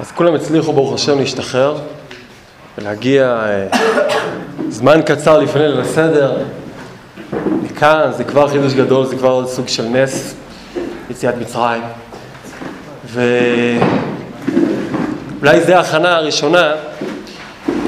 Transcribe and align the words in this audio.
אז 0.00 0.12
כולם 0.12 0.34
הצליחו, 0.34 0.72
ברוך 0.72 0.94
השם, 0.94 1.18
להשתחרר 1.18 1.78
ולהגיע 2.78 3.24
אה, 3.24 3.66
זמן 4.68 5.00
קצר 5.06 5.38
לפני 5.38 5.68
ליל 5.68 5.80
הסדר. 5.80 6.36
מכאן 7.62 8.10
זה 8.16 8.24
כבר 8.24 8.48
חידוש 8.48 8.74
גדול, 8.74 9.06
זה 9.06 9.16
כבר 9.16 9.30
עוד 9.30 9.48
סוג 9.48 9.68
של 9.68 9.84
נס, 9.84 10.34
יציאת 11.10 11.34
מצרים. 11.40 11.82
ואולי 13.06 13.80
זו 15.66 15.72
ההכנה 15.72 16.16
הראשונה 16.16 16.72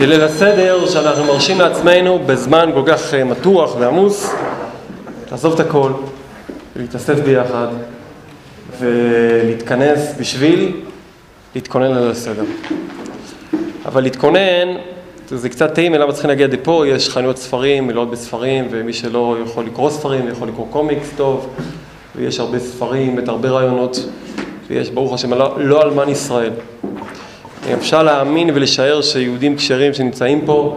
לליל 0.00 0.22
הסדר 0.22 0.86
שאנחנו 0.86 1.24
מרשים 1.24 1.61
לעצמנו 1.61 2.18
בזמן 2.27 2.70
כל 2.74 2.82
כך 2.86 3.14
אה, 3.14 3.24
מתוח 3.24 3.77
ועמוס 3.79 4.32
לעזוב 5.30 5.54
את 5.54 5.61
הכל 5.61 5.92
ולהתאסף 6.77 7.18
ביחד 7.20 7.68
ולהתכנס 8.80 10.14
בשביל 10.18 10.72
להתכונן 11.54 11.90
לליל 11.90 12.10
הסדר. 12.10 12.45
אבל 13.86 14.02
להתכונן, 14.02 14.68
זה 15.28 15.48
קצת 15.48 15.74
טעים, 15.74 15.95
למה 15.95 16.12
צריכים 16.12 16.28
להגיע 16.28 16.46
עד 16.46 16.54
פה, 16.62 16.84
יש 16.88 17.08
חנויות 17.08 17.38
ספרים, 17.38 17.86
מלאות 17.86 18.10
בספרים, 18.10 18.68
ומי 18.70 18.92
שלא 18.92 19.36
יכול 19.45 19.64
לקרוא 19.64 19.91
ספרים, 19.91 20.28
יכול 20.28 20.48
לקרוא 20.48 20.66
קומיקס 20.70 21.10
טוב, 21.16 21.48
ויש 22.16 22.41
הרבה 22.41 22.58
ספרים, 22.58 23.18
את 23.18 23.28
הרבה 23.28 23.50
רעיונות, 23.50 24.08
ויש 24.68 24.91
ברוך 24.91 25.14
השם, 25.14 25.34
לא, 25.34 25.56
לא 25.60 25.82
אלמן 25.82 26.08
ישראל. 26.08 26.52
אפשר 27.74 28.02
להאמין 28.02 28.50
ולשער 28.55 29.02
שיהודים 29.02 29.56
כשרים 29.56 29.94
שנמצאים 29.94 30.46
פה 30.46 30.77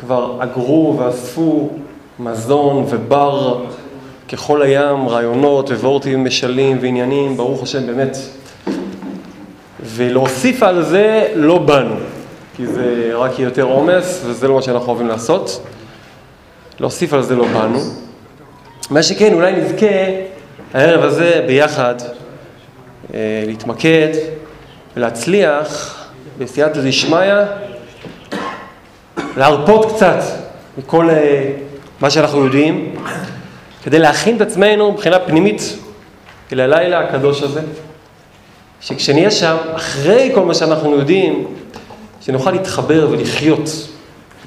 כבר 0.00 0.36
אגרו 0.40 0.96
ואספו 0.98 1.70
מזון 2.18 2.84
ובר 2.88 3.64
ככל 4.32 4.62
הים, 4.62 5.08
רעיונות 5.08 5.70
ווורטים 5.70 6.24
משלים 6.24 6.78
ועניינים, 6.80 7.36
ברוך 7.36 7.62
השם, 7.62 7.86
באמת. 7.86 8.16
ולהוסיף 9.94 10.62
על 10.62 10.82
זה 10.82 11.28
לא 11.34 11.58
באנו, 11.58 11.94
כי 12.56 12.66
זה 12.66 13.10
רק 13.14 13.38
יהיה 13.38 13.46
יותר 13.46 13.62
עומס 13.62 14.22
וזה 14.26 14.48
לא 14.48 14.54
מה 14.54 14.62
שאנחנו 14.62 14.88
אוהבים 14.88 15.08
לעשות. 15.08 15.66
להוסיף 16.80 17.12
על 17.12 17.22
זה 17.22 17.36
לא 17.36 17.44
באנו. 17.44 17.78
מה 18.90 19.02
שכן, 19.02 19.32
אולי 19.32 19.52
נזכה 19.52 19.86
הערב 20.74 21.04
הזה 21.04 21.44
ביחד 21.46 21.94
אה, 23.14 23.44
להתמקד 23.46 24.08
ולהצליח 24.96 25.98
בסייעתא 26.38 26.80
דשמיא 26.80 27.32
להרפות 29.36 29.92
קצת 29.92 30.18
מכל 30.78 31.10
אה, 31.10 31.50
מה 32.00 32.10
שאנחנו 32.10 32.44
יודעים, 32.44 32.94
כדי 33.82 33.98
להכין 33.98 34.36
את 34.36 34.40
עצמנו 34.40 34.92
מבחינה 34.92 35.18
פנימית 35.18 35.78
אל 36.52 36.60
הלילה 36.60 37.00
הקדוש 37.00 37.42
הזה, 37.42 37.60
שכשנהיה 38.84 39.30
שם, 39.30 39.56
אחרי 39.74 40.30
כל 40.34 40.44
מה 40.44 40.54
שאנחנו 40.54 40.98
יודעים, 40.98 41.46
שנוכל 42.20 42.50
להתחבר 42.50 43.08
ולחיות 43.10 43.70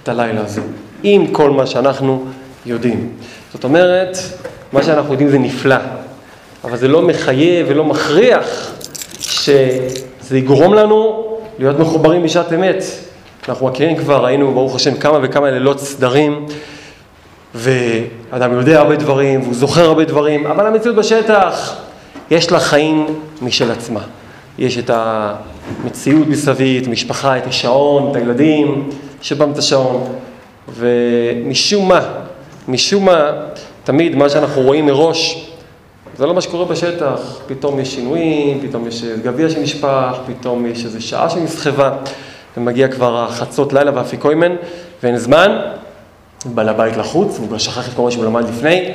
את 0.04 0.10
הלילה 0.10 0.42
הזה, 0.42 0.62
עם 1.04 1.28
כל 1.28 1.52
מה 1.52 1.68
שאנחנו 1.68 2.26
יודעים. 2.66 3.10
זאת 3.54 3.64
אומרת, 3.64 4.18
מה 4.74 4.84
שאנחנו 4.84 5.12
יודעים 5.12 5.30
זה 5.30 5.38
נפלא, 5.38 5.76
אבל 6.64 6.78
זה 6.78 6.88
לא 6.88 7.02
מחייב 7.02 7.66
ולא 7.70 7.84
מכריח 7.84 8.72
שזה 9.20 10.38
יגרום 10.38 10.74
לנו 10.74 11.28
להיות 11.60 11.80
מחוברים 11.80 12.24
בשעת 12.24 12.54
אמת. 12.54 12.84
אנחנו 13.50 13.68
מכירים 13.68 13.98
כבר, 13.98 14.26
ראינו 14.26 14.54
ברוך 14.54 14.76
השם 14.76 14.94
כמה 14.94 15.20
וכמה 15.22 15.52
לילות 15.52 15.80
סדרים, 15.80 16.46
ואדם 17.56 18.54
יודע 18.54 18.80
הרבה 18.80 18.96
דברים, 18.96 19.42
והוא 19.42 19.54
זוכר 19.54 19.86
הרבה 19.86 20.06
דברים, 20.06 20.48
אבל 20.48 20.68
המציאות 20.68 20.96
בשטח, 20.96 21.76
יש 22.32 22.52
לה 22.52 22.60
חיים 22.60 23.06
משל 23.42 23.72
עצמה. 23.72 24.02
יש 24.58 24.78
את 24.78 24.92
המציאות 24.94 26.28
מסביב, 26.28 26.82
את 26.82 26.88
המשפחה, 26.88 27.38
את 27.38 27.48
השעון, 27.48 28.12
את 28.12 28.16
הילדים, 28.16 28.90
שבם 29.22 29.52
את 29.52 29.58
השעון, 29.58 30.04
ומשום 30.74 31.88
מה, 31.88 32.02
משום 32.67 33.06
מה, 33.06 33.32
תמיד 33.84 34.16
מה 34.16 34.30
שאנחנו 34.30 34.62
רואים 34.62 34.86
מראש, 34.86 35.52
זה 36.17 36.26
לא 36.26 36.34
מה 36.34 36.42
שקורה 36.42 36.66
בשטח, 36.66 37.40
פתאום 37.48 37.80
יש 37.80 37.96
שינויים, 37.96 38.67
פתאום 38.67 38.88
יש 38.88 39.04
גביע 39.04 39.50
שנשפך, 39.50 40.17
פתאום 40.28 40.66
יש 40.66 40.86
איזו 40.86 41.08
שעה 41.08 41.30
שנסחבה, 41.30 41.98
ומגיע 42.58 42.88
כבר 42.88 43.23
החצות 43.23 43.73
לילה 43.73 43.92
והאפיקוימן, 43.96 44.56
ואין 45.04 45.17
זמן, 45.17 45.60
בעל 46.46 46.70
הבית 46.70 46.98
לחוץ, 46.98 47.38
הוא 47.40 47.48
כבר 47.48 47.58
שכח 47.58 47.90
את 47.90 47.94
כל 47.94 48.02
מה 48.02 48.12
שהוא 48.12 48.26
למד 48.26 48.50
לפני. 48.50 48.92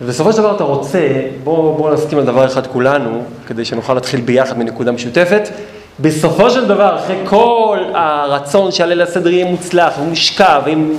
ובסופו 0.00 0.32
של 0.32 0.38
דבר 0.38 0.56
אתה 0.56 0.64
רוצה, 0.64 0.98
בואו 1.44 1.74
בוא 1.74 1.94
נסכים 1.94 2.18
על 2.18 2.24
דבר 2.24 2.46
אחד 2.46 2.66
כולנו, 2.66 3.22
כדי 3.46 3.64
שנוכל 3.64 3.94
להתחיל 3.94 4.20
ביחד 4.20 4.58
מנקודה 4.58 4.92
משותפת. 4.92 5.48
בסופו 6.00 6.50
של 6.50 6.66
דבר, 6.66 6.96
אחרי 6.96 7.16
כל 7.24 7.78
הרצון 7.94 8.72
שהליל 8.72 9.02
הסדר 9.02 9.30
יהיה 9.30 9.44
מוצלח 9.44 9.94
ומושקע, 10.00 10.60
ועם 10.64 10.96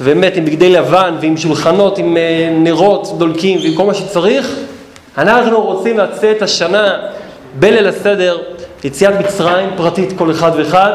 ובאמת 0.00 0.36
עם 0.36 0.44
בגדי 0.44 0.72
לבן 0.72 1.14
ועם 1.20 1.36
שולחנות 1.36 1.98
עם 1.98 2.16
אה, 2.16 2.50
נרות 2.58 3.18
דולקים 3.18 3.58
ועם 3.62 3.74
כל 3.74 3.84
מה 3.84 3.94
שצריך, 3.94 4.56
אנחנו 5.18 5.60
רוצים 5.60 5.98
לצאת 5.98 6.42
השנה 6.42 6.96
בליל 7.58 7.88
הסדר, 7.88 8.38
יציאת 8.84 9.14
מצרים 9.20 9.70
פרטית 9.76 10.12
כל 10.18 10.30
אחד 10.30 10.50
ואחד. 10.56 10.90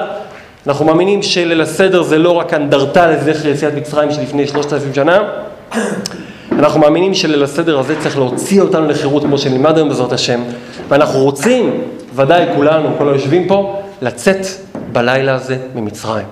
אנחנו 0.68 0.86
מאמינים 0.86 1.24
שליל 1.24 1.62
הסדר 1.62 2.02
זה 2.02 2.18
לא 2.18 2.32
רק 2.32 2.54
אנדרטה 2.54 3.08
לזכר 3.08 3.48
יציאת 3.48 3.74
מצרים 3.74 4.12
שלפני 4.12 4.48
שלושת 4.48 4.74
אלפים 4.74 4.94
שנה, 4.94 5.20
אנחנו 6.60 6.80
מאמינים 6.80 7.14
שליל 7.14 7.44
הסדר 7.44 7.80
הזה 7.80 7.96
צריך 8.02 8.18
להוציא 8.18 8.62
אותנו 8.62 8.88
לחירות 8.88 9.24
כמו 9.24 9.38
שנלמד 9.38 9.78
היום 9.78 9.90
בעזרת 9.90 10.12
השם, 10.12 10.40
ואנחנו 10.88 11.20
רוצים, 11.20 11.82
ודאי 12.16 12.46
כולנו, 12.56 12.90
כל 12.98 13.10
היושבים 13.10 13.48
פה, 13.48 13.82
לצאת 14.02 14.46
בלילה 14.92 15.34
הזה 15.34 15.58
ממצרים. 15.76 16.26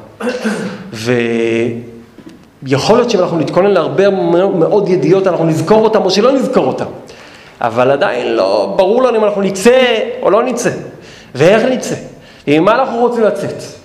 ו... 0.94 1.14
יכול 2.68 2.98
להיות 2.98 3.10
שאם 3.10 3.20
אנחנו 3.20 3.38
נתכונן 3.38 3.72
להרבה 3.72 4.10
מאוד 4.10 4.90
ידיעות, 4.90 5.28
אנחנו 5.28 5.46
נזכור 5.46 5.84
אותם 5.84 6.02
או 6.02 6.10
שלא 6.10 6.32
נזכור 6.32 6.66
אותם. 6.66 6.86
אבל 7.62 7.92
עדיין 7.92 8.36
לא 8.36 8.74
ברור 8.78 9.04
לנו 9.04 9.18
אם 9.18 9.24
אנחנו 9.24 9.42
נצא 9.42 10.00
או 10.22 10.30
לא 10.30 10.44
נצא, 10.44 10.70
ואיך 11.36 11.64
נצא, 11.64 11.96
ועם 12.48 12.66
מה 12.66 12.76
אנחנו 12.76 12.98
רוצים 13.00 13.24
לצאת. 13.24 13.83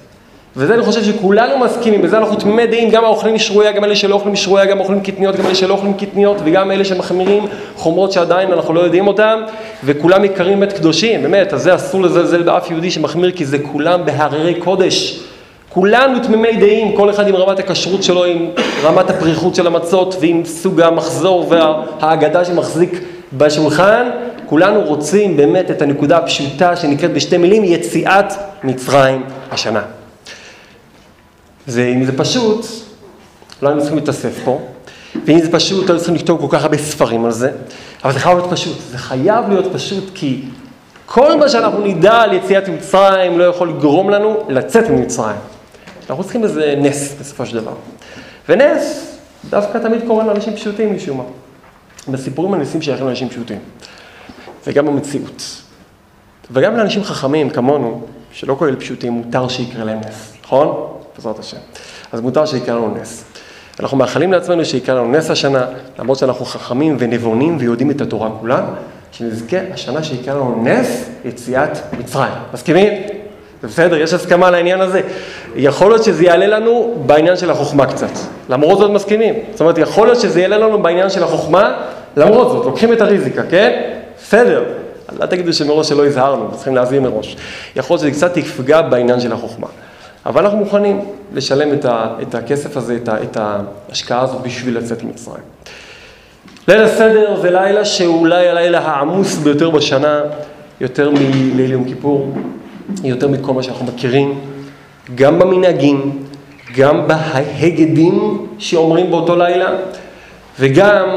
וזה 0.61 0.75
אני 0.75 0.83
חושב 0.83 1.05
שכולנו 1.05 1.59
מסכימים, 1.59 2.03
בזה 2.03 2.19
אנחנו 2.19 2.37
תמימי 2.37 2.67
דעים, 2.67 2.91
גם 2.91 3.05
האוכלים 3.05 3.39
שרויה, 3.39 3.73
גם 3.73 3.85
אלה 3.85 3.97
שלא 3.97 4.15
אוכלים 4.15 4.37
שרויה, 4.37 4.65
גם 4.65 4.81
אוכלים 4.81 5.01
קטניות, 5.01 5.37
גם 5.37 5.47
אלה 5.47 5.55
שלא 5.55 5.75
אוכלים 5.75 5.95
קטניות, 5.95 6.37
וגם 6.45 6.71
אלה 6.71 6.85
שמחמירים 6.85 7.47
חומרות 7.77 8.13
שעדיין 8.13 8.53
אנחנו 8.53 8.75
לא 8.75 8.81
יודעים 8.81 9.07
אותן, 9.07 9.41
וכולם 9.85 10.25
יקרים 10.25 10.61
באמת 10.61 10.73
קדושים, 10.73 11.23
באמת, 11.23 11.53
אז 11.53 11.63
זה 11.63 11.75
אסור 11.75 12.03
לזלזל 12.03 12.43
באף 12.43 12.71
יהודי 12.71 12.91
שמחמיר, 12.91 13.31
כי 13.31 13.45
זה 13.45 13.59
כולם 13.59 14.05
בהררי 14.05 14.55
קודש. 14.55 15.21
כולנו 15.69 16.19
תמימי 16.19 16.57
דעים, 16.57 16.97
כל 16.97 17.11
אחד 17.11 17.29
עם 17.29 17.37
רמת 17.37 17.59
הכשרות 17.59 18.03
שלו, 18.03 18.25
עם 18.25 18.51
רמת 18.83 19.11
הפריחות 19.11 19.55
של 19.55 19.67
המצות 19.67 20.17
ועם 20.21 20.45
סוג 20.45 20.81
המחזור 20.81 21.47
והאגדה 21.49 22.45
שמחזיק 22.45 23.01
בשולחן, 23.33 24.11
כולנו 24.47 24.81
רוצים 24.81 25.37
באמת 25.37 25.71
את 25.71 25.83
הנקודה 25.83 26.17
הפשוטה 26.17 26.77
שנקראת 26.77 27.13
בשתי 27.13 27.37
מילים, 27.37 27.65
יציאת 27.65 28.33
מצרים 28.65 29.23
השנה. 29.51 29.98
ואם 31.69 32.05
זה 32.05 32.19
פשוט, 32.19 32.67
לא 33.63 33.69
היינו 33.69 33.81
צריכים 33.81 33.99
להתאסף 33.99 34.39
פה, 34.45 34.61
ואם 35.27 35.41
זה 35.41 35.53
פשוט, 35.53 35.83
לא 35.83 35.87
היינו 35.87 35.99
צריכים 35.99 36.15
לכתוב 36.15 36.41
כל 36.41 36.57
כך 36.57 36.63
הרבה 36.63 36.79
ספרים 36.79 37.25
על 37.25 37.33
זה, 37.33 37.51
אבל 38.05 38.13
זה 38.13 38.19
חייב 38.19 38.39
להיות 38.39 38.51
פשוט, 38.51 38.79
זה 38.91 38.99
חייב 38.99 39.49
להיות 39.49 39.73
פשוט 39.73 40.05
כי 40.15 40.43
כל 41.07 41.39
מה 41.39 41.49
שאנחנו 41.49 41.87
נדע 41.87 42.13
על 42.13 42.33
יציאת 42.33 42.69
מצרים 42.69 43.39
לא 43.39 43.45
יכול 43.45 43.69
לגרום 43.69 44.11
לנו 44.11 44.37
לצאת 44.49 44.91
ממצרים. 44.91 45.37
אנחנו 46.11 46.25
צריכים 46.25 46.45
איזה 46.45 46.75
נס 46.79 47.15
בסופו 47.21 47.47
של 47.47 47.61
דבר. 47.61 47.73
ונס 48.49 49.17
דווקא 49.51 49.79
תמיד 49.79 50.01
קורה 50.07 50.25
לאנשים 50.25 50.55
פשוטים 50.55 50.97
משום 50.97 51.17
מה. 51.19 51.25
בסיפורים 52.13 52.55
הניסים 52.55 52.83
שייכים 52.83 53.07
לאנשים 53.07 53.29
פשוטים. 53.29 53.59
וגם 54.67 54.87
במציאות. 54.87 55.43
וגם 56.51 56.77
לאנשים 56.77 57.05
חכמים 57.05 57.51
כמונו, 57.51 58.07
שלא 58.33 58.57
כולל 58.59 58.77
פשוטים, 58.77 59.13
מותר 59.13 59.49
שיקרה 59.49 59.85
להם 59.85 60.01
נס, 60.01 60.33
נכון? 60.45 60.98
בעזרת 61.19 61.39
השם. 61.39 61.57
אז 62.13 62.21
מותר 62.21 62.47
שיקרה 62.47 62.75
לנו 62.75 62.95
נס. 63.01 63.25
אנחנו 63.81 63.97
מאחלים 63.97 64.33
לעצמנו 64.33 64.65
שיקרה 64.65 64.95
לנו 64.95 65.13
נס 65.13 65.31
השנה, 65.31 65.67
למרות 65.99 66.19
שאנחנו 66.19 66.45
חכמים 66.45 66.97
ונבונים 66.99 67.57
ויודעים 67.61 67.91
את 67.91 68.01
התורה 68.01 68.31
כולה, 68.41 68.63
שנזכה 69.13 69.57
השנה 69.75 70.03
שיקרה 70.03 70.35
לנו 70.35 70.63
נס 70.65 71.09
יציאת 71.25 71.79
מצרים. 71.99 72.33
מסכימים? 72.55 72.93
זה 73.63 73.69
בסדר, 73.69 73.97
יש 73.97 74.13
הסכמה 74.13 74.51
לעניין 74.51 74.81
הזה. 74.81 75.01
יכול 75.57 75.91
להיות 75.91 76.05
שזה 76.05 76.25
יעלה 76.25 76.47
לנו 76.47 76.95
בעניין 77.07 77.37
של 77.37 77.51
החוכמה 77.51 77.87
קצת. 77.87 78.13
למרות 78.49 78.79
זאת 78.79 78.91
מסכימים. 78.91 79.35
זאת 79.51 79.61
אומרת, 79.61 79.79
יכול 79.79 80.07
להיות 80.07 80.21
שזה 80.21 80.41
יעלה 80.41 80.59
לנו 80.59 80.83
בעניין 80.83 81.11
של 81.11 81.23
החוכמה, 81.23 81.75
למרות 82.17 82.51
זאת, 82.51 82.65
לוקחים 82.65 82.93
את 82.93 83.01
הריזיקה, 83.01 83.43
כן? 83.51 83.83
בסדר. 84.23 84.65
אל 85.21 85.27
תגידו 85.27 85.53
שמראש 85.53 85.89
שלא 85.89 86.07
הזהרנו, 86.07 86.51
צריכים 86.55 86.75
להזהיר 86.75 87.01
מראש. 87.01 87.37
יכול 87.77 87.95
להיות 87.95 88.01
שזה 88.01 88.11
קצת 88.11 88.37
יפגע 88.37 88.83
בעניין 88.83 89.21
של 89.21 89.33
החוכמה. 89.33 89.67
אבל 90.27 90.45
אנחנו 90.45 90.59
מוכנים 90.59 91.01
לשלם 91.35 91.73
את, 91.73 91.85
ה, 91.85 92.15
את 92.23 92.35
הכסף 92.35 92.77
הזה, 92.77 92.97
את, 92.97 93.09
ה, 93.09 93.23
את 93.23 93.37
ההשקעה 93.37 94.21
הזאת 94.21 94.43
בשביל 94.43 94.79
לצאת 94.79 95.05
ממצרים. 95.05 95.43
ליל 96.69 96.83
הסדר 96.83 97.41
זה 97.41 97.51
לילה 97.51 97.85
שאולי 97.85 98.49
הלילה 98.49 98.79
העמוס 98.79 99.37
ביותר 99.37 99.71
בשנה, 99.71 100.21
יותר 100.81 101.11
מליל 101.11 101.71
יום 101.71 101.85
כיפור. 101.85 102.33
יותר 103.05 103.29
מכל 103.29 103.53
מה 103.53 103.63
שאנחנו 103.63 103.87
מכירים, 103.87 104.41
גם 105.15 105.39
במנהגים, 105.39 106.25
גם 106.77 107.09
בהגדים 107.09 108.47
שאומרים 108.59 109.11
באותו 109.11 109.37
לילה, 109.37 109.71
וגם, 110.61 111.09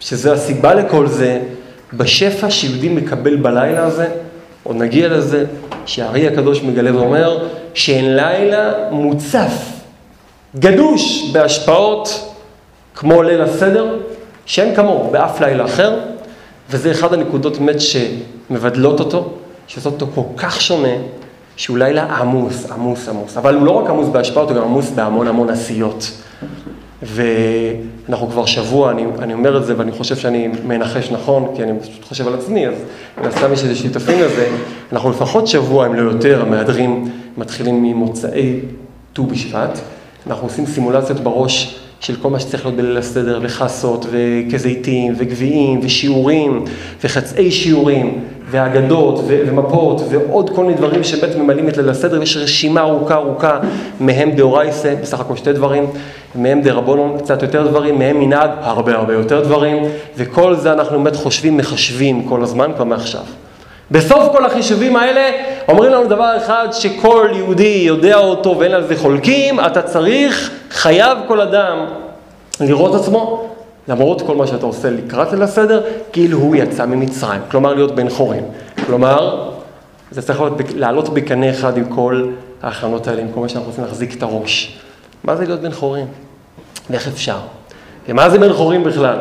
שזו 0.00 0.32
הסיבה 0.32 0.74
לכל 0.74 1.06
זה, 1.06 1.40
בשפע 1.92 2.50
שיהודי 2.50 2.88
מקבל 2.88 3.36
בלילה 3.36 3.84
הזה, 3.84 4.08
עוד 4.62 4.76
נגיע 4.76 5.08
לזה, 5.08 5.44
שהארי 5.86 6.28
הקדוש 6.28 6.62
מגלה 6.62 6.96
ואומר 6.96 7.48
שאין 7.74 8.16
לילה 8.16 8.72
מוצף, 8.90 9.52
גדוש 10.56 11.30
בהשפעות 11.32 12.34
כמו 12.94 13.22
ליל 13.22 13.42
הסדר, 13.42 13.96
שאין 14.46 14.74
כמוהו 14.74 15.10
באף 15.10 15.40
לילה 15.40 15.64
אחר, 15.64 15.98
וזה 16.70 16.90
אחד 16.90 17.14
הנקודות 17.14 17.58
באמת 17.58 17.76
שמבדלות 17.80 19.00
אותו, 19.00 19.32
שעושות 19.66 20.02
אותו 20.02 20.12
כל 20.14 20.22
כך 20.36 20.60
שונה, 20.60 20.94
שהוא 21.56 21.78
לילה 21.78 22.04
עמוס, 22.04 22.70
עמוס, 22.70 23.08
עמוס. 23.08 23.36
אבל 23.36 23.54
הוא 23.54 23.66
לא 23.66 23.70
רק 23.70 23.90
עמוס 23.90 24.08
בהשפעות, 24.08 24.50
הוא 24.50 24.56
גם 24.56 24.62
עמוס 24.62 24.90
בהמון 24.90 25.28
המון 25.28 25.50
עשיות. 25.50 26.10
ואנחנו 27.02 28.28
כבר 28.30 28.46
שבוע, 28.46 28.90
אני, 28.90 29.04
אני 29.18 29.32
אומר 29.32 29.56
את 29.56 29.64
זה 29.64 29.74
ואני 29.78 29.92
חושב 29.92 30.16
שאני 30.16 30.48
מנחש 30.64 31.10
נכון, 31.10 31.52
כי 31.56 31.62
אני 31.62 31.80
פשוט 31.80 32.04
חושב 32.04 32.28
על 32.28 32.34
עצמי, 32.34 32.68
אז 32.68 32.74
מן 33.18 33.28
הסתם 33.28 33.52
יש 33.52 33.62
איזה 33.62 33.74
שותפים 33.74 34.20
לזה. 34.20 34.48
אנחנו 34.92 35.10
לפחות 35.10 35.46
שבוע, 35.46 35.86
אם 35.86 35.94
לא 35.94 36.10
יותר, 36.10 36.42
המהדרים 36.42 37.10
מתחילים 37.36 37.82
ממוצאי 37.82 38.60
ט"ו 39.12 39.26
בשבט. 39.26 39.78
אנחנו 40.26 40.46
עושים 40.46 40.66
סימולציות 40.66 41.20
בראש 41.20 41.80
של 42.00 42.16
כל 42.16 42.30
מה 42.30 42.40
שצריך 42.40 42.66
להיות 42.66 42.76
בליל 42.76 42.96
הסדר, 42.96 43.40
וחסות, 43.42 44.06
וכזיתים, 44.10 45.14
וגביעים, 45.18 45.80
ושיעורים, 45.82 46.64
וחצאי 47.04 47.50
שיעורים, 47.50 48.24
ואגדות, 48.50 49.24
ומפות, 49.26 50.00
ועוד 50.10 50.50
כל 50.50 50.62
מיני 50.64 50.74
דברים 50.74 51.04
שבאמת 51.04 51.36
ממלאים 51.36 51.68
את 51.68 51.76
ליל 51.76 51.88
הסדר, 51.88 52.20
ויש 52.20 52.36
רשימה 52.36 52.80
ארוכה 52.80 53.14
ארוכה, 53.14 53.58
מהם 54.00 54.30
דאורייסה, 54.30 54.94
בסך 55.02 55.20
הכל 55.20 55.36
שתי 55.36 55.52
דברים, 55.52 55.86
מהם 56.34 56.62
דרבונון, 56.62 57.18
קצת 57.18 57.42
יותר 57.42 57.66
דברים, 57.66 57.98
מהם 57.98 58.20
מנהג, 58.20 58.50
הרבה 58.60 58.94
הרבה 58.94 59.14
יותר 59.14 59.44
דברים, 59.44 59.82
וכל 60.16 60.56
זה 60.56 60.72
אנחנו 60.72 60.98
באמת 60.98 61.16
חושבים, 61.16 61.56
מחשבים 61.56 62.24
כל 62.28 62.42
הזמן, 62.42 62.70
כבר 62.76 62.84
מעכשיו. 62.84 63.22
בסוף 63.90 64.32
כל 64.32 64.44
החישובים 64.44 64.96
האלה 64.96 65.30
אומרים 65.68 65.92
לנו 65.92 66.06
דבר 66.06 66.36
אחד 66.36 66.68
שכל 66.72 67.28
יהודי 67.32 67.82
יודע 67.86 68.16
אותו 68.16 68.58
ואין 68.58 68.72
על 68.72 68.86
זה 68.86 68.96
חולקים, 68.96 69.60
אתה 69.60 69.82
צריך, 69.82 70.50
חייב 70.70 71.18
כל 71.28 71.40
אדם 71.40 71.86
לראות 72.60 72.94
עצמו, 72.94 73.50
למרות 73.88 74.22
כל 74.22 74.36
מה 74.36 74.46
שאתה 74.46 74.66
עושה 74.66 74.90
לקראת 74.90 75.32
ליל 75.32 75.42
הסדר, 75.42 75.82
כאילו 76.12 76.38
הוא 76.38 76.56
יצא 76.56 76.86
ממצרים, 76.86 77.40
כלומר 77.50 77.74
להיות 77.74 77.94
בן 77.94 78.10
חורין. 78.10 78.44
כלומר, 78.86 79.50
זה 80.10 80.22
צריך 80.22 80.40
להיות, 80.40 80.54
לעלות 80.74 81.08
בקנה 81.08 81.50
אחד 81.50 81.76
עם 81.76 81.84
כל 81.84 82.30
ההכנות 82.62 83.08
האלה, 83.08 83.22
עם 83.22 83.28
כל 83.34 83.40
מה 83.40 83.48
שאנחנו 83.48 83.68
רוצים 83.68 83.84
להחזיק 83.84 84.14
את 84.14 84.22
הראש. 84.22 84.78
מה 85.24 85.36
זה 85.36 85.44
להיות 85.44 85.60
בן 85.60 85.72
חורין? 85.72 86.06
ואיך 86.90 87.08
אפשר? 87.08 87.38
ומה 88.08 88.30
זה 88.30 88.38
בן 88.38 88.52
חורין 88.52 88.84
בכלל? 88.84 89.18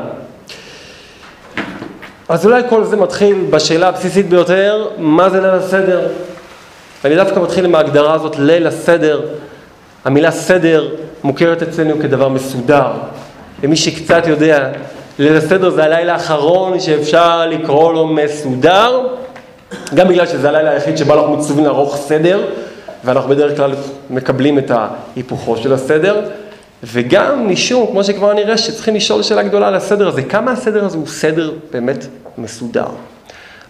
אז 2.30 2.46
אולי 2.46 2.62
כל 2.70 2.84
זה 2.84 2.96
מתחיל 2.96 3.46
בשאלה 3.50 3.88
הבסיסית 3.88 4.30
ביותר, 4.30 4.88
מה 4.98 5.30
זה 5.30 5.42
ליל 5.42 5.50
הסדר? 5.50 6.08
ואני 7.04 7.16
דווקא 7.16 7.40
מתחיל 7.40 7.66
עם 7.66 7.76
ההגדרה 7.76 8.14
הזאת, 8.14 8.36
ליל 8.40 8.68
הסדר. 8.68 9.22
המילה 10.06 10.32
סדר 10.32 10.88
מוכרת 11.24 11.62
אצלנו 11.62 12.00
כדבר 12.02 12.30
מסודר. 12.30 12.88
למי 13.64 13.76
שקצת 13.76 14.28
יודע, 14.28 14.70
ליל 15.20 15.38
הסדר 15.38 15.70
זה 15.70 15.84
הלילה 15.84 16.14
האחרון 16.14 16.80
שאפשר 16.80 17.46
לקרוא 17.46 17.94
לו 17.94 18.08
מסודר, 18.08 19.08
גם 19.96 20.08
בגלל 20.08 20.28
שזה 20.28 20.50
הלילה 20.50 20.72
היחיד 20.72 20.98
שבו 20.98 21.14
אנחנו 21.14 21.38
מצווים 21.38 21.66
לערוך 21.66 21.98
סדר, 21.98 22.42
ואנחנו 23.04 23.30
בדרך 23.30 23.58
כלל 23.58 23.72
מקבלים 24.10 24.60
את 24.60 24.72
ההיפוכו 24.72 25.58
של 25.58 25.74
הסדר. 25.74 26.22
וגם 26.84 27.50
משום, 27.50 27.88
כמו 27.92 28.04
שכבר 28.04 28.34
נראה, 28.34 28.58
שצריכים 28.58 28.96
לשאול 28.96 29.24
שאלה 29.24 29.44
גדולה 29.44 29.68
על 29.68 29.76
הסדר 29.76 30.08
הזה, 30.08 30.22
כמה 30.22 30.52
הסדר 30.52 30.86
הזה 30.86 30.98
הוא 30.98 31.08
סדר 31.08 31.52
באמת 31.72 32.08
מסודר. 32.38 32.88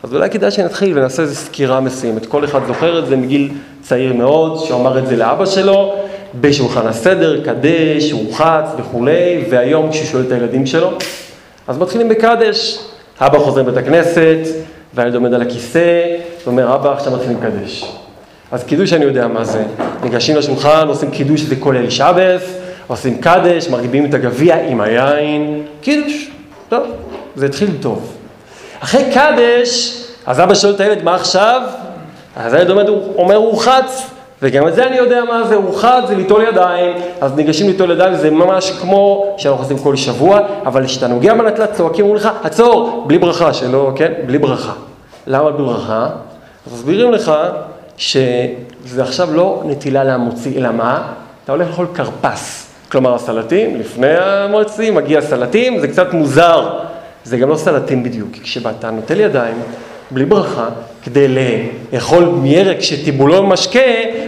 אז 0.03 0.13
אולי 0.13 0.29
כדאי 0.29 0.51
שנתחיל 0.51 0.97
ונעשה 0.97 1.21
איזו 1.21 1.35
סקירה 1.35 1.79
מסוימת. 1.79 2.25
כל 2.25 2.45
אחד 2.45 2.59
זוכר 2.67 2.99
את 2.99 3.07
זה 3.07 3.15
מגיל 3.15 3.51
צעיר 3.81 4.13
מאוד, 4.13 4.65
שהוא 4.65 4.81
אמר 4.81 4.99
את 4.99 5.07
זה 5.07 5.15
לאבא 5.15 5.45
שלו, 5.45 5.95
בשולחן 6.41 6.87
הסדר, 6.87 7.43
קדש, 7.43 8.11
רוחץ 8.11 8.65
וכולי, 8.77 9.45
והיום 9.49 9.91
כשהוא 9.91 10.05
שואל 10.05 10.23
את 10.27 10.31
הילדים 10.31 10.65
שלו, 10.65 10.91
אז 11.67 11.77
מתחילים 11.77 12.09
בקדש. 12.09 12.79
אבא 13.21 13.39
חוזר 13.39 13.61
לבית 13.61 13.77
הכנסת, 13.77 14.37
והילד 14.93 15.15
עומד 15.15 15.33
על 15.33 15.41
הכיסא, 15.41 16.15
ואומר, 16.43 16.75
אבא, 16.75 16.93
עכשיו 16.93 17.13
מתחילים 17.13 17.39
קדש. 17.39 17.85
אז 18.51 18.63
קידוש 18.63 18.93
אני 18.93 19.05
יודע 19.05 19.27
מה 19.27 19.43
זה. 19.43 19.63
ניגשים 20.03 20.35
לשולחן, 20.35 20.87
עושים 20.87 21.11
קידוש, 21.11 21.41
זה 21.41 21.55
כולל 21.55 21.89
שבס, 21.89 22.58
עושים 22.89 23.17
קדש, 23.17 23.67
מרגיבים 23.67 24.05
את 24.05 24.13
הגביע 24.13 24.67
עם 24.67 24.81
היין, 24.81 25.65
קידוש. 25.81 26.31
טוב, 26.69 26.83
זה 27.35 27.45
התחיל 27.45 27.69
טוב. 27.81 28.13
אחרי 28.79 29.03
קדש, 29.13 30.03
אז 30.25 30.39
אבא 30.39 30.53
שואל 30.53 30.73
את 30.73 30.79
הילד, 30.79 31.03
מה 31.03 31.15
עכשיו? 31.15 31.61
אז 32.35 32.53
הילד 32.53 32.69
עומד, 32.69 32.89
אומר, 33.15 33.35
רוחץ. 33.35 34.09
וגם 34.41 34.67
את 34.67 34.75
זה 34.75 34.87
אני 34.87 34.97
יודע 34.97 35.23
מה 35.23 35.43
זה, 35.43 35.55
רוחץ 35.55 36.07
זה 36.07 36.15
ליטול 36.15 36.43
ידיים, 36.43 36.95
אז 37.21 37.35
ניגשים 37.35 37.67
ליטול 37.67 37.91
ידיים, 37.91 38.15
זה 38.15 38.31
ממש 38.31 38.71
כמו 38.81 39.33
שאנחנו 39.37 39.63
עושים 39.63 39.77
כל 39.77 39.95
שבוע, 39.95 40.39
אבל 40.65 40.85
כשאתה 40.85 41.07
נוגע 41.07 41.33
בנטלת 41.33 41.73
צועקים, 41.73 42.05
אומרים 42.05 42.23
לך, 42.23 42.29
עצור, 42.43 43.03
בלי 43.07 43.17
ברכה, 43.17 43.53
שלא, 43.53 43.91
כן? 43.95 44.11
בלי 44.25 44.37
ברכה. 44.37 44.73
למה 45.27 45.51
בלי 45.51 45.63
ברכה? 45.65 46.07
אז 46.67 46.73
מסבירים 46.73 47.11
לך 47.11 47.31
שזה 47.97 49.01
עכשיו 49.01 49.33
לא 49.33 49.63
נטילה 49.65 50.03
להמוציא, 50.03 50.57
אלא 50.57 50.71
מה? 50.71 51.01
אתה 51.43 51.51
הולך 51.51 51.67
לאכול 51.67 51.87
כרפס. 51.93 52.68
כלומר 52.91 53.15
הסלטים, 53.15 53.75
לפני 53.75 54.17
המועצים, 54.17 54.95
מגיע 54.95 55.21
סלטים, 55.21 55.79
זה 55.79 55.87
קצת 55.87 56.13
מוזר. 56.13 56.69
זה 57.23 57.37
גם 57.37 57.49
לא 57.49 57.55
סלטים 57.55 58.03
בדיוק, 58.03 58.29
כי 58.33 58.41
כשאתה 58.41 58.91
נוטל 58.91 59.19
ידיים, 59.19 59.55
בלי 60.11 60.25
ברכה, 60.25 60.65
כדי 61.03 61.27
לאכול 61.93 62.25
מירק 62.25 62.81
שטיבולו 62.81 63.43
משקה, 63.43 63.79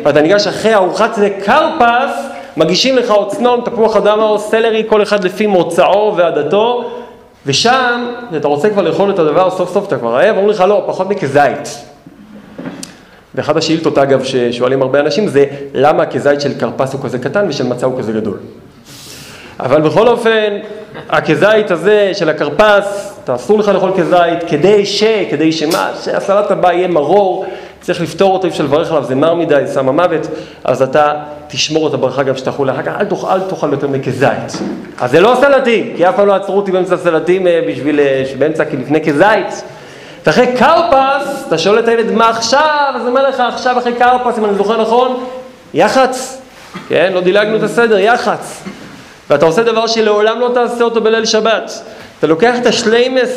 ואתה 0.04 0.22
ניגש 0.22 0.48
אחרי 0.48 0.74
ארוחת 0.76 1.14
זה 1.16 1.30
כרפס, 1.46 2.26
מגישים 2.58 2.98
לך 2.98 3.12
או 3.12 3.28
צנון, 3.30 3.62
תפוח 3.66 3.98
אדמה 3.98 4.24
או 4.24 4.40
סלרי, 4.40 4.84
כל 4.88 5.04
אחד 5.04 5.24
לפי 5.24 5.48
מוצאו 5.48 6.14
ועדתו, 6.18 6.92
ושם, 7.46 8.08
אתה 8.38 8.48
רוצה 8.48 8.70
כבר 8.70 8.82
לאכול 8.82 9.12
את 9.12 9.20
הדבר, 9.20 9.50
סוף 9.50 9.74
סוף 9.74 9.88
אתה 9.88 9.98
כבר 9.98 10.14
רעב, 10.16 10.36
אומרים 10.36 10.50
לך 10.50 10.62
לא, 10.62 10.84
פחות 10.88 11.10
מכזית. 11.10 11.91
ואחת 13.36 13.58
השאילתות 13.58 13.98
אגב 13.98 14.24
ששואלים 14.24 14.82
הרבה 14.82 15.00
אנשים 15.00 15.28
זה 15.28 15.46
למה 15.74 16.04
הכזית 16.04 16.42
של 16.42 16.52
כרפס 16.60 16.94
הוא 16.94 17.02
כזה 17.04 17.20
קטן 17.20 17.46
ושל 17.50 17.68
מצה 17.68 17.86
הוא 17.86 18.00
כזה 18.00 18.12
גדול. 18.12 18.38
אבל 19.60 19.82
בכל 19.82 20.08
אופן, 20.08 20.58
הכזית 21.10 21.72
הזה 21.72 22.12
של 22.14 22.30
הכרפס, 22.30 23.20
אסור 23.36 23.60
לך 23.60 23.68
לאכול 23.68 23.92
כזית, 23.98 24.44
כדי 24.48 24.86
ש, 24.86 25.04
כדי 25.30 25.52
שמה, 25.52 25.92
שהסלט 26.04 26.52
הבא 26.52 26.74
יהיה 26.74 26.88
מרור, 26.88 27.46
צריך 27.82 28.02
לפתור 28.02 28.34
אותו, 28.34 28.46
אי 28.46 28.50
אפשר 28.50 28.64
לברך 28.64 28.92
עליו, 28.92 29.04
זה 29.04 29.16
מר 29.16 29.34
מדי, 29.34 29.64
סם 29.66 29.90
המוות, 29.90 30.28
אז 30.64 30.82
אתה 30.82 31.14
תשמור 31.48 31.88
את 31.88 31.94
הברכה 31.94 32.24
גם 32.24 32.34
חולה, 32.50 32.74
אחר 32.74 32.82
כך 32.82 32.94
אל 33.00 33.06
תאכל, 33.06 33.40
תאכל 33.50 33.70
יותר 33.72 33.88
מכזית. 33.88 34.62
אז 35.00 35.12
זה 35.12 35.22
לא 35.22 35.38
סלטים, 35.42 35.94
כי 35.98 36.10
אף 36.10 36.16
פעם 36.16 36.28
לא 36.28 36.36
עצרו 36.36 36.58
אותי 36.58 36.72
באמצע 36.72 36.98
סלטים 36.98 37.48
אה, 37.48 37.62
בשביל, 37.68 38.00
אה, 38.00 38.24
באמצע, 38.38 38.66
כי 38.66 38.78
לפני 38.78 39.02
כזית. 39.02 39.64
ואחרי 40.26 40.48
קרפס, 40.58 41.44
אתה 41.48 41.58
שואל 41.58 41.80
את 41.80 41.88
הילד 41.88 42.12
מה 42.12 42.30
עכשיו, 42.30 42.92
אז 42.96 43.02
הוא 43.02 43.10
אומר 43.10 43.30
לך 43.30 43.40
עכשיו 43.40 43.78
אחרי 43.78 43.94
קרפס, 43.94 44.38
אם 44.38 44.46
אני 44.46 44.56
זוכר 44.56 44.82
נכון, 44.82 45.24
יח"צ, 45.74 46.42
כן, 46.90 47.12
לא 47.14 47.22
דילגנו 47.22 47.58
את 47.58 47.64
הסדר, 47.64 48.00
יח"צ. 48.00 48.64
ואתה 49.30 49.46
עושה 49.46 49.64
דבר 49.64 49.88
שלעולם 49.88 50.40
לא 50.40 50.52
תעשה 50.54 50.84
אותו 50.84 51.02
בליל 51.02 51.26
שבת. 51.26 51.82
אתה 52.20 52.28
לוקח 52.28 52.56
את 52.62 52.66
השליימס 52.66 53.30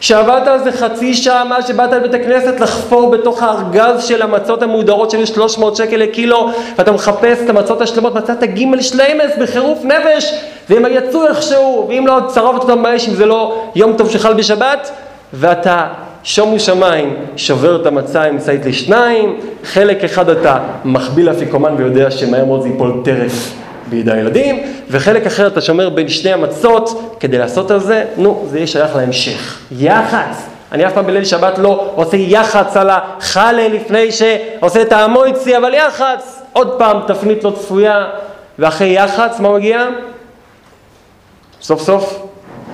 שעבדת 0.00 0.46
על 0.48 0.64
זה 0.64 0.72
חצי 0.72 1.14
שעה 1.14 1.44
מאז 1.44 1.68
שבאת 1.68 1.92
לבית 1.92 2.14
הכנסת 2.14 2.60
לחפור 2.60 3.10
בתוך 3.10 3.42
הארגז 3.42 4.04
של 4.04 4.22
המצות 4.22 4.62
המהודרות 4.62 5.10
שהיו 5.10 5.26
300 5.26 5.76
שקל 5.76 5.96
לקילו 5.96 6.50
ואתה 6.76 6.92
מחפש 6.92 7.38
את 7.44 7.50
המצות 7.50 7.80
השלמות, 7.80 8.14
מצאת 8.14 8.44
גימל 8.44 8.82
שליימס 8.82 9.32
בחירוף 9.40 9.78
נפש 9.84 10.34
והם 10.68 10.84
יצאו 10.90 11.26
איכשהו 11.26 11.86
ואם 11.88 12.06
לא 12.06 12.20
צרבת 12.26 12.62
אותם 12.62 12.82
באש 12.82 13.08
אם 13.08 13.14
זה 13.14 13.26
לא 13.26 13.64
יום 13.74 13.96
טוב 13.96 14.10
שחל 14.10 14.32
בשבת 14.32 14.90
ואתה 15.32 15.86
שומו 16.24 16.60
שמיים, 16.60 17.16
שובר 17.36 17.80
את 17.80 17.86
המצה 17.86 18.24
אמצעית 18.24 18.66
לשניים, 18.66 19.40
חלק 19.64 20.04
אחד 20.04 20.28
אתה 20.28 20.58
מחביא 20.84 21.24
לאפיקומן 21.24 21.74
ויודע 21.78 22.10
שמהר 22.10 22.44
מאוד 22.44 22.62
זה 22.62 22.68
ייפול 22.68 23.00
טרף 23.04 23.52
בידי 23.88 24.12
הילדים, 24.12 24.62
וחלק 24.90 25.26
אחר 25.26 25.46
אתה 25.46 25.60
שומר 25.60 25.88
בין 25.88 26.08
שני 26.08 26.32
המצות 26.32 27.16
כדי 27.20 27.38
לעשות 27.38 27.70
על 27.70 27.80
זה, 27.80 28.04
נו, 28.16 28.46
זה 28.50 28.58
יהיה 28.58 28.66
שייך 28.66 28.96
להמשך. 28.96 29.58
יח"צ. 29.78 30.48
אני 30.72 30.86
אף 30.86 30.92
פעם 30.92 31.06
בליל 31.06 31.24
שבת 31.24 31.58
לא 31.58 31.90
עושה 31.94 32.16
יח"צ 32.16 32.76
על 32.76 32.90
החלה 32.90 33.68
לפני 33.68 34.12
שעושה 34.12 34.82
את 34.82 34.92
המויצי, 34.92 35.56
אבל 35.56 35.74
יח"צ, 35.74 36.42
עוד 36.52 36.78
פעם 36.78 37.00
תפנית 37.06 37.44
לא 37.44 37.50
צפויה, 37.50 38.06
ואחרי 38.58 38.88
יח"צ, 38.88 39.40
מה 39.40 39.52
מגיע? 39.52 39.86
סוף 41.62 41.82
סוף, 41.82 42.22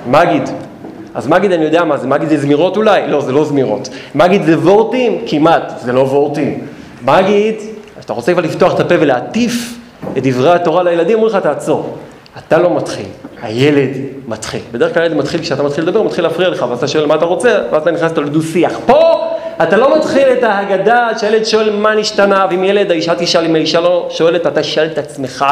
מגיד. 0.07 0.67
אז 1.15 1.29
מגיד 1.29 1.53
אני 1.53 1.65
יודע 1.65 1.85
מה 1.85 1.97
זה, 1.97 2.07
מגיד 2.07 2.29
זה 2.29 2.37
זמירות 2.38 2.77
אולי? 2.77 3.09
לא, 3.09 3.21
זה 3.21 3.33
לא 3.33 3.45
זמירות. 3.45 3.88
מגיד 4.15 4.43
זה 4.43 4.59
וורטים? 4.59 5.19
כמעט, 5.27 5.73
זה 5.85 5.93
לא 5.93 6.00
וורטים. 6.00 6.61
מגיד, 7.05 7.55
כשאתה 7.99 8.12
רוצה 8.12 8.33
כבר 8.33 8.43
לפתוח 8.43 8.75
את 8.75 8.81
הפה 8.81 8.95
ולהטיף 9.00 9.79
את 10.19 10.27
דברי 10.27 10.50
התורה 10.50 10.83
לילדים, 10.83 11.19
אומרים 11.19 11.37
לך 11.37 11.43
תעצור. 11.43 11.97
אתה 12.38 12.59
לא 12.59 12.77
מתחיל, 12.77 13.07
הילד 13.43 13.91
מתחיל. 14.29 14.61
בדרך 14.73 14.95
כלל 14.95 15.03
הילד 15.03 15.17
מתחיל, 15.17 15.41
כשאתה 15.41 15.62
מתחיל 15.62 15.85
לדבר, 15.85 15.99
הוא 15.99 16.07
מתחיל 16.07 16.25
להפריע 16.25 16.49
לך, 16.49 16.65
ואז 16.69 16.79
אתה 16.79 16.88
שואל 16.88 17.07
מה 17.07 17.15
אתה 17.15 17.25
רוצה, 17.25 17.59
ואז 17.71 17.83
אתה 17.83 17.91
נכנס 17.91 18.12
לדו-שיח. 18.17 18.73
פה 18.87 19.29
אתה 19.62 19.77
לא 19.77 19.99
מתחיל 19.99 20.29
את 20.38 20.43
ההגדה 20.43 21.09
שהילד 21.19 21.45
שואל 21.45 21.77
מה 21.77 21.95
נשתנה, 21.95 22.47
ואם 22.50 22.65
ילד, 22.65 22.91
האישה 22.91 23.15
תשאל, 23.15 23.45
אם 23.45 23.55
האישה 23.55 23.81
לא 23.81 24.09
שואלת, 24.11 24.47
אתה 24.47 24.62
שואל 24.62 24.87
את 24.87 24.99
עצמך 24.99 25.45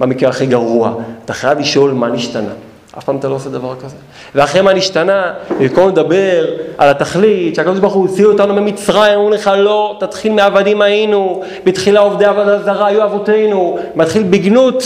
במקרה 0.00 0.28
הכי 0.28 0.46
גרוע. 0.46 0.92
אתה 1.24 1.32
חייב 1.32 1.58
לשאול 1.58 1.90
מה 1.92 2.08
נשתנה. 2.08 2.50
אף 2.98 3.04
פעם 3.04 3.16
אתה 3.16 3.28
לא 3.28 3.34
עושה 3.34 3.50
דבר 3.50 3.74
כזה. 3.76 3.96
ואחרי 4.34 4.60
מה 4.60 4.72
נשתנה, 4.72 5.32
במקום 5.60 5.88
לדבר 5.88 6.46
על 6.78 6.88
התכלית, 6.88 7.54
שהקדוש 7.54 7.78
ברוך 7.78 7.94
הוא 7.94 8.08
הוציא 8.08 8.26
אותנו 8.26 8.54
ממצרים, 8.54 9.12
אמרו 9.14 9.30
לך 9.30 9.50
לא, 9.56 9.96
תתחיל 10.00 10.32
מעבדים 10.32 10.82
היינו, 10.82 11.42
בתחילה 11.64 12.00
עובדי 12.00 12.24
עבודה 12.24 12.62
זרה 12.62 12.86
היו 12.86 13.04
אבותינו, 13.04 13.78
מתחיל 13.94 14.22
בגנות, 14.22 14.82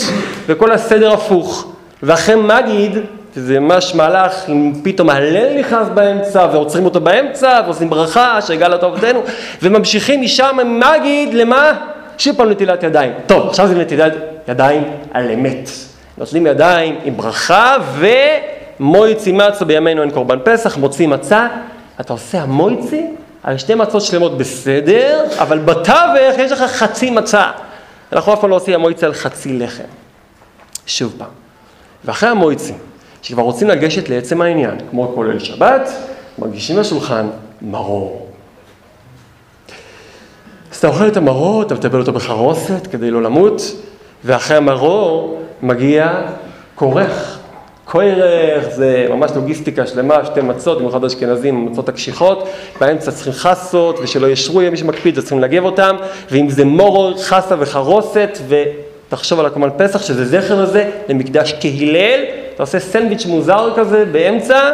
וכל 0.46 0.72
הסדר 0.72 1.12
הפוך. 1.12 1.72
ואחרי 2.02 2.34
מגיד, 2.34 2.98
זה 3.34 3.60
ממש 3.60 3.94
מהלך 3.94 4.48
אם 4.48 4.72
פתאום 4.82 5.10
הלל 5.10 5.58
נכנס 5.58 5.88
באמצע 5.94 6.46
ועוצרים 6.52 6.84
אותו 6.84 7.00
באמצע 7.00 7.60
ועושים 7.64 7.90
ברכה 7.90 8.42
שהגע 8.42 8.68
לטובתנו 8.68 9.22
וממשיכים 9.62 10.20
משם 10.20 10.56
מגיד 10.64 11.34
למה? 11.34 11.72
שוב 12.18 12.36
פעם 12.36 12.50
נטילת 12.50 12.82
ידיים. 12.82 13.12
טוב, 13.26 13.48
עכשיו 13.48 13.66
זה 13.66 13.74
נטילת 13.74 14.12
ידיים 14.48 14.84
על 15.12 15.30
אמת. 15.30 15.70
נוטלים 16.18 16.46
ידיים 16.46 16.98
עם 17.04 17.16
ברכה 17.16 17.76
ומויצי 18.78 19.32
מצו 19.32 19.66
בימינו 19.66 20.02
אין 20.02 20.10
קורבן 20.10 20.38
פסח, 20.44 20.76
מוציא 20.76 21.08
מצה, 21.08 21.46
אתה 22.00 22.12
עושה 22.12 22.42
המויצי 22.42 23.06
על 23.42 23.58
שתי 23.58 23.74
מצות 23.74 24.02
שלמות 24.02 24.38
בסדר, 24.38 25.24
אבל 25.38 25.58
בתווך 25.58 26.38
יש 26.38 26.52
לך 26.52 26.62
חצי 26.62 27.10
מצה. 27.10 27.50
אנחנו 28.12 28.32
אף 28.32 28.40
פעם 28.40 28.50
לא 28.50 28.56
עושים 28.56 28.74
המויצי 28.74 29.06
על 29.06 29.14
חצי 29.14 29.58
לחם. 29.58 29.82
שוב 30.86 31.14
פעם. 31.18 31.28
ואחרי 32.04 32.28
המויצי, 32.28 32.72
שכבר 33.22 33.42
רוצים 33.42 33.68
לגשת 33.68 34.08
לעצם 34.08 34.42
העניין, 34.42 34.78
כמו 34.90 35.12
כולל 35.14 35.38
שבת, 35.38 35.90
מרגישים 36.38 36.78
לשולחן 36.78 37.26
מרור. 37.62 38.28
אז 40.72 40.76
אתה 40.76 40.88
אוכל 40.88 41.08
את 41.08 41.16
המרור, 41.16 41.62
אתה 41.62 41.74
מטבל 41.74 42.00
אותו 42.00 42.12
בחרוסת 42.12 42.86
כדי 42.86 43.10
לא 43.10 43.22
למות, 43.22 43.62
ואחרי 44.24 44.56
המרור 44.56 45.42
מגיע 45.62 46.12
כורך. 46.74 47.38
כורך 47.84 48.64
זה 48.70 49.06
ממש 49.10 49.30
לוגיסטיקה 49.34 49.86
שלמה, 49.86 50.24
שתי 50.24 50.40
מצות, 50.40 50.78
במיוחד 50.78 51.04
אשכנזים, 51.04 51.66
מצות 51.66 51.88
הקשיחות, 51.88 52.48
באמצע 52.80 53.10
צריכים 53.10 53.32
חסות, 53.32 53.98
ושלא 54.02 54.26
ישרו, 54.26 54.60
יהיה 54.60 54.70
מי 54.70 54.76
שמקפיד, 54.76 55.18
צריכים 55.18 55.40
לגב 55.40 55.64
אותם, 55.64 55.96
ואם 56.30 56.50
זה 56.50 56.64
מורו, 56.64 57.14
חסה 57.22 57.54
וחרוסת, 57.58 58.38
ותחשוב 58.48 59.40
על 59.40 59.46
הקומן 59.46 59.68
פסח, 59.76 60.02
שזה 60.02 60.24
זכר 60.24 60.62
לזה, 60.62 60.90
למקדש 61.08 61.54
כהלל, 61.60 62.20
אתה 62.54 62.62
עושה 62.62 62.80
סנדוויץ' 62.80 63.26
מוזר 63.26 63.72
כזה 63.76 64.04
באמצע, 64.04 64.70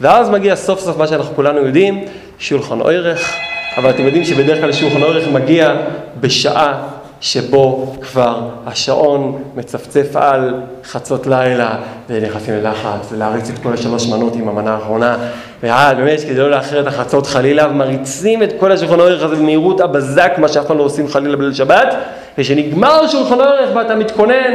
ואז 0.00 0.30
מגיע 0.30 0.56
סוף 0.56 0.80
סוף 0.80 0.96
מה 0.96 1.06
שאנחנו 1.06 1.34
כולנו 1.34 1.66
יודעים, 1.66 2.04
שולחן 2.38 2.80
אורך, 2.80 3.32
אבל 3.76 3.90
אתם 3.90 4.02
יודעים 4.02 4.24
שבדרך 4.24 4.60
כלל 4.60 4.72
שולחן 4.72 5.02
אורך 5.02 5.28
מגיע 5.28 5.76
בשעה 6.20 6.88
שבו 7.20 7.94
כבר 8.02 8.48
השעון 8.66 9.42
מצפצף 9.56 10.16
על 10.16 10.54
חצות 10.84 11.26
לילה 11.26 11.76
ונכנסים 12.08 12.54
ללחץ 12.54 13.12
ולהריץ 13.12 13.50
את 13.50 13.58
כל 13.62 13.72
השלוש 13.72 14.06
מנות 14.08 14.34
עם 14.34 14.48
המנה 14.48 14.74
האחרונה. 14.74 15.16
ועד 15.62 15.96
באמת 15.96 16.20
כדי 16.20 16.34
לא 16.34 16.50
לאחר 16.50 16.80
את 16.80 16.86
החצות 16.86 17.26
חלילה 17.26 17.68
ומריצים 17.70 18.42
את 18.42 18.52
כל 18.60 18.72
השולחן 18.72 19.00
אורך 19.00 19.22
הזה 19.22 19.36
במהירות 19.36 19.80
הבזק 19.80 20.32
מה 20.38 20.48
שאף 20.48 20.66
פעם 20.66 20.78
לא 20.78 20.82
עושים 20.82 21.08
חלילה 21.08 21.36
בליל 21.36 21.52
שבת. 21.52 21.94
וכשנגמר 22.38 23.06
שולחן 23.08 23.40
אורך 23.40 23.76
ואתה 23.76 23.94
מתכונן 23.94 24.54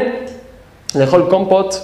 לאכול 0.96 1.25
קומפוט 1.29 1.75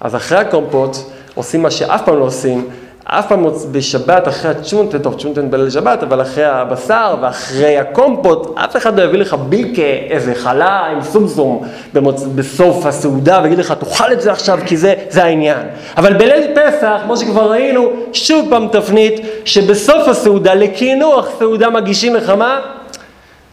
אז 0.00 0.16
אחרי 0.16 0.38
הקומפוט 0.38 0.96
עושים 1.34 1.62
מה 1.62 1.70
שאף 1.70 2.04
פעם 2.04 2.18
לא 2.18 2.24
עושים 2.24 2.68
אף 3.08 3.28
פעם 3.28 3.46
בשבת, 3.72 4.28
אחרי 4.28 4.50
הצ'ונטן, 4.50 4.98
טוב, 4.98 5.20
צ'ונטן 5.20 5.50
בליל 5.50 5.70
שבת, 5.70 6.02
אבל 6.02 6.22
אחרי 6.22 6.44
הבשר 6.44 7.14
ואחרי 7.20 7.78
הקומפוט, 7.78 8.58
אף 8.58 8.76
אחד 8.76 8.98
לא 8.98 9.04
יביא 9.04 9.18
לך 9.18 9.34
בילקה, 9.34 9.82
איזה 9.82 10.34
חלה 10.34 10.86
עם 10.86 11.02
סומסום 11.02 11.62
במוצ... 11.92 12.24
בסוף 12.34 12.86
הסעודה, 12.86 13.40
ויגיד 13.42 13.58
לך, 13.58 13.72
תאכל 13.72 14.12
את 14.12 14.20
זה 14.20 14.32
עכשיו, 14.32 14.58
כי 14.66 14.76
זה, 14.76 14.94
זה 15.08 15.24
העניין. 15.24 15.66
אבל 15.96 16.12
בליל 16.12 16.46
פסח, 16.54 17.00
כמו 17.04 17.16
שכבר 17.16 17.50
ראינו, 17.50 17.90
שוב 18.12 18.46
פעם 18.50 18.68
תפנית, 18.72 19.20
שבסוף 19.44 20.08
הסעודה, 20.08 20.54
לקינוח 20.54 21.28
סעודה 21.38 21.70
מגישים 21.70 22.14
לך 22.14 22.30
מה? 22.30 22.60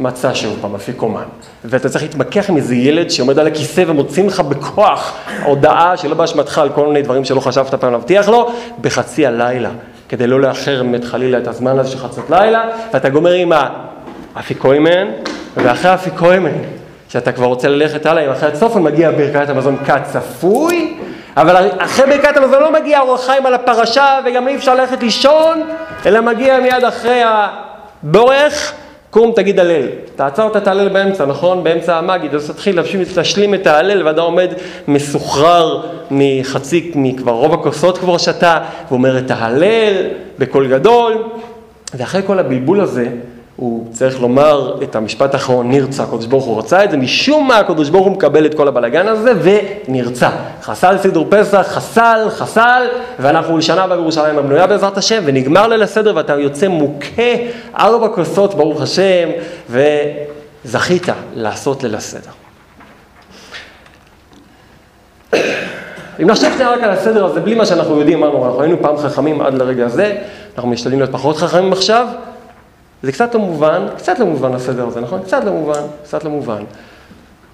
מצא 0.04 0.34
שוב 0.34 0.58
פעם, 0.62 0.76
אפיקומן. 0.76 1.24
ואתה 1.66 1.90
צריך 1.90 2.04
להתמקח 2.04 2.50
עם 2.50 2.58
איזה 2.58 2.76
ילד 2.76 3.10
שעומד 3.10 3.40
על 3.40 3.48
הכיסא 3.48 3.84
ומוציא 3.88 4.24
לך 4.24 4.40
בכוח 4.40 5.14
הודעה 5.44 5.98
שלא 5.98 6.16
באשמתך 6.16 6.58
על 6.58 6.70
כל 6.70 6.88
מיני 6.88 7.02
דברים 7.02 7.26
שלא 7.26 7.40
חשבת 7.40 7.76
פעם 7.76 7.92
להבטיח 7.92 8.30
לו, 8.30 8.52
בחצי 8.82 9.26
הלילה, 9.26 9.70
כדי 10.10 10.28
לא 10.28 10.42
לאחר 10.42 10.84
באמת 10.84 11.04
חלילה 11.04 11.38
את 11.38 11.48
הזמן 11.48 11.80
הזה 11.80 11.92
של 11.92 11.98
חצות 11.98 12.30
לילה, 12.30 12.66
ואתה 12.94 13.10
גומר 13.10 13.32
עם 13.32 13.52
האפיקוימן, 14.36 15.08
ואחרי 15.58 15.92
האפיקוימן, 15.92 16.52
שאתה 17.10 17.32
כבר 17.32 17.46
רוצה 17.46 17.68
ללכת 17.68 18.06
הלאה, 18.06 18.26
אם 18.26 18.32
אחרי 18.32 18.50
הצופן 18.50 18.82
מגיע 18.82 19.12
ברכת 19.12 19.50
המזון 19.50 19.78
כצפוי, 19.86 20.98
אבל 21.38 21.70
אחרי 21.78 22.06
ברכת 22.06 22.38
המזון 22.38 22.62
לא 22.62 22.72
מגיע 22.72 23.00
אור 23.00 23.16
החיים 23.16 23.46
על 23.46 23.54
הפרשה, 23.54 24.20
וגם 24.26 24.48
אי 24.48 24.56
אפשר 24.56 24.76
ללכת 24.76 25.04
לישון, 25.04 25.62
אלא 26.06 26.22
מגיע 26.22 26.60
מיד 26.60 26.84
אחרי 26.84 27.22
הבורך. 28.04 28.74
קום 29.14 29.32
תגיד 29.36 29.60
הלל, 29.60 29.88
תעצר 30.16 30.48
את 30.58 30.68
ההלל 30.68 30.90
באמצע, 30.90 31.26
נכון? 31.26 31.64
באמצע 31.64 31.98
המגיד, 31.98 32.36
אז 32.36 32.52
תתחיל 32.52 32.80
להשלים 33.16 33.54
את 33.54 33.68
ההלל 33.68 34.08
ואדם 34.08 34.24
עומד 34.24 34.54
מסוחרר 34.88 35.82
מחצי, 36.12 36.92
מכבר 36.96 37.32
רוב 37.32 37.54
הכוסות 37.54 37.98
כבר 37.98 38.18
שתה, 38.18 38.58
ואומר 38.90 39.18
את 39.18 39.32
ההלל 39.32 39.94
בקול 40.40 40.68
גדול, 40.68 41.14
ואחרי 41.94 42.22
כל 42.26 42.40
הבלבול 42.40 42.82
הזה, 42.82 43.08
הוא 43.56 43.88
צריך 43.92 44.22
לומר 44.22 44.84
את 44.84 44.96
המשפט 44.96 45.34
האחרון, 45.34 45.72
נרצה, 45.72 46.04
הקדוש 46.04 46.26
ברוך 46.26 46.46
הוא 46.46 46.60
רצה 46.60 46.84
את 46.84 46.92
זה, 46.92 46.98
משום 46.98 47.48
מה 47.48 47.58
הקדוש 47.58 47.90
ברוך 47.90 48.06
הוא 48.06 48.14
מקבל 48.14 48.46
את 48.46 48.54
כל 48.54 48.68
הבלאגן 48.68 49.08
הזה 49.08 49.32
ונרצה. 49.88 50.30
חסל 50.62 50.98
סידור 50.98 51.28
פסח, 51.30 51.68
חסל, 51.70 52.28
חסל, 52.30 52.88
ואנחנו 53.20 53.58
לשנה 53.58 53.84
הבאה 53.84 53.98
בירושלים 53.98 54.38
הבנויה 54.38 54.68
בעזרת 54.68 54.98
השם, 54.98 55.22
ונגמר 55.26 55.68
ליל 55.68 55.84
הסדר 55.84 56.16
ואתה 56.16 56.34
יוצא 56.34 56.68
מוכה 56.68 57.32
ארבע 57.80 58.08
כוסות, 58.08 58.54
ברוך 58.54 58.82
השם, 58.82 59.30
וזכית 59.70 61.08
לעשות 61.36 61.84
ליל 61.84 61.96
הסדר. 61.96 62.32
אם 66.22 66.28
נחשב 66.28 66.52
שנייה 66.54 66.70
רק 66.70 66.84
על 66.84 66.90
הסדר 66.90 67.26
הזה, 67.26 67.40
בלי 67.40 67.56
מה 67.56 67.66
שאנחנו 67.66 68.00
יודעים, 68.00 68.24
אמרנו, 68.24 68.46
אנחנו 68.46 68.62
היינו 68.62 68.78
פעם 68.82 68.98
חכמים 68.98 69.42
עד 69.42 69.54
לרגע 69.54 69.86
הזה, 69.86 70.18
אנחנו 70.56 70.70
משתדלים 70.70 71.00
להיות 71.00 71.12
פחות 71.12 71.38
חכמים 71.38 71.74
עכשיו, 71.74 72.08
זה 73.04 73.12
קצת 73.12 73.36
לא 73.36 73.40
מובן, 73.40 73.88
קצת 73.98 74.20
לא 74.20 74.26
מובן 74.26 74.54
הסדר 74.54 74.88
הזה, 74.88 75.02
נכון? 75.02 75.22
קצת 75.22 75.44
לא 75.44 75.52
מובן, 75.52 75.82
קצת 76.04 76.24
לא 76.24 76.30
מובן. 76.30 76.64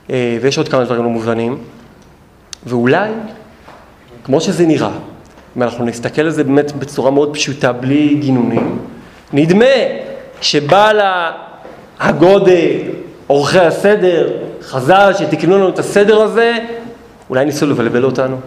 אה, 0.10 0.38
ויש 0.42 0.58
עוד 0.58 0.70
כמה 0.70 0.84
דברים 0.84 1.04
לא 1.04 1.10
מובנים. 1.10 1.58
ואולי, 2.66 3.10
כמו 4.24 4.42
שזה 4.42 4.66
נראה, 4.66 4.92
אם 5.58 5.64
אנחנו 5.64 5.86
נסתכל 5.86 6.22
על 6.22 6.30
זה 6.30 6.44
באמת 6.44 6.72
בצורה 6.72 7.12
מאוד 7.12 7.34
פשוטה, 7.34 7.72
בלי 7.72 8.16
גינונים, 8.16 8.80
נדמה 9.34 9.66
שבעל 10.42 11.00
הגודל, 12.00 12.78
עורכי 13.28 13.60
הסדר, 13.60 14.30
חז"ל 14.62 15.12
שתיקנו 15.18 15.58
לנו 15.58 15.70
את 15.70 15.80
הסדר 15.80 16.22
הזה, 16.22 16.58
אולי 17.30 17.46
ניסו 17.46 17.68
לבלבל 17.68 18.04
אותנו, 18.04 18.38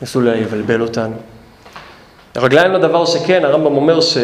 ניסו 0.00 0.20
לבלבל 0.20 0.80
אותנו. 0.80 1.14
הרגליים 2.34 2.72
לדבר 2.72 3.04
שכן, 3.04 3.44
הרמב"ם 3.44 3.76
אומר 3.76 4.00
ש... 4.00 4.16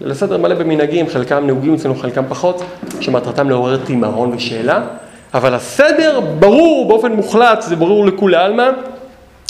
ליל 0.00 0.10
הסדר 0.10 0.38
מלא 0.38 0.54
במנהגים, 0.54 1.08
חלקם 1.08 1.46
נהוגים 1.46 1.74
אצלנו, 1.74 1.94
חלקם 1.94 2.24
פחות, 2.28 2.62
שמטרתם 3.00 3.50
לעורר 3.50 3.76
תימהון 3.76 4.32
ושאלה, 4.34 4.82
אבל 5.34 5.54
הסדר 5.54 6.20
ברור 6.20 6.88
באופן 6.88 7.12
מוחלט, 7.12 7.62
זה 7.62 7.76
ברור 7.76 8.06
לכולי 8.06 8.36
עלמא, 8.36 8.70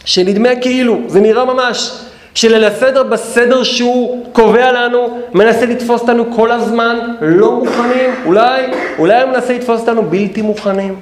שנדמה 0.05 0.49
כאילו, 0.61 0.99
זה 1.07 1.21
נראה 1.21 1.45
ממש, 1.45 1.99
שליל 2.35 2.65
הסדר 2.65 3.03
בסדר 3.03 3.63
שהוא 3.63 4.27
קובע 4.33 4.73
לנו, 4.73 5.19
מנסה 5.35 5.67
לתפוס 5.67 6.01
אותנו 6.01 6.25
כל 6.37 6.51
הזמן, 6.51 6.99
לא 7.21 7.53
מוכנים, 7.53 8.11
אולי, 8.27 8.63
אולי 8.99 9.23
הוא 9.23 9.31
מנסה 9.31 9.55
לתפוס 9.55 9.81
אותנו 9.81 10.03
בלתי 10.03 10.43
מוכנים, 10.43 11.01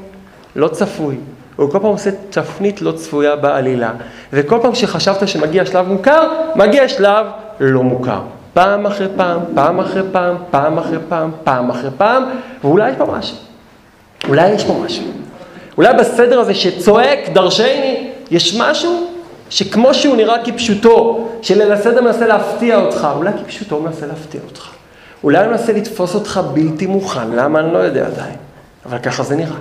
לא 0.57 0.69
צפוי. 0.69 1.17
הוא 1.57 1.71
כל 1.71 1.79
פעם 1.79 1.91
עושה 1.91 2.11
תפנית 2.31 2.83
לא 2.83 2.93
צפויה 2.93 3.37
בעלילה, 3.37 3.93
וכל 4.33 4.59
פעם 4.63 4.75
שחשבת 4.75 5.29
שמגיע 5.29 5.67
שלב 5.67 5.89
מוכר, 5.89 6.29
מגיע 6.57 6.89
שלב 6.89 7.27
לא 7.61 7.83
מוכר. 7.83 8.21
פעם 8.55 8.87
אחרי 8.87 9.07
פעם, 9.17 9.41
פעם 9.55 9.81
אחרי 9.81 10.03
פעם, 10.13 10.37
פעם 10.51 10.79
אחרי 10.79 10.99
פעם, 11.09 11.31
פעם 11.45 11.71
אחרי 11.71 11.91
פעם, 11.97 12.25
ואולי 12.65 12.91
יש 12.91 12.97
פה 12.97 13.07
משהו. 13.07 13.37
אולי 14.29 14.49
יש 14.49 14.65
פה 14.65 14.83
משהו. 14.85 15.05
אולי 15.79 15.95
בסדר 15.95 16.41
הזה 16.41 16.55
שצועק 16.55 17.19
דרשני, 17.33 18.11
יש 18.31 18.57
משהו 18.61 19.07
שכמו 19.51 19.95
שהוא 19.95 20.17
נראה 20.17 20.45
כפשוטו, 20.45 21.29
שליל 21.43 21.73
הסדר 21.73 22.03
מנסה 22.03 22.27
להפתיע 22.27 22.77
אותך, 22.77 23.09
אולי 23.17 23.31
כפשוטו 23.45 23.81
מנסה 23.81 24.07
להפתיע 24.07 24.41
אותך. 24.49 24.69
אולי 25.25 25.39
אני 25.39 25.49
מנסה 25.49 25.73
לתפוס 25.73 26.15
אותך 26.15 26.41
בלתי 26.55 26.87
מוכן, 26.87 27.31
למה 27.31 27.61
אני 27.61 27.73
לא 27.73 27.79
יודע 27.79 28.07
עדיין, 28.07 28.37
אבל 28.87 28.99
ככה 28.99 29.23
זה 29.23 29.37
נראה. 29.37 29.57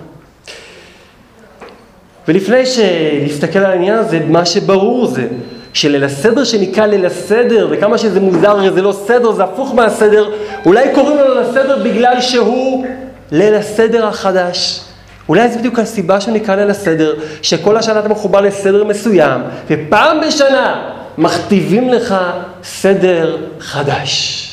ולפני 2.27 2.65
שנסתכל 2.65 3.59
על 3.59 3.71
העניין 3.71 3.97
הזה, 3.97 4.19
מה 4.27 4.45
שברור 4.45 5.05
זה 5.07 5.27
שליל 5.73 6.03
הסדר 6.03 6.43
שנקרא 6.43 6.85
ליל 6.85 7.05
הסדר, 7.05 7.67
וכמה 7.71 7.97
שזה 7.97 8.19
מוזר, 8.19 8.73
זה 8.73 8.81
לא 8.81 8.91
סדר, 8.91 9.31
זה 9.31 9.43
הפוך 9.43 9.75
מהסדר, 9.75 10.29
אולי 10.65 10.87
קוראים 10.95 11.17
לו 11.17 11.27
ליל 11.27 11.37
הסדר 11.37 11.83
בגלל 11.83 12.21
שהוא 12.21 12.85
ליל 13.31 13.55
הסדר 13.55 14.07
החדש. 14.07 14.81
אולי 15.29 15.49
זו 15.49 15.59
בדיוק 15.59 15.79
הסיבה 15.79 16.21
שהוא 16.21 16.33
נקרא 16.33 16.55
ליל 16.55 16.69
הסדר, 16.69 17.13
שכל 17.41 17.77
השנה 17.77 17.99
אתה 17.99 18.09
מחובר 18.09 18.41
לסדר 18.41 18.83
מסוים, 18.83 19.41
ופעם 19.67 20.17
בשנה 20.27 20.91
מכתיבים 21.17 21.89
לך 21.89 22.15
סדר 22.63 23.37
חדש. 23.59 24.47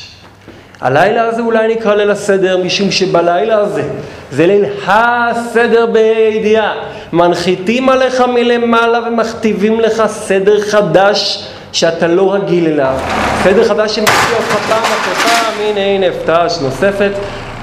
הלילה 0.81 1.23
הזה 1.23 1.41
אולי 1.41 1.75
נקרא 1.75 1.95
ליל 1.95 2.11
הסדר, 2.11 2.57
משום 2.57 2.91
שבלילה 2.91 3.57
הזה, 3.57 3.83
זה 4.31 4.47
ליל 4.47 4.65
הסדר 4.87 5.85
בידיעה. 5.85 6.73
מנחיתים 7.13 7.89
עליך 7.89 8.21
מלמעלה 8.21 8.99
ומכתיבים 9.07 9.79
לך 9.79 10.03
סדר 10.07 10.61
חדש 10.61 11.47
שאתה 11.71 12.07
לא 12.07 12.33
רגיל 12.33 12.67
אליו. 12.67 12.93
סדר 13.43 13.63
חדש 13.67 13.95
שמפתיע 13.95 14.37
אותך 14.37 14.55
פעם 14.69 14.83
אחרי 14.83 15.13
פעם, 15.13 15.53
הנה 15.61 15.79
הנה 15.79 16.07
הפתעה 16.07 16.47
נוספת. 16.61 17.11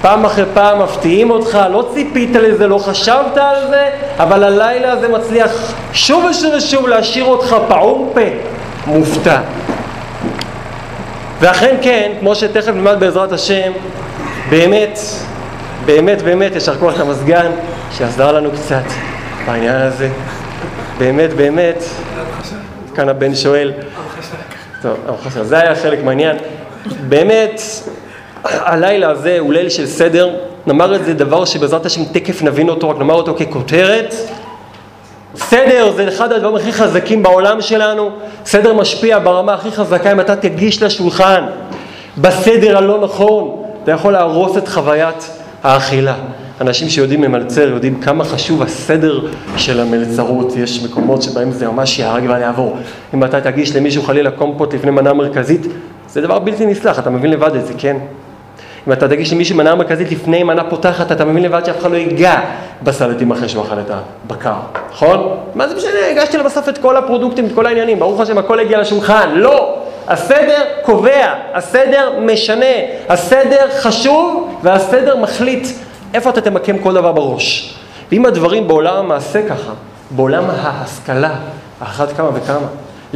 פעם 0.03 0.25
אחרי 0.25 0.45
פעם 0.55 0.83
מפתיעים 0.83 1.31
אותך, 1.31 1.59
לא 1.73 1.89
ציפית 1.95 2.31
לזה, 2.35 2.67
לא 2.67 2.79
חשבת 2.79 3.37
על 3.37 3.57
זה, 3.69 3.89
אבל 4.19 4.45
הלילה 4.45 4.93
הזה 4.93 5.09
מצליח 5.09 5.73
שוב 5.93 6.25
ושוב 6.31 6.53
ושוב 6.57 6.89
להשאיר 6.89 7.25
אותך 7.25 7.57
פעום 7.69 8.11
פה, 8.15 8.21
מופתע. 8.87 9.41
ואכן 11.41 11.77
כן, 11.83 12.13
כמו 12.21 12.35
שתכף 12.35 12.69
נלמד 12.69 12.97
בעזרת 13.01 13.33
השם, 13.33 13.73
באמת, 14.51 14.99
באמת, 15.85 16.23
באמת, 16.23 16.55
יישר 16.55 16.79
כוח 16.79 17.01
למזגן, 17.01 17.51
שיעזר 17.93 18.33
לנו 18.33 18.51
קצת 18.51 18.85
בעניין 19.47 19.77
הזה. 19.77 20.09
באמת, 20.99 21.33
באמת, 21.33 21.85
כאן 22.95 23.09
הבן 23.09 23.35
שואל. 23.35 23.73
טוב, 24.83 24.97
זה 25.43 25.59
היה 25.59 25.75
חלק 25.75 26.05
מהעניין. 26.05 26.37
באמת, 27.09 27.61
הלילה 28.45 29.11
הזה 29.11 29.39
הוא 29.39 29.53
ליל 29.53 29.69
של 29.69 29.87
סדר, 29.87 30.37
נאמר 30.67 30.97
את 30.97 31.05
זה 31.05 31.15
דבר 31.15 31.45
שבעזרת 31.45 31.87
השם 31.87 32.05
תקף 32.05 32.43
נבין 32.43 32.69
אותו, 32.69 32.91
רק 32.91 32.99
נאמר 32.99 33.15
אותו 33.15 33.35
ככותרת. 33.35 34.15
סדר 35.37 35.93
זה 35.97 36.09
אחד 36.09 36.33
הדברים 36.33 36.57
הכי 36.57 36.73
חזקים 36.73 37.23
בעולם 37.23 37.61
שלנו, 37.61 38.11
סדר 38.45 38.73
משפיע 38.73 39.19
ברמה 39.19 39.55
הכי 39.55 39.71
חזקה 39.71 40.13
אם 40.13 40.21
אתה 40.21 40.37
תגיש 40.37 40.83
לשולחן 40.83 41.45
בסדר 42.19 42.77
הלא 42.77 43.01
נכון, 43.01 43.63
אתה 43.83 43.93
יכול 43.93 44.13
להרוס 44.13 44.57
את 44.57 44.69
חוויית 44.69 45.31
האכילה. 45.63 46.15
אנשים 46.61 46.89
שיודעים 46.89 47.21
ממלצר 47.21 47.69
יודעים 47.69 48.01
כמה 48.01 48.25
חשוב 48.25 48.63
הסדר 48.63 49.21
של 49.57 49.81
המלצרות, 49.81 50.57
יש 50.57 50.85
מקומות 50.85 51.23
שבהם 51.23 51.53
זה 51.53 51.69
ממש 51.69 51.99
יהרג 51.99 52.25
ואני 52.29 52.45
אעבור. 52.45 52.77
אם 53.15 53.25
אתה 53.25 53.41
תגיש 53.41 53.77
למישהו 53.77 54.03
חלילה 54.03 54.31
קומפוט 54.31 54.75
לפני 54.75 54.91
מנה 54.91 55.13
מרכזית, 55.13 55.67
זה 56.09 56.21
דבר 56.21 56.39
בלתי 56.39 56.67
נסלח, 56.67 56.99
אתה 56.99 57.11
מבין 57.11 57.31
לבד 57.31 57.55
את 57.57 57.67
זה, 57.67 57.73
כן? 57.79 57.97
אם 58.89 58.93
אתה 58.93 59.09
תגיש 59.09 59.33
למישהו 59.33 59.57
מנה 59.57 59.75
מרכזית 59.75 60.11
לפני 60.11 60.43
מנה 60.43 60.65
פותחת, 60.65 61.13
אתה 61.13 61.25
מבין 61.25 61.43
לבד 61.43 61.65
שאף 61.65 61.79
אחד 61.79 61.91
לא 61.91 61.97
ייגע 61.97 62.41
בסלטים 62.83 63.31
אחרי 63.31 63.49
שהוא 63.49 63.65
אכל 63.65 63.81
את 63.81 63.91
הבקר, 63.91 64.55
נכון? 64.91 65.37
מה 65.55 65.69
זה 65.69 65.75
משנה, 65.75 66.07
הגשתי 66.11 66.37
לו 66.37 66.45
בסוף 66.45 66.69
את 66.69 66.79
כל 66.79 66.97
הפרודוקטים, 66.97 67.47
את 67.47 67.53
כל 67.55 67.67
העניינים, 67.67 67.99
ברוך 67.99 68.21
השם 68.21 68.39
הכל 68.39 68.61
הגיע 68.61 68.81
לשולחן, 68.81 69.31
לא! 69.35 69.79
הסדר 70.09 70.65
קובע, 70.83 71.35
הסדר 71.55 72.13
משנה, 72.21 72.67
הסדר 73.09 73.67
חשוב 73.81 74.55
והסדר 74.63 75.17
מחליט 75.17 75.69
איפה 76.15 76.31
אתה 76.31 76.41
תמקם 76.41 76.79
כל 76.79 76.95
דבר 76.95 77.13
בראש. 77.13 77.75
ואם 78.13 78.27
הדברים 78.27 78.69
בעולם 78.69 78.97
המעשה 78.97 79.49
ככה, 79.49 79.73
בעולם 80.11 80.45
ההשכלה, 80.51 81.35
אחת 81.83 82.13
כמה 82.13 82.29
וכמה. 82.35 82.67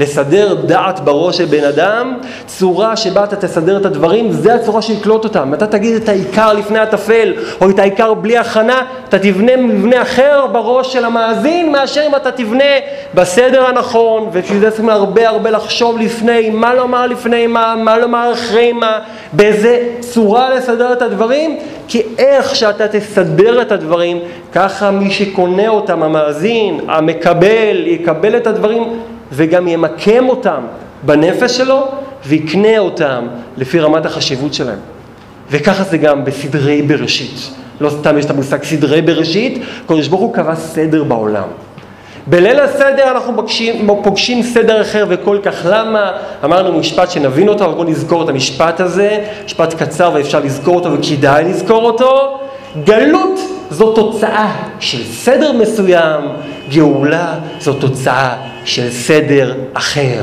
לסדר 0.01 0.55
דעת 0.55 1.01
בראש 1.01 1.37
של 1.37 1.45
בן 1.45 1.65
אדם, 1.65 2.19
צורה 2.47 2.97
שבה 2.97 3.25
אתה 3.25 3.37
תסדר 3.37 3.77
את 3.77 3.87
הדברים, 3.87 4.33
זה 4.33 4.55
הצורה 4.55 4.83
שיקלוט 4.83 5.25
אותם. 5.25 5.55
אתה 5.55 5.67
תגיד 5.67 5.95
את 5.95 6.09
העיקר 6.09 6.53
לפני 6.53 6.79
הטפל, 6.79 7.35
או 7.61 7.71
את 7.71 7.79
העיקר 7.79 8.15
בלי 8.15 8.39
הכנה, 8.39 8.83
אתה 9.09 9.19
תבנה 9.19 9.57
מבנה 9.57 10.03
אחר 10.03 10.47
בראש 10.53 10.93
של 10.93 11.05
המאזין, 11.05 11.73
מאשר 11.73 12.03
אם 12.07 12.17
אתה 12.17 12.31
תבנה 12.31 12.65
בסדר 13.15 13.67
הנכון, 13.67 14.23
ובשביל 14.23 14.61
זה 14.61 14.71
צריכים 14.71 14.89
הרבה 14.89 15.29
הרבה 15.29 15.51
לחשוב 15.51 15.99
לפני, 15.99 16.51
מה 16.51 16.75
לומר 16.75 17.07
לפני 17.07 17.47
מה, 17.47 17.75
מה 17.77 17.99
לומר 17.99 18.33
אחרי 18.33 18.73
מה, 18.73 18.99
באיזה 19.33 19.89
צורה 20.01 20.55
לסדר 20.55 20.93
את 20.93 21.03
הדברים, 21.03 21.59
כי 21.89 22.03
איך 22.19 22.57
שאתה 22.57 22.89
תסדר 22.89 23.63
את 23.63 23.73
הדברים, 23.73 24.19
ככה 24.53 24.91
מי 24.91 25.11
שקונה 25.11 25.69
אותם, 25.69 26.03
המאזין, 26.03 26.81
המקבל, 26.89 27.87
יקבל 27.87 28.37
את 28.37 28.47
הדברים 28.47 29.01
וגם 29.33 29.69
ימקם 29.69 30.29
אותם 30.29 30.61
בנפש 31.03 31.57
שלו 31.57 31.89
ויקנה 32.27 32.79
אותם 32.79 33.27
לפי 33.57 33.81
רמת 33.81 34.07
החשיבות 34.07 34.55
שלהם. 34.55 34.79
וככה 35.51 35.85
זה 35.85 35.99
גם 35.99 36.25
בסדרי 36.25 36.83
בראשית. 36.83 37.51
לא 37.81 37.91
סתם 37.91 38.19
יש 38.19 38.25
את 38.25 38.31
המושג 38.31 38.63
סדרי 38.63 39.03
בראשית, 39.03 39.63
קדוש 39.87 40.09
ברוך 40.09 40.21
הוא 40.21 40.35
קבע 40.35 40.55
סדר 40.55 41.05
בעולם. 41.05 41.49
בליל 42.27 42.61
הסדר 42.61 43.11
אנחנו 43.11 43.37
פוגשים, 43.37 43.89
פוגשים 44.03 44.43
סדר 44.43 44.83
אחר 44.83 45.07
וכל 45.09 45.39
כך 45.43 45.67
למה, 45.71 46.13
אמרנו 46.45 46.79
משפט 46.79 47.11
שנבין 47.11 47.49
אותו, 47.49 47.65
אבל 47.65 47.75
בואו 47.75 47.85
נזכור 47.85 48.23
את 48.23 48.29
המשפט 48.29 48.81
הזה, 48.81 49.25
משפט 49.45 49.75
קצר 49.83 50.11
ואפשר 50.15 50.41
לזכור 50.41 50.75
אותו 50.75 50.93
וכדאי 50.93 51.45
לזכור 51.45 51.85
אותו. 51.85 52.41
גלות 52.85 53.41
זו 53.71 53.93
תוצאה 53.93 54.53
של 54.81 55.05
סדר 55.05 55.53
מסוים, 55.53 56.21
גאולה 56.71 57.35
זו 57.61 57.73
תוצאה 57.73 58.37
של 58.65 58.91
סדר 58.91 59.55
אחר. 59.73 60.23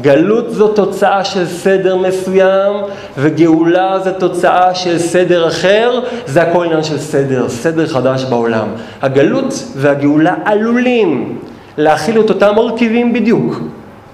גלות 0.00 0.50
זו 0.50 0.68
תוצאה 0.68 1.24
של 1.24 1.46
סדר 1.46 1.96
מסוים, 1.96 2.72
וגאולה 3.18 3.98
זו 4.04 4.10
תוצאה 4.18 4.74
של 4.74 4.98
סדר 4.98 5.48
אחר, 5.48 6.00
זה 6.26 6.42
הכל 6.42 6.64
עניין 6.64 6.82
של 6.82 6.98
סדר, 6.98 7.48
סדר 7.48 7.86
חדש 7.86 8.24
בעולם. 8.24 8.68
הגלות 9.02 9.64
והגאולה 9.76 10.34
עלולים 10.44 11.38
להכיל 11.78 12.20
את 12.20 12.30
אותם 12.30 12.54
מרכיבים 12.56 13.12
בדיוק. 13.12 13.60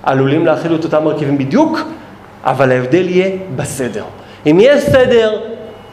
עלולים 0.03 0.47
להכיל 0.47 0.75
את 0.75 0.85
אותם 0.85 1.05
מרכיבים 1.05 1.39
בדיוק, 1.39 1.81
אבל 2.45 2.73
ההבדל 2.73 3.09
יהיה 3.09 3.31
בסדר. 3.57 4.05
אם 4.47 4.59
יש 4.61 4.83
סדר, 4.83 5.39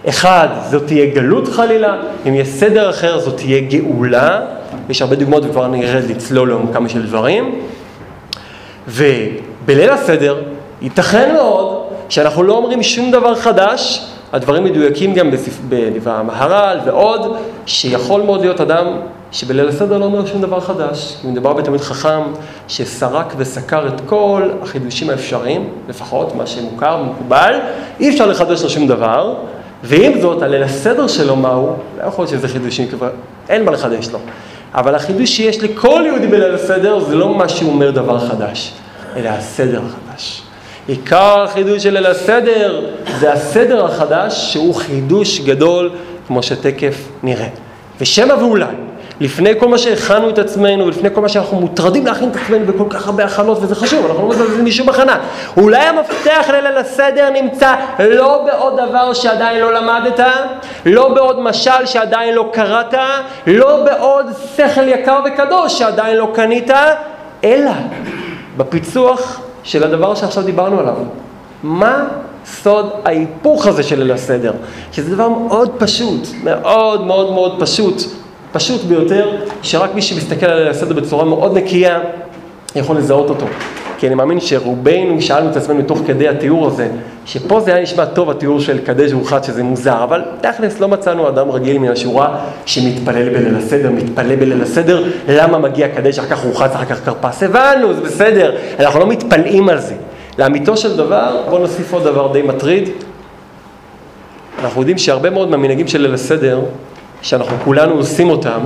אחד, 0.09 0.47
זאת 0.71 0.87
תהיה 0.87 1.05
גלות 1.15 1.47
חלילה, 1.47 1.95
אם 2.27 2.35
יש 2.35 2.47
סדר 2.47 2.89
אחר, 2.89 3.19
זאת 3.19 3.37
תהיה 3.37 3.59
גאולה. 3.59 4.39
יש 4.89 5.01
הרבה 5.01 5.15
דוגמאות 5.15 5.45
וכבר 5.45 5.67
נרד 5.67 6.03
לצלול 6.09 6.49
לעומקם 6.49 6.89
של 6.89 7.05
דברים. 7.07 7.62
ובליל 8.88 9.89
הסדר, 9.89 10.41
ייתכן 10.81 11.33
מאוד 11.33 11.83
שאנחנו 12.09 12.43
לא 12.43 12.53
אומרים 12.53 12.83
שום 12.83 13.12
דבר 13.12 13.36
חדש, 13.36 14.07
הדברים 14.33 14.63
מדויקים 14.63 15.13
גם 15.13 15.31
בדברי 15.69 16.13
המהר"ל 16.13 16.79
ועוד, 16.86 17.36
שיכול 17.65 18.21
מאוד 18.21 18.41
להיות 18.41 18.62
אדם 18.62 18.86
שבליל 19.31 19.67
הסדר 19.67 19.97
לא 19.97 20.05
אומר 20.05 20.25
שום 20.25 20.41
דבר 20.41 20.59
חדש. 20.59 21.17
אם 21.25 21.31
מדובר 21.31 21.53
בתלמיד 21.53 21.81
חכם 21.81 22.21
שסרק 22.67 23.33
וסקר 23.38 23.88
את 23.88 24.01
כל 24.05 24.49
החידושים 24.62 25.09
האפשריים, 25.09 25.69
לפחות 25.89 26.36
מה 26.36 26.47
שמוכר 26.47 26.97
ומקובל, 27.01 27.59
אי 27.99 28.09
אפשר 28.09 28.25
לחדש 28.25 28.63
לו 28.63 28.69
שום 28.69 28.88
דבר, 28.88 29.36
ועם 29.83 30.21
זאת, 30.21 30.41
הליל 30.41 30.63
הסדר 30.63 31.07
שלו 31.07 31.36
מהו, 31.36 31.75
לא 31.97 32.07
יכול 32.07 32.25
להיות 32.25 32.29
שזה 32.29 32.47
חידושים 32.47 32.88
כבר, 32.88 33.09
אין 33.49 33.65
מה 33.65 33.71
לחדש 33.71 34.09
לו. 34.09 34.19
אבל 34.75 34.95
החידוש 34.95 35.29
שיש 35.29 35.63
לכל 35.63 36.03
יהודי 36.05 36.27
בליל 36.27 36.55
הסדר 36.55 36.99
זה 36.99 37.15
לא 37.15 37.36
מה 37.36 37.49
שהוא 37.49 37.71
אומר 37.71 37.91
דבר 37.91 38.19
חדש, 38.19 38.71
אלא 39.15 39.29
הסדר 39.29 39.81
החדש. 39.86 40.41
עיקר 40.88 41.43
החידוש 41.43 41.83
של 41.83 41.93
ליל 41.93 42.05
הסדר 42.05 42.86
זה 43.19 43.33
הסדר 43.33 43.86
החדש 43.86 44.53
שהוא 44.53 44.75
חידוש 44.75 45.39
גדול 45.39 45.91
כמו 46.27 46.43
שתקף 46.43 46.95
נראה. 47.23 47.47
ושמא 48.01 48.33
ואולי, 48.33 48.65
לפני 49.19 49.60
כל 49.60 49.67
מה 49.67 49.78
שהכנו 49.78 50.30
את 50.30 50.39
עצמנו, 50.39 50.89
לפני 50.89 51.10
כל 51.13 51.21
מה 51.21 51.30
שאנחנו 51.30 51.60
מוטרדים 51.60 52.06
להכין 52.06 52.30
את 52.30 52.36
עצמנו 52.36 52.65
בכל 52.65 52.86
כך 52.89 53.08
הרבה 53.08 53.26
הכנות, 53.26 53.58
וזה 53.62 53.76
חשוב, 53.76 54.06
אנחנו 54.06 54.23
לא 54.23 54.30
מזלזלים 54.30 54.65
משום 54.65 54.89
הכנה. 54.89 55.17
אולי 55.58 55.78
המפתח 55.78 56.45
לליל 56.49 56.78
הסדר 56.78 57.30
נמצא 57.30 57.76
לא 57.99 58.45
בעוד 58.45 58.73
דבר 58.73 59.13
שעדיין 59.13 59.60
לא 59.60 59.73
למדת, 59.73 60.19
לא 60.86 61.13
בעוד 61.13 61.39
משל 61.39 61.86
שעדיין 61.86 62.36
לא 62.36 62.49
קראת, 62.54 62.93
לא 63.47 63.84
בעוד 63.84 64.26
שכל 64.56 64.88
יקר 64.88 65.19
וקדוש 65.26 65.80
שעדיין 65.80 66.17
לא 66.17 66.32
קנית, 66.34 66.71
אלא 67.43 67.71
בפיצוח 68.58 69.41
של 69.63 69.84
הדבר 69.84 70.15
שעכשיו 70.15 70.43
דיברנו 70.43 70.80
עליו. 70.80 70.95
מה 71.63 72.06
סוד 72.45 72.89
ההיפוך 73.06 73.67
הזה 73.67 73.84
של 73.84 73.99
ליל 73.99 74.12
הסדר? 74.12 74.54
שזה 74.91 75.15
דבר 75.15 75.30
מאוד 75.30 75.71
פשוט, 75.78 76.28
מאוד 76.43 77.06
מאוד 77.06 77.32
מאוד 77.34 77.56
פשוט. 77.60 78.22
פשוט 78.53 78.81
ביותר, 78.83 79.29
שרק 79.61 79.95
מי 79.95 80.01
שמסתכל 80.01 80.45
על 80.45 80.67
הסדר 80.67 80.93
בצורה 80.93 81.25
מאוד 81.25 81.57
נקייה 81.57 81.99
יכול 82.75 82.97
לזהות 82.97 83.29
אותו. 83.29 83.45
כי 83.97 84.07
אני 84.07 84.15
מאמין 84.15 84.39
שרובנו 84.39 85.21
שאלנו 85.21 85.51
את 85.51 85.55
עצמנו 85.55 85.81
תוך 85.81 85.99
כדי 86.07 86.27
התיאור 86.27 86.67
הזה, 86.67 86.87
שפה 87.25 87.59
זה 87.59 87.73
היה 87.73 87.83
נשמע 87.83 88.05
טוב 88.05 88.29
התיאור 88.29 88.59
של 88.59 88.79
קדש 88.79 89.13
ורחץ 89.13 89.47
שזה 89.47 89.63
מוזר, 89.63 90.03
אבל 90.03 90.21
תכלס 90.41 90.79
לא 90.79 90.87
מצאנו 90.87 91.29
אדם 91.29 91.51
רגיל 91.51 91.77
מן 91.77 91.91
השורה 91.91 92.39
שמתפלל 92.65 93.29
בליל 93.29 93.55
הסדר, 93.55 93.91
מתפלל 93.91 94.35
בליל 94.35 94.61
הסדר, 94.61 95.03
למה 95.27 95.57
מגיע 95.57 95.87
קדש, 95.87 96.19
אחר 96.19 96.27
כך 96.27 96.43
רוחץ, 96.45 96.71
אחר 96.71 96.85
כך 96.85 97.05
כרפס, 97.05 97.43
הבנו, 97.43 97.93
זה 97.93 98.01
בסדר, 98.01 98.55
אנחנו 98.79 98.99
לא 98.99 99.07
מתפלאים 99.07 99.69
על 99.69 99.79
זה. 99.79 99.95
לאמיתו 100.39 100.77
של 100.77 100.97
דבר, 100.97 101.41
בואו 101.49 101.61
נוסיף 101.61 101.93
עוד 101.93 102.03
דבר 102.03 102.33
די 102.33 102.41
מטריד, 102.41 102.89
אנחנו 104.63 104.81
יודעים 104.81 104.97
שהרבה 104.97 105.29
מאוד 105.29 105.49
מהמנהגים 105.49 105.87
של 105.87 106.01
ליל 106.01 106.13
הסדר, 106.13 106.59
שאנחנו 107.23 107.57
כולנו 107.63 107.95
עושים 107.95 108.29
אותם, 108.29 108.59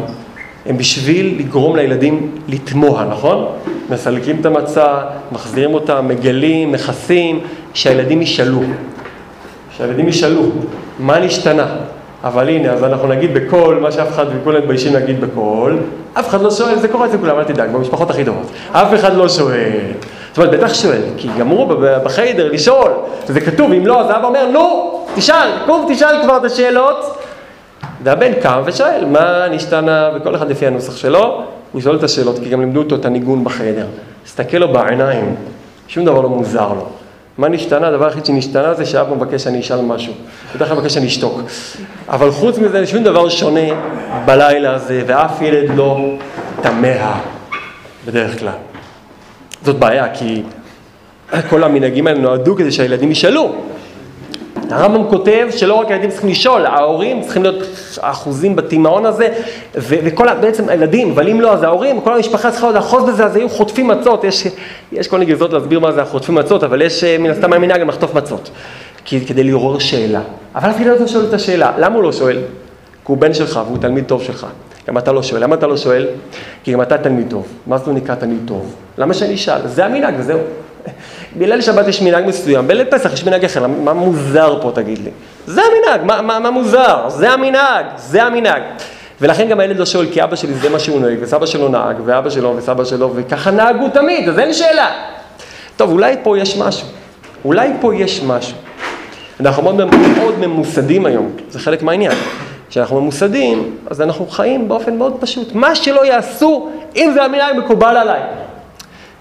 הם 0.66 0.78
בשביל 0.78 1.36
לגרום 1.40 1.76
לילדים 1.76 2.32
לתמוה, 2.48 3.06
נכון? 3.06 3.46
מסלקים 3.90 4.38
את 4.42 4.46
המצה, 4.46 4.98
מחזירים 5.32 5.74
אותם, 5.74 6.08
מגלים, 6.08 6.72
מכסים, 6.72 7.40
שהילדים 7.74 8.22
ישאלו. 8.22 8.62
שהילדים 9.78 10.08
ישאלו, 10.08 10.42
מה 11.00 11.20
נשתנה? 11.20 11.68
אבל 12.24 12.50
הנה, 12.50 12.72
אז 12.72 12.84
אנחנו 12.84 13.08
נגיד 13.08 13.34
בקול, 13.34 13.80
מה 13.80 13.92
שאף 13.92 14.10
אחד, 14.10 14.26
וכולם 14.36 14.58
מתביישים 14.58 14.94
להגיד 14.94 15.22
בקול, 15.22 15.78
אף 16.14 16.30
אחד 16.30 16.42
לא 16.42 16.52
שואל, 16.52 16.80
זה 16.80 16.88
קורה 16.88 17.08
אצל 17.08 17.18
כולם, 17.18 17.40
אל 17.40 17.44
תדאג, 17.44 17.70
במשפחות 17.72 18.10
הכי 18.10 18.26
טובות. 18.26 18.52
אף 18.72 18.94
אחד 18.94 19.16
לא 19.16 19.30
שואל. 19.30 19.92
זאת 20.30 20.38
אומרת, 20.38 20.60
בטח 20.60 20.74
שואל, 20.74 21.02
כי 21.18 21.28
גמרו 21.40 21.68
בחיידר 22.04 22.52
לשאול, 22.52 22.92
וזה 23.28 23.42
כתוב, 23.42 23.72
אם 23.72 23.88
לא, 23.88 24.02
אז 24.02 24.10
האבא 24.10 24.28
אומר, 24.28 24.48
נו, 24.52 25.00
תשאל, 25.16 25.50
קום 25.66 25.86
תשאל 25.94 26.24
כבר 26.24 26.38
את 26.38 26.44
השאלות. 26.44 27.18
והבן 28.04 28.34
קם 28.42 28.62
ושואל, 28.66 29.06
מה 29.06 29.48
נשתנה, 29.52 30.10
וכל 30.16 30.36
אחד 30.36 30.50
לפי 30.50 30.68
הנוסח 30.68 30.98
שלו, 30.98 31.44
הוא 31.72 31.82
שואל 31.82 31.96
את 31.96 32.04
השאלות, 32.04 32.40
כי 32.40 32.50
גם 32.50 32.60
לימדו 32.60 32.80
אותו 32.80 32.96
את 32.96 33.06
הניגון 33.06 33.44
בחדר. 33.44 33.88
תסתכל 34.24 34.58
לו 34.58 34.74
בעיניים, 34.74 35.36
שום 35.88 36.06
דבר 36.06 36.22
לא 36.22 36.30
מוזר 36.30 36.74
לו. 36.74 36.88
מה 37.38 37.50
נשתנה? 37.50 37.88
הדבר 37.88 38.06
היחיד 38.06 38.26
שנשתנה 38.26 38.74
זה 38.74 38.86
שאבא 38.86 39.16
מבקש 39.16 39.44
שאני 39.44 39.60
אשאל 39.60 39.82
משהו. 39.82 40.14
בדרך 40.56 40.68
כלל 40.68 40.78
מבקש 40.78 40.94
שאני 40.94 41.08
אשתוק. 41.08 41.42
אבל 42.10 42.32
חוץ 42.32 42.58
מזה, 42.58 42.88
שום 42.88 43.04
דבר 43.04 43.30
שונה 43.30 43.62
בלילה 44.26 44.74
הזה, 44.74 45.04
ואף 45.08 45.42
ילד 45.42 45.70
לא 45.76 45.98
תמה 46.62 47.22
בדרך 48.08 48.40
כלל. 48.40 48.52
זאת 49.64 49.76
בעיה, 49.80 50.14
כי 50.14 50.44
כל 51.50 51.64
המנהגים 51.64 52.08
האלה 52.08 52.20
נועדו 52.20 52.56
כדי 52.56 52.72
שהילדים 52.72 53.12
ישאלו. 53.12 53.56
הרמב"ם 54.70 55.10
כותב 55.10 55.48
שלא 55.52 55.74
רק 55.74 55.92
הילדים 55.92 56.10
צריכים 56.10 56.30
לשאול, 56.30 56.66
ההורים 56.66 57.22
צריכים 57.22 57.44
להיות 57.44 57.64
אחוזים 58.00 58.56
בתימהון 58.56 59.06
הזה, 59.06 59.28
ו- 59.76 59.96
וכל, 60.04 60.34
בעצם 60.34 60.70
הילדים, 60.70 61.12
אבל 61.12 61.30
אם 61.30 61.42
לא, 61.42 61.54
אז 61.54 61.64
ההורים, 61.64 62.02
כל 62.02 62.14
המשפחה 62.14 62.52
צריכה 62.52 62.66
עוד 62.66 62.76
לאחוז 62.76 63.10
בזה, 63.10 63.26
אז 63.26 63.36
היו 63.36 63.50
חוטפים 63.50 63.88
מצות, 63.88 64.24
יש, 64.24 64.48
יש 64.92 65.08
כל 65.08 65.18
מיני 65.18 65.32
גרזות 65.32 65.54
להסביר 65.54 65.80
מה 65.80 65.92
זה 65.92 66.02
החוטפים 66.02 66.36
מצות, 66.36 66.64
אבל 66.64 66.82
יש 66.82 67.04
אה, 67.04 67.18
מן 67.18 67.30
הסתם 67.30 67.54
המנהג 67.54 67.82
גם 67.82 67.88
לחטוף 67.88 68.14
מצות, 68.14 68.50
כדי 69.06 69.44
לעורר 69.44 69.80
שאלה. 69.80 70.22
אבל 70.56 70.70
אפילו 70.70 70.96
לא 70.96 71.08
שואל 71.08 71.26
את 71.30 71.34
השאלה, 71.34 71.72
למה 71.78 71.96
הוא 71.96 72.04
לא 72.04 72.12
שואל? 72.12 72.38
כי 72.38 73.12
הוא 73.12 73.18
בן 73.18 73.34
שלך 73.34 73.60
והוא 73.68 73.78
תלמיד 73.78 74.04
טוב 74.04 74.24
שלך. 74.24 74.48
גם 74.88 74.98
אתה 74.98 75.12
לא 75.12 75.24
שואל. 75.24 75.44
למה 75.44 75.56
אתה 75.56 75.68
לא 75.68 75.78
שואל? 75.78 76.08
כי 76.64 76.72
גם 76.74 76.82
אתה 76.82 76.98
תלמיד 76.98 77.30
טוב. 77.30 77.48
מה 77.68 77.78
זה 77.78 77.92
נקרא 77.92 78.16
תלמיד 78.16 78.40
טוב? 78.46 78.76
למה 78.98 79.14
שאני 79.14 79.36
אשאל? 79.36 79.68
זה 79.68 79.86
המנהג 79.86 80.14
וזהו. 80.18 80.40
בליל 81.36 81.62
שבת 81.62 81.88
יש 81.88 82.02
מנהג 82.02 82.26
מסוים, 82.28 82.68
בליל 82.68 82.86
פסח 82.86 83.14
יש 83.14 83.24
מנהג 83.24 83.46
אחר, 83.46 83.68
מה 83.68 83.94
מוזר 83.94 84.60
פה 84.62 84.72
תגיד 84.76 84.98
לי? 84.98 85.10
זה 85.46 85.62
המנהג, 85.62 86.06
מה, 86.06 86.22
מה, 86.22 86.40
מה 86.40 86.52
מוזר? 86.52 87.10
זה 87.10 87.32
המנהג, 87.32 87.86
זה 87.98 88.24
המנהג. 88.24 88.62
ולכן 89.22 89.48
גם 89.48 89.60
הילד 89.60 89.78
לא 89.78 89.86
שואל, 89.86 90.06
כי 90.12 90.24
אבא 90.24 90.36
שלי 90.36 90.54
זה 90.54 90.70
מה 90.70 90.80
שהוא 90.80 91.00
נוהג, 91.02 91.18
וסבא 91.22 91.46
שלו 91.46 91.70
נהג, 91.70 91.96
ואבא 92.06 92.30
שלו 92.30 92.56
וסבא 92.58 92.84
שלו, 92.84 93.12
וככה 93.16 93.52
נהגו 93.52 93.90
תמיד, 93.90 94.30
אז 94.30 94.40
אין 94.40 94.54
שאלה. 94.54 94.92
טוב, 95.78 95.92
אולי 95.92 96.16
פה 96.24 96.38
יש 96.38 96.58
משהו. 96.58 96.88
אולי 97.46 97.70
פה 97.82 97.96
יש 97.96 98.24
משהו. 98.24 98.58
אנחנו 99.40 99.64
מאוד, 99.64 99.76
מאוד 100.18 100.40
ממוסדים 100.40 101.06
היום, 101.06 101.32
זה 101.50 101.60
חלק 101.60 101.84
מהעניין. 101.84 102.12
כשאנחנו 102.70 103.02
ממוסדים, 103.02 103.78
אז 103.90 104.02
אנחנו 104.02 104.28
חיים 104.28 104.68
באופן 104.68 104.98
מאוד 104.98 105.18
פשוט. 105.20 105.56
מה 105.56 105.76
שלא 105.76 106.06
יעשו, 106.06 106.70
אם 106.96 107.12
זה 107.14 107.24
המנהג 107.24 107.56
מקובל 107.58 107.98
עליי. 107.98 108.22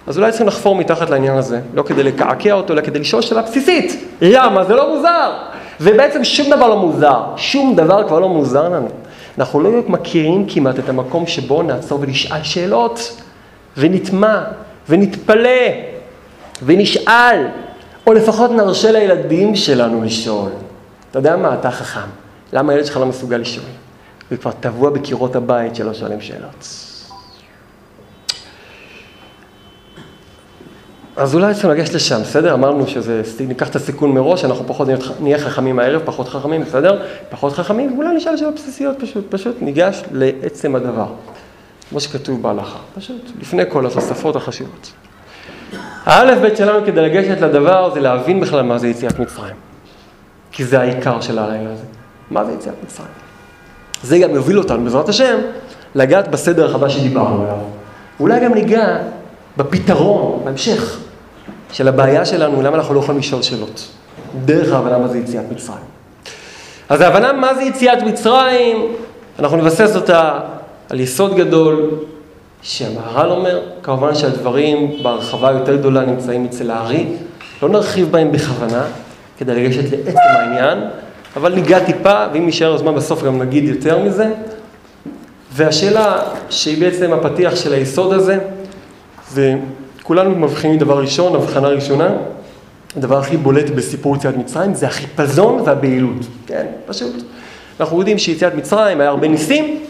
אז 0.06 0.18
אולי 0.18 0.30
צריכים 0.30 0.46
לחפור 0.46 0.76
מתחת 0.76 1.10
לעניין 1.10 1.36
הזה, 1.36 1.60
לא 1.74 1.82
כדי 1.82 2.02
לקעקע 2.02 2.52
אותו, 2.52 2.72
אלא 2.72 2.80
כדי 2.80 2.98
לשאול 2.98 3.22
שאלה 3.22 3.42
בסיסית. 3.42 4.04
למה? 4.22 4.64
זה 4.64 4.74
לא 4.74 4.94
מוזר. 4.94 5.32
ובעצם 5.80 6.24
שום 6.24 6.50
דבר 6.50 6.68
לא 6.68 6.76
מוזר. 6.76 7.20
שום 7.36 7.76
דבר 7.76 8.08
כבר 8.08 8.20
לא 8.20 8.28
מוזר 8.28 8.68
לנו. 8.68 8.88
אנחנו 9.38 9.60
לא 9.60 9.70
מכירים 9.88 10.46
כמעט 10.48 10.78
את 10.78 10.88
המקום 10.88 11.26
שבו 11.26 11.62
נעצור 11.62 11.98
ונשאל 12.02 12.42
שאלות, 12.42 13.20
ונטמע, 13.76 14.42
ונתפלא, 14.88 15.70
ונשאל, 16.62 17.46
או 18.06 18.12
לפחות 18.12 18.50
נרשה 18.50 18.92
לילדים 18.92 19.56
שלנו 19.56 20.02
לשאול. 20.04 20.50
אתה 21.10 21.18
יודע 21.18 21.36
מה? 21.36 21.54
אתה 21.54 21.70
חכם. 21.70 22.08
למה 22.52 22.72
הילד 22.72 22.86
שלך 22.86 22.96
לא 22.96 23.06
מסוגל 23.06 23.36
לשאול? 23.36 23.66
הוא 24.30 24.38
כבר 24.38 24.52
טבוע 24.60 24.90
בקירות 24.90 25.36
הבית 25.36 25.76
שלא 25.76 25.94
שואלים 25.94 26.20
שאלות. 26.20 26.85
אז 31.16 31.34
אולי 31.34 31.52
צריכים 31.52 31.70
לגשת 31.70 31.94
לשם, 31.94 32.20
בסדר? 32.20 32.54
אמרנו 32.54 32.86
שזה, 32.86 33.22
ניקח 33.48 33.68
את 33.68 33.76
הסיכון 33.76 34.12
מראש, 34.12 34.44
אנחנו 34.44 34.66
פחות 34.66 34.88
נהיה 35.20 35.38
חכמים 35.38 35.78
הערב, 35.78 36.02
פחות 36.04 36.28
חכמים, 36.28 36.64
בסדר? 36.64 37.02
פחות 37.30 37.52
חכמים, 37.52 37.98
ואולי 37.98 38.16
נשאל 38.16 38.36
שאלות 38.36 38.54
בסיסיות 38.54 38.96
פשוט, 39.00 39.24
פשוט 39.30 39.56
ניגש 39.60 40.02
לעצם 40.12 40.74
הדבר. 40.74 41.06
כמו 41.90 42.00
שכתוב 42.00 42.42
בהלכה, 42.42 42.78
פשוט, 42.94 43.30
לפני 43.40 43.62
כל 43.68 43.86
התוספות 43.86 44.36
החשובות. 44.36 44.92
האלף 46.04 46.38
בית 46.38 46.56
שלנו 46.56 46.86
כדי 46.86 47.00
לגשת 47.00 47.40
לדבר 47.40 47.90
זה 47.94 48.00
להבין 48.00 48.40
בכלל 48.40 48.62
מה 48.62 48.78
זה 48.78 48.88
יציאת 48.88 49.18
מצרים. 49.18 49.54
כי 50.52 50.64
זה 50.64 50.80
העיקר 50.80 51.20
של 51.20 51.38
הלילה 51.38 51.72
הזה. 51.72 51.84
מה 52.30 52.44
זה 52.44 52.52
יציאת 52.52 52.74
מצרים? 52.84 53.10
זה 54.02 54.18
גם 54.18 54.34
יוביל 54.34 54.58
אותנו, 54.58 54.84
בעזרת 54.84 55.08
השם, 55.08 55.38
לגעת 55.94 56.28
בסדר 56.28 56.70
החדש 56.70 56.96
שדיברנו 56.96 57.42
עליו. 57.42 57.56
אולי 58.20 58.40
גם 58.40 58.54
ניגע 58.54 58.98
בפתרון, 59.56 60.44
בהמשך, 60.44 60.98
של 61.72 61.88
הבעיה 61.88 62.24
שלנו, 62.24 62.62
למה 62.62 62.76
אנחנו 62.76 62.94
לא 62.94 63.00
יכולים 63.00 63.20
לשאול 63.20 63.42
שאלות. 63.42 63.88
דרך 64.44 64.72
ההבנה 64.72 64.98
מה 64.98 65.08
זה 65.08 65.18
יציאת 65.18 65.44
מצרים. 65.52 65.78
אז 66.88 67.00
ההבנה 67.00 67.32
מה 67.32 67.54
זה 67.54 67.62
יציאת 67.62 68.02
מצרים, 68.02 68.86
אנחנו 69.38 69.56
נבסס 69.56 69.96
אותה 69.96 70.38
על 70.90 71.00
יסוד 71.00 71.36
גדול, 71.36 71.90
שהמהר"ל 72.62 73.30
אומר, 73.30 73.60
כמובן 73.82 74.14
שהדברים 74.14 75.02
בהרחבה 75.02 75.50
יותר 75.50 75.76
גדולה 75.76 76.04
נמצאים 76.04 76.44
אצל 76.44 76.70
הארי, 76.70 77.06
לא 77.62 77.68
נרחיב 77.68 78.12
בהם 78.12 78.32
בכוונה, 78.32 78.84
כדי 79.38 79.54
לגשת 79.54 79.92
לעצם 79.92 80.18
העניין, 80.18 80.78
אבל 81.36 81.54
ניגע 81.54 81.84
טיפה, 81.84 82.24
ואם 82.32 82.46
יישאר 82.46 82.76
זמן 82.76 82.94
בסוף 82.94 83.22
גם 83.22 83.38
נגיד 83.38 83.64
יותר 83.64 83.98
מזה. 83.98 84.32
והשאלה 85.52 86.18
שהיא 86.50 86.80
בעצם 86.80 87.12
הפתיח 87.12 87.56
של 87.56 87.72
היסוד 87.72 88.12
הזה, 88.12 88.38
וכולנו 90.06 90.30
מבחינים 90.30 90.78
דבר 90.78 91.00
ראשון, 91.00 91.34
הבחנה 91.34 91.68
ראשונה, 91.68 92.08
הדבר 92.96 93.18
הכי 93.18 93.36
בולט 93.36 93.70
בסיפור 93.70 94.16
יציאת 94.16 94.36
מצרים 94.36 94.74
זה 94.74 94.86
החיפזון 94.86 95.62
והבהילות, 95.64 96.26
כן, 96.46 96.66
פשוט. 96.86 97.14
אנחנו 97.80 97.98
יודעים 97.98 98.18
שיציאת 98.18 98.54
מצרים 98.54 99.00
היה 99.00 99.10
הרבה 99.10 99.28
ניסים, 99.28 99.80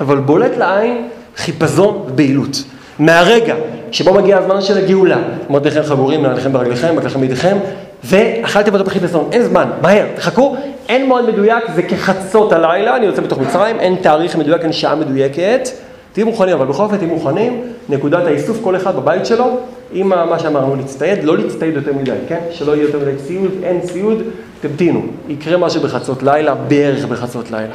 אבל 0.00 0.18
בולט 0.18 0.56
לעין 0.56 1.08
חיפזון 1.36 2.04
ובהילות. 2.08 2.62
מהרגע 2.98 3.54
שבו 3.92 4.14
מגיע 4.14 4.38
הזמן 4.38 4.60
של 4.60 4.78
הגאולה, 4.78 5.18
מרדכם 5.50 5.82
חגורים, 5.82 6.22
נעליכם 6.22 6.52
ברגליכם, 6.52 6.96
בקליכם 6.96 7.20
בידיכם, 7.20 7.56
ואכלתם 8.04 8.72
אותו 8.72 8.84
בחיפזון, 8.84 9.28
אין 9.32 9.42
זמן, 9.42 9.70
מהר, 9.82 10.06
תחכו, 10.16 10.56
אין 10.88 11.06
מועד 11.06 11.24
מדויק, 11.24 11.64
זה 11.74 11.82
כחצות 11.82 12.52
הלילה, 12.52 12.96
אני 12.96 13.06
יוצא 13.06 13.22
בתוך 13.22 13.38
מצרים, 13.38 13.80
אין 13.80 13.96
תאריך 14.00 14.36
מדויק, 14.36 14.62
אין 14.62 14.72
שעה 14.72 14.94
מדויקת. 14.94 15.68
תהיו 16.12 16.26
מוכנים, 16.26 16.54
אבל 16.54 16.66
בכל 16.66 16.82
אופן 16.82 16.96
תהיו 16.96 17.08
מוכנים, 17.08 17.62
נקודת 17.88 18.26
האיסוף 18.26 18.58
כל 18.62 18.76
אחד 18.76 18.96
בבית 18.96 19.26
שלו, 19.26 19.58
עם 19.92 20.08
מה 20.08 20.38
שאמרנו 20.38 20.76
להצטייד, 20.76 21.24
לא 21.24 21.38
להצטייד 21.38 21.74
יותר 21.74 21.92
מדי, 21.92 22.12
כן? 22.28 22.40
שלא 22.50 22.72
יהיה 22.72 22.82
יותר 22.82 22.98
מדי 22.98 23.16
ציוד, 23.26 23.50
אין 23.62 23.80
ציוד, 23.80 24.22
תמתינו, 24.60 25.02
יקרה 25.28 25.56
משהו 25.56 25.80
בחצות 25.80 26.22
לילה, 26.22 26.54
בערך 26.54 27.04
בחצות 27.04 27.50
לילה. 27.50 27.74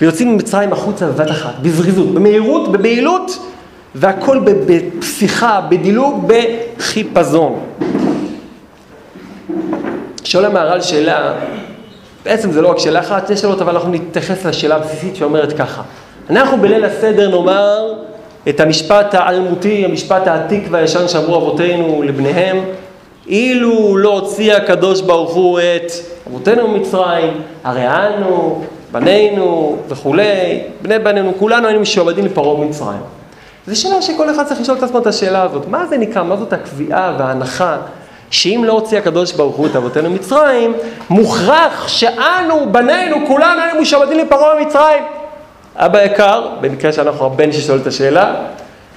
ויוצאים 0.00 0.32
ממצרים 0.32 0.72
החוצה 0.72 1.06
בבת 1.06 1.30
אחת, 1.30 1.54
בזריזות, 1.62 2.14
במהירות, 2.14 2.72
בבהילות, 2.72 3.38
והכל 3.94 4.40
בפסיכה, 4.66 5.60
בדילוג, 5.68 6.32
בחיפזון. 6.78 7.60
שואל 10.24 10.44
המהר"ל 10.44 10.80
שאלה, 10.80 11.34
בעצם 12.24 12.52
זה 12.52 12.62
לא 12.62 12.68
רק 12.68 12.78
שאלה 12.78 13.00
אחת, 13.00 13.30
יש 13.30 13.40
שאלות, 13.40 13.62
אבל 13.62 13.74
אנחנו 13.74 13.92
נתייחס 13.92 14.44
לשאלה 14.44 14.76
הבסיסית 14.76 15.16
שאומרת 15.16 15.52
ככה. 15.52 15.82
אנחנו 16.30 16.56
בליל 16.56 16.84
הסדר 16.84 17.30
נאמר 17.30 17.94
את 18.48 18.60
המשפט 18.60 19.14
האלמותי, 19.14 19.84
המשפט 19.84 20.26
העתיק 20.26 20.62
והישן 20.70 21.08
שאמרו 21.08 21.36
אבותינו 21.36 22.02
לבניהם, 22.02 22.64
אילו 23.26 23.96
לא 23.96 24.12
הוציא 24.12 24.54
הקדוש 24.54 25.00
ברוך 25.00 25.34
הוא 25.34 25.60
את 25.60 25.92
אבותינו 26.26 26.68
ממצרים, 26.68 27.40
הרי 27.64 27.86
אנו, 27.88 28.64
בנינו 28.92 29.76
וכולי, 29.88 30.60
בני 30.82 30.98
בנינו, 30.98 31.32
כולנו 31.38 31.66
היינו 31.66 31.80
משועבדים 31.80 32.24
לפרעה 32.24 32.54
במצרים. 32.54 33.00
זו 33.66 33.80
שאלה 33.80 34.02
שכל 34.02 34.30
אחד 34.30 34.44
צריך 34.44 34.60
לשאול 34.60 34.78
את 34.78 34.82
עצמו 34.82 34.98
את 34.98 35.06
השאלה 35.06 35.42
הזאת. 35.42 35.68
מה 35.68 35.86
זה 35.86 35.98
נקרא, 35.98 36.22
מה 36.22 36.36
זאת 36.36 36.52
הקביעה 36.52 37.14
וההנחה 37.18 37.76
שאם 38.30 38.62
לא 38.66 38.72
הוציא 38.72 38.98
הקדוש 38.98 39.32
ברוך 39.32 39.56
הוא 39.56 39.66
את 39.66 39.76
אבותינו 39.76 40.10
מצרים, 40.10 40.74
מוכרח 41.10 41.88
שאנו, 41.88 42.72
בנינו, 42.72 43.16
כולנו 43.26 43.62
היינו 43.62 43.80
משועבדים 43.80 44.18
לפרעה 44.18 44.56
במצרים. 44.56 45.02
אבא 45.76 46.02
יקר, 46.02 46.48
במקרה 46.60 46.92
שאנחנו 46.92 47.26
הבן 47.26 47.52
ששואל 47.52 47.78
את 47.78 47.86
השאלה, 47.86 48.34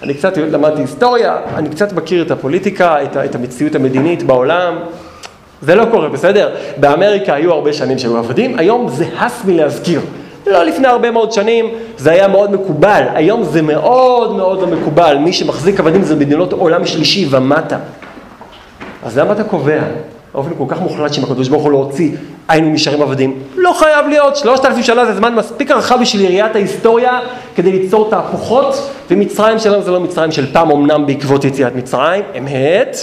אני 0.03 0.13
קצת 0.13 0.37
למדתי 0.37 0.81
היסטוריה, 0.81 1.37
אני 1.55 1.69
קצת 1.69 1.93
מכיר 1.93 2.23
את 2.23 2.31
הפוליטיקה, 2.31 3.03
את, 3.03 3.17
את 3.17 3.35
המציאות 3.35 3.75
המדינית 3.75 4.23
בעולם. 4.23 4.79
זה 5.61 5.75
לא 5.75 5.85
קורה, 5.91 6.09
בסדר? 6.09 6.55
באמריקה 6.77 7.33
היו 7.33 7.53
הרבה 7.53 7.73
שנים 7.73 7.97
שהיו 7.97 8.17
עבדים, 8.17 8.59
היום 8.59 8.89
זה 8.89 9.05
הס 9.19 9.41
מלהזכיר. 9.45 10.01
לא 10.47 10.63
לפני 10.63 10.87
הרבה 10.87 11.11
מאוד 11.11 11.31
שנים 11.31 11.65
זה 11.97 12.11
היה 12.11 12.27
מאוד 12.27 12.51
מקובל, 12.51 13.03
היום 13.13 13.43
זה 13.43 13.61
מאוד 13.61 14.35
מאוד 14.35 14.61
לא 14.61 14.67
מקובל, 14.67 15.17
מי 15.17 15.33
שמחזיק 15.33 15.79
עבדים 15.79 16.03
זה 16.03 16.15
מדינות 16.15 16.53
עולם 16.53 16.85
שלישי 16.85 17.27
ומטה. 17.29 17.77
אז 19.03 19.17
למה 19.17 19.33
אתה 19.33 19.43
קובע 19.43 19.81
באופן 20.33 20.51
כל 20.57 20.65
כך 20.67 20.81
מוחלט 20.81 21.13
שאם 21.13 21.23
הקדוש 21.23 21.47
ברוך 21.47 21.63
הוא 21.63 21.71
לא 21.71 21.77
הוציא, 21.77 22.11
היינו 22.49 22.69
נשארים 22.69 23.01
עבדים? 23.01 23.39
לא 23.55 23.73
חייב 23.73 24.07
להיות, 24.07 24.35
שלושת 24.35 24.65
אלפים 24.65 24.83
שנה 24.83 25.05
זה 25.05 25.15
זמן 25.15 25.35
מספיק 25.35 25.71
רחב 25.71 26.01
בשביל 26.01 26.21
יריית 26.21 26.55
ההיסטוריה 26.55 27.19
כדי 27.55 27.71
ליצור 27.71 28.09
תהפוכות, 28.09 28.89
ומצרים 29.11 29.59
שלנו 29.59 29.83
זה 29.83 29.91
לא 29.91 29.99
מצרים 29.99 30.31
של 30.31 30.53
פעם 30.53 30.71
אמנם 30.71 31.05
בעקבות 31.05 31.45
יציאת 31.45 31.75
מצרים, 31.75 32.23
אמת, 32.37 32.97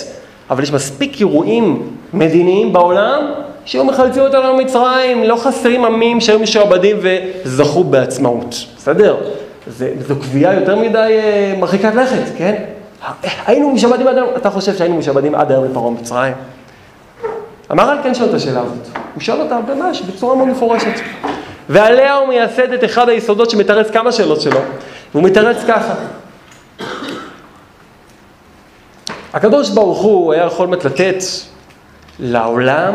אבל 0.51 0.63
יש 0.63 0.73
מספיק 0.73 1.21
אירועים 1.21 1.83
מדיניים 2.13 2.73
בעולם 2.73 3.25
שהיו 3.65 3.85
מחלצים 3.85 4.23
אותנו 4.23 4.57
ממצרים, 4.57 5.25
לא 5.25 5.37
חסרים 5.37 5.85
עמים 5.85 6.21
שהיו 6.21 6.39
משועבדים 6.39 6.97
וזכו 7.01 7.85
בעצמאות, 7.85 8.55
בסדר? 8.77 9.17
זה, 9.67 9.91
זו 10.09 10.17
קביעה 10.17 10.55
יותר 10.55 10.77
מדי 10.77 10.99
אה, 10.99 11.55
מרחיקת 11.59 11.95
לכת, 11.95 12.23
כן? 12.39 12.55
היינו 13.47 13.71
משעבדים 13.71 14.09
עד 14.09 14.17
היום, 14.17 14.29
אתה 14.37 14.51
חושב 14.51 14.75
שהיינו 14.75 14.97
משעבדים 14.97 15.35
עד 15.35 15.53
היום 15.53 15.65
לפרעה 15.65 15.91
מצרים? 15.91 16.35
המהר"ל 17.69 17.99
כן 18.03 18.15
שואל 18.15 18.29
את 18.29 18.35
השאלה 18.35 18.61
הזאת, 18.61 18.97
הוא 19.15 19.23
שואל 19.23 19.41
אותה 19.41 19.59
ממש 19.75 20.03
בצורה 20.03 20.37
מאוד 20.37 20.49
מפורשת. 20.49 21.01
ועליה 21.69 22.15
הוא 22.15 22.29
מייסד 22.29 22.73
את 22.73 22.85
אחד 22.85 23.09
היסודות 23.09 23.51
שמתרץ 23.51 23.91
כמה 23.91 24.13
שאלות 24.13 24.41
שלו, 24.41 24.61
והוא 25.13 25.23
מתרץ 25.23 25.57
ככה. 25.69 25.95
הקדוש 29.33 29.71
ברוך 29.71 29.99
הוא 29.99 30.33
היה 30.33 30.45
יכול 30.45 30.73
לתת 30.73 31.25
לעולם 32.21 32.95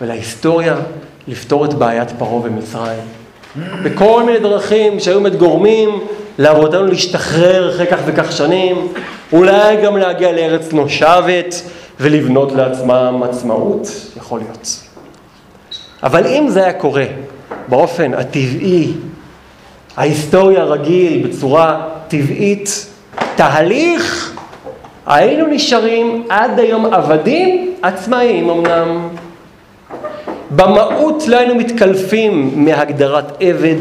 ולהיסטוריה 0.00 0.76
לפתור 1.28 1.64
את 1.64 1.74
בעיית 1.74 2.10
פרעה 2.18 2.34
ומצרים. 2.34 3.00
בכל 3.82 4.22
מיני 4.22 4.38
דרכים 4.38 5.00
שהיו 5.00 5.20
באמת 5.20 5.36
גורמים 5.36 6.00
לאבותינו 6.38 6.86
להשתחרר 6.86 7.70
אחרי 7.70 7.86
כך 7.86 7.98
וכך 8.06 8.32
שנים, 8.32 8.92
אולי 9.32 9.76
גם 9.76 9.96
להגיע 9.96 10.32
לארץ 10.32 10.72
נושבת 10.72 11.54
ולבנות 12.00 12.52
לעצמם 12.52 13.20
עצמאות, 13.24 13.88
יכול 14.16 14.40
להיות. 14.40 14.80
אבל 16.02 16.26
אם 16.26 16.46
זה 16.48 16.62
היה 16.62 16.72
קורה 16.72 17.04
באופן 17.68 18.14
הטבעי, 18.14 18.92
ההיסטוריה 19.96 20.62
הרגיל, 20.62 21.26
בצורה 21.26 21.88
טבעית, 22.08 22.86
תהליך, 23.36 24.34
היינו 25.06 25.46
נשארים 25.46 26.26
עד 26.28 26.58
היום 26.58 26.94
עבדים 26.94 27.74
עצמאיים 27.82 28.50
אמנם. 28.50 29.08
במהות 30.50 31.28
לא 31.28 31.38
היינו 31.38 31.54
מתקלפים 31.54 32.64
מהגדרת 32.64 33.36
עבד, 33.40 33.76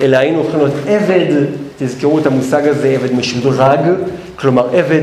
אלא 0.00 0.16
היינו 0.16 0.38
הולכים 0.38 0.58
להיות 0.58 0.74
עבד, 0.86 1.44
תזכרו 1.78 2.18
את 2.18 2.26
המושג 2.26 2.68
הזה, 2.68 2.88
עבד 2.88 3.14
משודרג, 3.14 3.80
כלומר 4.36 4.68
עבד 4.72 5.02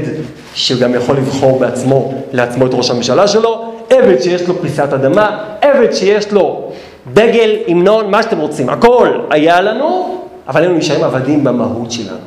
שגם 0.56 0.96
יכול 0.96 1.18
לבחור 1.18 1.60
בעצמו, 1.60 2.14
לעצמו 2.34 2.66
את 2.66 2.74
ראש 2.74 2.90
הממשלה 2.90 3.28
שלו, 3.28 3.74
עבד 3.90 4.22
שיש 4.22 4.48
לו 4.48 4.62
פיסת 4.62 4.94
אדמה, 4.94 5.44
עבד 5.62 5.94
שיש 5.94 6.32
לו 6.32 6.72
דגל, 7.14 7.56
המנון, 7.68 8.12
מה 8.12 8.24
שאתם 8.24 8.40
רוצים, 8.40 8.70
הכל 8.70 9.10
היה 9.30 9.62
לנו, 9.62 10.18
אבל 10.48 10.62
היינו 10.62 10.78
נשארים 10.78 11.04
עבדים 11.04 11.44
במהות 11.44 11.92
שלנו. 11.92 12.18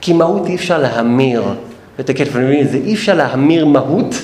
כי 0.00 0.12
מהות 0.12 0.46
אי 0.46 0.54
אפשר 0.54 0.78
להמיר, 0.78 1.42
ותכף 1.98 2.36
אני 2.36 2.44
מבין, 2.44 2.68
זה 2.68 2.76
אי 2.76 2.94
אפשר 2.94 3.14
להמיר 3.14 3.66
מהות 3.66 4.14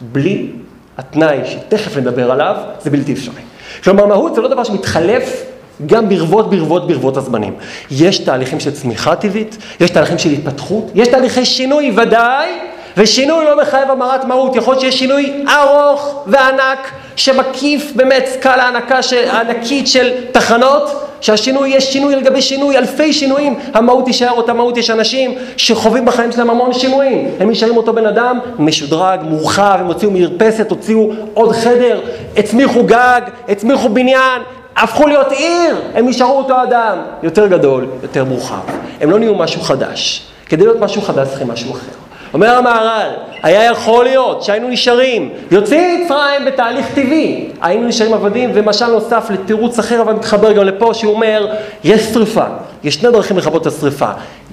בלי 0.00 0.50
התנאי 0.98 1.38
שתכף 1.44 1.96
נדבר 1.96 2.30
עליו, 2.30 2.56
זה 2.82 2.90
בלתי 2.90 3.12
אפשרי. 3.12 3.42
כלומר, 3.84 4.06
מהות 4.06 4.34
זה 4.34 4.40
לא 4.40 4.48
דבר 4.48 4.64
שמתחלף 4.64 5.49
גם 5.86 6.08
ברבות 6.08 6.50
ברבות 6.50 6.86
ברבות 6.86 7.16
הזמנים. 7.16 7.54
יש 7.90 8.18
תהליכים 8.18 8.60
של 8.60 8.70
צמיחה 8.70 9.16
טבעית, 9.16 9.58
יש 9.80 9.90
תהליכים 9.90 10.18
של 10.18 10.30
התפתחות, 10.30 10.90
יש 10.94 11.08
תהליכי 11.08 11.44
שינוי 11.44 11.92
ודאי, 11.96 12.48
ושינוי 12.96 13.44
לא 13.44 13.62
מחייב 13.62 13.90
המרת 13.90 14.24
מהות, 14.24 14.56
יכול 14.56 14.74
להיות 14.74 14.80
שיש 14.80 14.98
שינוי 14.98 15.44
ארוך 15.48 16.24
וענק 16.26 16.90
שמקיף 17.16 17.92
באמת 17.94 18.26
סקאלה 18.26 18.68
ענקה 18.68 19.02
של, 19.02 19.28
ענקית 19.28 19.88
של 19.88 20.10
תחנות, 20.32 21.06
שהשינוי 21.20 21.68
יש 21.68 21.92
שינוי 21.92 22.14
על 22.14 22.20
גבי 22.20 22.42
שינוי, 22.42 22.78
אלפי 22.78 23.12
שינויים, 23.12 23.54
המהות 23.74 24.04
תישאר 24.04 24.30
אותה 24.30 24.52
מהות, 24.52 24.76
יש 24.76 24.90
אנשים 24.90 25.34
שחווים 25.56 26.04
בחיים 26.04 26.32
שלהם 26.32 26.50
המון 26.50 26.72
שינויים, 26.72 27.28
הם 27.40 27.50
נשארים 27.50 27.76
אותו 27.76 27.92
בן 27.92 28.06
אדם 28.06 28.38
משודרג, 28.58 29.20
מורחב, 29.22 29.76
הם 29.80 29.86
הוציאו 29.86 30.10
מרפסת, 30.10 30.70
הוציאו 30.70 31.10
עוד 31.34 31.52
חדר, 31.52 32.00
הצמיחו 32.36 32.84
גג, 32.84 33.20
הצמיחו 33.48 33.88
בניין, 33.88 34.42
הפכו 34.76 35.06
להיות 35.06 35.32
עיר, 35.32 35.76
הם 35.94 36.08
נשארו 36.08 36.38
אותו 36.38 36.62
אדם, 36.62 36.98
יותר 37.22 37.46
גדול, 37.46 37.86
יותר 38.02 38.24
מורחב, 38.24 38.60
הם 39.00 39.10
לא 39.10 39.18
נהיו 39.18 39.34
משהו 39.34 39.60
חדש, 39.60 40.26
כדי 40.46 40.64
להיות 40.64 40.80
משהו 40.80 41.02
חדש 41.02 41.28
צריכים 41.28 41.48
משהו 41.48 41.72
אחר. 41.72 42.00
אומר 42.34 42.56
המהר"ל, 42.58 43.10
היה 43.42 43.64
יכול 43.64 44.04
להיות 44.04 44.42
שהיינו 44.42 44.68
נשארים, 44.68 45.28
יוצאים 45.50 46.04
מצרים 46.04 46.44
בתהליך 46.44 46.86
טבעי, 46.94 47.48
היינו 47.60 47.88
נשארים 47.88 48.14
עבדים, 48.14 48.50
ומשל 48.54 48.86
נוסף 48.86 49.30
לתירוץ 49.30 49.78
אחר, 49.78 50.02
אבל 50.02 50.12
מתחבר 50.12 50.52
גם 50.52 50.64
לפה, 50.64 50.94
שהוא 50.94 51.14
אומר, 51.14 51.54
יש 51.84 52.02
שריפה, 52.02 52.44
יש 52.84 52.94
שני 52.94 53.10
דרכים 53.12 53.38
לכבות 53.38 53.62
את 53.62 53.66
השריפה, 53.66 54.10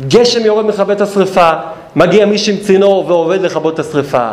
גשם 0.08 0.46
יורד 0.46 0.66
מכבה 0.66 0.94
את 0.94 1.02
השריפה, 1.02 1.52
מגיע 1.96 2.26
מישהו 2.26 2.54
עם 2.54 2.60
צינור 2.60 3.06
ועובד 3.08 3.42
לכבות 3.42 3.74
את 3.74 3.80
השריפה, 3.80 4.30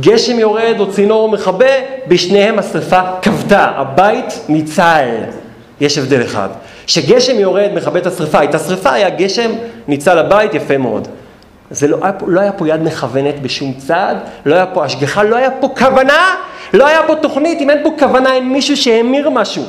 גשם 0.00 0.38
יורד 0.38 0.76
או 0.78 0.92
צינור 0.92 1.28
מכבה, 1.28 1.66
בשניהם 2.08 2.58
השריפה 2.58 3.00
כבתה, 3.22 3.72
הבית 3.76 4.40
ניצל. 4.48 5.08
יש 5.80 5.98
הבדל 5.98 6.22
אחד. 6.22 6.48
כשגשם 6.86 7.38
יורד 7.38 7.70
מכבה 7.74 7.98
את 7.98 8.06
השריפה, 8.06 8.38
הייתה 8.38 8.58
שריפה, 8.58 8.92
היה 8.92 9.10
גשם, 9.10 9.50
ניצל 9.88 10.18
הבית, 10.18 10.54
יפה 10.54 10.78
מאוד. 10.78 11.08
זה 11.70 11.88
לא 11.88 11.98
היה, 12.02 12.12
לא 12.26 12.40
היה 12.40 12.52
פה 12.52 12.68
יד 12.68 12.82
מכוונת 12.82 13.42
בשום 13.42 13.72
צעד, 13.72 14.16
לא 14.46 14.54
היה 14.54 14.66
פה 14.66 14.84
השגחה, 14.84 15.22
לא 15.22 15.36
היה 15.36 15.50
פה 15.50 15.68
כוונה, 15.78 16.34
לא 16.72 16.86
היה 16.86 17.00
פה 17.06 17.14
תוכנית, 17.14 17.60
אם 17.60 17.70
אין 17.70 17.78
פה 17.82 17.90
כוונה, 17.98 18.34
אין 18.34 18.52
מישהו 18.52 18.76
שהמיר 18.76 19.30
משהו. 19.30 19.64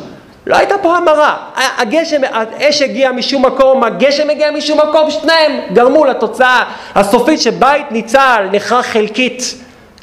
לא 0.47 0.55
הייתה 0.55 0.75
פה 0.77 0.97
המרה. 0.97 1.35
הגשם, 1.77 2.21
האש 2.31 2.81
הגיעה 2.81 3.11
משום 3.11 3.45
מקום, 3.45 3.83
הגשם 3.83 4.29
הגיע 4.29 4.51
משום 4.51 4.79
מקום, 4.79 5.11
שניהם 5.11 5.51
גרמו 5.73 6.05
לתוצאה 6.05 6.63
הסופית 6.95 7.41
שבית 7.41 7.91
ניצל, 7.91 8.47
נחרח 8.51 8.85
חלקית. 8.85 9.55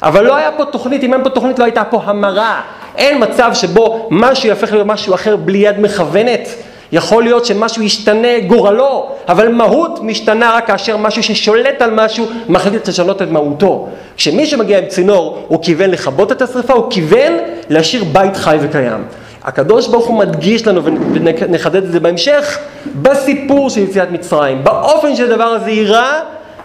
אבל 0.03 0.23
לא 0.23 0.35
היה 0.35 0.51
פה 0.51 0.65
תוכנית, 0.65 1.03
אם 1.03 1.13
אין 1.13 1.23
פה 1.23 1.29
תוכנית 1.29 1.59
לא 1.59 1.63
הייתה 1.63 1.83
פה 1.83 2.01
המרה. 2.05 2.61
אין 2.95 3.23
מצב 3.23 3.51
שבו 3.53 4.07
משהו 4.11 4.49
יהפך 4.49 4.71
להיות 4.71 4.87
משהו 4.87 5.13
אחר 5.13 5.35
בלי 5.35 5.57
יד 5.57 5.79
מכוונת. 5.79 6.49
יכול 6.91 7.23
להיות 7.23 7.45
שמשהו 7.45 7.83
ישתנה 7.83 8.39
גורלו, 8.47 9.09
אבל 9.27 9.51
מהות 9.51 9.99
משתנה 10.03 10.51
רק 10.55 10.67
כאשר 10.67 10.97
משהו 10.97 11.23
ששולט 11.23 11.81
על 11.81 11.91
משהו 11.91 12.25
מחליט 12.49 12.87
לשנות 12.87 13.21
את 13.21 13.31
מהותו. 13.31 13.87
כשמי 14.17 14.45
שמגיע 14.45 14.77
עם 14.77 14.85
צינור 14.85 15.45
הוא 15.47 15.59
כיוון 15.63 15.89
לכבות 15.89 16.31
את 16.31 16.41
השרפה, 16.41 16.73
הוא 16.73 16.91
כיוון 16.91 17.33
להשאיר 17.69 18.03
בית 18.03 18.37
חי 18.37 18.57
וקיים. 18.61 19.03
הקדוש 19.43 19.87
ברוך 19.87 20.05
הוא 20.05 20.19
מדגיש 20.19 20.67
לנו, 20.67 20.81
ונחדד 21.13 21.83
את 21.83 21.91
זה 21.91 21.99
בהמשך, 21.99 22.59
בסיפור 23.01 23.69
של 23.69 23.81
יציאת 23.81 24.11
מצרים, 24.11 24.63
באופן 24.63 25.15
שהדבר 25.15 25.43
הזה 25.43 25.71
ייראה, 25.71 26.19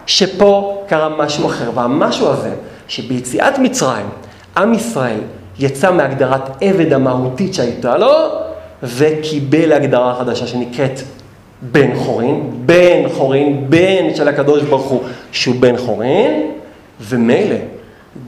שפה 0.07 0.83
קרה 0.89 1.09
משהו 1.09 1.47
אחר, 1.47 1.71
והמשהו 1.75 2.29
הזה, 2.29 2.51
שביציאת 2.89 3.59
מצרים, 3.59 4.07
עם 4.57 4.75
ישראל 4.75 5.21
יצא 5.59 5.93
מהגדרת 5.93 6.51
עבד 6.61 6.93
המהותית 6.93 7.55
שהייתה 7.55 7.99
לו, 7.99 8.13
וקיבל 8.83 9.73
הגדרה 9.73 10.15
חדשה 10.15 10.47
שנקראת 10.47 11.01
בן 11.63 11.97
חורין, 11.97 12.51
בן 12.67 13.09
חורין, 13.15 13.67
בן 13.69 14.15
של 14.15 14.29
הקדוש 14.29 14.63
ברוך 14.63 14.87
הוא 14.87 15.01
שהוא 15.33 15.55
בן 15.61 15.77
חורין, 15.77 16.51
ומילא, 17.01 17.57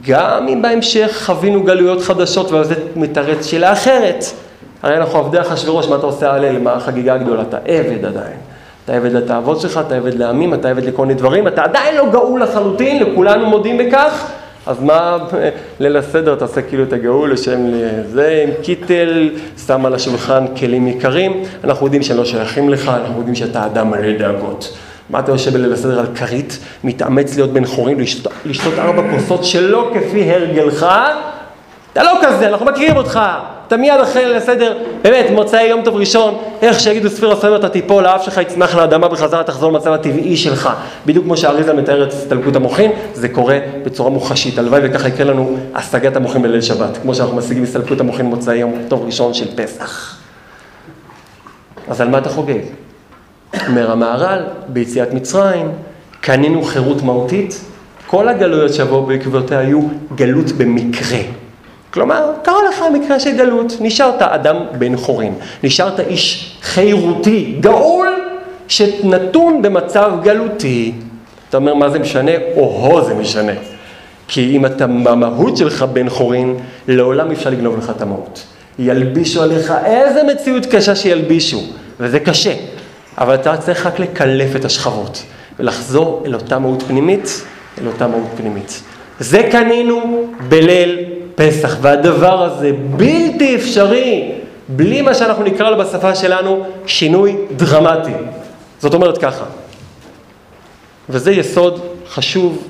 גם 0.07 0.47
אם 0.47 0.61
בהמשך 0.61 1.21
חווינו 1.25 1.63
גלויות 1.63 2.01
חדשות 2.01 2.51
ועל 2.51 2.63
זה 2.63 2.75
מתרץ 2.95 3.45
שאלה 3.45 3.73
אחרת, 3.73 4.25
הרי 4.83 4.97
אנחנו 4.97 5.19
עבדי 5.19 5.41
אחשוורוש, 5.41 5.87
מה 5.87 5.95
אתה 5.95 6.05
עושה 6.05 6.33
הלל, 6.33 6.59
מה 6.59 6.73
החגיגה 6.73 7.13
הגדולה? 7.13 7.41
אתה 7.41 7.57
עבד 7.65 8.05
עדיין. 8.05 8.37
אתה 8.85 8.95
עבד 8.95 9.11
לתאוות 9.11 9.61
שלך, 9.61 9.79
אתה 9.87 9.95
עבד 9.95 10.13
לעמים, 10.13 10.53
אתה 10.53 10.69
עבד 10.69 10.83
לכל 10.83 11.05
מיני 11.05 11.19
דברים, 11.19 11.47
אתה 11.47 11.63
עדיין 11.63 11.95
לא 11.95 12.11
גאול 12.11 12.43
לחלוטין, 12.43 13.03
לכולנו 13.03 13.45
מודים 13.45 13.77
בכך, 13.77 14.31
אז 14.67 14.81
מה 14.81 15.17
ליל 15.79 15.97
הסדר 15.97 16.35
תעשה 16.35 16.61
כאילו 16.61 16.83
את 16.83 16.93
הגאול 16.93 17.31
לשם 17.33 17.59
זה 18.05 18.43
עם 18.47 18.63
קיטל, 18.63 19.29
שם 19.67 19.85
על 19.85 19.93
השולחן 19.93 20.45
כלים 20.59 20.87
יקרים, 20.87 21.43
אנחנו 21.63 21.85
יודעים 21.85 22.03
שהם 22.03 22.17
לא 22.17 22.25
שייכים 22.25 22.69
לך, 22.69 22.87
אנחנו 22.87 23.17
יודעים 23.17 23.35
שאתה 23.35 23.65
אדם 23.65 23.91
מלא 23.91 24.17
דאגות. 24.17 24.77
מה 25.09 25.19
אתה 25.19 25.31
יושב 25.31 25.53
בליל 25.53 25.73
הסדר 25.73 25.99
על 25.99 26.05
כרית, 26.15 26.59
מתאמץ 26.83 27.35
להיות 27.35 27.53
בן 27.53 27.65
חורין, 27.65 27.99
לשתות, 27.99 28.33
לשתות 28.45 28.73
ארבע 28.79 29.03
כוסות 29.11 29.43
שלא 29.43 29.91
כפי 29.93 30.31
הרגלך? 30.31 30.85
אתה 31.97 32.05
לא 32.05 32.17
כזה, 32.21 32.47
אנחנו 32.47 32.65
מכירים 32.65 32.97
אותך. 32.97 33.19
אתה 33.67 33.77
מיד 33.77 33.99
אחרי 34.03 34.35
הסדר, 34.35 34.77
באמת, 35.01 35.25
מוצאי 35.31 35.63
יום 35.63 35.81
טוב 35.81 35.95
ראשון, 35.95 36.37
איך 36.61 36.79
שיגידו 36.79 37.09
ספיר 37.09 37.31
הספר 37.31 37.55
אתה 37.55 37.69
תיפול, 37.69 38.05
האף 38.05 38.23
שלך 38.23 38.37
יצמח 38.37 38.75
לאדמה 38.75 39.07
בחזרה, 39.07 39.43
תחזור 39.43 39.71
למצב 39.71 39.93
הטבעי 39.93 40.37
שלך. 40.37 40.69
בדיוק 41.05 41.25
כמו 41.25 41.37
שאריזה 41.37 41.73
מתאר 41.73 42.03
את 42.03 42.13
הסתלקות 42.13 42.55
המוחין, 42.55 42.91
זה 43.13 43.29
קורה 43.29 43.59
בצורה 43.85 44.09
מוחשית. 44.09 44.57
הלוואי 44.57 44.81
וככה 44.83 45.07
יקרה 45.07 45.25
לנו 45.25 45.57
השגת 45.75 46.15
המוחין 46.15 46.41
בליל 46.41 46.61
שבת, 46.61 46.97
כמו 47.01 47.15
שאנחנו 47.15 47.35
משיגים 47.35 47.63
הסתלקות 47.63 47.99
המוחין 47.99 48.25
מוצאי 48.25 48.55
יום 48.55 48.73
טוב 48.87 49.05
ראשון 49.05 49.33
של 49.33 49.55
פסח. 49.55 50.17
אז 51.89 52.01
על 52.01 52.09
מה 52.09 52.17
אתה 52.17 52.29
חוגג? 52.29 52.59
אומר 53.67 53.91
המהר"ל, 53.91 54.43
ביציאת 54.67 55.13
מצרים, 55.13 55.71
קנינו 56.21 56.63
חירות 56.63 57.01
מהותית, 57.01 57.61
כל 58.07 58.27
הגלויות 58.27 58.73
שיבואו 58.73 59.05
בעקבותיה 59.05 59.59
היו 59.59 59.81
גלות 60.15 60.51
במקרה. 60.51 61.46
כלומר, 61.97 62.31
קרה 62.43 62.57
לך 62.69 62.83
מקרה 62.93 63.19
של 63.19 63.37
גלות, 63.37 63.73
נשארת 63.79 64.21
אדם 64.21 64.55
בן 64.77 64.97
חורין, 64.97 65.33
נשארת 65.63 65.99
איש 65.99 66.57
חירותי, 66.61 67.55
גאול, 67.59 68.07
שנתון 68.67 69.61
במצב 69.61 70.11
גלותי. 70.23 70.91
אתה 71.49 71.57
אומר, 71.57 71.73
מה 71.73 71.89
זה 71.89 71.99
משנה? 71.99 72.31
או-הו 72.55 73.05
זה 73.05 73.13
משנה. 73.13 73.51
כי 74.27 74.55
אם 74.55 74.65
אתה 74.65 74.87
במהות 74.87 75.57
שלך 75.57 75.83
בן 75.93 76.09
חורין, 76.09 76.55
לעולם 76.87 77.31
אפשר 77.31 77.49
לגנוב 77.49 77.77
לך 77.77 77.91
את 77.95 78.01
המהות. 78.01 78.43
ילבישו 78.79 79.43
עליך 79.43 79.73
איזה 79.85 80.23
מציאות 80.23 80.65
קשה 80.65 80.95
שילבישו, 80.95 81.61
וזה 81.99 82.19
קשה. 82.19 82.53
אבל 83.17 83.35
אתה 83.35 83.57
צריך 83.57 83.85
רק 83.85 83.99
לקלף 83.99 84.55
את 84.55 84.65
השכבות, 84.65 85.23
ולחזור 85.59 86.23
אל 86.25 86.33
אותה 86.33 86.59
מהות 86.59 86.83
פנימית, 86.83 87.41
אל 87.81 87.87
אותה 87.87 88.07
מהות 88.07 88.29
פנימית. 88.37 88.81
זה 89.19 89.49
קנינו 89.51 90.25
בליל 90.49 91.16
פסח, 91.37 91.77
והדבר 91.81 92.43
הזה 92.43 92.71
בלתי 92.89 93.55
אפשרי 93.55 94.31
בלי 94.67 95.01
מה 95.01 95.13
שאנחנו 95.13 95.43
נקרא 95.43 95.69
לו 95.69 95.77
בשפה 95.77 96.15
שלנו 96.15 96.65
שינוי 96.85 97.35
דרמטי. 97.55 98.11
זאת 98.79 98.93
אומרת 98.93 99.17
ככה, 99.17 99.45
וזה 101.09 101.31
יסוד 101.31 101.81
חשוב 102.09 102.67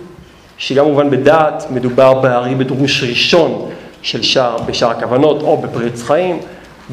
שגם 0.57 0.85
מובן 0.85 1.09
בדעת, 1.09 1.65
מדובר 1.71 2.13
בהרי 2.13 2.55
בדרוש 2.55 3.03
ראשון 3.03 3.69
של 4.01 4.23
שער, 4.23 4.57
בשער 4.57 4.91
הכוונות 4.91 5.41
או 5.41 5.57
בפריץ 5.57 6.03
חיים, 6.03 6.39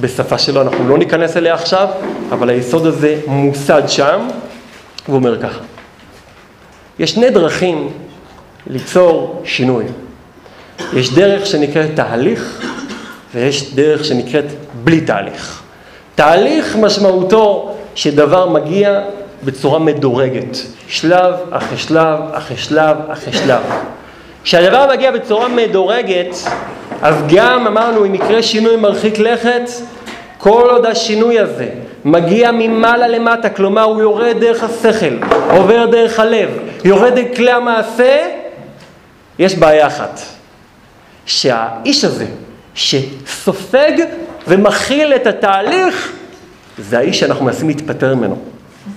בשפה 0.00 0.38
שלו 0.38 0.62
אנחנו 0.62 0.88
לא 0.88 0.98
ניכנס 0.98 1.36
אליה 1.36 1.54
עכשיו, 1.54 1.88
אבל 2.30 2.50
היסוד 2.50 2.86
הזה 2.86 3.20
מוסד 3.26 3.82
שם, 3.86 4.28
והוא 5.08 5.16
אומר 5.16 5.40
ככה, 5.42 5.60
יש 6.98 7.10
שני 7.10 7.30
דרכים 7.30 7.88
ליצור 8.66 9.42
שינוי. 9.44 9.84
יש 10.92 11.14
דרך 11.14 11.46
שנקראת 11.46 11.90
תהליך, 11.94 12.62
ויש 13.34 13.74
דרך 13.74 14.04
שנקראת 14.04 14.44
בלי 14.84 15.00
תהליך. 15.00 15.62
תהליך 16.14 16.76
משמעותו 16.76 17.74
שדבר 17.94 18.48
מגיע 18.48 19.00
בצורה 19.44 19.78
מדורגת, 19.78 20.56
שלב 20.88 21.34
אחרי 21.50 21.78
שלב 21.78 22.18
אחרי 22.32 22.56
שלב 22.56 22.96
אחרי 23.08 23.32
שלב. 23.32 23.62
כשהדבר 24.44 24.86
מגיע 24.92 25.10
בצורה 25.10 25.48
מדורגת, 25.48 26.36
אז 27.02 27.14
גם 27.34 27.66
אמרנו, 27.66 28.06
אם 28.06 28.14
יקרה 28.14 28.42
שינוי 28.42 28.76
מרחיק 28.76 29.18
לכת, 29.18 29.70
כל 30.38 30.68
עוד 30.70 30.86
השינוי 30.86 31.38
הזה 31.38 31.68
מגיע 32.04 32.50
ממעלה 32.52 33.08
למטה, 33.08 33.48
כלומר 33.48 33.82
הוא 33.82 34.00
יורד 34.00 34.36
דרך 34.40 34.64
השכל, 34.64 35.16
עובר 35.50 35.86
דרך 35.86 36.20
הלב, 36.20 36.48
יורד 36.84 37.14
דרך 37.14 37.36
כלי 37.36 37.50
המעשה, 37.50 38.26
יש 39.38 39.54
בעיה 39.54 39.86
אחת. 39.86 40.33
שהאיש 41.26 42.04
הזה, 42.04 42.26
שסופג 42.74 43.92
ומכיל 44.48 45.14
את 45.14 45.26
התהליך, 45.26 46.12
זה 46.78 46.98
האיש 46.98 47.20
שאנחנו 47.20 47.44
מנסים 47.44 47.68
להתפטר 47.68 48.14
ממנו. 48.14 48.38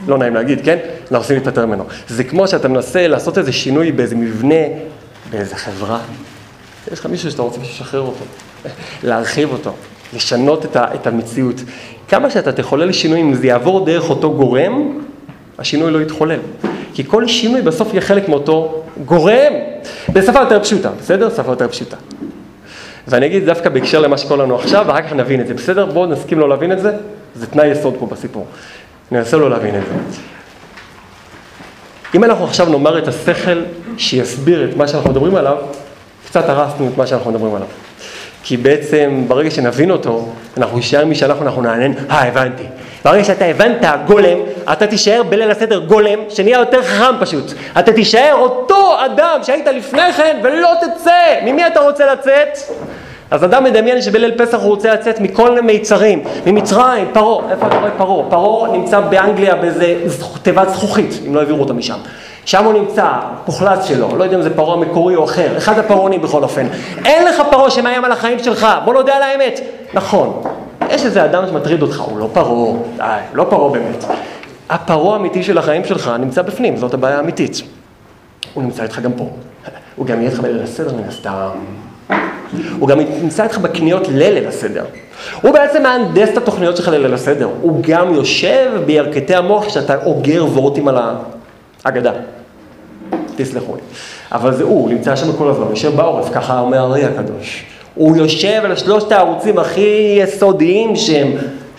לא 0.08 0.18
נעים 0.18 0.36
להגיד, 0.36 0.66
כן? 0.66 0.78
אנחנו 1.02 1.18
מנסים 1.18 1.36
להתפטר 1.36 1.66
ממנו. 1.66 1.84
זה 2.08 2.24
כמו 2.24 2.48
שאתה 2.48 2.68
מנסה 2.68 3.08
לעשות 3.08 3.38
איזה 3.38 3.52
שינוי 3.52 3.92
באיזה 3.92 4.16
מבנה, 4.16 4.56
באיזה 5.30 5.56
חברה. 5.56 6.00
יש 6.92 7.00
לך 7.00 7.06
מישהו 7.06 7.32
שאתה 7.32 7.42
רוצה 7.42 7.62
לשחרר 7.62 8.02
אותו, 8.02 8.26
להרחיב 9.04 9.52
אותו, 9.52 9.74
לשנות 10.13 10.66
את, 10.66 10.76
ה, 10.76 10.86
את 10.96 11.08
המציאות. 11.08 11.56
כמה 12.08 12.30
שאתה 12.30 12.52
תחולל 12.52 12.92
שינוי, 12.92 13.22
אם 13.22 13.34
זה 13.34 13.48
יעבור 13.48 13.86
דרך 13.86 14.10
אותו 14.10 14.34
גורם, 14.34 15.00
השינוי 15.60 15.92
לא 15.92 16.02
יתחולל. 16.02 16.40
כי 16.94 17.04
כל 17.08 17.28
שינוי 17.28 17.62
בסוף 17.62 17.94
יהיה 17.94 18.02
חלק 18.02 18.30
מאותו 18.30 18.84
גורם. 19.06 19.54
בשפה 20.13 20.40
יותר 20.40 20.63
פשוטה, 20.63 20.90
בסדר? 21.00 21.30
שפה 21.30 21.52
יותר 21.52 21.68
פשוטה. 21.68 21.98
ואני 23.08 23.26
אגיד 23.26 23.46
דווקא 23.46 23.70
בהקשר 23.70 24.00
למה 24.00 24.17
שקורה 24.17 24.43
לנו 24.43 24.56
עכשיו, 24.56 24.86
ואחר 24.88 25.02
כך 25.02 25.13
נבין 25.13 25.41
את 25.41 25.48
זה, 25.48 25.54
בסדר? 25.54 25.86
בואו 25.86 26.06
נסכים 26.06 26.39
לא 26.39 26.50
להבין 26.50 26.72
את 26.72 26.80
זה, 26.80 26.91
זה 27.36 27.48
תנאי 27.48 27.67
יסוד 27.67 27.96
פה 28.00 28.06
בסיפור. 28.06 28.46
ננסה 29.12 29.38
לא 29.38 29.50
להבין 29.50 29.76
את 29.76 29.82
זה. 29.86 30.20
אם 32.15 32.24
אנחנו 32.24 32.46
עכשיו 32.46 32.70
נאמר 32.70 32.98
את 32.98 33.08
השכל 33.08 33.63
שיסביר 33.98 34.70
את 34.70 34.78
מה 34.78 34.88
שאנחנו 34.88 35.10
מדברים 35.10 35.36
עליו, 35.36 35.58
קצת 36.26 36.50
הרסנו 36.50 36.88
את 36.88 36.98
מה 36.98 37.08
שאנחנו 37.08 37.32
מדברים 37.32 37.56
עליו. 37.56 37.67
כי 38.43 38.58
בעצם 38.58 39.24
ברגע 39.28 39.52
שנבין 39.52 39.91
אותו, 39.91 40.30
אנחנו 40.58 40.78
נשאר 40.78 41.06
מי 41.06 41.15
שאנחנו, 41.15 41.46
אנחנו 41.46 41.62
נענן, 41.62 41.91
אה, 42.10 42.28
הבנתי. 42.28 42.63
ברגע 43.08 43.24
שאתה 43.24 43.46
הבנת 43.46 43.86
גולם, 44.08 44.38
אתה 44.72 44.88
תישאר 44.88 45.24
בליל 45.30 45.52
הסדר 45.52 45.80
גולם, 45.80 46.20
שנהיה 46.30 46.60
יותר 46.60 46.84
חכם 46.84 47.15
פשוט. 47.20 47.54
אתה 47.80 47.93
תישאר 47.93 48.36
אותו 48.39 48.96
אדם 49.06 49.39
שהיית 49.43 49.67
לפני 49.67 50.13
כן 50.17 50.39
ולא 50.43 50.70
תצא. 50.82 51.36
ממי 51.46 51.67
אתה 51.67 51.80
רוצה 51.80 52.13
לצאת? 52.13 52.58
אז 53.32 53.43
אדם 53.43 53.63
מדמיין 53.63 54.02
שבליל 54.02 54.32
פסח 54.38 54.58
הוא 54.58 54.70
רוצה 54.70 54.93
לצאת 54.93 55.20
מכל 55.20 55.62
מיצרים, 55.62 56.24
ממצרים, 56.46 57.08
פרעה, 57.13 57.52
איפה 57.52 57.67
אתה 57.67 57.78
רואה 57.78 57.91
פרעה? 57.98 58.30
פרעה 58.30 58.72
נמצא 58.72 59.00
באנגליה 59.00 59.56
באיזה 59.56 59.96
תיבת 60.41 60.70
זכוכית, 60.70 61.20
אם 61.28 61.36
לא 61.36 61.39
העבירו 61.39 61.60
אותו 61.60 61.74
משם. 61.74 61.98
שם 62.46 62.65
הוא 62.65 62.74
נמצא, 62.74 63.06
פוחלץ 63.46 63.86
שלו, 63.86 64.17
לא 64.17 64.24
יודע 64.24 64.38
אם 64.38 64.41
זה 64.41 64.56
פרעה 64.56 64.78
מקורי 64.78 65.15
או 65.15 65.24
אחר, 65.24 65.58
אחד 65.58 65.80
הפרעונים 65.80 66.22
בכל 66.22 66.43
אופן. 66.43 66.67
אין 67.06 67.28
לך 67.28 67.41
פרעה 67.52 67.72
שמאיים 67.72 68.06
על 68.06 68.12
החיים 68.12 68.39
שלך, 68.39 68.67
בוא 68.86 68.93
נודה 68.93 69.15
על 69.15 69.24
האמת. 69.24 69.60
נכון, 69.93 70.43
יש 70.89 71.06
איזה 71.06 71.26
אדם 71.26 71.43
שמטריד 71.47 71.82
אותך, 71.82 72.00
הוא 72.00 72.19
לא 72.19 72.30
פרעה, 72.34 72.73
די, 72.97 73.04
לא 73.34 73.45
פרעה 73.50 73.71
באמת. 73.71 74.06
הפרעה 74.69 75.13
האמיתי 75.13 75.43
של 75.43 75.58
החיים 75.58 75.86
שלך 75.86 76.12
נמצא 76.19 76.41
בפנים, 76.41 76.78
זאת 76.78 76.93
הבעיה 76.93 77.17
האמיתית. 77.17 77.62
הוא 78.54 78.63
נמצא 78.63 78.84
איתך 78.84 79.00
גם 79.00 79.13
פה. 79.13 79.30
הוא 79.95 80.06
גם 80.06 80.17
יהיה 80.19 80.30
איתך 80.30 80.39
בליל 80.39 80.63
הסדר 80.63 80.95
מן 80.95 81.08
הסתם. 81.08 81.50
הוא 82.80 82.88
גם 82.88 83.00
נמצא 83.00 83.43
איתך 83.43 83.58
בקניות 83.58 84.08
לליל 84.08 84.47
הסדר. 84.47 84.86
הוא 85.41 85.52
בעצם 85.52 85.84
מהנדס 85.84 86.30
את 86.30 86.38
התוכניות 86.38 86.78
שלך 86.78 86.88
לליל 86.88 87.13
הסדר. 87.13 87.50
הוא 87.62 87.80
גם 87.82 88.13
יושב 88.13 88.71
בירכתי 88.86 89.36
המוח 89.36 89.65
כשאתה 89.65 89.95
אוגר 90.06 90.45
וורטים 90.45 90.88
על 90.88 90.97
האגדה. 91.86 92.12
תסלחו 93.36 93.76
לי. 93.76 93.82
אבל 94.32 94.54
זה 94.54 94.63
הוא, 94.63 94.82
הוא 94.82 94.89
נמצא 94.89 95.15
שם 95.15 95.34
כל 95.38 95.50
הזמן, 95.50 95.65
יושב 95.69 95.95
בעורף, 95.95 96.30
ככה 96.34 96.60
אומר 96.60 96.80
הרי 96.80 97.06
הקדוש. 97.06 97.65
הוא 97.97 98.17
יושב 98.17 98.62
על 98.63 98.75
שלושת 98.75 99.12
הערוצים 99.12 99.60
הכי 99.60 100.19
יסודיים 100.21 100.95
שהם 100.95 101.31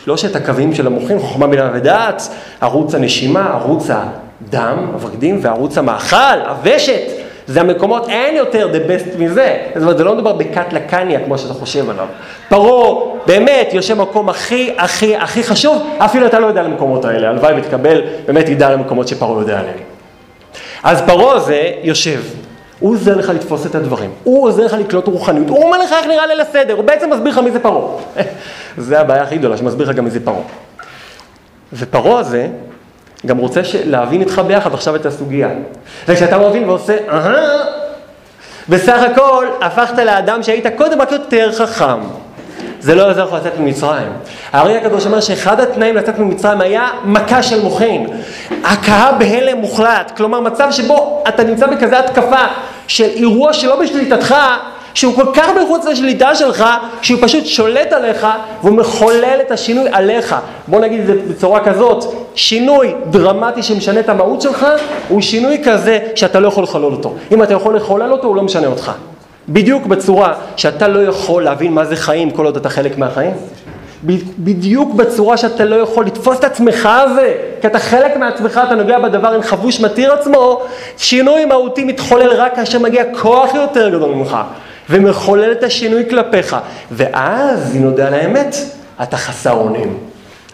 שלושת 0.04 0.36
הקווים 0.36 0.74
של 0.74 0.86
המוחים, 0.86 1.18
חוכמה 1.18 1.46
בינה 1.46 1.70
ודעת, 1.74 2.28
ערוץ 2.60 2.94
הנשימה, 2.94 3.50
ערוץ 3.54 3.90
הדם, 3.90 4.86
הווגדים, 4.92 5.38
וערוץ 5.42 5.78
המאכל, 5.78 6.40
הוושת. 6.48 7.00
זה 7.46 7.60
המקומות, 7.60 8.08
אין 8.08 8.36
יותר 8.36 8.68
the 8.72 8.90
best 8.90 9.18
מזה. 9.18 9.56
זאת 9.74 9.82
אומרת, 9.82 9.98
זה 9.98 10.04
לא 10.04 10.14
מדובר 10.14 10.32
בכת 10.32 10.72
לקניה 10.72 11.24
כמו 11.24 11.38
שאתה 11.38 11.54
חושב 11.54 11.90
עליו. 11.90 12.06
פרעה, 12.48 13.04
באמת, 13.26 13.70
יושב 13.72 13.98
במקום 13.98 14.28
הכי, 14.28 14.70
הכי, 14.78 15.16
הכי 15.16 15.42
חשוב, 15.42 15.82
אפילו 15.98 16.26
אתה 16.26 16.38
לא 16.38 16.46
יודע 16.46 16.60
על 16.60 16.66
המקומות 16.66 17.04
האלה. 17.04 17.28
הלוואי 17.28 17.54
ותקבל, 17.60 18.02
באמת 18.26 18.48
ידע 18.48 18.66
על 18.66 18.74
המקומות 18.74 19.08
שפרעה 19.08 19.40
יודע 19.40 19.58
עליהם. 19.58 19.78
אז 20.82 21.02
פרעה 21.02 21.36
הזה 21.36 21.70
יושב, 21.82 22.20
הוא 22.78 22.92
עוזר 22.92 23.16
לך 23.16 23.28
לתפוס 23.28 23.66
את 23.66 23.74
הדברים, 23.74 24.10
הוא 24.24 24.48
עוזר 24.48 24.64
לך 24.64 24.72
לקלוט 24.72 25.06
רוחניות, 25.06 25.48
הוא 25.48 25.64
אומר 25.64 25.78
לך 25.78 25.92
איך 25.92 26.06
נראה 26.06 26.26
ליל 26.26 26.40
הסדר, 26.40 26.74
הוא 26.74 26.84
בעצם 26.84 27.10
מסביר 27.10 27.32
לך 27.32 27.38
מי 27.38 27.50
זה 27.50 27.60
פרעה. 27.60 27.96
זה 28.78 29.00
הבעיה 29.00 29.22
הכי 29.22 29.38
גדולה, 29.38 29.56
שמסביר 29.56 29.90
לך 29.90 29.96
גם 29.96 30.04
מי 30.04 30.10
זה 30.10 30.24
פרעה. 30.24 30.42
ופרעה 31.72 32.20
הזה 32.20 32.48
גם 33.26 33.38
רוצה 33.38 33.60
להבין 33.84 34.20
איתך 34.20 34.42
ביחד 34.46 34.74
עכשיו 34.74 34.96
את 34.96 35.06
הסוגיה. 35.06 35.48
וכשאתה 36.08 36.38
מבין 36.38 36.68
ועושה, 36.68 36.96
אהה, 37.08 37.64
בסך 38.68 39.02
הכל 39.10 39.46
הפכת 39.60 39.98
לאדם 39.98 40.42
שהיית 40.42 40.66
קודם 40.76 41.00
רק 41.00 41.12
יותר 41.12 41.52
חכם. 41.52 42.00
זה 42.80 42.94
לא 42.94 43.02
יעזור 43.02 43.24
לך 43.24 43.32
לצאת 43.32 43.58
ממצרים. 43.58 44.12
הארי 44.52 44.76
הקדוש 44.76 45.06
אומר 45.06 45.20
שאחד 45.20 45.60
התנאים 45.60 45.96
לצאת 45.96 46.18
ממצרים 46.18 46.60
היה 46.60 46.88
מכה 47.04 47.42
של 47.42 47.62
מוחין. 47.62 48.06
הכאה 48.64 49.12
בהלם 49.12 49.58
מוחלט. 49.58 50.12
כלומר, 50.16 50.40
מצב 50.40 50.68
שבו 50.70 51.24
אתה 51.28 51.44
נמצא 51.44 51.66
בכזה 51.66 51.98
התקפה 51.98 52.44
של 52.88 53.04
אירוע 53.04 53.52
שלא 53.52 53.76
בשליטתך, 53.80 54.34
שהוא 54.94 55.14
כל 55.14 55.26
כך 55.34 55.48
מחוץ 55.62 55.86
לשליטה 55.86 56.34
שלך, 56.34 56.64
שהוא 57.02 57.20
פשוט 57.22 57.46
שולט 57.46 57.92
עליך 57.92 58.26
והוא 58.62 58.76
מחולל 58.76 59.38
את 59.46 59.50
השינוי 59.50 59.88
עליך. 59.92 60.36
בוא 60.68 60.80
נגיד 60.80 61.00
את 61.00 61.06
זה 61.06 61.14
בצורה 61.28 61.60
כזאת, 61.60 62.14
שינוי 62.34 62.94
דרמטי 63.10 63.62
שמשנה 63.62 64.00
את 64.00 64.08
המהות 64.08 64.40
שלך, 64.40 64.66
הוא 65.08 65.20
שינוי 65.20 65.62
כזה 65.64 65.98
שאתה 66.14 66.40
לא 66.40 66.48
יכול 66.48 66.62
לחולל 66.64 66.84
אותו. 66.84 67.14
אם 67.32 67.42
אתה 67.42 67.54
יכול 67.54 67.76
לחולל 67.76 68.12
אותו, 68.12 68.28
הוא 68.28 68.36
לא 68.36 68.42
משנה 68.42 68.66
אותך. 68.66 68.92
בדיוק 69.48 69.86
בצורה 69.86 70.34
שאתה 70.56 70.88
לא 70.88 70.98
יכול 70.98 71.44
להבין 71.44 71.72
מה 71.72 71.84
זה 71.84 71.96
חיים 71.96 72.30
כל 72.30 72.46
עוד 72.46 72.56
אתה 72.56 72.68
חלק 72.68 72.98
מהחיים. 72.98 73.32
בדיוק 74.38 74.94
בצורה 74.94 75.36
שאתה 75.36 75.64
לא 75.64 75.76
יכול 75.76 76.06
לתפוס 76.06 76.38
את 76.38 76.44
עצמך 76.44 76.88
הזה, 76.92 77.34
כי 77.60 77.66
אתה 77.66 77.78
חלק 77.78 78.16
מעצמך, 78.16 78.60
אתה 78.66 78.74
נוגע 78.74 78.98
בדבר 78.98 79.28
עם 79.28 79.42
חבוש 79.42 79.80
מתיר 79.80 80.12
עצמו, 80.12 80.62
שינוי 80.96 81.44
מהותי 81.44 81.84
מתחולל 81.84 82.32
רק 82.32 82.56
כאשר 82.56 82.78
מגיע 82.78 83.04
כוח 83.20 83.54
יותר 83.54 83.88
גדול 83.88 84.14
ממך, 84.14 84.36
ומחולל 84.90 85.52
את 85.52 85.62
השינוי 85.62 86.10
כלפיך, 86.10 86.56
ואז, 86.90 87.76
אם 87.76 87.82
נודע 87.82 88.08
האמת, 88.08 88.56
אתה 89.02 89.16
חסר 89.16 89.52
אונים. 89.52 89.98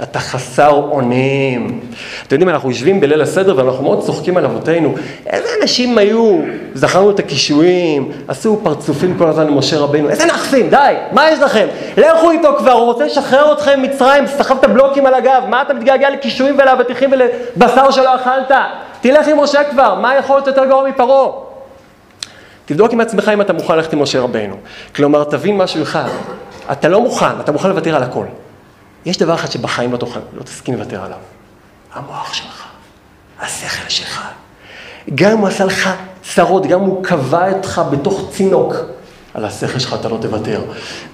אתה 0.02 0.18
חסר 0.18 0.70
אונים. 0.70 1.80
אתם 2.26 2.34
יודעים, 2.34 2.48
אנחנו 2.48 2.70
יושבים 2.70 3.00
בליל 3.00 3.22
הסדר 3.22 3.56
ואנחנו 3.56 3.84
מאוד 3.84 4.02
צוחקים 4.02 4.36
על 4.36 4.44
אבותינו. 4.44 4.94
איזה 5.26 5.48
אנשים 5.62 5.98
היו, 5.98 6.40
זכרנו 6.74 7.10
את 7.10 7.18
הקישואים, 7.18 8.12
עשו 8.28 8.60
פרצופים 8.62 9.18
כל 9.18 9.28
הזמן 9.28 9.46
למשה 9.46 9.78
רבינו. 9.78 10.10
איזה 10.10 10.24
נחסים, 10.26 10.70
די, 10.70 10.94
מה 11.12 11.30
יש 11.30 11.38
לכם? 11.38 11.66
לכו 11.96 12.30
איתו 12.30 12.48
כבר, 12.58 12.72
הוא 12.72 12.84
רוצה 12.84 13.04
לשחרר 13.04 13.52
אתכם 13.52 13.80
ממצרים, 13.80 14.26
סחבת 14.26 14.64
בלוקים 14.64 15.06
על 15.06 15.14
הגב, 15.14 15.42
מה 15.48 15.62
אתה 15.62 15.74
מתגעגע 15.74 16.10
לקישואים 16.10 16.58
ולאבטיחים 16.58 17.10
ולבשר 17.12 17.90
שלא 17.90 18.14
אכלת? 18.14 18.50
תלך 19.00 19.28
עם 19.28 19.40
משה 19.40 19.64
כבר, 19.64 19.94
מה 19.94 20.16
יכול 20.16 20.36
להיות 20.36 20.46
יותר 20.46 20.64
גרוע 20.64 20.88
מפרעה? 20.88 21.28
תבדוק 22.64 22.92
עם 22.92 23.00
עצמך 23.00 23.30
אם 23.34 23.40
אתה 23.40 23.52
מוכן 23.52 23.76
ללכת 23.76 23.92
עם 23.92 24.02
משה 24.02 24.20
רבינו. 24.20 24.54
כלומר, 24.96 25.24
תבין 25.24 25.56
משהו 25.56 25.82
אחד, 25.82 26.08
אתה 26.72 26.88
לא 26.88 27.00
מוכן, 27.00 27.40
אתה 27.40 27.52
מוכן 27.52 27.68
לוותר 27.68 27.96
על 27.96 28.02
הכל. 28.02 28.24
יש 29.06 29.18
דבר 29.18 29.34
אחד 29.34 29.50
שבחיים 29.50 29.92
לא, 29.92 29.96
תוכל, 29.96 30.20
לא 30.36 30.42
תסכים 30.42 30.74
לוותר 30.74 31.04
עליו. 31.04 31.18
המוח 31.94 32.34
שלך, 32.34 32.64
השכל 33.40 33.88
שלך. 33.88 34.28
גם 35.14 35.30
אם 35.30 35.38
הוא 35.38 35.48
עשה 35.48 35.64
לך 35.64 35.90
צרות, 36.22 36.66
גם 36.66 36.80
אם 36.80 36.86
הוא 36.86 37.04
קבע 37.04 37.52
אותך 37.52 37.82
בתוך 37.90 38.28
צינוק, 38.32 38.74
על 39.34 39.44
השכל 39.44 39.78
שלך 39.78 39.96
אתה 40.00 40.08
לא 40.08 40.18
תוותר. 40.20 40.62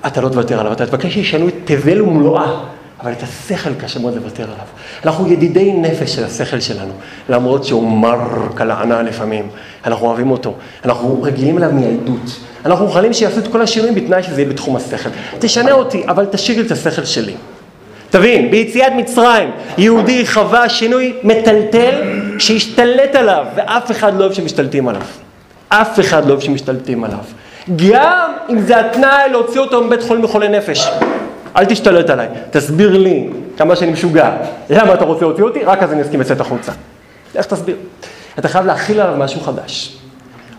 אתה 0.06 0.20
לא 0.20 0.28
תוותר 0.28 0.60
עליו, 0.60 0.72
אתה 0.72 0.86
תבקש 0.86 1.14
שישנו 1.14 1.48
את 1.48 1.54
תבל 1.64 2.02
ומלואה, 2.02 2.60
אבל 3.00 3.12
את 3.12 3.22
השכל 3.22 3.74
קשה 3.74 3.98
מאוד 4.00 4.14
לוותר 4.14 4.42
עליו. 4.42 4.66
אנחנו 5.04 5.32
ידידי 5.32 5.72
נפש 5.72 6.14
של 6.14 6.24
השכל 6.24 6.60
שלנו, 6.60 6.92
למרות 7.28 7.64
שהוא 7.64 7.92
מר 7.92 8.48
כלענה 8.56 9.02
לפעמים. 9.02 9.48
אנחנו 9.84 10.06
אוהבים 10.06 10.30
אותו, 10.30 10.54
אנחנו 10.84 11.22
רגילים 11.22 11.58
אליו 11.58 11.72
מילדות. 11.72 12.40
אנחנו 12.64 12.84
מוכנים 12.84 13.12
שיעשו 13.12 13.38
את 13.38 13.48
כל 13.48 13.62
השינויים 13.62 13.94
בתנאי 13.94 14.22
שזה 14.22 14.40
יהיה 14.40 14.50
בתחום 14.50 14.76
השכל. 14.76 15.10
תשנה 15.38 15.72
אותי, 15.72 16.04
אבל 16.08 16.26
תשאיר 16.30 16.60
לי 16.60 16.66
את 16.66 16.72
השכל 16.72 17.04
שלי. 17.04 17.34
תבין, 18.10 18.50
ביציאת 18.50 18.92
מצרים, 18.92 19.50
יהודי 19.78 20.26
חווה 20.26 20.68
שינוי 20.68 21.14
מטלטל 21.22 22.02
שהשתלט 22.38 23.14
עליו, 23.14 23.44
ואף 23.54 23.90
אחד 23.90 24.18
לא 24.18 24.24
אוהב 24.24 24.32
שמשתלטים 24.32 24.88
עליו. 24.88 25.02
אף 25.68 26.00
אחד 26.00 26.24
לא 26.24 26.30
אוהב 26.30 26.40
שמשתלטים 26.40 27.04
עליו. 27.04 27.18
גם 27.76 28.32
אם 28.50 28.60
זה 28.60 28.80
התנאי 28.80 29.30
להוציא 29.30 29.60
אותו 29.60 29.84
מבית 29.84 30.02
חולים 30.02 30.24
לחולי 30.24 30.48
נפש. 30.48 30.90
אל 31.56 31.64
תשתלט 31.64 32.10
עליי, 32.10 32.28
תסביר 32.50 32.98
לי 32.98 33.28
כמה 33.56 33.76
שאני 33.76 33.92
משוגע. 33.92 34.30
למה 34.70 34.94
אתה 34.94 35.04
רוצה 35.04 35.24
להוציא 35.24 35.44
אותי? 35.44 35.64
רק 35.64 35.82
אז 35.82 35.92
אני 35.92 36.02
אסכים 36.02 36.20
לצאת 36.20 36.40
החוצה. 36.40 36.72
איך 37.34 37.46
תסביר? 37.46 37.76
אתה 38.38 38.48
חייב 38.48 38.66
להכיל 38.66 39.00
עליו 39.00 39.16
משהו 39.18 39.40
חדש. 39.40 39.96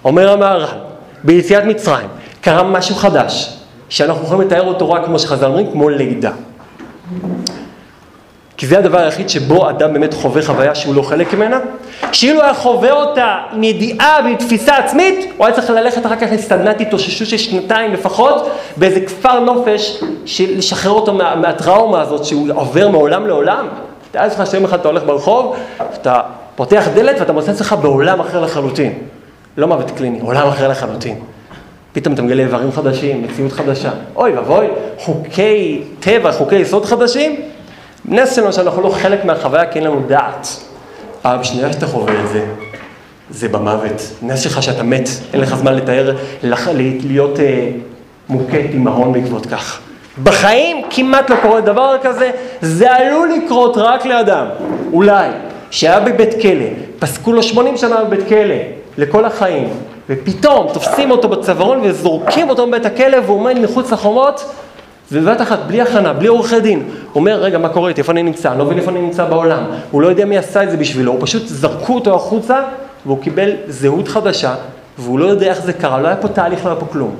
אומר 0.05 0.31
המהר"ל, 0.31 0.65
ביציאת 1.23 1.63
מצרים 1.63 2.07
קרה 2.41 2.63
משהו 2.63 2.95
חדש, 2.95 3.57
שאנחנו 3.89 4.23
יכולים 4.23 4.47
לתאר 4.47 4.67
אותו 4.67 4.91
רק 4.91 5.05
כמו 5.05 5.19
שחז"ל 5.19 5.45
אומרים, 5.45 5.71
כמו 5.71 5.89
לידה. 5.89 6.31
כי 8.57 8.67
זה 8.67 8.77
הדבר 8.77 8.97
היחיד 8.97 9.29
שבו 9.29 9.69
אדם 9.69 9.93
באמת 9.93 10.13
חווה 10.13 10.41
חוויה 10.41 10.75
שהוא 10.75 10.95
לא 10.95 11.01
חלק 11.01 11.33
ממנה. 11.33 11.59
שאילו 12.11 12.41
היה 12.41 12.53
חווה 12.53 12.91
אותה 12.91 13.37
עם 13.53 13.63
ידיעה 13.63 14.19
ועם 14.23 14.35
תפיסה 14.35 14.77
עצמית, 14.77 15.31
הוא 15.37 15.45
היה 15.45 15.55
צריך 15.55 15.69
ללכת 15.69 16.05
אחר 16.05 16.15
כך 16.15 16.27
לסדנת 16.31 16.81
התאוששות 16.81 17.27
של 17.27 17.37
שנתיים 17.37 17.93
לפחות, 17.93 18.49
באיזה 18.77 19.01
כפר 19.01 19.39
נופש, 19.39 20.03
לשחרר 20.39 20.91
אותו 20.91 21.13
מה, 21.13 21.35
מהטראומה 21.35 22.01
הזאת 22.01 22.25
שהוא 22.25 22.47
עובר 22.53 22.89
מעולם 22.89 23.27
לעולם. 23.27 23.67
תאר 24.11 24.27
לך 24.27 24.43
שיום 24.51 24.65
אחד 24.65 24.79
אתה 24.79 24.87
הולך 24.87 25.03
ברחוב, 25.03 25.55
אתה 25.93 26.19
פותח 26.55 26.87
דלת 26.93 27.19
ואתה 27.19 27.33
מוצא 27.33 27.51
עצמך 27.51 27.75
בעולם 27.81 28.19
אחר 28.19 28.41
לחלוטין. 28.41 28.93
לא 29.57 29.67
מוות 29.67 29.91
קליני, 29.91 30.19
עולם 30.19 30.47
אחר 30.47 30.67
לחלוטין. 30.67 31.19
פתאום 31.93 32.13
אתה 32.13 32.21
מגלה 32.21 32.43
איברים 32.43 32.71
חדשים, 32.71 33.23
מציאות 33.23 33.51
חדשה. 33.51 33.91
אוי 34.15 34.33
ואבוי, 34.33 34.67
חוקי 34.97 35.81
טבע, 35.99 36.31
חוקי 36.31 36.55
יסוד 36.55 36.85
חדשים, 36.85 37.35
נס 38.05 38.35
שלנו 38.35 38.53
שאנחנו 38.53 38.81
לא 38.81 38.89
חלק 38.89 39.25
מהחוויה 39.25 39.65
כי 39.65 39.79
אין 39.79 39.87
לנו 39.87 40.01
דעת. 40.07 40.47
אבל 41.25 41.37
בשנייה 41.37 41.73
שאתה 41.73 41.87
חווה 41.87 42.13
את 42.23 42.29
זה, 42.29 42.45
זה 43.29 43.47
במוות. 43.49 44.01
נס 44.21 44.39
שלך 44.39 44.63
שאתה 44.63 44.83
מת, 44.83 45.09
אין 45.33 45.41
לך 45.41 45.55
זמן 45.55 45.73
לתאר, 45.75 46.15
לח, 46.43 46.67
להיות 47.03 47.39
אה, 47.39 47.69
מוכת 48.29 48.63
עם 48.73 48.87
ההון 48.87 49.13
בעקבות 49.13 49.45
כך. 49.45 49.79
בחיים 50.23 50.81
כמעט 50.89 51.29
לא 51.29 51.35
קורה 51.41 51.61
דבר 51.61 51.95
כזה, 52.03 52.31
זה 52.61 52.91
עלול 52.95 53.29
לקרות 53.37 53.77
רק 53.77 54.05
לאדם, 54.05 54.45
אולי, 54.93 55.29
שהיה 55.71 55.99
בבית 55.99 56.41
כלא, 56.41 56.65
פסקו 56.99 57.33
לו 57.33 57.43
80 57.43 57.77
שנה 57.77 58.03
בבית 58.03 58.27
כלא, 58.27 58.55
לכל 58.97 59.25
החיים, 59.25 59.69
ופתאום 60.11 60.67
תופסים 60.73 61.11
אותו 61.11 61.29
בצווארון 61.29 61.79
וזורקים 61.83 62.49
אותו 62.49 62.67
מבית 62.67 62.85
הכלא 62.85 63.17
והוא 63.25 63.39
עומד 63.39 63.59
מחוץ 63.59 63.91
לחומות 63.91 64.45
ובבת 65.11 65.41
אחת, 65.41 65.59
בלי 65.67 65.81
הכנה, 65.81 66.13
בלי 66.13 66.27
עורכי 66.27 66.59
דין, 66.59 66.79
הוא 66.79 66.85
אומר, 67.15 67.41
רגע, 67.41 67.57
מה 67.57 67.69
קורה 67.69 67.89
איתי, 67.89 68.01
איפה 68.01 68.11
אני 68.11 68.23
נמצא? 68.23 68.51
אני 68.51 68.59
לא 68.59 68.65
מבין 68.65 68.77
איפה 68.77 68.91
אני 68.91 69.01
נמצא 69.01 69.25
בעולם. 69.25 69.63
הוא 69.91 70.01
לא 70.01 70.07
יודע 70.07 70.25
מי 70.25 70.37
עשה 70.37 70.63
את 70.63 70.71
זה 70.71 70.77
בשבילו, 70.77 71.11
הוא 71.11 71.19
פשוט 71.21 71.47
זרקו 71.47 71.95
אותו 71.95 72.15
החוצה 72.15 72.59
והוא 73.05 73.21
קיבל 73.21 73.51
זהות 73.67 74.07
חדשה 74.07 74.55
והוא 74.97 75.19
לא 75.19 75.25
יודע 75.25 75.47
איך 75.47 75.61
זה 75.61 75.73
קרה, 75.73 76.01
לא 76.01 76.07
היה 76.07 76.15
פה 76.15 76.27
תהליך, 76.27 76.65
לא 76.65 76.71
היה 76.71 76.79
פה 76.79 76.85
כלום. 76.85 77.15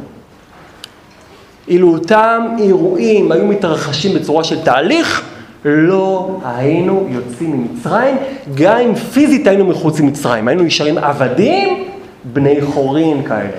אילו 1.67 1.93
אותם 1.93 2.47
אירועים 2.59 3.31
היו 3.31 3.45
מתרחשים 3.45 4.13
בצורה 4.15 4.43
של 4.43 4.63
תהליך, 4.63 5.21
לא 5.65 6.39
היינו 6.45 7.07
יוצאים 7.09 7.51
ממצרים, 7.51 8.17
גם 8.55 8.77
אם 8.77 8.95
פיזית 8.95 9.47
היינו 9.47 9.65
מחוץ 9.65 9.99
ממצרים, 9.99 10.47
היינו 10.47 10.63
נשארים 10.63 10.97
עבדים 10.97 11.90
בני 12.23 12.61
חורין 12.61 13.23
כאלה, 13.27 13.57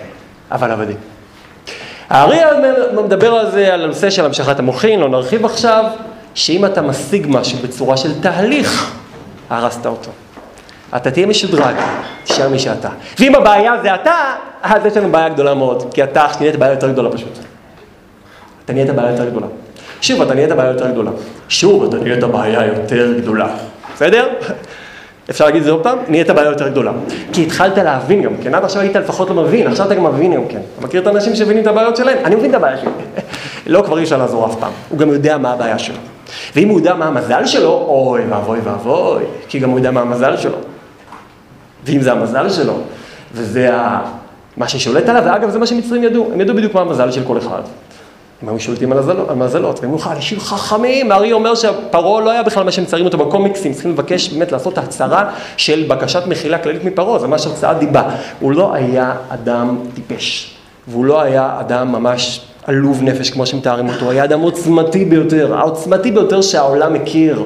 אבל 0.52 0.70
עבדים. 0.70 0.96
הארי 2.10 2.38
מדבר 3.04 3.34
על 3.34 3.50
זה, 3.50 3.74
על 3.74 3.84
הנושא 3.84 4.10
של 4.10 4.24
המשכת 4.24 4.58
המוחין, 4.58 5.00
לא 5.00 5.08
נרחיב 5.08 5.44
עכשיו, 5.44 5.84
שאם 6.34 6.64
אתה 6.64 6.82
משיג 6.82 7.26
משהו 7.30 7.58
בצורה 7.58 7.96
של 7.96 8.20
תהליך, 8.20 8.96
הרסת 9.50 9.86
אותו. 9.86 10.10
אתה 10.96 11.10
תהיה 11.10 11.26
משודרג, 11.26 11.74
תשאר 12.24 12.48
מי 12.48 12.58
שאתה. 12.58 12.88
ואם 13.18 13.34
הבעיה 13.34 13.72
זה 13.82 13.94
אתה, 13.94 14.34
אז 14.62 14.86
יש 14.86 14.96
לנו 14.96 15.12
בעיה 15.12 15.28
גדולה 15.28 15.54
מאוד, 15.54 15.94
כי 15.94 16.02
אתה 16.02 16.26
נהיית 16.40 16.56
בעיה 16.56 16.72
יותר 16.72 16.92
גדולה 16.92 17.10
פשוט. 17.10 17.38
אתה 18.64 18.72
נהיית 18.72 18.90
בעיה 18.90 19.10
יותר 19.10 19.30
גדולה. 19.30 19.46
שוב, 20.00 20.22
אתה 20.22 20.34
נהיית 20.34 20.52
בעיה 20.52 20.70
יותר 20.70 20.90
גדולה. 20.90 21.10
שוב, 21.48 21.84
אתה 21.84 21.96
נהיית 21.96 22.24
בעיה 22.24 22.66
יותר 22.66 23.12
גדולה. 23.18 23.48
בסדר? 23.94 24.28
אפשר 25.30 25.44
להגיד 25.44 25.58
את 25.58 25.64
זה 25.64 25.70
עוד 25.70 25.82
פעם? 25.82 25.98
נהיית 26.08 26.30
בעיה 26.30 26.48
יותר 26.48 26.68
גדולה. 26.68 26.92
כי 27.32 27.42
התחלת 27.42 27.78
להבין 27.78 28.22
גם 28.22 28.32
כן, 28.42 28.54
עד 28.54 28.64
עכשיו 28.64 28.82
היית 28.82 28.96
לפחות 28.96 29.30
לא 29.30 29.34
מבין, 29.34 29.66
עכשיו 29.66 29.86
אתה 29.86 29.94
גם 29.94 30.04
מבין 30.04 30.34
גם 30.34 30.48
כן. 30.48 30.60
אתה 30.78 30.86
מכיר 30.86 31.02
את 31.02 31.06
האנשים 31.06 31.34
שמבינים 31.34 31.62
את 31.62 31.66
הבעיות 31.66 31.96
שלהם? 31.96 32.18
אני 32.24 32.34
מבין 32.34 32.50
את 32.50 32.54
הבעיה 32.54 32.78
שלי. 32.78 32.90
לא, 33.72 33.82
כבר 33.86 33.98
אי 33.98 34.02
אפשר 34.02 34.16
לעזור 34.18 34.46
אף 34.46 34.54
פעם. 34.60 34.72
הוא 34.88 34.98
גם 34.98 35.08
יודע 35.08 35.38
מה 35.38 35.52
הבעיה 35.52 35.78
שלו. 35.78 35.96
ואם 36.56 36.68
הוא 36.68 36.78
יודע 36.78 36.94
מה 36.94 37.04
המזל 37.04 37.46
שלו, 37.46 37.70
אוי 37.88 38.22
ואבוי 38.28 38.58
ואבוי, 38.64 39.22
כי 39.48 39.58
גם 39.58 39.70
הוא 39.70 39.78
יודע 39.78 39.90
מה 39.90 40.00
המזל 40.00 40.36
שלו. 40.36 40.56
ואם 41.84 42.02
זה 42.02 42.12
המזל 42.12 42.50
שלו, 42.50 42.74
וזה 43.34 43.70
מה 44.56 44.68
ששולט 44.68 45.08
עליו, 45.08 45.22
ואגב, 45.26 45.50
זה 45.50 45.58
מה 45.58 45.66
שמצרים 45.66 46.04
ידעו, 46.04 46.30
הם 46.32 46.40
ידעו 46.40 46.56
בדיוק 46.56 46.74
מה 46.74 46.80
המזל 46.80 47.10
של 47.10 47.24
כל 47.26 47.38
אחד. 47.38 47.62
הם 48.42 48.48
היו 48.48 48.60
שולטים 48.60 48.92
על 48.92 48.98
המזלות, 49.28 49.80
והם 49.80 49.90
היו 49.90 50.12
אנשים 50.12 50.40
חכמים, 50.40 51.12
הארי 51.12 51.32
אומר 51.32 51.54
שפרעה 51.54 52.20
לא 52.20 52.30
היה 52.30 52.42
בכלל 52.42 52.64
מה 52.64 52.72
שמציירים 52.72 53.06
אותו 53.06 53.18
בקומיקסים, 53.18 53.72
צריכים 53.72 53.90
לבקש 53.90 54.28
באמת 54.28 54.52
לעשות 54.52 54.78
הצהרה 54.78 55.30
של 55.56 55.84
בקשת 55.88 56.22
מחילה 56.26 56.58
כללית 56.58 56.84
מפרעה, 56.84 57.18
זה 57.18 57.26
ממש 57.26 57.46
הרצאת 57.46 57.78
דיבה. 57.78 58.02
הוא 58.40 58.52
לא 58.52 58.74
היה 58.74 59.14
אדם 59.28 59.78
טיפש, 59.94 60.54
והוא 60.88 61.04
לא 61.04 61.20
היה 61.20 61.56
אדם 61.60 61.92
ממש 61.92 62.40
עלוב 62.66 63.02
נפש 63.02 63.30
כמו 63.30 63.46
שמתארים 63.46 63.88
אותו, 63.88 64.04
הוא 64.04 64.10
היה 64.10 64.24
אדם 64.24 64.40
עוצמתי 64.40 65.04
ביותר, 65.04 65.54
העוצמתי 65.58 66.10
ביותר 66.10 66.42
שהעולם 66.42 66.92
מכיר. 66.92 67.42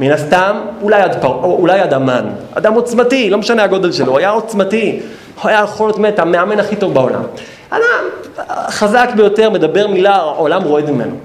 מן 0.00 0.10
הסתם, 0.10 0.56
אולי 0.82 1.02
עד, 1.02 1.22
פר... 1.22 1.28
אולי 1.42 1.80
עד 1.80 1.94
המן, 1.94 2.28
אדם 2.54 2.74
עוצמתי, 2.74 3.30
לא 3.30 3.38
משנה 3.38 3.64
הגודל 3.64 3.92
שלו, 3.92 4.12
הוא 4.12 4.18
היה 4.18 4.30
עוצמתי, 4.30 5.00
הוא 5.42 5.48
היה 5.50 5.60
יכול 5.60 5.88
להיות 5.88 5.98
מת, 5.98 6.18
המאמן 6.18 6.60
הכי 6.60 6.76
טוב 6.76 6.94
בעולם. 6.94 7.22
אדם 7.70 8.04
חזק 8.68 9.10
ביותר, 9.16 9.50
מדבר 9.50 9.86
מילה, 9.86 10.14
העולם 10.16 10.62
רועד 10.62 10.90
ממנו. 10.90 11.16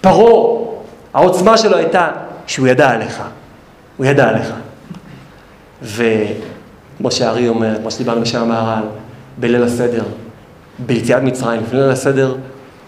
פרעה, 0.00 0.68
העוצמה 1.14 1.58
שלו 1.58 1.76
הייתה 1.76 2.08
שהוא 2.46 2.68
ידע 2.68 2.90
עליך, 2.90 3.22
הוא 3.96 4.06
ידע 4.06 4.28
עליך. 4.28 4.52
וכמו 5.82 7.10
שארי 7.10 7.48
אומר, 7.48 7.76
כמו 7.80 7.90
שדיברנו 7.90 8.20
בשם 8.20 8.42
המהר"ל, 8.42 8.82
בליל 9.38 9.62
הסדר, 9.62 10.02
ביציאת 10.78 11.22
מצרים, 11.22 11.60
לפני 11.62 11.80
ליל 11.80 11.90
הסדר, 11.90 12.34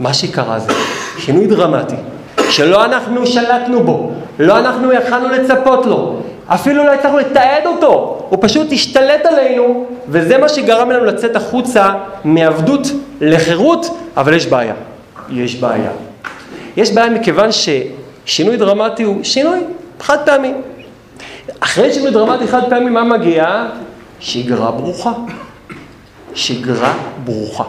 מה 0.01 0.15
שקרה 0.15 0.59
זה 0.59 0.73
שינוי 1.19 1.47
דרמטי, 1.47 1.97
שלא 2.51 2.85
אנחנו 2.85 3.27
שלטנו 3.27 3.85
בו, 3.85 4.13
לא 4.39 4.59
אנחנו 4.59 4.93
יכלנו 4.93 5.29
לצפות 5.29 5.87
לו, 5.87 6.17
אפילו 6.47 6.85
לא 6.85 6.93
הצלחנו 6.93 7.19
לתעד 7.19 7.67
אותו, 7.67 8.20
הוא 8.31 8.39
פשוט 8.43 8.73
השתלט 8.73 9.27
עלינו, 9.27 9.87
וזה 10.09 10.39
מה 10.39 10.49
שגרם 10.49 10.91
לנו 10.91 11.05
לצאת 11.05 11.37
החוצה 11.37 11.95
מעבדות 12.25 12.87
לחירות, 13.21 13.87
אבל 14.17 14.35
יש 14.35 14.47
בעיה. 14.47 14.75
יש 15.31 15.57
בעיה. 15.57 15.91
יש 16.77 16.93
בעיה 16.93 17.11
מכיוון 17.11 17.49
ששינוי 17.53 18.57
דרמטי 18.57 19.03
הוא 19.03 19.25
שינוי 19.25 19.59
חד 20.01 20.19
פעמי. 20.25 20.53
אחרי 21.61 21.93
שינוי 21.93 22.11
דרמטי 22.11 22.47
חד 22.47 22.63
פעמי, 22.71 22.91
מה 22.91 23.05
מגיע? 23.05 23.67
שגרה 24.21 24.71
ברוכה. 24.71 25.13
שגרה 26.35 26.95
ברוכה. 27.25 27.65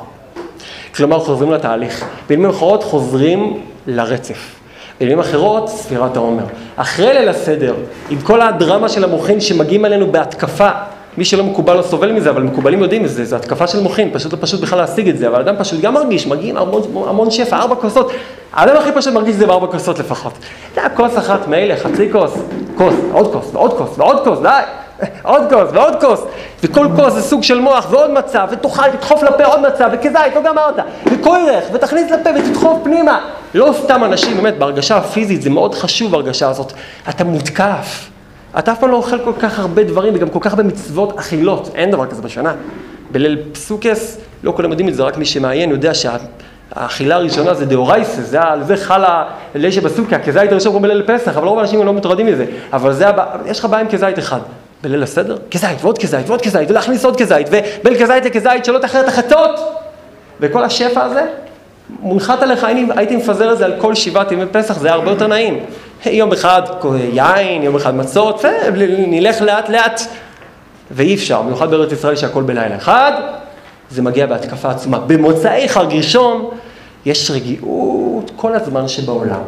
כלומר, 0.95 1.19
חוזרים 1.19 1.51
לתהליך. 1.51 2.05
במילים 2.29 2.49
אחרות, 2.49 2.83
חוזרים 2.83 3.61
לרצף. 3.87 4.60
במילים 5.01 5.19
אחרות, 5.19 5.69
ספירת 5.69 6.15
העומר. 6.15 6.43
אחרי 6.75 7.13
ליל 7.13 7.29
הסדר, 7.29 7.73
עם 8.09 8.21
כל 8.21 8.41
הדרמה 8.41 8.89
של 8.89 9.03
המוחין 9.03 9.41
שמגיעים 9.41 9.85
עלינו 9.85 10.11
בהתקפה, 10.11 10.69
מי 11.17 11.25
שלא 11.25 11.43
מקובל 11.43 11.77
לא 11.77 11.81
סובל 11.81 12.11
מזה, 12.11 12.29
אבל 12.29 12.43
מקובלים 12.43 12.81
יודעים 12.81 13.05
את 13.05 13.09
זה, 13.09 13.25
זו 13.25 13.35
התקפה 13.35 13.67
של 13.67 13.79
מוחין, 13.79 14.09
פשוט 14.13 14.33
לא 14.33 14.37
פשוט 14.41 14.61
בכלל 14.61 14.79
להשיג 14.79 15.09
את 15.09 15.17
זה, 15.17 15.27
אבל 15.27 15.39
אדם 15.39 15.55
פשוט 15.59 15.81
גם 15.81 15.93
מרגיש, 15.93 16.27
מגיעים 16.27 16.57
המון, 16.57 16.81
המון 17.07 17.31
שפע, 17.31 17.57
ארבע 17.57 17.75
כוסות, 17.75 18.11
האדם 18.53 18.77
הכי 18.77 18.91
פשוט 18.91 19.13
מרגיש 19.13 19.33
את 19.33 19.39
זה 19.39 19.47
בארבע 19.47 19.67
כוסות 19.67 19.99
לפחות. 19.99 20.33
זה 20.75 20.81
כוס 20.95 21.17
אחת 21.17 21.47
מילא, 21.47 21.75
חצי 21.75 22.11
כוס, 22.11 22.33
כוס, 22.75 22.93
ועוד 23.11 23.33
כוס, 23.33 23.49
ועוד 23.53 23.73
כוס, 23.77 23.89
ועוד 23.97 24.23
כוס, 24.23 24.39
די. 24.39 24.80
עוד 25.23 25.41
כוס 25.49 25.69
ועוד 25.73 26.01
כוס, 26.01 26.23
וכל 26.63 26.87
כוס 26.95 27.13
זה 27.13 27.21
סוג 27.21 27.43
של 27.43 27.59
מוח 27.59 27.87
ועוד 27.89 28.11
מצב, 28.11 28.47
ותאכל, 28.51 28.89
תדחוף 28.91 29.23
לפה 29.23 29.43
עוד 29.45 29.59
מצב, 29.61 29.89
וכזית, 29.93 30.35
לא 30.35 30.41
גמרת, 30.43 30.75
וכוירך, 31.05 31.63
ותכניס 31.73 32.11
לפה 32.11 32.29
ותדחוף 32.39 32.79
פנימה. 32.83 33.19
לא 33.53 33.73
סתם 33.83 34.03
אנשים, 34.03 34.37
באמת, 34.37 34.57
בהרגשה 34.57 34.97
הפיזית, 34.97 35.41
זה 35.41 35.49
מאוד 35.49 35.75
חשוב 35.75 36.13
ההרגשה 36.13 36.49
הזאת. 36.49 36.73
אתה 37.09 37.23
מותקף. 37.23 38.09
אתה 38.59 38.71
אף 38.71 38.79
פעם 38.79 38.91
לא 38.91 38.95
אוכל 38.95 39.19
כל 39.19 39.33
כך 39.39 39.59
הרבה 39.59 39.83
דברים, 39.83 40.13
וגם 40.15 40.29
כל 40.29 40.39
כך 40.41 40.51
הרבה 40.51 40.63
מצוות 40.63 41.17
אכילות, 41.17 41.71
אין 41.75 41.91
דבר 41.91 42.05
כזה 42.05 42.21
בשנה. 42.21 42.53
בליל 43.11 43.37
פסוקס, 43.51 44.17
לא 44.43 44.53
כולם 44.55 44.69
יודעים 44.69 44.89
את 44.89 44.95
זה, 44.95 45.03
רק 45.03 45.17
מי 45.17 45.25
שמעיין 45.25 45.69
יודע 45.69 45.91
שהאכילה 45.93 47.15
הראשונה 47.15 47.53
זה 47.53 47.65
דאורייסס, 47.65 48.19
זה, 48.19 48.41
על 48.41 48.63
זה 48.63 48.77
חלה 48.77 49.23
לילה 49.55 49.71
שבסוכה, 49.71 50.19
כזית 50.19 50.51
הראשון 50.51 50.71
כמו 50.71 50.81
בליל 50.81 51.03
פסח, 51.07 51.37
אבל 51.37 51.47
רוב 51.47 51.59
האנשים 51.59 51.85
לא 51.85 51.93
מוטרדים 51.93 52.25
מזה. 52.25 52.45
אבל 52.73 52.93
זה, 52.93 53.05
יש 53.45 53.59
לך 53.59 53.65
בעיה 53.65 53.81
עם 53.81 53.89
כזית 53.89 54.19
אחד. 54.19 54.39
בליל 54.83 55.03
הסדר, 55.03 55.37
כזית 55.51 55.77
ועוד 55.81 55.97
כזית 55.97 56.29
ועוד 56.29 56.41
כזית, 56.41 56.69
ולהכניס 56.69 57.05
עוד 57.05 57.17
כזית, 57.17 57.47
ובין 57.49 57.95
כזית 57.99 58.25
לכזית 58.25 58.65
שלא 58.65 58.79
תאחר 58.79 59.01
את 59.01 59.07
החטאות. 59.07 59.59
וכל 60.39 60.63
השפע 60.63 61.03
הזה 61.03 61.25
מונחת 61.99 62.41
עליך, 62.41 62.63
הייתי 62.95 63.15
מפזר 63.15 63.53
את 63.53 63.57
זה 63.57 63.65
על 63.65 63.73
כל 63.77 63.95
שבעת 63.95 64.31
ימי 64.31 64.45
פסח, 64.51 64.79
זה 64.79 64.87
היה 64.87 64.95
הרבה 64.95 65.11
יותר 65.11 65.27
נעים. 65.27 65.59
יום 66.05 66.31
אחד 66.31 66.61
יין, 67.13 67.63
יום 67.63 67.75
אחד 67.75 67.95
מצות, 67.95 68.45
ונלך 68.73 69.41
לאט 69.41 69.69
לאט. 69.69 70.01
ואי 70.91 71.15
אפשר, 71.15 71.41
במיוחד 71.41 71.71
בארץ 71.71 71.91
ישראל 71.91 72.15
שהכל 72.15 72.43
בלילה 72.43 72.75
אחד, 72.75 73.11
זה 73.89 74.01
מגיע 74.01 74.25
בהתקפה 74.25 74.69
עצומה. 74.71 74.99
במוצאי 74.99 75.69
חג 75.69 75.85
ראשון 75.89 76.49
יש 77.05 77.31
רגיעות 77.31 78.31
כל 78.35 78.55
הזמן 78.55 78.87
שבעולם. 78.87 79.41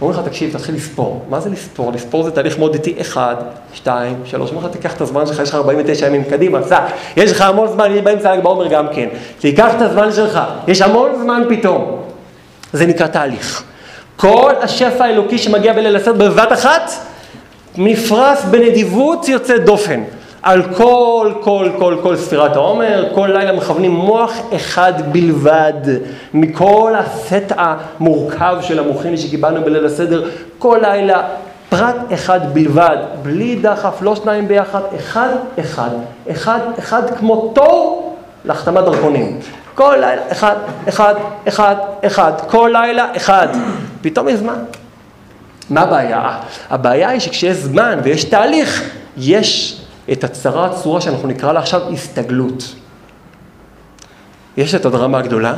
אומרים 0.00 0.20
לך, 0.20 0.26
תקשיב, 0.26 0.52
תתחיל 0.52 0.74
לספור. 0.74 1.24
מה 1.28 1.40
זה 1.40 1.50
לספור? 1.50 1.92
לספור 1.92 2.22
זה 2.22 2.30
תהליך 2.30 2.58
מאוד 2.58 2.74
איטי, 2.74 2.94
אחד, 3.00 3.34
שתיים, 3.74 4.16
שלוש. 4.24 4.50
אומרים 4.50 4.66
לך, 4.66 4.72
תיקח 4.72 4.94
את 4.94 5.00
הזמן 5.00 5.26
שלך, 5.26 5.38
יש 5.38 5.48
לך 5.48 5.54
49 5.54 6.06
ימים 6.06 6.24
קדימה, 6.24 6.62
סע. 6.62 6.86
יש 7.16 7.30
לך 7.30 7.40
המון 7.40 7.68
זמן, 7.68 7.92
יש 7.92 8.00
באמצע 8.00 8.36
ל"ג 8.36 8.42
בעומר 8.42 8.66
גם 8.66 8.86
כן. 8.92 9.08
תיקח 9.38 9.74
את 9.76 9.82
הזמן 9.82 10.12
שלך, 10.12 10.40
יש 10.68 10.82
המון 10.82 11.10
זמן 11.22 11.42
פתאום. 11.48 12.02
זה 12.72 12.86
נקרא 12.86 13.06
תהליך. 13.06 13.62
כל 14.16 14.52
השפע 14.60 15.04
האלוקי 15.04 15.38
שמגיע 15.38 15.72
בליל 15.72 15.96
הסדר 15.96 16.12
בבת 16.12 16.52
אחת, 16.52 16.90
נפרס 17.76 18.44
בנדיבות 18.44 19.28
יוצאת 19.28 19.64
דופן. 19.64 20.02
על 20.42 20.62
כל, 20.74 21.32
כל, 21.40 21.70
כל, 21.78 21.96
כל 22.02 22.16
ספירת 22.16 22.56
העומר, 22.56 23.08
כל 23.14 23.30
לילה 23.32 23.52
מכוונים 23.52 23.90
מוח 23.90 24.32
אחד 24.56 24.92
בלבד, 25.12 25.72
מכל 26.34 26.92
הסט 26.98 27.52
המורכב 27.56 28.56
של 28.60 28.78
המוחים 28.78 29.16
שקיבלנו 29.16 29.64
בליל 29.64 29.86
הסדר, 29.86 30.30
כל 30.58 30.78
לילה 30.82 31.22
פרט 31.68 31.96
אחד 32.14 32.54
בלבד, 32.54 32.96
בלי 33.22 33.56
דחף, 33.56 34.02
לא 34.02 34.16
שניים 34.16 34.48
ביחד, 34.48 34.80
אחד, 34.96 35.28
אחד, 35.60 35.90
אחד, 36.30 36.60
אחד 36.78 37.02
כמו 37.18 37.52
תור 37.54 38.16
להחתמת 38.44 38.84
דרכונים. 38.84 39.38
כל 39.74 39.96
לילה, 40.00 40.22
אחד, 40.32 40.54
אחד, 40.88 41.14
אחד, 41.48 41.74
אחד, 42.06 42.32
כל 42.50 42.70
לילה, 42.72 43.06
אחד. 43.16 43.48
פתאום 44.00 44.28
יש 44.28 44.34
זמן. 44.34 44.58
מה 45.70 45.80
הבעיה? 45.80 46.38
הבעיה 46.70 47.08
היא 47.08 47.20
שכשיש 47.20 47.56
זמן 47.56 47.98
ויש 48.02 48.24
תהליך, 48.24 48.90
יש 49.16 49.80
את 50.12 50.24
הצרה 50.24 50.66
הצורה 50.66 51.00
שאנחנו 51.00 51.28
נקרא 51.28 51.52
לה 51.52 51.60
עכשיו 51.60 51.92
הסתגלות. 51.92 52.74
יש 54.56 54.74
את 54.74 54.86
הדרמה 54.86 55.18
הגדולה, 55.18 55.54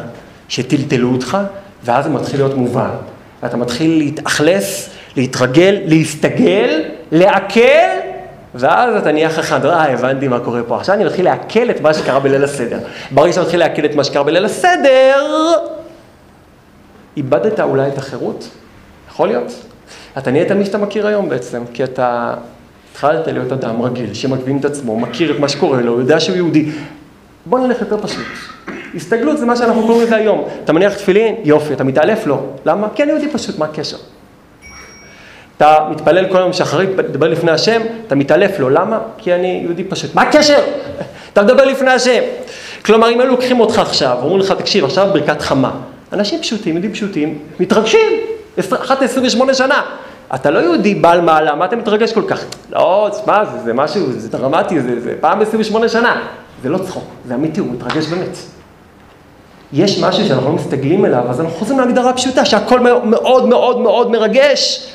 שטלטלו 0.48 1.12
אותך, 1.12 1.38
ואז 1.84 2.04
זה 2.04 2.10
מתחיל 2.10 2.40
להיות 2.40 2.56
מובן. 2.56 2.90
ואתה 3.42 3.56
מתחיל 3.56 3.98
להתאכלס, 3.98 4.90
להתרגל, 5.16 5.78
להסתגל, 5.84 6.82
לעכל, 7.12 7.60
ואז 8.54 8.96
אתה 8.96 9.12
נהיה 9.12 9.30
חכם, 9.30 9.66
אה, 9.66 9.92
הבנתי 9.92 10.28
מה 10.28 10.40
קורה 10.40 10.62
פה. 10.62 10.76
עכשיו 10.76 10.94
אני 10.94 11.04
מתחיל 11.04 11.24
לעכל 11.24 11.70
את 11.70 11.80
מה 11.80 11.94
שקרה 11.94 12.20
בליל 12.20 12.44
הסדר. 12.44 12.78
ברגע 13.10 13.32
שאתה 13.32 13.42
מתחיל 13.44 13.60
לעכל 13.60 13.84
את 13.84 13.94
מה 13.94 14.04
שקרה 14.04 14.22
בליל 14.22 14.44
הסדר, 14.44 15.26
איבדת 17.16 17.60
אולי 17.60 17.88
את 17.88 17.98
החירות? 17.98 18.48
יכול 19.08 19.28
להיות. 19.28 19.52
אתה 20.18 20.30
נהיית 20.30 20.52
מי 20.52 20.64
שאתה 20.64 20.78
מכיר 20.78 21.06
היום 21.06 21.28
בעצם, 21.28 21.62
כי 21.74 21.84
אתה 21.84 22.34
התחלת 22.92 23.28
להיות 23.28 23.52
אדם 23.52 23.82
רגיל, 23.82 24.14
שמקווים 24.14 24.58
את 24.58 24.64
עצמו, 24.64 25.00
מכיר 25.00 25.34
את 25.34 25.40
מה 25.40 25.48
שקורה 25.48 25.80
לו, 25.80 26.00
יודע 26.00 26.20
שהוא 26.20 26.36
יהודי. 26.36 26.70
בוא 27.46 27.58
נלך 27.58 27.80
יותר 27.80 27.98
פשוט. 28.02 28.26
הסתגלות 28.94 29.38
זה 29.38 29.46
מה 29.46 29.56
שאנחנו 29.56 29.82
קוראים 29.82 30.02
לזה 30.02 30.16
היום. 30.16 30.48
אתה 30.64 30.72
מניח 30.72 30.94
תפילין? 30.94 31.34
יופי. 31.44 31.74
אתה 31.74 31.84
מתעלף? 31.84 32.26
לא. 32.26 32.40
למה? 32.66 32.88
כי 32.94 33.02
אני 33.02 33.10
יהודי 33.12 33.28
פשוט, 33.28 33.58
מה 33.58 33.64
הקשר? 33.64 33.96
אתה 35.56 35.78
מתפלל 35.90 36.32
כל 36.32 36.38
יום 36.38 36.52
שאחרי, 36.52 36.86
מדבר 36.86 37.28
לפני 37.28 37.50
השם, 37.50 37.82
אתה 38.06 38.14
מתעלף 38.14 38.58
לו. 38.58 38.70
למה? 38.70 38.98
כי 39.18 39.34
אני 39.34 39.60
יהודי 39.64 39.84
פשוט. 39.84 40.14
מה 40.14 40.22
הקשר? 40.22 40.58
אתה 41.32 41.42
מדבר 41.42 41.64
לפני 41.64 41.90
השם. 41.90 42.22
כלומר, 42.84 43.10
אם 43.10 43.20
היו 43.20 43.28
לוקחים 43.28 43.60
אותך 43.60 43.78
עכשיו, 43.78 44.18
אומרים 44.22 44.40
לך, 44.40 44.52
תקשיב, 44.52 44.84
עכשיו 44.84 45.08
ברכת 45.12 45.42
חמה. 45.42 45.70
אנשים 46.12 46.40
פשוטים, 46.40 46.72
יהודים 46.72 46.92
פשוטים, 46.92 47.38
מתרגשים. 47.60 48.10
אחת 48.60 49.02
ל-28 49.02 49.54
שנה. 49.54 49.82
אתה 50.34 50.50
לא 50.50 50.58
יהודי 50.58 50.94
בעל 50.94 51.20
מעלה, 51.20 51.54
מה 51.54 51.64
אתה 51.64 51.76
מתרגש 51.76 52.12
כל 52.12 52.22
כך? 52.28 52.44
לא, 52.70 53.08
תשמע, 53.12 53.44
זה, 53.44 53.58
זה 53.58 53.72
משהו, 53.72 54.12
זה 54.12 54.28
דרמטי, 54.28 54.80
זה, 54.80 55.00
זה 55.00 55.14
פעם 55.20 55.38
ב-28 55.38 55.88
שנה. 55.88 56.22
זה 56.62 56.68
לא 56.68 56.78
צחוק, 56.78 57.04
זה 57.28 57.34
אמיתי, 57.34 57.60
הוא 57.60 57.68
מתרגש 57.72 58.06
באמת. 58.06 58.36
יש 59.72 60.02
משהו 60.02 60.26
שאנחנו 60.26 60.48
לא 60.48 60.54
מסתגלים 60.54 61.04
אליו, 61.04 61.24
אז 61.28 61.40
אנחנו 61.40 61.56
חוזרים 61.56 61.78
להגדרה 61.80 62.10
הפשוטה, 62.10 62.44
שהכל 62.44 62.80
מאוד 63.04 63.48
מאוד 63.48 63.80
מאוד 63.80 64.10
מרגש. 64.10 64.88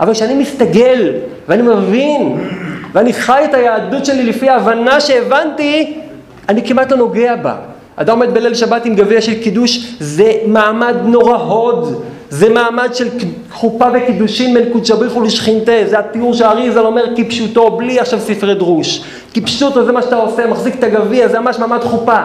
אבל 0.00 0.12
כשאני 0.12 0.34
מסתגל, 0.34 1.12
ואני 1.48 1.62
מבין, 1.62 2.48
ואני 2.92 3.12
חי 3.12 3.42
את 3.44 3.54
היהדות 3.54 4.06
שלי 4.06 4.22
לפי 4.22 4.48
ההבנה 4.48 5.00
שהבנתי, 5.00 6.00
אני 6.48 6.68
כמעט 6.68 6.92
לא 6.92 6.96
נוגע 6.96 7.36
בה. 7.36 7.54
אדם 7.96 8.20
עומד 8.20 8.34
בליל 8.34 8.54
שבת 8.54 8.84
עם 8.84 8.94
גביע 8.94 9.20
של 9.20 9.42
קידוש, 9.42 9.94
זה 10.00 10.32
מעמד 10.46 10.96
נורא 11.04 11.36
הוד. 11.36 12.02
זה 12.32 12.48
מעמד 12.48 12.94
של 12.94 13.08
חופה 13.50 13.86
וקידושין 13.94 14.54
בין 14.54 14.72
קודשא 14.72 14.94
בריך 14.94 15.16
ולשכינתה, 15.16 15.72
זה 15.86 15.98
התיאור 15.98 16.34
שהאריזל 16.34 16.86
אומר 16.86 17.04
כפשוטו, 17.16 17.70
בלי 17.70 18.00
עכשיו 18.00 18.20
ספרי 18.20 18.54
דרוש. 18.54 19.04
כפשוטו 19.34 19.84
זה 19.84 19.92
מה 19.92 20.02
שאתה 20.02 20.16
עושה, 20.16 20.46
מחזיק 20.46 20.74
את 20.74 20.84
הגביע, 20.84 21.28
זה 21.28 21.40
ממש 21.40 21.58
מעמד 21.58 21.80
חופה. 21.82 22.18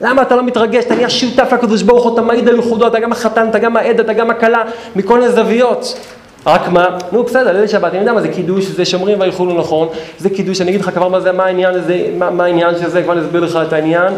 למה 0.00 0.22
אתה 0.22 0.36
לא 0.36 0.42
מתרגש? 0.42 0.84
אתה 0.84 0.94
נהיה 0.94 1.10
שותף 1.10 1.52
לקדוש 1.52 1.82
ברוך 1.82 2.04
הוא, 2.04 2.14
אתה 2.14 2.22
מעיד 2.22 2.48
על 2.48 2.56
ייחודו, 2.56 2.86
אתה 2.86 3.00
גם 3.00 3.12
החתן, 3.12 3.48
אתה 3.48 3.58
גם 3.58 3.76
העד, 3.76 4.00
אתה 4.00 4.12
גם 4.12 4.30
הכלה, 4.30 4.62
מכל 4.96 5.18
מיני 5.18 5.32
זוויות. 5.32 5.98
רק 6.46 6.68
מה? 6.68 6.86
נו 7.12 7.22
בסדר, 7.22 7.52
ליל 7.52 7.66
שבת, 7.66 7.90
אני 7.90 7.98
יודע 7.98 8.12
מה 8.12 8.20
זה 8.20 8.28
קידוש, 8.28 8.64
זה 8.64 8.84
שומרים 8.84 9.20
וילכו 9.20 9.46
לו 9.46 9.54
נכון, 9.54 9.88
זה 10.18 10.30
קידוש, 10.30 10.60
אני 10.60 10.70
אגיד 10.70 10.80
לך 10.80 10.90
כבר 10.90 11.08
מה 11.08 11.20
זה, 11.20 11.32
מה 11.32 11.44
העניין 11.44 11.74
הזה, 11.74 12.06
מה, 12.18 12.30
מה 12.30 12.44
העניין 12.44 12.74
של 12.78 12.88
זה, 12.88 13.02
כבר 13.02 13.12
אני 13.12 13.20
אסביר 13.20 13.40
לך 13.40 13.58
את 13.68 13.72
העניין. 13.72 14.12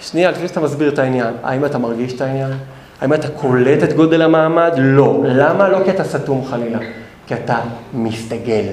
שנייה, 0.00 0.30
לפני 0.30 0.48
שאתה 0.48 0.60
מסביר 0.60 0.88
את 0.88 0.98
העניין, 0.98 1.34
האם 1.42 1.64
אתה 1.64 1.78
מרגיש 1.78 2.12
את 2.12 2.20
העניין? 2.20 2.50
האם 3.00 3.14
אתה 3.14 3.28
קולט 3.28 3.82
את 3.82 3.92
גודל 3.92 4.22
המעמד? 4.22 4.72
לא. 4.76 5.22
למה? 5.24 5.68
לא 5.68 5.78
כי 5.84 5.90
אתה 5.90 6.04
סתום 6.04 6.44
חלילה, 6.44 6.78
כי 7.26 7.34
אתה 7.34 7.58
מסתגל. 7.94 8.64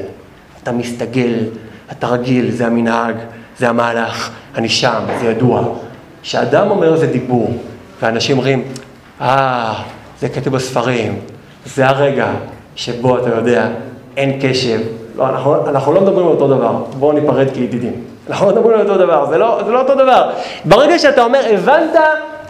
אתה 0.63 0.71
מסתגל, 0.71 1.33
אתה 1.91 2.07
רגיל, 2.07 2.51
זה 2.51 2.65
המנהג, 2.65 3.15
זה 3.57 3.69
המהלך, 3.69 4.31
אני 4.55 4.69
שם, 4.69 5.01
זה 5.19 5.25
ידוע. 5.25 5.63
כשאדם 6.21 6.71
אומר 6.71 6.95
זה 6.95 7.07
דיבור, 7.07 7.57
ואנשים 8.01 8.37
אומרים, 8.37 8.63
אה, 9.21 9.73
זה 10.19 10.29
כתוב 10.29 10.53
בספרים, 10.53 11.19
זה 11.65 11.87
הרגע 11.87 12.27
שבו 12.75 13.17
אתה 13.17 13.29
יודע, 13.29 13.67
אין 14.17 14.39
קשב. 14.41 14.79
לא, 15.15 15.29
אנחנו, 15.29 15.67
אנחנו 15.69 15.93
לא 15.93 16.01
מדברים 16.01 16.25
על 16.25 16.31
אותו 16.31 16.47
דבר, 16.47 16.83
בואו 16.99 17.11
ניפרד 17.11 17.47
כידידים. 17.53 17.93
אנחנו 18.29 18.45
לא 18.45 18.51
מדברים 18.51 18.79
על 18.79 18.89
אותו 18.89 18.97
דבר, 18.97 19.25
זה 19.29 19.37
לא, 19.37 19.61
זה 19.65 19.71
לא 19.71 19.81
אותו 19.81 19.95
דבר. 19.95 20.29
ברגע 20.65 20.99
שאתה 20.99 21.23
אומר, 21.23 21.41
הבנת 21.53 21.99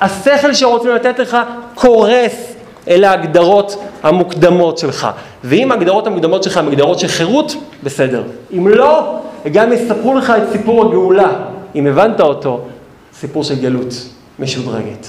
השכל 0.02 0.54
שרוצים 0.54 0.92
לתת 0.92 1.20
לך 1.20 1.38
קורס 1.76 2.54
אל 2.88 3.04
ההגדרות 3.04 3.84
המוקדמות 4.04 4.78
שלך. 4.78 5.08
ואם 5.44 5.72
ההגדרות 5.72 6.08
המוקדמות 6.08 6.44
שלך 6.44 6.58
הן 6.58 6.68
הגדרות 6.68 7.00
של 7.00 7.08
חירות, 7.08 7.56
בסדר. 7.84 8.24
אם 8.52 8.68
לא, 8.68 9.20
גם 9.52 9.74
יספרו 9.74 10.14
לך 10.14 10.30
את 10.30 10.52
סיפור 10.52 10.86
הגאולה, 10.86 11.30
אם 11.76 11.88
הבנת 11.88 12.20
אותו, 12.22 12.66
סיפור 13.14 13.44
של 13.44 13.62
גלות 13.62 13.94
משודרגת. 14.40 15.08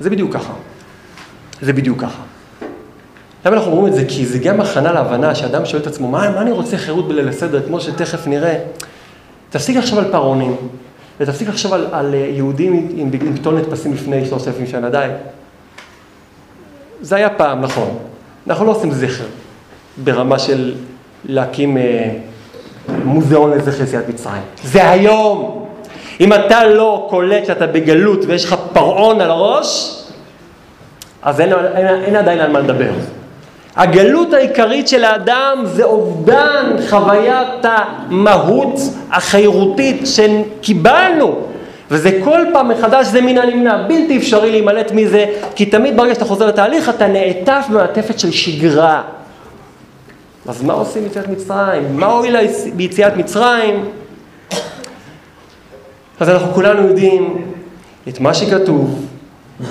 זה 0.00 0.10
בדיוק 0.10 0.32
ככה. 0.32 0.52
זה 1.62 1.72
בדיוק 1.72 2.00
ככה. 2.00 2.22
למה 3.44 3.56
אנחנו 3.56 3.72
אומרים 3.72 3.86
את 3.86 3.94
זה? 3.94 4.04
כי 4.08 4.26
זה 4.26 4.38
גם 4.38 4.60
הכנה 4.60 4.92
להבנה 4.92 5.34
שאדם 5.34 5.66
שואל 5.66 5.82
את 5.82 5.86
עצמו, 5.86 6.08
מה, 6.08 6.30
מה 6.30 6.40
אני 6.42 6.50
רוצה 6.50 6.76
חירות 6.76 7.08
בליל 7.08 7.28
הסדר, 7.28 7.66
כמו 7.66 7.80
שתכף 7.80 8.26
נראה. 8.26 8.58
תפסיק 9.50 9.76
לחשוב 9.76 9.98
על 9.98 10.04
פרעונים, 10.12 10.56
ותפסיק 11.20 11.48
לחשוב 11.48 11.72
על, 11.72 11.86
על 11.92 12.14
יהודים 12.14 12.88
עם, 12.96 13.10
פתול 13.36 13.54
נתפסים 13.54 13.92
לפני 13.92 14.26
שלושת 14.26 14.48
אלפים 14.48 14.66
שנה, 14.66 14.90
די. 14.90 15.06
זה 17.00 17.16
היה 17.16 17.30
פעם, 17.30 17.60
נכון. 17.60 17.98
אנחנו 18.46 18.64
לא 18.66 18.70
עושים 18.70 18.92
זכר 18.92 19.24
ברמה 19.96 20.38
של 20.38 20.74
להקים 21.24 21.76
אה, 21.76 22.10
מוזיאון 23.04 23.50
לזכר 23.50 23.82
יציאת 23.82 24.08
מצרים. 24.08 24.42
זה 24.64 24.90
היום. 24.90 25.66
אם 26.20 26.32
אתה 26.32 26.64
לא 26.64 27.06
קולט 27.10 27.46
שאתה 27.46 27.66
בגלות 27.66 28.24
ויש 28.26 28.44
לך 28.44 28.54
פרעון 28.72 29.20
על 29.20 29.30
הראש, 29.30 29.98
אז 31.22 31.40
אין, 31.40 31.52
אין, 31.52 31.86
אין 31.86 32.16
עדיין 32.16 32.40
על 32.40 32.50
מה 32.52 32.58
לדבר. 32.58 32.90
הגלות 33.76 34.32
העיקרית 34.32 34.88
של 34.88 35.04
האדם 35.04 35.62
זה 35.64 35.84
אובדן 35.84 36.76
חוויית 36.88 37.64
המהות 37.64 38.80
החירותית 39.10 40.02
שקיבלנו. 40.04 41.36
וזה 41.90 42.20
כל 42.24 42.40
פעם 42.52 42.68
מחדש, 42.68 43.06
זה 43.06 43.20
מן 43.20 43.38
הנמנע, 43.38 43.82
בלתי 43.88 44.16
אפשרי 44.16 44.50
להימלט 44.50 44.92
מזה, 44.92 45.24
כי 45.54 45.66
תמיד 45.66 45.96
ברגע 45.96 46.14
שאתה 46.14 46.24
חוזר 46.24 46.46
לתהליך 46.46 46.88
אתה 46.88 47.06
נעטף 47.06 47.64
במעטפת 47.70 48.18
של 48.18 48.30
שגרה. 48.30 49.02
אז 50.48 50.62
מה 50.62 50.72
עושים 50.72 51.02
ביציאת 51.02 51.28
מצרים? 51.28 51.96
מה 51.96 52.06
הועילה 52.06 52.40
ביציאת 52.76 53.16
מצרים? 53.16 53.88
אז 56.20 56.28
אנחנו 56.28 56.52
כולנו 56.54 56.88
יודעים 56.88 57.52
את 58.08 58.20
מה 58.20 58.34
שכתוב, 58.34 59.06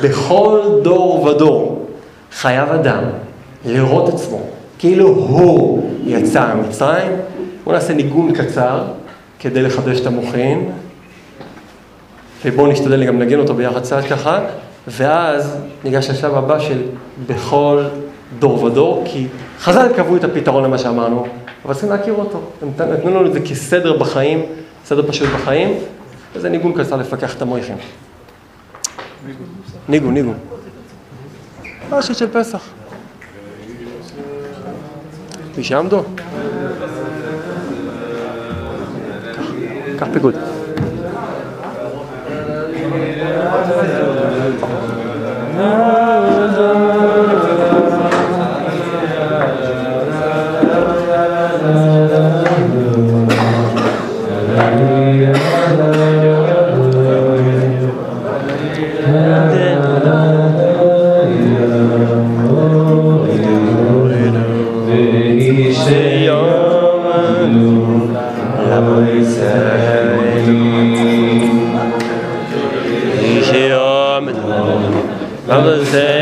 בכל 0.02 0.60
דור 0.84 1.24
ודור 1.26 1.86
חייב 2.32 2.70
אדם 2.70 3.04
לראות 3.66 4.14
עצמו 4.14 4.41
כאילו 4.82 5.07
הוא 5.07 5.89
יצא 6.05 6.53
ממצרים. 6.53 7.12
בואו 7.64 7.76
נעשה 7.76 7.93
ניגון 7.93 8.34
קצר 8.34 8.84
כדי 9.39 9.62
לחדש 9.62 9.99
את 9.99 10.07
המוחין, 10.07 10.72
ובואו 12.45 12.68
נשתדל 12.68 13.05
גם 13.05 13.20
לנגן 13.20 13.39
אותו 13.39 13.53
ביחד 13.53 13.82
קצת 13.82 14.03
ככה, 14.09 14.39
ואז 14.88 15.57
ניגש 15.84 16.09
לשלב 16.09 16.36
הבא 16.36 16.59
של 16.59 16.82
בכל 17.28 17.84
דור 18.39 18.64
ודור, 18.64 19.03
כי 19.05 19.28
חז"ל 19.59 19.88
קבעו 19.95 20.16
את 20.16 20.24
הפתרון 20.24 20.64
למה 20.64 20.78
שאמרנו, 20.78 21.26
אבל 21.66 21.74
צריכים 21.74 21.89
להכיר 21.89 22.14
אותו. 22.14 22.41
הם 22.62 22.70
נתנו 22.93 23.09
לנו 23.09 23.26
את 23.26 23.34
זה 23.34 23.39
כסדר 23.39 23.97
בחיים, 23.97 24.45
סדר 24.86 25.07
פשוט 25.07 25.30
בחיים, 25.30 25.74
וזה 26.36 26.49
ניגון 26.49 26.84
קצר 26.84 26.95
לפקח 26.95 27.36
את 27.36 27.41
המויכים. 27.41 27.78
ניגון, 29.89 30.14
ניגון. 30.14 30.38
משהו 31.91 32.16
של 32.16 32.28
פסח. 32.32 32.81
Pišamdo? 35.56 36.06
Carpe 39.99 40.20
good. 40.20 40.36
No. 45.58 46.11
זאַנען 69.24 70.12
די 75.92 76.21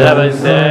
Namaste. 0.00 0.69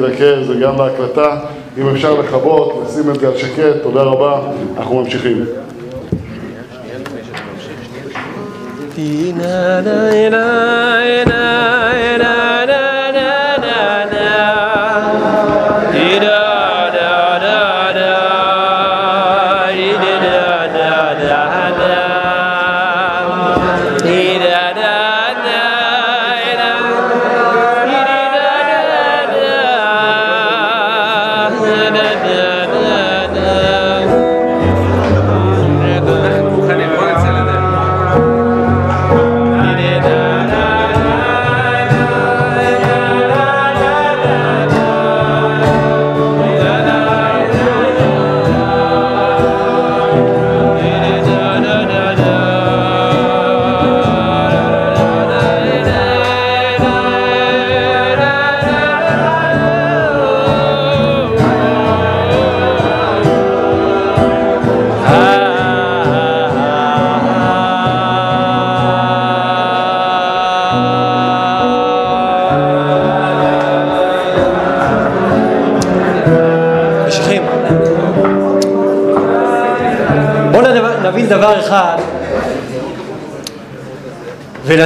להתרכז 0.00 0.50
וגם 0.50 0.76
להקלטה. 0.78 1.36
אם 1.78 1.88
אפשר 1.88 2.20
לכבות, 2.20 2.82
לשים 2.86 3.10
את 3.10 3.20
זה 3.20 3.28
על 3.28 3.36
שקט, 3.36 3.82
תודה 3.82 4.02
רבה, 4.02 4.40
אנחנו 4.76 5.02
ממשיכים. 5.02 5.44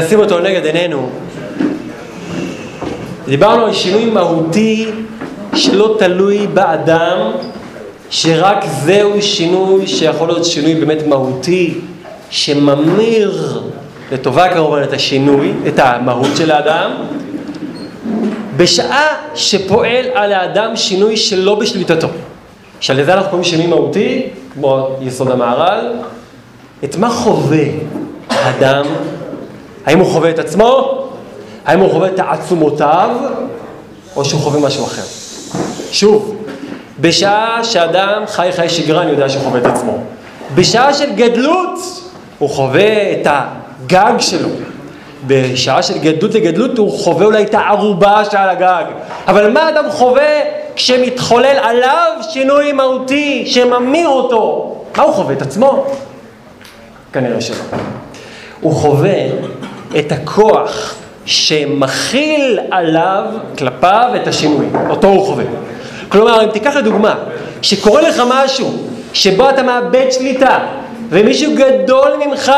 ונשים 0.08 0.20
אותו 0.20 0.40
נגד 0.40 0.64
עינינו. 0.64 1.10
דיברנו 3.26 3.64
על 3.64 3.72
שינוי 3.72 4.04
מהותי 4.04 4.86
שלא 5.54 5.96
תלוי 5.98 6.46
באדם, 6.46 7.30
שרק 8.10 8.64
זהו 8.84 9.22
שינוי 9.22 9.86
שיכול 9.86 10.28
להיות 10.28 10.44
שינוי 10.44 10.74
באמת 10.74 11.06
מהותי, 11.06 11.74
שממיר 12.30 13.62
לטובה 14.12 14.48
כמובן 14.54 14.82
את 14.82 14.92
השינוי, 14.92 15.52
את 15.68 15.78
המהות 15.78 16.36
של 16.36 16.50
האדם, 16.50 16.90
בשעה 18.56 19.06
שפועל 19.34 20.04
על 20.14 20.32
האדם 20.32 20.76
שינוי 20.76 21.16
שלא 21.16 21.54
בשליטתו. 21.54 22.08
שלזה 22.80 23.14
אנחנו 23.14 23.30
קוראים 23.30 23.44
שינוי 23.44 23.66
מהותי, 23.66 24.26
כמו 24.54 24.88
יסוד 25.00 25.30
המהר"ל. 25.30 25.92
את 26.84 26.96
מה 26.96 27.10
חווה 27.10 27.64
האדם? 28.30 28.84
האם 29.88 29.98
הוא 29.98 30.06
חווה 30.06 30.30
את 30.30 30.38
עצמו? 30.38 30.98
האם 31.66 31.80
הוא 31.80 31.90
חווה 31.90 32.08
את 32.08 32.16
תעצומותיו? 32.16 33.10
או 34.16 34.24
שהוא 34.24 34.40
חווה 34.40 34.60
משהו 34.60 34.84
אחר? 34.84 35.02
שוב, 35.90 36.36
בשעה 37.00 37.64
שאדם 37.64 38.22
חי 38.26 38.48
חיי 38.52 38.68
שגרה, 38.68 39.02
אני 39.02 39.10
יודע 39.10 39.28
שהוא 39.28 39.42
חווה 39.42 39.60
את 39.60 39.66
עצמו. 39.66 39.98
בשעה 40.54 40.94
של 40.94 41.12
גדלות, 41.12 41.78
הוא 42.38 42.50
חווה 42.50 43.12
את 43.12 43.26
הגג 43.26 44.12
שלו. 44.18 44.48
בשעה 45.26 45.82
של 45.82 45.98
גדלות 45.98 46.34
לגדלות 46.34 46.78
הוא 46.78 46.98
חווה 46.98 47.26
אולי 47.26 47.42
את 47.42 47.54
הערובה 47.54 48.24
שעל 48.30 48.48
הגג. 48.48 48.84
אבל 49.26 49.50
מה 49.50 49.68
אדם 49.68 49.90
חווה 49.90 50.40
כשמתחולל 50.76 51.58
עליו 51.62 52.12
שינוי 52.30 52.72
מהותי 52.72 53.46
שממיר 53.46 54.08
אותו? 54.08 54.74
מה 54.96 55.02
הוא 55.02 55.12
חווה? 55.12 55.34
את 55.34 55.42
עצמו? 55.42 55.86
כנראה 57.12 57.40
שלא. 57.40 57.56
הוא 58.60 58.72
חווה 58.72 59.14
את 59.98 60.12
הכוח 60.12 60.94
שמכיל 61.26 62.58
עליו, 62.70 63.24
כלפיו, 63.58 64.10
את 64.16 64.26
השינוי. 64.26 64.66
אותו 64.90 65.08
הוא 65.08 65.26
חווה. 65.26 65.44
כלומר, 66.08 66.44
אם 66.44 66.48
תיקח 66.50 66.76
לדוגמה, 66.76 67.14
שקורה 67.62 68.02
לך 68.02 68.22
משהו 68.28 68.72
שבו 69.12 69.50
אתה 69.50 69.62
מאבד 69.62 70.06
שליטה, 70.10 70.58
ומישהו 71.08 71.52
גדול 71.54 72.12
ממך 72.26 72.52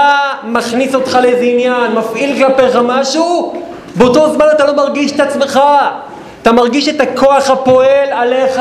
מכניס 0.45 0.95
אותך 0.95 1.19
לאיזה 1.23 1.45
עניין, 1.45 1.93
מפעיל 1.95 2.45
כלפיך 2.45 2.79
משהו, 2.85 3.55
באותו 3.97 4.33
זמן 4.33 4.45
אתה 4.53 4.67
לא 4.67 4.77
מרגיש 4.77 5.13
את 5.13 5.21
עצמך. 5.21 5.61
אתה 6.43 6.53
מרגיש 6.53 6.89
את 6.89 7.01
הכוח 7.01 7.51
הפועל 7.51 8.09
עליך, 8.13 8.61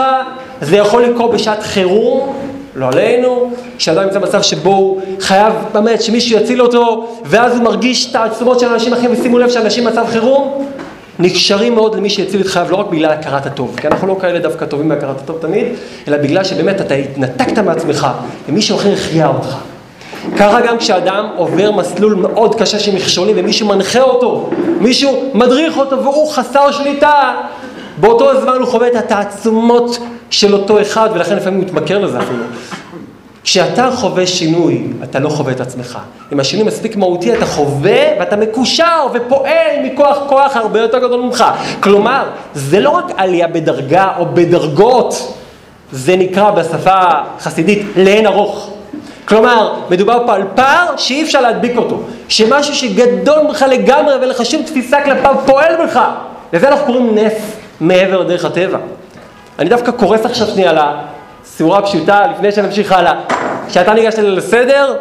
זה 0.61 0.77
יכול 0.77 1.03
לקרות 1.03 1.31
בשעת 1.31 1.63
חירום, 1.63 2.35
לא 2.79 2.87
עלינו, 2.87 3.51
כשאדם 3.77 4.03
נמצא 4.03 4.19
במצב 4.19 4.41
שבו 4.41 4.69
הוא 4.69 5.01
חייב 5.19 5.53
באמת 5.73 6.01
שמישהו 6.01 6.37
יציל 6.37 6.61
אותו, 6.61 7.07
ואז 7.25 7.55
הוא 7.55 7.63
מרגיש 7.63 8.11
את 8.11 8.15
העצומות 8.15 8.59
של 8.59 8.67
אנשים 8.67 8.93
אחרים, 8.93 9.11
ושימו 9.13 9.39
לב 9.39 9.49
שאנשים 9.49 9.83
במצב 9.83 10.05
חירום 10.09 10.65
נקשרים 11.19 11.75
מאוד 11.75 11.95
למי 11.95 12.09
שיציל 12.09 12.41
את 12.41 12.47
חייו, 12.47 12.67
לא 12.71 12.75
רק 12.75 12.87
בגלל 12.87 13.11
הכרת 13.11 13.45
הטוב, 13.45 13.75
כי 13.81 13.87
אנחנו 13.87 14.07
לא 14.07 14.17
כאלה 14.21 14.39
דווקא 14.39 14.65
טובים 14.65 14.89
בהכרת 14.89 15.19
הטוב 15.19 15.37
תמיד, 15.41 15.65
אלא 16.07 16.17
בגלל 16.17 16.43
שבאמת 16.43 16.81
אתה 16.81 16.93
התנתקת 16.93 17.59
מעצמך, 17.59 18.07
ומישהו 18.49 18.77
אחר 18.77 18.93
החיה 18.93 19.27
אותך. 19.27 19.55
ככה 20.37 20.61
גם 20.61 20.77
כשאדם 20.77 21.29
עובר 21.35 21.71
מסלול 21.71 22.13
מאוד 22.13 22.55
קשה 22.55 22.79
של 22.79 22.95
מכשולים 22.95 23.35
ומישהו 23.39 23.67
מנחה 23.67 24.01
אותו, 24.01 24.49
מישהו 24.79 25.31
מדריך 25.33 25.77
אותו 25.77 26.03
והוא 26.03 26.31
חסר 26.31 26.71
שליטה, 26.71 27.35
באותו 27.99 28.41
זמן 28.41 28.57
הוא 28.59 28.67
חווה 28.67 28.87
את 28.87 28.95
התעצומות 28.95 29.99
של 30.29 30.53
אותו 30.53 30.81
אחד 30.81 31.09
ולכן 31.13 31.35
לפעמים 31.35 31.59
הוא 31.59 31.67
מתמכר 31.67 31.97
לזה 31.99 32.19
אפילו. 32.19 32.43
כשאתה 33.43 33.89
חווה 33.91 34.27
שינוי, 34.27 34.83
אתה 35.03 35.19
לא 35.19 35.29
חווה 35.29 35.51
את 35.51 35.61
עצמך. 35.61 35.99
אם 36.33 36.39
השינוי 36.39 36.67
מספיק 36.67 36.95
מהותי, 36.95 37.33
אתה 37.33 37.45
חווה 37.45 38.01
ואתה 38.19 38.35
מקושר 38.35 39.07
ופועל 39.13 39.75
מכוח 39.83 40.17
כוח 40.27 40.55
הרבה 40.55 40.79
יותר 40.79 40.99
גדול 40.99 41.21
ממך. 41.21 41.45
כלומר, 41.79 42.23
זה 42.53 42.79
לא 42.79 42.89
רק 42.89 43.05
עלייה 43.17 43.47
בדרגה 43.47 44.07
או 44.17 44.25
בדרגות, 44.33 45.33
זה 45.91 46.15
נקרא 46.15 46.51
בשפה 46.51 46.99
חסידית 47.39 47.81
לאין 47.95 48.25
ארוך. 48.25 48.69
כלומר, 49.25 49.73
מדובר 49.89 50.23
פה 50.25 50.33
על 50.35 50.43
פער 50.55 50.97
שאי 50.97 51.23
אפשר 51.23 51.41
להדביק 51.41 51.77
אותו. 51.77 52.01
שמשהו 52.27 52.75
שגדול 52.75 53.41
ממך 53.41 53.65
לגמרי 53.71 54.45
שום 54.45 54.63
תפיסה 54.63 55.03
כלפיו 55.03 55.35
פועל 55.45 55.85
בך. 55.85 55.99
לזה 56.53 56.67
אנחנו 56.67 56.85
קוראים 56.85 57.15
נס 57.15 57.58
מעבר 57.81 58.21
לדרך 58.21 58.45
הטבע. 58.45 58.77
אני 59.59 59.69
דווקא 59.69 59.91
קורס 59.91 60.25
עכשיו 60.25 60.47
שנייה 60.47 60.69
על 60.69 60.77
הסיורה 60.79 61.79
הפשוטה, 61.79 62.27
לפני 62.27 62.51
שנמשיך 62.51 62.91
הלאה. 62.91 63.13
כשאתה 63.67 63.93
ניגשת 63.93 64.17
לסדר, 64.17 64.95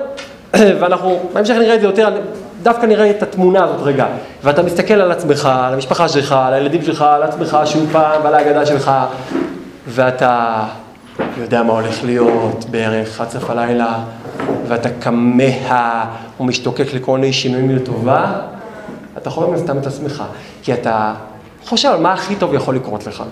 ואנחנו, 0.80 1.20
בהמשך 1.32 1.54
נראה 1.54 1.74
את 1.74 1.80
זה 1.80 1.86
יותר, 1.86 2.08
דווקא 2.62 2.86
נראה 2.86 3.10
את 3.10 3.22
התמונה 3.22 3.64
הזאת 3.64 3.80
רגע. 3.82 4.06
ואתה 4.44 4.62
מסתכל 4.62 4.94
על 4.94 5.12
עצמך, 5.12 5.48
על 5.52 5.74
המשפחה 5.74 6.08
שלך, 6.08 6.32
על 6.32 6.54
הילדים 6.54 6.82
שלך, 6.82 7.02
על 7.02 7.22
עצמך 7.22 7.58
שוב 7.64 7.88
פעם, 7.92 8.20
ועל 8.24 8.34
ההגדה 8.34 8.66
שלך, 8.66 8.90
ואתה 9.86 10.64
יודע 11.38 11.62
מה 11.62 11.72
הולך 11.72 12.04
להיות 12.04 12.64
בערך 12.70 13.20
עד 13.20 13.30
סוף 13.30 13.50
הלילה, 13.50 13.98
ואתה 14.68 14.88
כמה 15.00 16.04
ומשתוקק 16.40 16.94
לכל 16.94 17.18
מיני 17.18 17.32
שינויים 17.32 17.76
לטובה, 17.76 18.32
אתה 19.18 19.30
חווה 19.30 19.48
מן 19.48 19.78
את 19.80 19.86
עצמך, 19.86 20.22
כי 20.62 20.72
אתה 20.72 21.14
חושב 21.68 21.88
על 21.88 22.00
מה 22.00 22.12
הכי 22.12 22.36
טוב 22.36 22.54
יכול 22.54 22.76
לקרות 22.76 23.06
לך. 23.06 23.22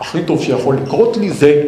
הכי 0.00 0.22
טוב 0.22 0.42
שיכול 0.42 0.76
לקרות 0.82 1.16
לי 1.16 1.30
זה, 1.30 1.62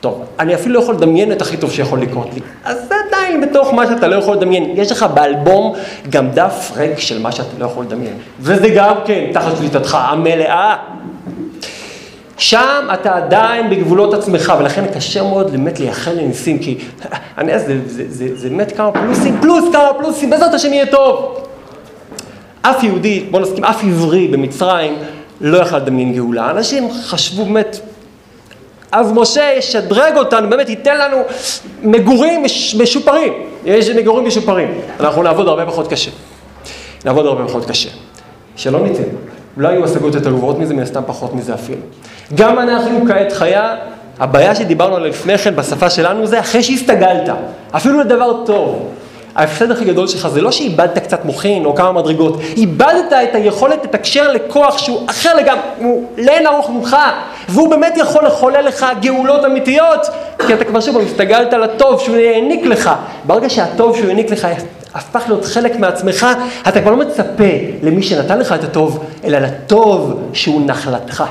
טוב, 0.00 0.24
אני 0.38 0.54
אפילו 0.54 0.74
לא 0.74 0.80
יכול 0.80 0.94
לדמיין 0.94 1.32
את 1.32 1.42
הכי 1.42 1.56
טוב 1.56 1.72
שיכול 1.72 2.00
לקרות 2.00 2.28
לי, 2.34 2.40
אז 2.64 2.88
זה 2.88 2.94
עדיין 3.08 3.40
בתוך 3.40 3.74
מה 3.74 3.86
שאתה 3.86 4.08
לא 4.08 4.16
יכול 4.16 4.36
לדמיין. 4.36 4.72
יש 4.74 4.92
לך 4.92 5.02
באלבום 5.02 5.74
גם 6.10 6.30
דף 6.30 6.72
ריק 6.76 6.98
של 6.98 7.22
מה 7.22 7.32
שאתה 7.32 7.58
לא 7.58 7.64
יכול 7.64 7.84
לדמיין. 7.84 8.14
וזה 8.40 8.68
גם 8.68 8.94
כן 9.04 9.24
תחת 9.32 9.56
שליטתך 9.56 9.98
המלאה. 10.00 10.76
שם 12.36 12.88
אתה 12.94 13.16
עדיין 13.16 13.70
בגבולות 13.70 14.14
עצמך, 14.14 14.52
ולכן 14.58 14.84
קשה 14.94 15.22
מאוד 15.22 15.50
באמת 15.50 15.80
לייחל 15.80 16.12
לניסים, 16.12 16.58
כי 16.58 16.78
אני 17.38 17.58
זה, 17.58 17.78
זה, 17.86 18.36
זה 18.36 18.48
באמת 18.48 18.76
כמה 18.76 18.92
פלוסים, 18.92 19.38
פלוס 19.40 19.64
כמה 19.72 19.88
פלוסים, 19.98 20.30
בעזרת 20.30 20.54
השם 20.54 20.72
יהיה 20.72 20.86
טוב. 20.86 21.40
אף 22.62 22.84
יהודי, 22.84 23.24
בוא 23.30 23.40
נסכים, 23.40 23.64
אף 23.64 23.84
עברי 23.84 24.28
במצרים 24.28 24.94
לא 25.40 25.58
יכל 25.58 25.76
לדמיין 25.76 26.12
גאולה. 26.14 26.50
אנשים 26.50 26.88
חשבו 27.04 27.44
באמת, 27.44 27.80
אז 28.92 29.12
משה 29.12 29.50
ישדרג 29.58 30.16
אותנו, 30.16 30.50
באמת 30.50 30.68
ייתן 30.68 30.98
לנו 30.98 31.16
מגורים 31.82 32.42
מש- 32.42 32.74
משופרים. 32.74 33.32
יש 33.64 33.88
מגורים 33.90 34.26
משופרים. 34.26 34.68
אנחנו 35.00 35.22
נעבוד 35.22 35.48
הרבה 35.48 35.66
פחות 35.66 35.88
קשה. 35.88 36.10
נעבוד 37.04 37.26
הרבה 37.26 37.44
פחות 37.48 37.64
קשה. 37.66 37.88
שלא 38.56 38.80
ניתן. 38.80 39.02
לא 39.56 39.68
היו 39.68 39.84
השגות 39.84 40.14
יותר 40.14 40.30
גבוהות 40.30 40.58
מזה, 40.58 40.74
מן 40.74 40.82
הסתם 40.82 41.02
פחות 41.06 41.34
מזה 41.34 41.54
אפילו. 41.54 41.78
גם 42.34 42.58
אנחנו 42.58 43.00
כעת 43.08 43.32
חיה, 43.32 43.76
הבעיה 44.18 44.54
שדיברנו 44.54 44.96
עליה 44.96 45.08
לפני 45.08 45.38
כן 45.38 45.56
בשפה 45.56 45.90
שלנו 45.90 46.26
זה 46.26 46.40
אחרי 46.40 46.62
שהסתגלת, 46.62 47.28
אפילו 47.72 48.00
לדבר 48.00 48.44
טוב. 48.46 48.88
ההפסד 49.34 49.70
הכי 49.70 49.84
גדול 49.84 50.06
שלך 50.06 50.28
זה 50.28 50.40
לא 50.40 50.52
שאיבדת 50.52 50.98
קצת 50.98 51.24
מוחין 51.24 51.64
או 51.64 51.74
כמה 51.74 51.92
מדרגות, 51.92 52.40
איבדת 52.56 53.12
את 53.12 53.34
היכולת 53.34 53.84
לתקשר 53.84 54.32
לכוח 54.32 54.78
שהוא 54.78 55.06
אחר 55.10 55.34
לגמרי, 55.34 55.62
הוא 55.78 56.04
לאין 56.18 56.46
ארוך 56.46 56.70
ממך, 56.70 56.96
והוא 57.48 57.70
באמת 57.70 57.92
יכול 57.96 58.26
לחולל 58.26 58.60
לך 58.60 58.86
גאולות 59.00 59.44
אמיתיות, 59.44 60.06
כי 60.46 60.54
אתה 60.54 60.64
כבר 60.64 60.80
שוב 60.80 60.98
הסתגלת 60.98 61.52
לטוב 61.52 62.00
שהוא 62.00 62.16
העניק 62.16 62.66
לך. 62.66 62.90
ברגע 63.24 63.50
שהטוב 63.50 63.96
שהוא 63.96 64.08
העניק 64.08 64.30
לך 64.30 64.48
הפך 64.94 65.22
להיות 65.28 65.44
חלק 65.44 65.76
מעצמך, 65.76 66.26
אתה 66.68 66.80
כבר 66.80 66.90
לא 66.90 66.96
מצפה 66.96 67.44
למי 67.82 68.02
שנתן 68.02 68.38
לך 68.38 68.52
את 68.52 68.64
הטוב, 68.64 69.04
אלא 69.24 69.38
לטוב 69.38 70.28
שהוא 70.32 70.62
נחלתך. 70.66 71.24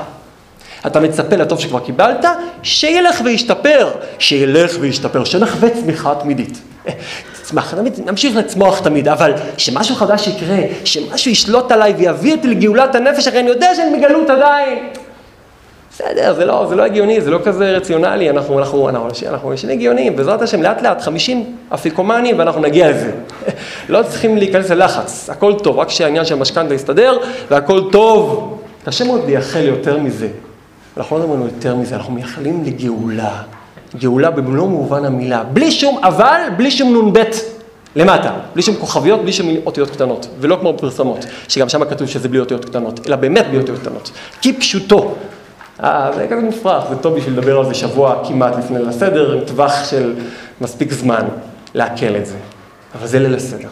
אתה 0.86 1.00
מצפה 1.00 1.36
לטוב 1.36 1.60
שכבר 1.60 1.80
קיבלת, 1.80 2.24
שילך 2.62 3.20
וישתפר, 3.24 3.90
שילך 4.18 4.76
וישתפר, 4.80 5.24
שנחווה 5.24 5.70
צמיחה 5.70 6.14
תמידית. 6.14 6.62
צמח, 7.50 7.74
תמיד, 7.74 8.00
נמשיך 8.06 8.36
לצמוח 8.36 8.80
תמיד, 8.80 9.08
אבל 9.08 9.32
שמשהו 9.56 9.94
חדש 9.94 10.28
יקרה, 10.28 10.58
שמשהו 10.84 11.30
ישלוט 11.30 11.72
עליי 11.72 11.92
ויביא 11.92 12.34
אותי 12.34 12.48
לגאולת 12.48 12.94
הנפש, 12.94 13.26
הרי 13.28 13.40
אני 13.40 13.48
יודע 13.48 13.74
שאני 13.74 13.98
בגלות 13.98 14.30
עדיין. 14.30 14.78
בסדר, 15.92 16.34
זה 16.34 16.44
לא, 16.44 16.66
זה 16.68 16.76
לא 16.76 16.82
הגיוני, 16.82 17.20
זה 17.20 17.30
לא 17.30 17.38
כזה 17.44 17.70
רציונלי, 17.70 18.30
אנחנו, 18.30 18.58
אנחנו, 18.58 18.88
אנחנו, 18.88 19.28
אנחנו 19.28 19.52
אנשים 19.52 19.70
הגיוניים, 19.70 20.16
בעזרת 20.16 20.42
השם, 20.42 20.62
לאט 20.62 20.82
לאט, 20.82 21.02
50 21.02 21.56
אפיקומנים 21.74 22.38
ואנחנו 22.38 22.60
נגיע 22.60 22.90
לזה. 22.90 23.10
לא 23.88 24.02
צריכים 24.02 24.36
להיכנס 24.36 24.70
ללחץ, 24.70 25.30
הכל 25.30 25.54
טוב, 25.62 25.78
רק 25.78 25.90
שהעניין 25.90 26.24
של 26.24 26.34
המשכנתה 26.34 26.74
יסתדר 26.74 27.18
והכל 27.50 27.80
טוב. 27.92 28.56
קשה 28.84 29.04
מאוד 29.04 29.26
לייחל 29.26 29.64
יותר 29.64 29.98
מזה. 29.98 30.28
אנחנו 30.96 31.18
לא 31.18 31.22
מדברים 31.22 31.42
יותר 31.54 31.76
מזה, 31.76 31.96
אנחנו 31.96 32.12
מייחלים 32.12 32.64
לגאולה. 32.64 33.42
גאולה 33.96 34.30
במלוא 34.30 34.68
מובן 34.68 35.04
המילה, 35.04 35.44
בלי 35.44 35.70
שום 35.70 35.98
אבל, 36.04 36.40
בלי 36.56 36.70
שום 36.70 37.08
נ"ב 37.08 37.18
למטה, 37.96 38.32
בלי 38.54 38.62
שום 38.62 38.76
כוכביות, 38.76 39.22
בלי 39.22 39.32
שום 39.32 39.48
אותיות 39.66 39.90
קטנות, 39.90 40.28
ולא 40.40 40.56
כמו 40.60 40.72
בפרסמות, 40.72 41.26
שגם 41.48 41.68
שם 41.68 41.84
כתוב 41.84 42.08
שזה 42.08 42.28
בלי 42.28 42.40
אותיות 42.40 42.64
קטנות, 42.64 43.06
אלא 43.06 43.16
באמת 43.16 43.46
בלי 43.48 43.58
אותיות 43.58 43.78
קטנות, 43.78 44.10
כפשוטו. 44.42 45.14
אה, 45.82 46.10
זה 46.16 46.26
כזה 46.30 46.40
מופרך, 46.40 46.84
זה 46.90 46.96
טוב 46.96 47.16
בשביל 47.16 47.34
לדבר 47.34 47.58
על 47.58 47.66
זה 47.66 47.74
שבוע 47.74 48.22
כמעט 48.28 48.56
לפני 48.58 48.78
ליל 48.78 48.88
הסדר, 48.88 49.32
עם 49.32 49.44
טווח 49.44 49.90
של 49.90 50.14
מספיק 50.60 50.92
זמן 50.92 51.28
לעכל 51.74 52.16
את 52.16 52.26
זה, 52.26 52.36
אבל 52.94 53.06
זה 53.06 53.18
ליל 53.18 53.34
הסדר. 53.34 53.68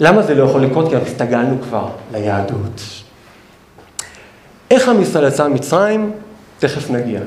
למה 0.00 0.22
זה 0.22 0.34
לא 0.34 0.44
יכול 0.44 0.62
לקרות? 0.62 0.88
כי 0.88 0.96
הסתגלנו 0.96 1.56
כבר 1.62 1.88
ליהדות. 2.12 2.82
איך 4.70 4.88
עם 4.88 5.02
ישראל 5.02 5.28
יצא 5.28 5.48
ממצרים? 5.48 6.12
תכף 6.58 6.90
נגיע. 6.90 7.20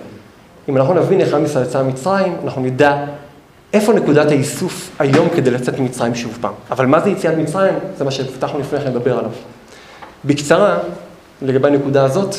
אם 0.70 0.78
אנחנו 0.78 0.93
נבין 0.93 1.22
איך 1.22 1.34
עם 1.34 1.45
ישראל 1.45 1.66
יצא 1.66 1.84
ממצרים, 1.84 2.36
אנחנו 2.43 2.61
נדע 2.61 3.05
איפה 3.74 3.93
נקודת 3.93 4.32
האיסוף 4.32 4.91
היום 4.99 5.30
כדי 5.36 5.51
לצאת 5.51 5.80
ממצרים 5.80 6.16
שוב 6.16 6.38
פעם. 6.41 6.53
אבל 6.72 6.86
מה 6.86 6.99
זה 6.99 7.09
יציאת 7.09 7.38
מצרים? 7.38 7.74
זה 7.97 8.03
מה 8.03 8.11
שהבטחנו 8.11 8.59
לפני 8.59 8.80
כן 8.80 8.88
לדבר 8.88 9.18
עליו. 9.18 9.32
בקצרה, 10.26 10.78
לגבי 11.41 11.68
הנקודה 11.68 12.03
הזאת, 12.03 12.36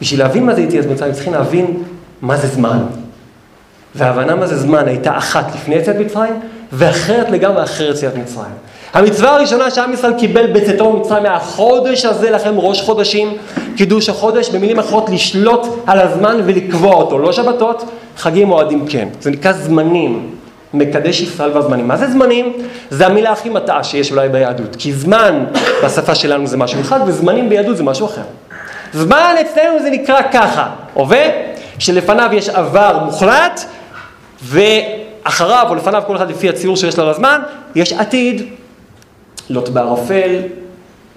בשביל 0.00 0.20
להבין 0.20 0.46
מה 0.46 0.54
זה 0.54 0.60
יציאת 0.60 0.86
מצרים, 0.86 1.12
צריכים 1.12 1.32
להבין 1.32 1.82
מה 2.22 2.36
זה 2.36 2.48
זמן. 2.48 2.78
וההבנה 3.94 4.34
מה 4.34 4.46
זה 4.46 4.56
זמן 4.56 4.88
הייתה 4.88 5.18
אחת 5.18 5.54
לפני 5.54 5.74
יציאת 5.74 5.96
מצרים, 5.96 6.34
ואחרת 6.72 7.30
לגמרי 7.30 7.62
אחרי 7.62 7.90
יציאת 7.90 8.16
מצרים. 8.16 8.52
המצווה 8.92 9.34
הראשונה 9.34 9.70
שעם 9.70 9.92
ישראל 9.92 10.12
קיבל 10.18 10.46
בצאתו 10.46 10.92
ממצרים 10.92 11.22
מהחודש 11.22 12.04
הזה 12.04 12.30
לכם 12.30 12.54
ראש 12.58 12.82
חודשים, 12.82 13.36
קידוש 13.76 14.08
החודש, 14.08 14.48
במילים 14.48 14.78
אחרות 14.78 15.10
לשלוט 15.10 15.66
על 15.86 16.00
הזמן 16.00 16.40
ולקבוע 16.44 16.94
אותו, 16.94 17.18
לא 17.18 17.32
שבתות, 17.32 17.84
חגים 18.16 18.48
מועדים 18.48 18.86
כן. 18.88 19.08
זה 19.20 19.30
נקרא 19.30 19.52
זמנים, 19.52 20.30
מקדש 20.74 21.20
ישראל 21.20 21.50
והזמנים. 21.52 21.88
מה 21.88 21.96
זה 21.96 22.10
זמנים? 22.10 22.52
זה 22.90 23.06
המילה 23.06 23.32
הכי 23.32 23.48
מטעה 23.48 23.84
שיש 23.84 24.10
אולי 24.10 24.28
ביהדות, 24.28 24.76
כי 24.76 24.92
זמן 24.92 25.44
בשפה 25.84 26.14
שלנו 26.14 26.46
זה 26.46 26.56
משהו 26.56 26.80
אחד, 26.80 27.00
וזמנים 27.06 27.48
ביהדות 27.48 27.76
זה 27.76 27.82
משהו 27.82 28.06
אחר. 28.06 28.22
זמן 28.92 29.34
אצלנו 29.40 29.82
זה 29.82 29.90
נקרא 29.90 30.20
ככה, 30.32 30.68
הווה, 30.94 31.24
שלפניו 31.78 32.30
יש 32.32 32.48
עבר 32.48 32.98
מוחלט, 33.04 33.64
ואחריו 34.42 35.66
או 35.68 35.74
לפניו, 35.74 36.02
כל 36.06 36.16
אחד 36.16 36.30
לפי 36.30 36.48
הציור 36.48 36.76
שיש 36.76 36.98
לו 36.98 37.10
לזמן, 37.10 37.40
יש 37.74 37.92
עתיד, 37.92 38.42
לוט 39.50 39.68
בערפל, 39.68 40.38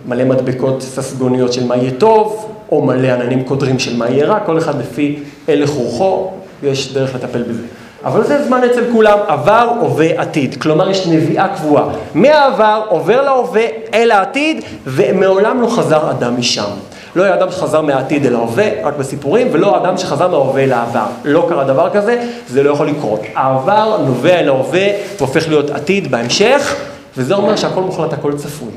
מלא 0.08 0.24
מדבקות 0.24 0.82
ססגוניות 0.82 1.54
של 1.54 1.66
מה 1.66 1.78
יהיה 1.78 1.92
טוב, 1.92 2.52
או 2.72 2.82
מלא 2.82 3.08
עננים 3.08 3.44
קודרים 3.44 3.80
של 3.80 3.98
מה 3.98 4.10
יהיה 4.10 4.26
רע, 4.26 4.40
כל 4.40 4.58
אחד 4.58 4.80
לפי 4.80 5.20
הלך 5.48 5.70
רוחו, 5.70 6.32
יש 6.64 6.94
דרך 6.94 7.16
לטפל 7.16 7.44
בזה. 7.44 7.62
אבל 8.06 8.24
זה 8.24 8.44
זמן 8.48 8.62
אצל 8.72 8.84
כולם, 8.92 9.18
עבר, 9.28 9.72
הווה, 9.82 10.22
עתיד. 10.22 10.62
כלומר, 10.62 10.90
יש 10.90 11.08
נביאה 11.08 11.48
קבועה. 11.48 11.86
מהעבר 12.14 12.82
עובר 12.90 13.22
להווה 13.22 13.66
אל 13.94 14.12
העתיד, 14.12 14.64
ומעולם 14.86 15.62
לא 15.62 15.68
חזר 15.68 16.12
אדם 16.12 16.40
משם. 16.40 16.70
לא 17.16 17.24
היה 17.24 17.34
אדם 17.34 17.52
שחזר 17.52 17.82
מהעתיד 17.82 18.26
אל 18.26 18.36
ההווה, 18.36 18.70
רק 18.84 18.94
בסיפורים, 18.98 19.48
ולא 19.52 19.78
אדם 19.78 19.98
שחזר 19.98 20.28
מההווה 20.28 20.64
אל 20.64 20.72
העבר. 20.72 21.06
לא 21.24 21.46
קרה 21.50 21.64
דבר 21.64 21.90
כזה, 21.94 22.26
זה 22.48 22.64
לא 22.64 22.72
יכול 22.72 22.88
לקרות. 22.88 23.22
העבר 23.36 23.98
נובע 24.06 24.40
אל 24.40 24.48
ההווה 24.50 24.88
והופך 25.18 25.48
להיות 25.48 25.70
עתיד 25.70 26.12
בהמשך, 26.12 26.76
וזה 27.20 27.36
אומר 27.36 27.55
שהכל 27.55 27.82
מוחלט, 27.82 28.13
הכל 28.13 28.34
צפוי. 28.38 28.72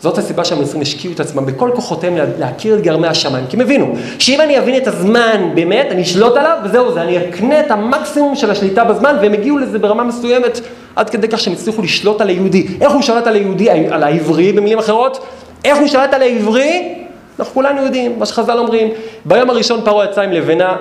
זאת 0.00 0.18
הסיבה 0.18 0.44
שהמצרים 0.44 0.82
השקיעו 0.82 1.14
את 1.14 1.20
עצמם 1.20 1.46
בכל 1.46 1.70
כוחותיהם 1.74 2.16
להכיר 2.38 2.74
את 2.74 2.80
גרמי 2.80 3.08
השמיים, 3.08 3.46
כי 3.46 3.56
הם 3.56 3.62
הבינו 3.62 3.94
שאם 4.18 4.40
אני 4.40 4.58
אבין 4.58 4.76
את 4.76 4.86
הזמן 4.86 5.50
באמת, 5.54 5.86
אני 5.90 6.02
אשלוט 6.02 6.36
עליו, 6.36 6.58
וזהו 6.64 6.92
זה, 6.92 7.02
אני 7.02 7.28
אקנה 7.28 7.60
את 7.60 7.70
המקסימום 7.70 8.36
של 8.36 8.50
השליטה 8.50 8.84
בזמן, 8.84 9.16
והם 9.20 9.32
הגיעו 9.32 9.58
לזה 9.58 9.78
ברמה 9.78 10.04
מסוימת, 10.04 10.60
עד 10.96 11.10
כדי 11.10 11.28
כך 11.28 11.40
שהם 11.40 11.52
הצליחו 11.52 11.82
לשלוט 11.82 12.20
על 12.20 12.28
היהודי. 12.28 12.66
איך 12.80 12.92
הוא 12.92 13.02
שלט 13.02 13.26
על 13.26 13.34
היהודי, 13.34 13.70
על 13.70 14.02
העברי 14.02 14.52
במילים 14.52 14.78
אחרות? 14.78 15.26
איך 15.64 15.78
הוא 15.78 15.86
שלט 15.86 16.14
על 16.14 16.22
העברי? 16.22 16.94
אנחנו 17.38 17.54
כולנו 17.54 17.82
יודעים, 17.82 18.18
מה 18.18 18.26
שחז"ל 18.26 18.58
אומרים. 18.58 18.88
ביום 19.24 19.50
הראשון 19.50 19.80
פרעה 19.84 20.04
יצא 20.04 20.20
עם 20.20 20.32
לבנה 20.32 20.76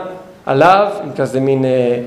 עליו, 0.46 0.88
עם 1.04 1.10
כזה 1.16 1.40
מין... 1.40 1.66
אה, 1.66 2.00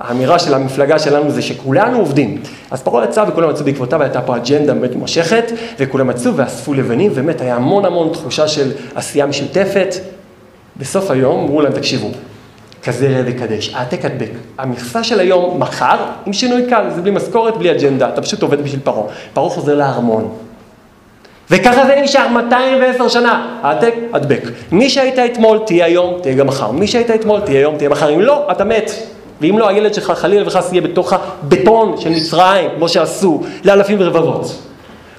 האמירה 0.00 0.38
של 0.38 0.54
המפלגה 0.54 0.98
שלנו 0.98 1.30
זה 1.30 1.42
שכולנו 1.42 1.98
עובדים. 1.98 2.42
אז 2.70 2.82
פרעה 2.82 3.04
יצא 3.04 3.24
וכולם 3.28 3.50
יצאו 3.50 3.64
בעקבותיו, 3.64 4.02
הייתה 4.02 4.20
פה 4.20 4.36
אג'נדה 4.36 4.74
באמת 4.74 4.94
מושכת, 4.94 5.52
וכולם 5.78 6.10
יצאו 6.10 6.36
ואספו 6.36 6.74
לבנים, 6.74 7.10
ובאמת 7.12 7.40
היה 7.40 7.56
המון 7.56 7.84
המון 7.84 8.12
תחושה 8.12 8.48
של 8.48 8.72
עשייה 8.94 9.26
משותפת. 9.26 9.94
בסוף 10.76 11.10
היום 11.10 11.44
אמרו 11.44 11.60
להם, 11.60 11.72
תקשיבו, 11.72 12.10
כזה 12.82 13.08
ראה 13.08 13.22
וקדש, 13.26 13.74
העתק 13.74 14.04
הדבק. 14.04 14.30
המכסה 14.58 15.04
של 15.04 15.20
היום, 15.20 15.60
מחר, 15.60 15.96
עם 16.26 16.32
שינוי 16.32 16.62
קל, 16.70 16.84
זה 16.94 17.02
בלי 17.02 17.10
משכורת, 17.10 17.56
בלי 17.56 17.70
אג'נדה, 17.70 18.08
אתה 18.08 18.22
פשוט 18.22 18.42
עובד 18.42 18.60
בשביל 18.60 18.80
פרעה. 18.84 19.04
פרעה 19.32 19.50
חוזר 19.50 19.74
לארמון. 19.74 20.34
וככה 21.50 21.86
זה 21.86 22.00
נשאר 22.02 22.28
210 22.28 23.08
שנה, 23.08 23.58
העתק, 23.62 23.94
הדבק. 24.12 24.42
מי 24.72 24.90
שהיית 24.90 25.18
אתמול, 25.18 25.58
תהיה 25.66 25.84
היום, 25.86 26.18
תהיה 26.22 26.34
גם 26.34 26.46
מחר. 26.46 26.70
מי 26.70 26.86
שהיית 26.86 27.10
אתמול, 27.10 27.40
תהיה 27.40 27.58
היום, 27.58 27.76
תהיה 27.76 27.88
מחר. 27.88 28.14
אם 28.14 28.20
לא, 28.20 28.48
אתה 28.50 28.64
מת. 28.64 29.13
ואם 29.40 29.58
לא, 29.58 29.68
הילד 29.68 29.94
שלך 29.94 30.10
חלילה 30.10 30.46
וחס 30.46 30.72
יהיה 30.72 30.82
בתוך 30.82 31.12
הבטון 31.12 32.00
של 32.00 32.10
מצרים, 32.10 32.70
כמו 32.76 32.88
שעשו 32.88 33.42
לאלפים 33.64 33.98
ורבבות. 34.00 34.52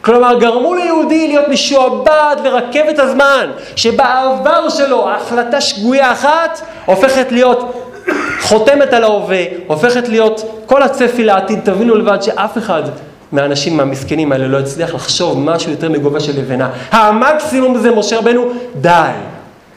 כלומר, 0.02 0.40
גרמו 0.40 0.74
ליהודי 0.74 1.28
להיות 1.28 1.48
משועבד 1.48 2.36
לרכבת 2.44 3.00
הזמן, 3.00 3.52
שבעבר 3.76 4.70
שלו 4.70 5.10
החלטה 5.10 5.62
שגויה 5.62 6.12
אחת 6.12 6.62
הופכת 6.86 7.32
להיות 7.32 7.74
חותמת 8.42 8.94
על 8.94 9.04
ההווה, 9.04 9.44
הופכת 9.68 10.08
להיות 10.08 10.64
כל 10.66 10.84
הצפי 10.84 11.24
לעתיד. 11.24 11.60
תבינו 11.64 11.96
לבד 11.96 12.22
שאף 12.22 12.58
אחד 12.58 12.84
מהאנשים 13.32 13.80
המסכנים 13.80 14.32
האלה 14.32 14.48
לא 14.48 14.60
הצליח 14.60 14.96
לחשוב 14.96 15.40
משהו 15.40 15.72
יותר 15.72 15.90
מגובה 15.90 16.20
של 16.20 16.40
לבנה. 16.40 16.70
המקסימום 16.92 17.78
זה 17.78 17.92
משה 17.92 18.18
רבנו, 18.18 18.46
די. 18.82 19.10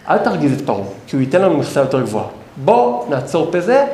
אל 0.09 0.19
תרגיז 0.19 0.61
את 0.61 0.67
פרעה, 0.67 0.81
כי 1.07 1.17
הוא 1.17 1.21
ייתן 1.21 1.43
לנו 1.43 1.57
מכסה 1.57 1.81
יותר 1.81 2.01
גבוהה. 2.01 2.27
בוא 2.57 3.05
נעצור 3.11 3.49
פה 3.53 3.61
זה, 3.61 3.85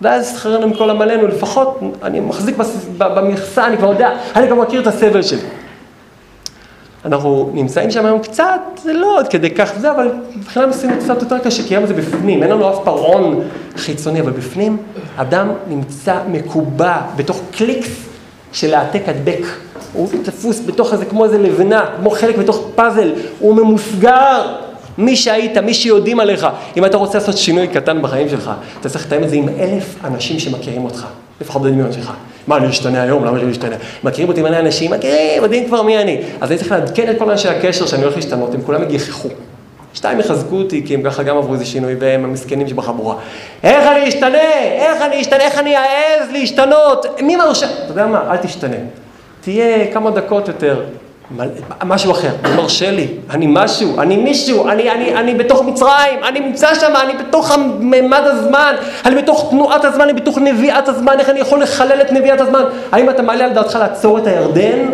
ואז 0.00 0.36
שכרנו 0.36 0.68
מכל 0.68 0.90
עמלנו, 0.90 1.26
לפחות 1.26 1.80
אני 2.02 2.20
מחזיק 2.20 2.56
במכסה, 2.98 3.66
אני 3.66 3.76
כבר 3.76 3.92
יודע, 3.92 4.10
אני 4.36 4.46
כבר 4.46 4.56
מכיר 4.56 4.80
את 4.82 4.86
הסבל 4.86 5.22
שלי. 5.22 5.40
אנחנו 7.04 7.50
נמצאים 7.54 7.90
שם 7.90 8.06
היום 8.06 8.18
קצת, 8.18 8.60
זה 8.82 8.92
לא 8.92 9.18
עד 9.18 9.28
כדי 9.28 9.50
כך 9.50 9.72
זה, 9.78 9.90
אבל 9.90 10.12
מבחינה 10.36 10.66
מסוימת 10.66 11.02
קצת 11.02 11.22
יותר 11.22 11.38
קשה, 11.38 11.62
כי 11.68 11.74
היום 11.74 11.86
זה 11.86 11.94
בפנים, 11.94 12.42
אין 12.42 12.50
לנו 12.50 12.70
אף 12.70 12.78
פרעון 12.84 13.40
חיצוני, 13.76 14.20
אבל 14.20 14.30
בפנים 14.30 14.76
אדם 15.16 15.48
נמצא 15.68 16.18
מקובע 16.28 16.96
בתוך 17.16 17.40
קליקס 17.56 17.88
של 18.52 18.74
העתק 18.74 19.02
הדבק. 19.06 19.44
הוא 19.92 20.08
תפוס 20.24 20.60
בתוך 20.66 20.92
איזה, 20.92 21.04
כמו 21.04 21.24
איזה 21.24 21.38
לבנה, 21.38 21.86
כמו 21.96 22.10
חלק 22.10 22.36
בתוך 22.36 22.68
פאזל, 22.74 23.12
הוא 23.38 23.54
ממוסגר. 23.56 24.56
מי 24.98 25.16
שהיית, 25.16 25.58
מי 25.58 25.74
שיודעים 25.74 26.20
עליך. 26.20 26.46
אם 26.76 26.84
אתה 26.84 26.96
רוצה 26.96 27.18
לעשות 27.18 27.36
שינוי 27.36 27.68
קטן 27.68 28.02
בחיים 28.02 28.28
שלך, 28.28 28.50
אתה 28.80 28.88
צריך 28.88 29.06
לתאם 29.06 29.24
את 29.24 29.30
זה 29.30 29.36
עם 29.36 29.48
אלף 29.48 30.04
אנשים 30.04 30.38
שמכירים 30.38 30.84
אותך, 30.84 31.06
לפחות 31.40 31.62
בדמיון 31.62 31.92
שלך. 31.92 32.12
מה, 32.46 32.56
אני 32.56 32.68
אשתנה 32.68 33.02
היום? 33.02 33.24
למה 33.24 33.38
שאני 33.38 33.52
אשתנה? 33.52 33.76
מכירים 34.04 34.28
אותי 34.28 34.42
מלא 34.42 34.58
אנשים, 34.58 34.90
מכירים, 34.90 35.42
יודעים 35.42 35.66
כבר 35.66 35.82
מי 35.82 35.98
אני. 35.98 36.20
אז 36.40 36.50
אני 36.50 36.58
צריך 36.58 36.72
לעדכן 36.72 37.10
את 37.10 37.18
כל 37.18 37.30
אנשי 37.30 37.48
הקשר 37.48 37.86
שאני 37.86 38.02
הולך 38.02 38.16
להשתנות, 38.16 38.54
הם 38.54 38.62
כולם 38.62 38.82
יגיחכו. 38.82 39.28
שתיים 39.94 40.20
יחזקו 40.20 40.56
אותי, 40.56 40.82
כי 40.86 40.94
הם 40.94 41.02
ככה 41.02 41.22
גם 41.22 41.36
עברו 41.36 41.54
איזה 41.54 41.64
שינוי, 41.64 41.94
והם 41.98 42.24
המסכנים 42.24 42.68
שבחבורה. 42.68 43.14
איך 43.62 43.86
אני 43.86 44.08
אשתנה? 44.08 44.52
איך 44.62 45.02
אני 45.02 45.20
אשתנה? 45.20 45.44
איך 45.44 45.58
אני 45.58 45.76
אעז 45.76 46.30
להשתנות? 46.32 47.06
מי 47.22 47.36
מרשה? 47.36 47.66
אתה 47.66 47.92
יודע 47.92 48.06
מה? 48.06 48.30
אל 48.30 48.36
תשתנה. 48.36 48.76
תהיה 49.40 49.92
כמה 49.92 50.10
דקות 50.10 50.48
יותר. 50.48 50.82
משהו 51.84 52.12
אחר, 52.12 52.28
הוא 52.46 52.54
מרשה 52.54 52.90
לי, 52.90 53.08
אני 53.30 53.46
משהו, 53.48 54.00
אני 54.00 54.16
מישהו, 54.16 54.68
אני, 54.68 54.90
אני, 54.90 55.14
אני 55.14 55.34
בתוך 55.34 55.62
מצרים, 55.62 56.24
אני 56.28 56.40
נמצא 56.40 56.74
שם, 56.74 56.92
אני 57.02 57.12
בתוך 57.12 57.52
ממד 57.80 58.22
הזמן, 58.24 58.74
אני 59.04 59.22
בתוך 59.22 59.46
תנועת 59.50 59.84
הזמן, 59.84 60.00
אני 60.00 60.12
בתוך 60.12 60.38
נביאת 60.38 60.88
הזמן, 60.88 61.14
איך 61.18 61.30
אני 61.30 61.40
יכול 61.40 61.62
לחלל 61.62 62.00
את 62.00 62.12
נביאת 62.12 62.40
הזמן? 62.40 62.64
האם 62.92 63.10
אתה 63.10 63.22
מעלה 63.22 63.44
על 63.44 63.52
דעתך 63.52 63.78
לעצור 63.80 64.18
את 64.18 64.26
הירדן? 64.26 64.88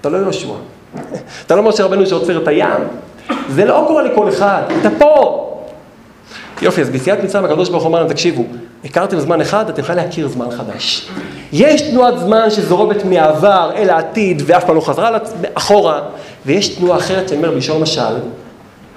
אתה 0.00 0.08
לא 0.08 0.16
יהושע. 0.18 0.48
אתה 1.46 1.56
לא 1.56 1.62
משה 1.62 1.84
רבנו 1.84 2.06
שעוצר 2.06 2.42
את 2.42 2.48
הים. 2.48 2.80
זה 3.48 3.64
לא 3.64 3.84
קורה 3.86 4.02
לכל 4.02 4.28
אחד, 4.28 4.62
אתה 4.80 4.90
פה. 4.98 5.37
יופי, 6.62 6.80
אז 6.80 6.90
ביציאת 6.90 7.24
מצרים 7.24 7.44
הקדוש 7.44 7.68
ברוך 7.68 7.82
הוא 7.82 7.90
אמר 7.90 8.00
לנו, 8.00 8.08
תקשיבו, 8.08 8.44
הכרתם 8.84 9.20
זמן 9.20 9.40
אחד, 9.40 9.68
אתם 9.68 9.82
יכולים 9.82 10.04
להכיר 10.04 10.28
זמן 10.28 10.50
חדש. 10.50 11.08
יש 11.52 11.82
תנועת 11.82 12.18
זמן 12.18 12.50
שזורמת 12.50 13.04
מהעבר 13.04 13.70
אל 13.76 13.90
העתיד 13.90 14.42
ואף 14.46 14.64
פעם 14.64 14.76
לא 14.76 14.80
חזרה 14.80 15.18
אחורה, 15.54 16.00
ויש 16.46 16.68
תנועה 16.68 16.98
אחרת 16.98 17.28
שאני 17.28 17.38
אומר 17.38 17.50
בלשון 17.50 17.82
משל, 17.82 18.16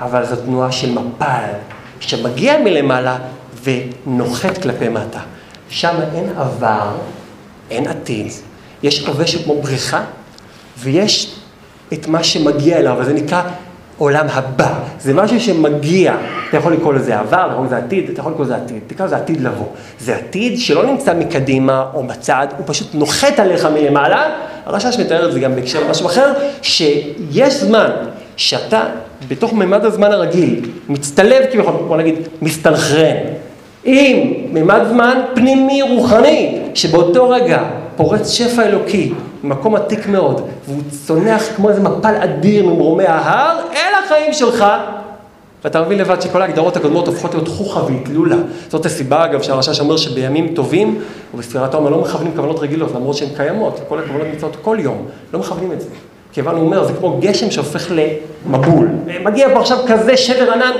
אבל 0.01 0.25
זו 0.25 0.35
תנועה 0.35 0.71
של 0.71 0.91
מפל, 0.91 1.53
שמגיע 1.99 2.57
מלמעלה 2.59 3.17
ונוחת 3.63 4.57
כלפי 4.57 4.89
מטה. 4.89 5.19
שם 5.69 5.95
אין 6.15 6.29
עבר, 6.37 6.91
אין 7.71 7.87
עתיד, 7.87 8.27
יש 8.83 9.07
הווה 9.07 9.27
שכמו 9.27 9.61
בריכה, 9.61 10.03
ויש 10.79 11.35
את 11.93 12.07
מה 12.07 12.23
שמגיע 12.23 12.77
אליו, 12.77 12.95
וזה 12.99 13.13
נקרא 13.13 13.41
עולם 14.01 14.25
הבא. 14.29 14.73
זה 14.99 15.13
משהו 15.13 15.39
שמגיע, 15.39 16.13
אתה 16.49 16.57
יכול 16.57 16.73
לקרוא 16.73 16.93
לזה 16.93 17.19
עבר, 17.19 17.45
אתה 17.45 17.51
יכול 17.51 17.51
לקרוא 17.51 17.65
לזה 17.65 17.77
עתיד, 17.77 18.09
אתה 18.09 18.19
יכול 18.19 18.31
לקרוא 18.31 18.45
לזה 18.45 18.55
עתיד, 18.55 18.79
תקרא 18.87 19.05
לזה 19.05 19.17
עתיד 19.17 19.41
לבוא. 19.41 19.65
זה 19.99 20.15
עתיד 20.15 20.59
שלא 20.59 20.85
נמצא 20.85 21.13
מקדימה 21.13 21.85
או 21.93 22.03
בצד, 22.03 22.47
הוא 22.57 22.63
פשוט 22.67 22.87
נוחת 22.93 23.39
עליך 23.39 23.65
מלמעלה. 23.65 24.29
הרשש 24.65 24.99
מתאר 24.99 25.27
את 25.27 25.33
זה 25.33 25.39
גם 25.39 25.55
בהקשר 25.55 25.87
למשהו 25.87 26.05
אחר, 26.05 26.33
שיש 26.61 27.53
זמן 27.53 27.89
שאתה 28.37 28.83
בתוך 29.27 29.53
ממד 29.53 29.85
הזמן 29.85 30.11
הרגיל, 30.11 30.69
מצטלב 30.89 31.45
כביכול, 31.51 31.73
בוא 31.87 31.97
נגיד, 31.97 32.15
מסתנכרן. 32.41 33.15
עם 33.83 34.33
ממד 34.53 34.81
זמן 34.89 35.21
פנימי 35.33 35.81
רוחני, 35.81 36.59
שבאותו 36.75 37.29
רגע 37.29 37.63
פורץ 38.01 38.29
שפע 38.29 38.63
אלוקי, 38.63 39.13
ממקום 39.43 39.75
עתיק 39.75 40.07
מאוד, 40.07 40.41
והוא 40.67 40.81
צונח 41.05 41.43
כמו 41.55 41.69
איזה 41.69 41.81
מפל 41.81 42.13
אדיר 42.23 42.65
ממרומי 42.65 43.05
ההר 43.05 43.59
אל 43.73 44.03
החיים 44.05 44.33
שלך, 44.33 44.65
ואתה 45.63 45.81
מבין 45.81 45.97
לבד 45.97 46.21
שכל 46.21 46.41
ההגדרות 46.41 46.77
הקודמות 46.77 47.07
הופכות 47.07 47.33
להיות 47.33 47.47
חוכא 47.47 47.79
ואטלולא. 47.79 48.35
זאת 48.69 48.85
הסיבה, 48.85 49.25
אגב, 49.25 49.41
שהרשש 49.41 49.79
אומר 49.79 49.97
שבימים 49.97 50.53
טובים, 50.55 50.99
ובספירת 51.33 51.73
העומר 51.73 51.89
לא 51.89 52.01
מכוונים 52.01 52.33
כוונות 52.35 52.59
רגילות, 52.59 52.91
למרות 52.95 53.15
שהן 53.15 53.29
קיימות, 53.35 53.79
כל 53.87 53.99
הכוונות 53.99 54.27
נמצאות 54.27 54.57
כל 54.61 54.77
יום, 54.79 55.05
לא 55.33 55.39
מכוונים 55.39 55.71
את 55.71 55.81
זה. 55.81 55.87
כיוון 56.33 56.55
הוא 56.55 56.65
אומר, 56.65 56.83
זה 56.83 56.93
כמו 56.93 57.17
גשם 57.19 57.51
שהופך 57.51 57.91
למבול. 57.91 58.87
מגיע 59.23 59.53
פה 59.53 59.59
עכשיו 59.59 59.77
כזה 59.87 60.17
שבר 60.17 60.51
ענן, 60.51 60.73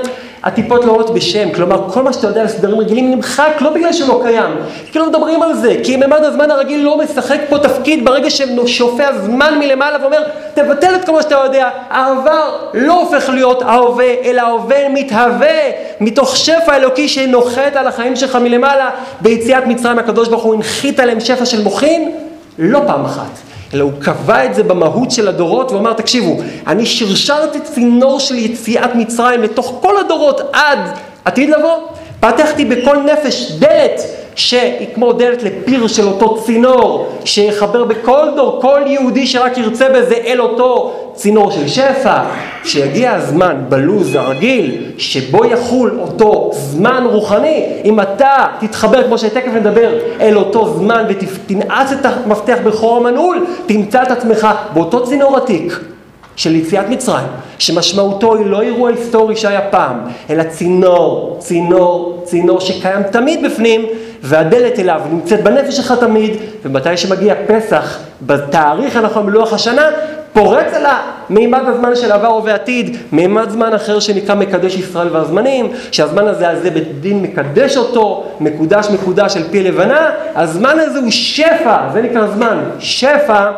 הטיפות 0.43 0.85
לא 0.85 0.91
עולות 0.91 1.13
בשם. 1.13 1.51
כלומר, 1.51 1.89
כל 1.89 2.03
מה 2.03 2.13
שאתה 2.13 2.27
יודע 2.27 2.41
על 2.41 2.47
סדרים 2.47 2.79
רגילים 2.79 3.11
נמחק, 3.11 3.51
לא 3.61 3.69
בגלל 3.69 3.93
שהוא 3.93 4.07
לא 4.07 4.21
קיים. 4.23 4.51
כי 4.91 4.99
לא 4.99 5.09
מדברים 5.09 5.41
על 5.41 5.53
זה, 5.53 5.75
כי 5.83 5.97
ממד 5.97 6.23
הזמן 6.23 6.51
הרגיל 6.51 6.81
לא 6.81 6.97
משחק 6.97 7.39
פה 7.49 7.59
תפקיד 7.59 8.05
ברגע 8.05 8.29
ששופע 8.29 9.13
זמן 9.21 9.59
מלמעלה 9.59 9.97
ואומר, 10.01 10.23
תבטל 10.53 10.95
את 10.95 11.05
כל 11.05 11.11
מה 11.11 11.21
שאתה 11.21 11.35
יודע. 11.35 11.69
העבר 11.89 12.55
לא 12.73 13.01
הופך 13.01 13.29
להיות 13.29 13.61
ההווה, 13.61 14.13
אלא 14.23 14.41
ההווה 14.41 14.89
מתהווה 14.89 15.59
מתוך 16.01 16.37
שפע 16.37 16.75
אלוקי 16.75 17.07
שנוחת 17.07 17.75
על 17.75 17.87
החיים 17.87 18.15
שלך 18.15 18.35
מלמעלה. 18.35 18.89
ביציאת 19.21 19.67
מצרים 19.67 19.99
הקדוש 19.99 20.27
ברוך 20.27 20.43
הוא 20.43 20.53
הנחית 20.55 20.99
עליהם 20.99 21.19
שפע 21.19 21.45
של 21.45 21.63
מוחין, 21.63 22.11
לא 22.59 22.81
פעם 22.87 23.05
אחת. 23.05 23.51
אלא 23.74 23.84
הוא 23.84 23.91
קבע 23.99 24.45
את 24.45 24.55
זה 24.55 24.63
במהות 24.63 25.11
של 25.11 25.28
הדורות, 25.28 25.72
והוא 25.72 25.82
אמר, 25.82 25.93
תקשיבו, 25.93 26.38
אני 26.67 26.86
שרשרתי 26.86 27.59
צינור 27.59 28.19
של 28.19 28.38
יציאת 28.38 28.95
מצרים 28.95 29.41
לתוך 29.43 29.78
כל 29.82 29.97
הדורות 29.97 30.41
עד 30.53 30.80
עתיד 31.26 31.49
לבוא, 31.49 31.78
פתחתי 32.19 32.65
בכל 32.65 32.97
נפש 32.97 33.51
דלת 33.51 34.01
שהיא 34.41 34.87
כמו 34.95 35.13
דלת 35.13 35.43
לפיר 35.43 35.87
של 35.87 36.07
אותו 36.07 36.37
צינור, 36.45 37.07
שיחבר 37.25 37.83
בכל 37.83 38.27
דור, 38.35 38.61
כל 38.61 38.81
יהודי 38.85 39.27
שרק 39.27 39.57
ירצה 39.57 39.89
בזה 39.89 40.15
אל 40.15 40.41
אותו 40.41 40.93
צינור 41.13 41.51
של 41.51 41.67
שפע, 41.67 42.23
שיגיע 42.63 43.13
הזמן 43.13 43.55
בלוז 43.69 44.15
הרגיל, 44.15 44.83
שבו 44.97 45.45
יחול 45.45 45.99
אותו 46.01 46.51
זמן 46.53 47.03
רוחני, 47.11 47.65
אם 47.85 47.99
אתה 47.99 48.45
תתחבר, 48.59 49.03
כמו 49.03 49.17
שתכף 49.17 49.51
נדבר, 49.53 49.91
אל 50.21 50.37
אותו 50.37 50.73
זמן 50.77 51.05
ותנעץ 51.09 51.91
את 51.91 52.05
המפתח 52.05 52.57
בחור 52.63 52.97
המנעול, 52.97 53.45
תמצא 53.65 54.03
את 54.03 54.11
עצמך 54.11 54.47
באותו 54.73 55.03
צינור 55.03 55.37
עתיק. 55.37 55.90
של 56.36 56.55
יציאת 56.55 56.89
מצרים, 56.89 57.27
שמשמעותו 57.59 58.36
היא 58.36 58.45
לא 58.45 58.61
אירוע 58.61 58.89
היסטורי 58.89 59.36
שהיה 59.36 59.61
פעם, 59.61 59.97
אלא 60.29 60.43
צינור, 60.43 61.38
צינור, 61.39 62.21
צינור 62.25 62.59
שקיים 62.59 63.03
תמיד 63.03 63.45
בפנים, 63.45 63.86
והדלת 64.21 64.79
אליו 64.79 65.01
נמצאת 65.11 65.43
בנפש 65.43 65.77
שלך 65.77 65.93
תמיד, 65.99 66.32
ומתי 66.65 66.97
שמגיע 66.97 67.36
פסח, 67.47 67.99
בתאריך 68.21 68.95
הנכון 68.95 69.25
בלוח 69.25 69.53
השנה, 69.53 69.89
פורץ 70.34 70.73
על 70.73 70.86
מימד 71.29 71.61
הזמן 71.65 71.95
של 71.95 72.11
עבר 72.11 72.34
ובעתיד, 72.34 72.97
מימד 73.11 73.49
זמן 73.49 73.73
אחר 73.73 73.99
שנקרא 73.99 74.36
מקדש 74.36 74.75
ישראל 74.75 75.07
והזמנים, 75.11 75.71
שהזמן 75.91 76.27
הזה, 76.27 76.49
הזה 76.49 76.69
בית 76.69 77.01
דין 77.01 77.21
מקדש 77.21 77.77
אותו, 77.77 78.23
מקודש 78.39 78.88
מקודש 78.93 79.38
על 79.38 79.43
פי 79.51 79.63
לבנה, 79.63 80.11
הזמן 80.36 80.79
הזה 80.79 80.99
הוא 80.99 81.11
שפע, 81.11 81.77
זה 81.93 82.01
נקרא 82.01 82.27
זמן, 82.27 82.59
שפע 82.79 83.51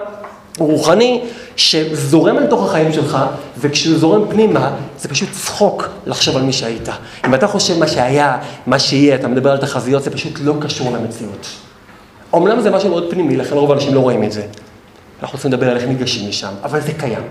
רוחני 0.59 1.21
שזורם 1.55 2.37
לתוך 2.37 2.65
החיים 2.65 2.93
שלך, 2.93 3.17
וכשהוא 3.57 3.97
זורם 3.97 4.29
פנימה, 4.29 4.71
זה 4.99 5.09
פשוט 5.09 5.29
צחוק 5.31 5.89
לחשוב 6.05 6.37
על 6.37 6.43
מי 6.43 6.53
שהיית. 6.53 6.89
אם 7.25 7.35
אתה 7.35 7.47
חושב 7.47 7.79
מה 7.79 7.87
שהיה, 7.87 8.37
מה 8.67 8.79
שיהיה, 8.79 9.15
אתה 9.15 9.27
מדבר 9.27 9.51
על 9.51 9.57
תחזיות, 9.57 10.03
זה 10.03 10.11
פשוט 10.11 10.39
לא 10.43 10.53
קשור 10.61 10.91
למציאות. 10.91 11.47
אומנם 12.33 12.61
זה 12.61 12.71
משהו 12.71 12.89
מאוד 12.89 13.11
פנימי, 13.11 13.35
לכן 13.35 13.55
רוב 13.55 13.71
האנשים 13.71 13.93
לא 13.93 13.99
רואים 13.99 14.23
את 14.23 14.31
זה. 14.31 14.41
אנחנו 15.21 15.37
רוצים 15.37 15.51
לדבר 15.51 15.69
על 15.69 15.77
איך 15.77 15.85
ניגשים 15.87 16.29
משם, 16.29 16.51
אבל 16.63 16.81
זה 16.81 16.93
קיים. 16.93 17.23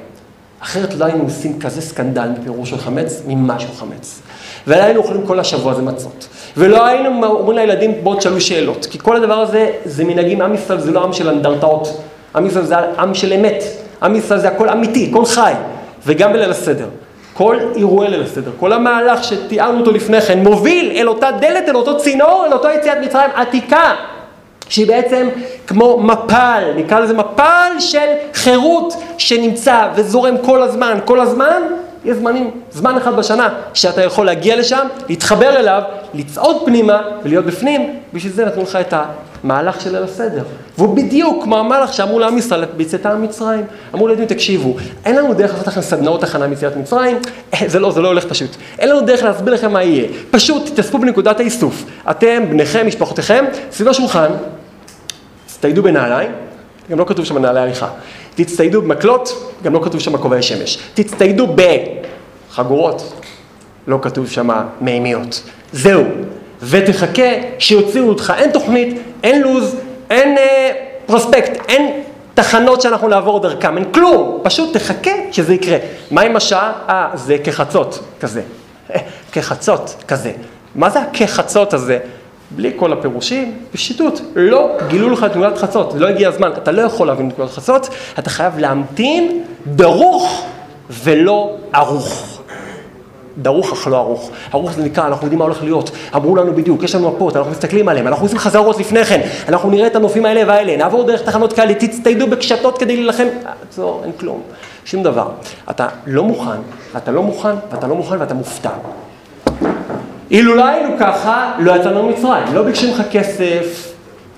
אחרת 0.60 0.94
לא 0.94 1.04
היינו 1.04 1.24
עושים 1.24 1.60
כזה 1.60 1.80
סקנדל 1.80 2.28
מפירוש 2.38 2.70
של 2.70 2.78
חמץ, 2.78 3.22
ממשהו 3.26 3.72
חמץ. 3.76 4.20
ולא 4.66 4.82
היינו 4.82 5.00
אוכלים 5.00 5.26
כל 5.26 5.40
השבוע 5.40 5.74
זה 5.74 5.82
מצות. 5.82 6.28
ולא 6.56 6.86
היינו 6.86 7.24
אומרים 7.24 7.58
לילדים, 7.58 7.94
בואו 8.02 8.14
תשאלו 8.14 8.40
שאלות. 8.40 8.86
כי 8.90 8.98
כל 8.98 9.16
הדבר 9.16 9.34
הזה, 9.34 9.70
זה 9.84 10.04
מנהגים, 10.04 10.40
עם 10.40 10.54
ישראל 10.54 10.80
זה 10.80 10.90
לא 10.92 11.04
עם 11.04 11.12
של 11.12 11.28
אנדרטאות. 11.28 12.02
עם 12.34 12.46
ישראל 12.46 12.64
זה 12.64 12.78
עם 12.78 13.14
של 13.14 13.32
אמת. 13.32 13.64
עם 14.02 14.16
ישראל 14.16 14.40
זה 14.40 14.48
הכל 14.48 14.68
אמיתי, 14.68 15.10
כל 15.12 15.24
חי. 15.24 15.52
וגם 16.06 16.32
בליל 16.32 16.50
הסדר. 16.50 16.88
כל 17.34 17.58
אירועי 17.76 18.10
ליל 18.10 18.22
הסדר, 18.22 18.50
כל 18.60 18.72
המהלך 18.72 19.24
שתיארנו 19.24 19.80
אותו 19.80 19.92
לפני 19.92 20.20
כן, 20.20 20.38
מוביל 20.38 20.92
אל 20.96 21.08
אותה 21.08 21.30
דלת, 21.40 21.68
אל 21.68 21.76
אותו 21.76 21.98
צינור, 21.98 22.44
אל 22.46 22.52
אותו 22.52 22.68
יציאת 22.70 22.98
מצרים 22.98 23.30
עתיקה. 23.34 23.94
שהיא 24.68 24.86
בעצם 24.86 25.28
כמו 25.66 26.00
מפל, 26.00 26.72
נקרא 26.76 27.00
לזה 27.00 27.14
מפל 27.14 27.72
של 27.78 28.06
חירות 28.34 28.94
שנמצא 29.18 29.88
וזורם 29.94 30.38
כל 30.38 30.62
הזמן. 30.62 30.98
כל 31.04 31.20
הזמן 31.20 31.62
יש 32.04 32.16
זמנים, 32.16 32.50
זמן 32.70 32.96
אחד 32.96 33.16
בשנה 33.16 33.48
שאתה 33.74 34.02
יכול 34.02 34.26
להגיע 34.26 34.56
לשם, 34.56 34.86
להתחבר 35.08 35.56
אליו, 35.56 35.82
לצעוד 36.14 36.56
פנימה 36.66 37.02
ולהיות 37.22 37.44
בפנים, 37.44 37.96
בשביל 38.12 38.32
זה 38.32 38.44
נתנו 38.44 38.62
לך 38.62 38.76
את 38.76 38.94
המהלך 39.44 39.80
של 39.80 39.92
ליל 39.92 40.02
הסדר. 40.02 40.42
והוא 40.78 40.96
בדיוק 40.96 41.44
כמו 41.44 41.58
המהלך 41.58 41.92
שאמרו 41.92 42.18
לעם 42.18 42.38
ישראל 42.38 42.64
ביציאתם 42.76 43.16
ממצרים. 43.20 43.64
אמרו 43.94 44.08
לילדים, 44.08 44.26
תקשיבו, 44.26 44.76
אין 45.04 45.16
לנו 45.16 45.34
דרך 45.34 45.50
לעשות 45.50 45.66
לכם 45.66 45.80
סדנאות 45.80 46.22
הכנה 46.22 46.46
מיציאת 46.46 46.76
מצרים, 46.76 47.18
אה, 47.54 47.68
זה 47.68 47.78
לא, 47.78 47.90
זה 47.90 48.00
לא 48.00 48.08
הולך 48.08 48.24
פשוט. 48.24 48.50
אין 48.78 48.88
לנו 48.88 49.00
דרך 49.00 49.22
להסביר 49.22 49.54
לכם 49.54 49.72
מה 49.72 49.82
יהיה. 49.82 50.08
פשוט 50.30 50.66
תתאספו 50.66 50.98
בנקודת 50.98 51.40
האיסוף. 51.40 51.84
אתם, 52.10 52.42
בניכם, 52.50 52.86
משפחותיכם, 52.86 53.44
סביב 53.70 53.88
השולחן, 53.88 54.28
תצטיידו 55.46 55.82
בנעליים, 55.82 56.30
גם 56.90 56.98
לא 56.98 57.04
כתוב 57.04 57.24
שם 57.24 57.38
נעלי 57.38 57.60
הליכה. 57.60 57.88
תצטיידו 58.34 58.82
במקלות, 58.82 59.52
גם 59.62 59.72
לא 59.72 59.80
כתוב 59.84 60.00
שם 60.00 60.16
כובעי 60.16 60.42
שמש. 60.42 60.78
תצטיידו 60.94 61.46
בחגורות, 62.50 63.22
לא 63.86 63.98
כתוב 64.02 64.28
שם 64.28 64.48
מימיות. 64.80 65.42
זהו. 65.72 66.02
ותחכה 66.62 67.28
שיוציאו 67.58 68.08
אותך, 68.08 68.32
אין 68.36 68.50
תוכנית, 68.50 68.98
אין 69.22 69.42
לו"ז, 69.42 69.76
אין 70.10 70.38
אה, 70.38 70.72
פרוספקט, 71.06 71.60
אין 71.68 72.02
תחנות 72.34 72.80
שאנחנו 72.80 73.08
נעבור 73.08 73.40
דרכם, 73.40 73.76
אין 73.76 73.92
כלום, 73.92 74.40
פשוט 74.42 74.76
תחכה 74.76 75.10
שזה 75.32 75.54
יקרה. 75.54 75.78
מה 76.10 76.20
עם 76.20 76.36
השעה? 76.36 76.72
אה, 76.88 77.10
זה 77.14 77.36
כחצות 77.44 77.98
כזה. 78.20 78.42
כחצות 79.32 79.94
כזה. 80.08 80.32
מה 80.74 80.90
זה 80.90 81.00
הכחצות 81.00 81.74
הזה? 81.74 81.98
בלי 82.56 82.72
כל 82.76 82.92
הפירושים, 82.92 83.54
פשיטות, 83.72 84.20
לא 84.36 84.70
גילו 84.88 85.10
לך 85.10 85.24
את 85.24 85.36
נקודת 85.36 85.58
חצות, 85.58 85.94
לא 85.96 86.08
הגיע 86.08 86.28
הזמן, 86.28 86.50
אתה 86.56 86.72
לא 86.72 86.82
יכול 86.82 87.06
להבין 87.06 87.28
את 87.28 87.32
נקודת 87.32 87.50
חצות, 87.50 87.88
אתה 88.18 88.30
חייב 88.30 88.58
להמתין 88.58 89.42
דרוך 89.66 90.44
ולא 90.90 91.50
ערוך. 91.72 92.38
דרוך 93.38 93.72
אך 93.72 93.86
לא 93.86 93.96
ערוך. 93.96 94.30
ערוך 94.52 94.72
זה 94.72 94.82
נקרא, 94.82 95.06
אנחנו 95.06 95.26
יודעים 95.26 95.38
מה 95.38 95.44
הולך 95.44 95.62
להיות. 95.62 95.90
אמרו 96.14 96.36
לנו 96.36 96.54
בדיוק, 96.54 96.82
יש 96.82 96.94
לנו 96.94 97.10
מפות, 97.10 97.36
אנחנו 97.36 97.50
מסתכלים 97.50 97.88
עליהם, 97.88 98.06
אנחנו 98.06 98.24
עושים 98.24 98.38
חזרות 98.38 98.78
לפני 98.78 99.04
כן, 99.04 99.20
אנחנו 99.48 99.70
נראה 99.70 99.86
את 99.86 99.96
הנופים 99.96 100.26
האלה 100.26 100.42
והאלה, 100.46 100.76
נעבור 100.76 101.04
דרך 101.04 101.22
תחנות 101.22 101.52
כאלה, 101.52 101.74
תצטיידו 101.74 102.26
בקשתות 102.26 102.78
כדי 102.78 102.96
להילחם. 102.96 103.26
עצור, 103.68 104.00
אין 104.04 104.12
כלום, 104.20 104.42
שום 104.84 105.02
דבר. 105.02 105.28
אתה 105.70 105.88
לא 106.06 106.24
מוכן, 106.24 106.60
אתה 106.96 107.10
לא 107.10 107.22
מוכן, 107.22 107.54
ואתה 107.72 107.86
לא 107.86 107.94
מוכן 107.94 108.20
ואתה 108.20 108.34
מופתע. 108.34 108.70
אילו 110.32 110.54
לא 110.54 110.66
היינו 110.66 110.94
ככה, 111.00 111.52
לא 111.58 111.72
יצאנו 111.72 112.02
ממצרים. 112.02 112.54
לא 112.54 112.62
ביקשו 112.62 112.86
ממך 112.88 113.02
כסף, 113.10 113.92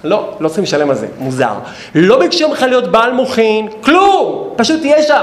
לא, 0.04 0.30
לא 0.40 0.48
צריכים 0.48 0.64
לשלם 0.64 0.90
על 0.90 0.96
זה, 0.96 1.06
מוזר. 1.18 1.52
לא 1.94 2.18
ביקשו 2.18 2.48
ממך 2.48 2.62
להיות 2.62 2.92
בעל 2.92 3.12
מוחין, 3.12 3.68
כלום, 3.80 4.48
פשוט 4.56 4.80
תהיה 4.80 5.02
שם. 5.02 5.22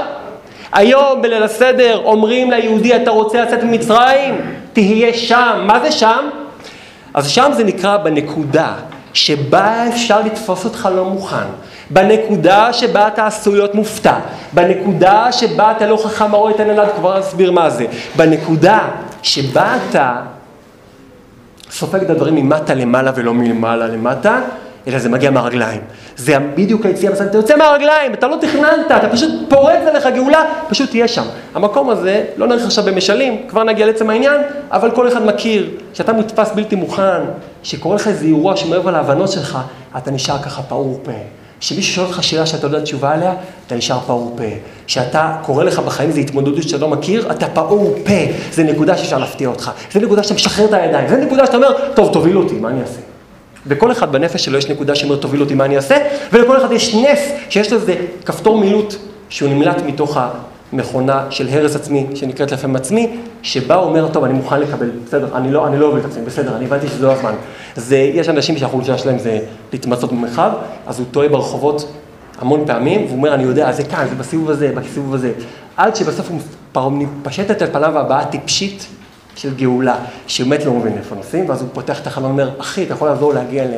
היום 0.72 1.22
בליל 1.22 1.42
הסדר 1.42 2.00
אומרים 2.04 2.50
ליהודי, 2.50 2.96
אתה 2.96 3.10
רוצה 3.10 3.42
לצאת 3.42 3.62
ממצרים? 3.62 4.40
תהיה 4.72 5.14
שם. 5.14 5.64
מה 5.66 5.80
זה 5.80 5.92
שם? 5.92 6.28
אז 7.14 7.28
שם 7.28 7.50
זה 7.52 7.64
נקרא 7.64 7.96
בנקודה 7.96 8.74
שבה 9.12 9.88
אפשר 9.88 10.20
לתפוס 10.20 10.64
אותך 10.64 10.88
לא 10.96 11.04
מוכן. 11.04 11.46
בנקודה 11.90 12.72
שבה 12.72 13.08
אתה 13.08 13.26
עשוי 13.26 13.54
להיות 13.54 13.74
מופתע, 13.74 14.14
בנקודה 14.52 15.32
שבה 15.32 15.72
אתה 15.76 15.86
לא 15.86 15.96
חכם 15.96 16.34
הרואה 16.34 16.50
את 16.50 16.60
הנלד, 16.60 16.88
כבר 16.96 17.20
אסביר 17.20 17.52
מה 17.52 17.70
זה, 17.70 17.86
בנקודה 18.16 18.78
שבה 19.22 19.76
אתה 19.90 20.16
סופג 21.72 22.02
את 22.02 22.10
הדברים 22.10 22.34
ממטה 22.34 22.74
למעלה 22.74 23.12
ולא 23.14 23.34
מלמעלה 23.34 23.86
למטה, 23.86 24.40
אלא 24.88 24.98
זה 24.98 25.08
מגיע 25.08 25.30
מהרגליים. 25.30 25.80
זה 26.16 26.38
בדיוק 26.54 26.86
היציאה 26.86 27.12
בסדר, 27.12 27.26
אתה 27.26 27.38
יוצא 27.38 27.56
מהרגליים, 27.56 28.14
אתה 28.14 28.28
לא 28.28 28.36
תכננת, 28.40 28.90
אתה 28.96 29.08
פשוט 29.08 29.30
פורץ 29.48 29.86
עליך 29.88 30.06
גאולה, 30.14 30.44
פשוט 30.68 30.90
תהיה 30.90 31.08
שם. 31.08 31.24
המקום 31.54 31.90
הזה, 31.90 32.24
לא 32.36 32.46
נלך 32.46 32.64
עכשיו 32.64 32.84
במשלים, 32.84 33.42
כבר 33.48 33.64
נגיע 33.64 33.86
לעצם 33.86 34.10
העניין, 34.10 34.40
אבל 34.70 34.90
כל 34.90 35.08
אחד 35.08 35.26
מכיר, 35.26 35.70
שאתה 35.94 36.12
מודפס 36.12 36.52
בלתי 36.52 36.76
מוכן, 36.76 37.20
שקורה 37.62 37.96
לך 37.96 38.08
איזה 38.08 38.26
אירוע 38.26 38.56
שמעבר 38.56 38.90
להבנות 38.90 39.28
שלך, 39.28 39.58
אתה 39.96 40.10
נשאר 40.10 40.42
ככה 40.42 40.62
פעור 40.62 41.00
פה. 41.02 41.12
שמישהו 41.62 41.94
שואל 41.94 42.06
אותך 42.06 42.22
שאלה 42.22 42.46
שאתה 42.46 42.66
לא 42.66 42.72
יודע 42.72 42.84
תשובה 42.84 43.12
עליה, 43.12 43.34
אתה 43.66 43.74
נשאר 43.74 43.98
פעור 44.06 44.34
פה. 44.36 44.44
שאתה 44.86 45.36
קורא 45.42 45.64
לך 45.64 45.78
בחיים 45.78 46.08
איזו 46.08 46.20
התמודדות 46.20 46.62
שאתה 46.62 46.78
לא 46.78 46.88
מכיר, 46.88 47.30
אתה 47.32 47.48
פעור 47.48 47.94
פה. 48.04 48.32
זה 48.52 48.62
נקודה 48.64 48.96
שאפשר 48.96 49.18
להפתיע 49.18 49.48
אותך. 49.48 49.70
זה 49.92 50.00
נקודה 50.00 50.22
שאתה 50.22 50.34
משחרר 50.34 50.64
את 50.64 50.72
הידיים. 50.72 51.08
זה 51.08 51.16
נקודה 51.16 51.46
שאתה 51.46 51.56
אומר, 51.56 51.74
טוב, 51.94 52.12
תוביל 52.12 52.38
אותי, 52.38 52.54
מה 52.54 52.68
אני 52.68 52.80
אעשה? 52.80 53.00
בכל 53.66 53.92
אחד 53.92 54.12
בנפש 54.12 54.44
שלו 54.44 54.58
יש 54.58 54.68
נקודה 54.68 54.94
שאומרת, 54.94 55.20
תוביל 55.20 55.40
אותי, 55.40 55.54
מה 55.54 55.64
אני 55.64 55.76
אעשה? 55.76 55.96
ולכל 56.32 56.56
אחד 56.56 56.72
יש 56.72 56.94
נס 56.94 57.20
שיש 57.48 57.72
לו 57.72 57.78
איזה 57.78 57.94
כפתור 58.24 58.58
מילוט 58.58 58.94
שהוא 59.28 59.48
נמלט 59.48 59.82
מתוך 59.86 60.16
המכונה 60.72 61.26
של 61.30 61.48
הרס 61.48 61.76
עצמי, 61.76 62.06
שנקראת 62.14 62.52
לפעמים 62.52 62.76
עצמי, 62.76 63.16
שבה 63.42 63.74
הוא 63.74 63.84
אומר, 63.84 64.08
טוב, 64.08 64.24
אני 64.24 64.32
מוכן 64.32 64.60
לקבל, 64.60 64.90
בסדר, 65.06 65.36
אני 65.36 65.52
לא, 65.52 65.66
אני 65.66 65.78
לא 65.78 65.86
אוהב 65.86 65.96
את 65.96 66.04
עצמי, 66.04 66.24
בסדר, 66.24 66.56
אני 66.56 66.64
הבנתי 66.64 66.88
שזה 66.88 67.06
לא 67.06 67.12
הזמן. 67.12 67.34
זה, 67.76 67.96
יש 67.96 68.28
אנשים 68.28 68.58
שהחולשה 68.58 68.98
שלהם 68.98 69.18
זה 69.18 69.38
להתמצות 69.72 70.12
במרחב, 70.12 70.50
אז 70.86 70.98
הוא 70.98 71.06
טועה 71.10 71.28
ברחובות 71.28 71.92
המון 72.38 72.66
פעמים, 72.66 73.04
והוא 73.04 73.16
אומר, 73.16 73.34
אני 73.34 73.42
יודע, 73.42 73.72
זה 73.72 73.84
כאן, 73.84 74.06
זה 74.08 74.14
בסיבוב 74.14 74.50
הזה, 74.50 74.72
בסיבוב 74.76 75.14
הזה. 75.14 75.32
עד 75.76 75.96
שבסוף 75.96 76.30
הוא 76.74 76.92
מתפשטת 76.92 77.62
על 77.62 77.68
פניו 77.72 77.98
הבעה 77.98 78.24
טיפשית 78.24 78.86
של 79.36 79.54
גאולה, 79.54 79.96
שהוא 80.26 80.48
באמת 80.48 80.64
לא 80.64 80.72
מבין 80.72 80.98
איפה 80.98 81.14
נוסעים, 81.14 81.48
ואז 81.48 81.60
הוא 81.60 81.68
פותח 81.72 82.00
את 82.00 82.06
החלון 82.06 82.30
ואומר, 82.30 82.50
אחי, 82.58 82.84
אתה 82.84 82.92
יכול 82.92 83.08
לעזור 83.08 83.34
להגיע 83.34 83.64
ל... 83.64 83.74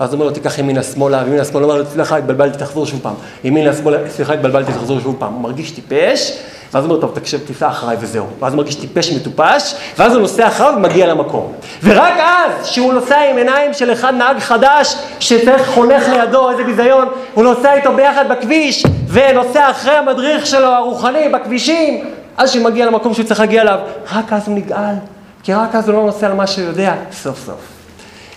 ואז 0.00 0.12
הוא 0.12 0.14
אומר 0.14 0.26
לו, 0.26 0.32
תיקח 0.32 0.58
ימינה 0.58 0.82
שמאלה, 0.82 1.22
וימינה 1.24 1.44
שמאלה, 1.44 1.64
הוא 1.64 1.72
אומר 1.72 1.82
לו, 1.82 1.90
סליחה, 1.90 2.16
התבלבלתי, 2.16 2.58
תחזור 2.58 2.86
שוב 2.86 3.00
פעם. 3.02 3.14
ימינה 3.44 3.72
שמאלה, 3.72 3.98
סליחה, 4.10 4.32
התבלבלתי, 4.32 4.72
תחזור 4.72 5.00
שוב 5.00 5.16
פעם. 5.18 5.32
הוא 5.32 5.42
מרגיש 5.42 5.70
טיפש, 5.70 6.38
ואז 6.72 6.84
הוא 6.84 6.90
אומר, 6.90 7.00
טוב, 7.00 7.10
תקשיב, 7.14 7.40
תיסע 7.46 7.68
אחריי 7.68 7.96
וזהו. 8.00 8.26
ואז 8.40 8.52
הוא 8.52 8.58
מרגיש 8.58 8.74
טיפש 8.74 9.12
מטופש, 9.12 9.74
ואז 9.98 10.12
הוא 10.12 10.20
נוסע 10.20 10.48
אחריו 10.48 10.72
ומגיע 10.76 11.06
למקום. 11.06 11.52
ורק 11.82 12.14
אז, 12.18 12.66
שהוא 12.66 12.92
נוסע 12.92 13.18
עם 13.30 13.36
עיניים 13.36 13.74
של 13.74 13.92
אחד 13.92 14.14
נהג 14.14 14.38
חדש, 14.38 14.96
שצריך 15.20 15.68
חונך 15.68 16.08
לידו, 16.08 16.50
איזה 16.50 16.64
ביזיון, 16.64 17.08
הוא 17.34 17.44
נוסע 17.44 17.74
איתו 17.74 17.92
ביחד 17.92 18.24
בכביש, 18.28 18.86
ונוסע 19.08 19.70
אחרי 19.70 19.94
המדריך 19.94 20.46
שלו, 20.46 20.66
הרוחני, 20.66 21.28
בכבישים, 21.28 22.04
אז 22.36 22.50
כשהוא 22.50 22.64
מגיע 22.64 22.86
למקום 22.86 23.14
שהוא 23.14 23.26
צריך 23.26 23.40
להגיע 23.40 23.62
אליו, 23.62 23.78
רק 24.12 24.32
אז 24.32 24.48
הוא 24.48 24.56
נגאל, 24.56 24.94
כי 25.42 25.54
רק 25.54 25.74
אז 25.74 25.88
הוא 25.88 25.96
לא 25.96 26.02
נוסע 26.06 26.26
על 26.26 26.34
מה 26.34 26.46
שהוא 26.46 26.64
יודע, 26.64 26.94
סוף 27.12 27.46
סוף. 27.46 27.75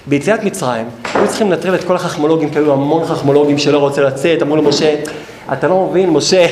ביציאת 0.09 0.43
מצרים, 0.43 0.85
היו 1.13 1.27
צריכים 1.27 1.51
לנטרל 1.51 1.75
את 1.75 1.83
כל 1.83 1.95
החכמולוגים, 1.95 2.49
כי 2.49 2.59
היו 2.59 2.73
המון 2.73 3.05
חכמולוגים 3.05 3.57
שלא 3.57 3.77
רוצה 3.77 4.01
לצאת, 4.01 4.41
אמרו 4.41 4.55
למשה, 4.55 4.95
אתה 5.53 5.67
לא 5.67 5.87
מבין, 5.89 6.09
משה, 6.09 6.45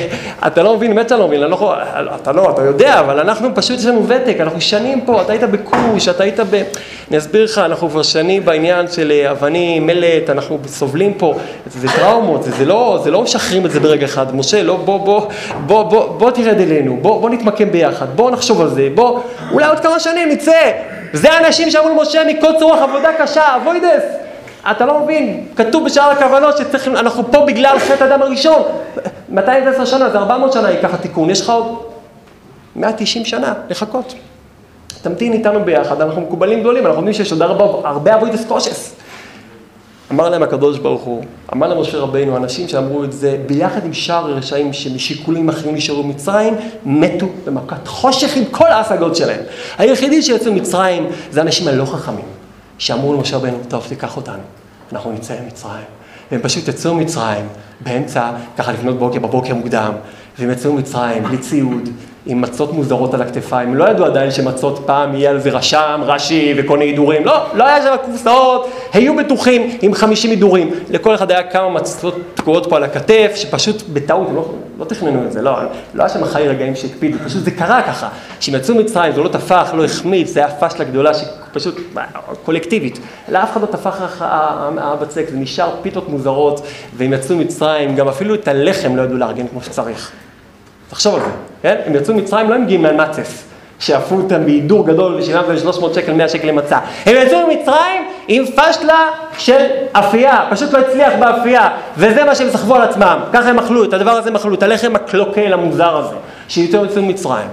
אתה 0.46 0.62
לא 0.62 0.76
מבין, 0.76 0.94
באמת 0.94 1.06
אתה 1.06 1.16
לא 1.16 1.28
מבין, 1.28 1.40
לא 1.40 1.54
יכול, 1.54 1.76
אתה 2.22 2.32
לא, 2.32 2.50
אתה 2.50 2.62
יודע, 2.62 3.00
אבל 3.00 3.20
אנחנו 3.20 3.48
פשוט, 3.54 3.78
יש 3.78 3.86
לנו 3.86 4.08
ותק, 4.08 4.36
אנחנו 4.40 4.60
שנים 4.60 5.00
פה, 5.00 5.22
אתה 5.22 5.32
היית 5.32 5.42
בכוש, 5.42 6.08
אתה 6.08 6.22
היית 6.22 6.40
ב... 6.40 6.62
אני 7.10 7.18
אסביר 7.18 7.44
לך, 7.44 7.58
אנחנו 7.58 7.90
כבר 7.90 8.02
שנים 8.02 8.44
בעניין 8.44 8.88
של 8.88 9.10
אה, 9.10 9.30
אבנים, 9.30 9.86
מלט, 9.86 10.30
אנחנו 10.30 10.58
סובלים 10.66 11.14
פה, 11.14 11.34
זה, 11.66 11.80
זה 11.80 11.88
טראומות, 11.96 12.42
זה, 12.42 12.50
זה 12.50 12.64
לא, 12.64 13.00
זה 13.04 13.10
לא 13.10 13.22
משחררים 13.22 13.66
את 13.66 13.70
זה 13.70 13.80
ברגע 13.80 14.04
אחד, 14.04 14.36
משה, 14.36 14.62
לא, 14.62 14.76
בוא, 14.76 14.98
בוא, 14.98 15.26
בוא, 15.66 15.82
בוא, 15.82 16.08
בוא 16.18 16.30
תרד 16.30 16.60
אלינו, 16.60 16.98
בוא, 17.02 17.20
בוא 17.20 17.30
נתמקם 17.30 17.70
ביחד, 17.70 18.06
בוא 18.16 18.30
נחשוב 18.30 18.60
על 18.60 18.68
זה, 18.68 18.88
בוא, 18.94 19.20
אולי 19.52 19.66
עוד 19.66 19.80
כמה 19.80 20.00
שנים 20.00 20.28
נצא, 20.28 20.72
זה 21.12 21.32
האנשים 21.32 21.70
שאמרו 21.70 21.88
למשה 21.88 22.22
מקוצר 22.24 22.64
רוח 22.64 22.78
עבודה 22.78 23.08
קשה, 23.18 23.56
אבוידס. 23.56 24.02
אתה 24.70 24.86
לא 24.86 25.00
מבין, 25.00 25.46
כתוב 25.56 25.84
בשאר 25.84 26.10
הכוונות 26.10 26.56
שצריכים, 26.58 26.96
אנחנו 26.96 27.32
פה 27.32 27.44
בגלל 27.46 27.78
חטא 27.78 28.04
אדם 28.04 28.22
הראשון. 28.22 28.62
210 29.28 29.84
שנה, 29.84 30.10
זה 30.10 30.18
400 30.18 30.52
שנה 30.52 30.70
ייקח 30.70 30.94
התיקון, 30.94 31.30
יש 31.30 31.40
לך 31.40 31.50
עוד 31.50 31.78
190 32.76 33.24
שנה 33.24 33.54
לחכות. 33.70 34.14
תמתין 35.02 35.32
איתנו 35.32 35.64
ביחד, 35.64 36.00
אנחנו 36.00 36.20
מקובלים 36.20 36.60
גדולים, 36.60 36.86
אנחנו 36.86 36.98
יודעים 36.98 37.14
שיש 37.14 37.32
עוד 37.32 37.42
הרבה 37.84 38.14
אבוידס 38.14 38.44
קושס. 38.48 38.94
אמר 40.12 40.28
להם 40.28 40.42
הקדוש 40.42 40.78
ברוך 40.78 41.02
הוא, 41.02 41.24
אמר 41.52 41.74
למשה 41.74 41.98
רבינו, 41.98 42.36
אנשים 42.36 42.68
שאמרו 42.68 43.04
את 43.04 43.12
זה, 43.12 43.38
ביחד 43.46 43.84
עם 43.84 43.92
שאר 43.92 44.30
הרשעים 44.30 44.72
שמשיקולים 44.72 45.48
אחרים 45.48 45.74
נשארו 45.74 46.02
במצרים, 46.02 46.54
מתו 46.84 47.26
במכת 47.44 47.88
חושך 47.88 48.36
עם 48.36 48.44
כל 48.50 48.66
ההשגות 48.66 49.16
שלהם. 49.16 49.40
היחידים 49.78 50.22
שיצאו 50.22 50.52
ממצרים 50.52 51.06
זה 51.30 51.40
האנשים 51.40 51.68
הלא 51.68 51.84
חכמים. 51.84 52.24
שאמרו 52.78 53.14
למשה 53.14 53.36
רבנו, 53.36 53.58
טוב, 53.68 53.84
תיקח 53.88 54.16
אותנו, 54.16 54.42
אנחנו 54.92 55.12
נצא 55.12 55.34
ממצרים. 55.44 55.84
והם 56.30 56.40
פשוט 56.42 56.68
יצאו 56.68 56.94
ממצרים, 56.94 57.46
באמצע, 57.80 58.30
ככה 58.56 58.72
לפנות 58.72 58.98
בוקר, 58.98 59.18
בבוקר 59.18 59.54
מוקדם, 59.54 59.92
והם 60.38 60.50
יצאו 60.50 60.72
ממצרים 60.72 61.22
בלי 61.22 61.38
ציוד, 61.38 61.88
עם 62.28 62.40
מצות 62.40 62.72
מוזרות 62.72 63.14
על 63.14 63.22
הכתפיים. 63.22 63.74
לא 63.74 63.84
ידעו 63.84 64.04
עדיין 64.04 64.30
שמצות 64.30 64.82
פעם 64.86 65.14
יהיה 65.14 65.30
על 65.30 65.40
זה 65.40 65.50
רשם, 65.50 66.00
רש"י 66.04 66.54
וכל 66.56 66.78
מיני 66.78 66.90
הידורים. 66.90 67.24
לא, 67.24 67.46
לא 67.54 67.64
היה 67.64 67.82
שם 67.82 67.94
קופסאות, 68.04 68.70
היו 68.92 69.16
בטוחים 69.16 69.78
עם 69.82 69.94
50 69.94 70.30
הידורים. 70.30 70.70
לכל 70.90 71.14
אחד 71.14 71.30
היה 71.30 71.42
כמה 71.42 71.68
מצות 71.68 72.14
תקועות 72.34 72.66
פה 72.70 72.76
על 72.76 72.84
הכתף, 72.84 73.32
שפשוט 73.34 73.82
בטעות, 73.92 74.28
לא, 74.34 74.50
לא 74.78 74.84
תכננו 74.84 75.24
את 75.26 75.32
זה, 75.32 75.42
לא, 75.42 75.52
לא 75.94 76.02
היה 76.02 76.08
שם 76.08 76.24
חיי 76.24 76.48
רגעים 76.48 76.76
שהקפידו, 76.76 77.18
פשוט 77.24 77.44
זה 77.44 77.50
קרה 77.50 77.82
ככה. 77.82 78.08
כשהם 78.40 78.54
יצאו 78.54 78.74
ממצרים, 78.74 79.12
זה 79.12 79.20
לא 79.20 79.28
טפח, 79.28 79.70
לא 79.74 79.84
החמיץ, 79.84 80.28
זה 80.28 80.40
היה 80.40 80.54
פשלה 80.54 80.84
גדולה 80.84 81.10
שפשוט 81.14 81.80
קולקטיבית. 82.44 82.98
לאף 83.28 83.52
אחד 83.52 83.60
לא 83.60 83.66
טפח 83.66 84.22
הבצק, 84.78 85.24
זה 85.30 85.36
נשאר 85.36 85.70
פיתות 85.82 86.08
מוזרות, 86.08 86.66
והם 86.96 87.12
יצאו 87.12 87.36
ממצרים, 87.36 87.96
גם 87.96 88.08
אפילו 88.08 88.34
את 88.34 88.48
הלחם 88.48 88.96
לא 88.96 89.02
ידעו 89.02 89.16
לארגן 89.16 89.48
כמו 89.48 89.62
שצריך. 89.62 90.12
תחשוב 90.90 91.14
על 91.14 91.20
זה, 91.20 91.26
כן? 91.62 91.76
הם 91.86 91.94
יצאו 91.94 92.14
ממצרים, 92.14 92.50
לא 92.50 92.54
הם 92.54 92.62
מגיעים 92.62 92.82
מהמצס, 92.82 93.44
שאפו 93.78 94.14
אותם 94.14 94.44
בהידור 94.44 94.86
גדול 94.86 95.14
ושילמתם 95.14 95.58
300 95.58 95.94
שקל, 95.94 96.12
100 96.12 96.28
שקל 96.28 96.48
למצה. 96.48 96.78
הם 97.06 97.16
יצאו 97.16 97.38
ממצרים 97.46 98.08
עם 98.28 98.44
פשלה 98.46 99.04
של 99.38 99.66
אפייה, 99.92 100.46
פשוט 100.50 100.72
לא 100.72 100.78
הצליח 100.78 101.12
באפייה, 101.20 101.68
וזה 101.96 102.24
מה 102.24 102.34
שהם 102.34 102.50
סחבו 102.50 102.74
על 102.74 102.82
עצמם. 102.82 103.18
ככה 103.32 103.48
הם 103.48 103.58
אכלו, 103.58 103.84
את 103.84 103.92
הדבר 103.92 104.10
הזה 104.10 104.28
הם 104.30 104.36
אכלו, 104.36 104.54
את 104.54 104.62
הלחם 104.62 104.96
הקלוקל 104.96 105.52
המוזר 105.52 105.96
הזה, 105.96 106.16
שיותר 106.48 106.84
יצאו 106.84 107.02
ממצרים. 107.02 107.48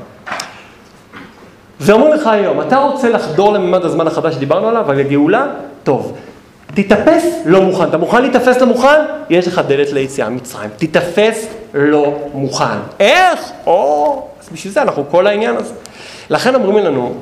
ואומרים 1.79 2.13
לך 2.13 2.27
היום, 2.27 2.61
אתה 2.61 2.77
רוצה 2.77 3.09
לחדור 3.09 3.53
לממד 3.53 3.85
הזמן 3.85 4.07
החדש 4.07 4.35
שדיברנו 4.35 4.67
עליו, 4.67 4.91
על 4.91 4.99
הגאולה? 4.99 5.45
טוב. 5.83 6.17
תיתפס 6.75 7.25
לא 7.45 7.61
מוכן. 7.61 7.89
אתה 7.89 7.97
מוכן 7.97 8.21
להיתפס 8.21 8.57
לא 8.57 8.67
מוכן? 8.67 9.01
יש 9.29 9.47
לך 9.47 9.61
דלת 9.67 9.91
ליציאה 9.93 10.29
ממצרים. 10.29 10.69
תיתפס 10.77 11.47
לא 11.73 12.17
מוכן. 12.33 12.77
איך? 12.99 13.51
או, 13.65 14.27
אז 14.41 14.49
בשביל 14.53 14.73
זה 14.73 14.81
אנחנו 14.81 15.05
כל 15.11 15.27
העניין 15.27 15.55
הזה. 15.55 15.73
לכן 16.29 16.55
אומרים 16.55 16.85
לנו, 16.85 17.15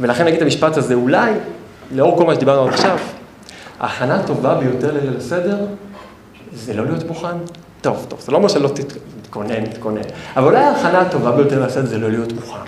ולכן 0.00 0.24
נגיד 0.24 0.36
את 0.36 0.42
המשפט 0.42 0.76
הזה, 0.76 0.94
אולי, 0.94 1.32
לאור 1.92 2.16
כל 2.16 2.24
מה 2.24 2.34
שדיברנו 2.34 2.68
עכשיו, 2.68 2.98
ההכנה 3.80 4.14
הטובה 4.14 4.54
ביותר 4.54 4.92
לליל 4.92 5.16
הסדר, 5.16 5.56
זה 6.52 6.74
לא 6.74 6.84
להיות 6.84 7.04
מוכן. 7.08 7.36
טוב, 7.80 8.06
טוב, 8.08 8.20
זה 8.20 8.32
לא 8.32 8.36
אומר 8.36 8.48
שלא 8.48 8.68
תתכונן, 8.68 9.66
תתכונן, 9.66 10.00
אבל 10.36 10.46
אולי 10.46 10.58
ההכנה 10.58 11.00
הטובה 11.00 11.32
ביותר 11.32 11.64
הסדר 11.64 11.86
זה 11.86 11.98
לא 11.98 12.10
להיות 12.10 12.32
מוכן. 12.32 12.58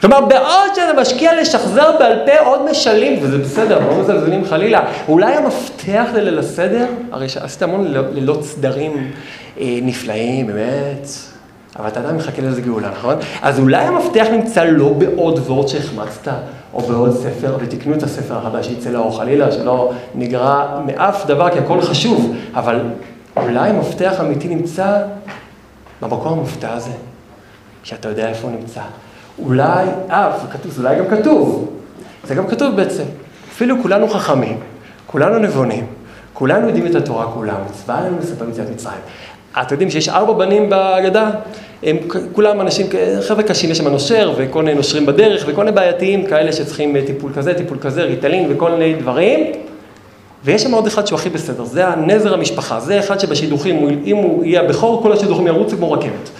כלומר, 0.00 0.20
בעוד 0.20 0.74
שאתה 0.74 1.00
משקיע 1.00 1.40
לשחזר 1.40 1.98
בעל 1.98 2.18
פה 2.26 2.38
עוד 2.38 2.70
משלים, 2.70 3.18
וזה 3.22 3.38
בסדר, 3.38 3.78
לא 3.78 4.00
מזלזלים 4.00 4.44
חלילה, 4.44 4.80
אולי 5.08 5.34
המפתח 5.34 6.04
לליל 6.14 6.38
הסדר, 6.38 6.86
הרי 7.12 7.26
עשית 7.40 7.62
המון 7.62 7.86
לילות 8.12 8.44
סדרים 8.44 9.10
אה, 9.60 9.78
נפלאים, 9.82 10.46
באמת, 10.46 11.08
אבל 11.78 11.88
אתה 11.88 12.00
עדיין 12.00 12.16
מחכה 12.16 12.42
לזה 12.42 12.60
גאולה, 12.60 12.90
נכון? 12.90 13.14
אז 13.42 13.58
אולי 13.58 13.84
המפתח 13.84 14.26
נמצא 14.32 14.64
לא 14.64 14.88
בעוד 14.88 15.38
וורד 15.38 15.68
שהחמצת, 15.68 16.32
או 16.74 16.80
בעוד 16.80 17.16
ספר, 17.16 17.56
ותקנו 17.60 17.94
את 17.94 18.02
הספר 18.02 18.36
החדש 18.36 18.66
שיצא 18.66 18.90
לאור 18.90 19.18
חלילה, 19.18 19.52
שלא 19.52 19.92
נגרע 20.14 20.80
מאף 20.86 21.26
דבר, 21.26 21.50
כי 21.50 21.58
הכל 21.58 21.80
חשוב, 21.80 22.34
אבל 22.54 22.80
אולי 23.36 23.70
המפתח 23.70 24.14
האמיתי 24.18 24.48
נמצא 24.48 25.02
במקום 26.00 26.32
המופתע 26.32 26.72
הזה, 26.72 26.90
שאתה 27.82 28.08
יודע 28.08 28.28
איפה 28.28 28.48
הוא 28.48 28.56
נמצא. 28.60 28.80
אולי, 29.38 29.86
אה, 30.10 30.32
כתוב, 30.52 30.78
אולי 30.78 30.98
גם 30.98 31.04
כתוב, 31.10 31.72
זה 32.24 32.34
גם 32.34 32.46
כתוב 32.46 32.76
בעצם. 32.76 33.04
אפילו 33.52 33.82
כולנו 33.82 34.08
חכמים, 34.08 34.60
כולנו 35.06 35.38
נבונים, 35.38 35.86
כולנו 36.32 36.66
יודעים 36.66 36.86
את 36.86 36.94
התורה 36.94 37.32
כולה, 37.32 37.54
מצווה 37.70 37.98
עלינו 37.98 38.18
לספר 38.18 38.44
מציאת 38.44 38.70
מצרים. 38.70 39.00
אתם 39.60 39.74
יודעים 39.74 39.90
שיש 39.90 40.08
ארבע 40.08 40.32
בנים 40.32 40.70
בהגדה, 40.70 41.30
הם 41.82 41.96
כולם 42.32 42.60
אנשים, 42.60 42.86
חבר'ה 43.28 43.42
קשים, 43.42 43.70
יש 43.70 43.78
שם 43.78 43.88
נושר 43.88 44.34
וכל 44.36 44.62
מיני 44.62 44.74
נושרים 44.74 45.06
בדרך 45.06 45.44
וכל 45.48 45.64
מיני 45.64 45.76
בעייתיים, 45.76 46.26
כאלה 46.26 46.52
שצריכים 46.52 46.96
טיפול 47.06 47.32
כזה, 47.32 47.54
טיפול 47.54 47.78
כזה, 47.80 48.02
ריטלין 48.02 48.52
וכל 48.52 48.70
מיני 48.70 48.94
דברים. 48.94 49.52
ויש 50.44 50.62
שם 50.62 50.74
עוד 50.74 50.86
אחד 50.86 51.06
שהוא 51.06 51.18
הכי 51.18 51.30
בסדר, 51.30 51.64
זה 51.64 51.88
הנזר 51.88 52.34
המשפחה, 52.34 52.80
זה 52.80 52.98
אחד 52.98 53.20
שבשידוכים, 53.20 54.00
אם 54.04 54.16
הוא 54.16 54.44
יהיה 54.44 54.60
הבכור, 54.60 55.02
כל 55.02 55.12
השידוכים 55.12 55.46
ירוצו 55.46 55.76
כמו 55.76 55.92
רכבת. 55.92 56.30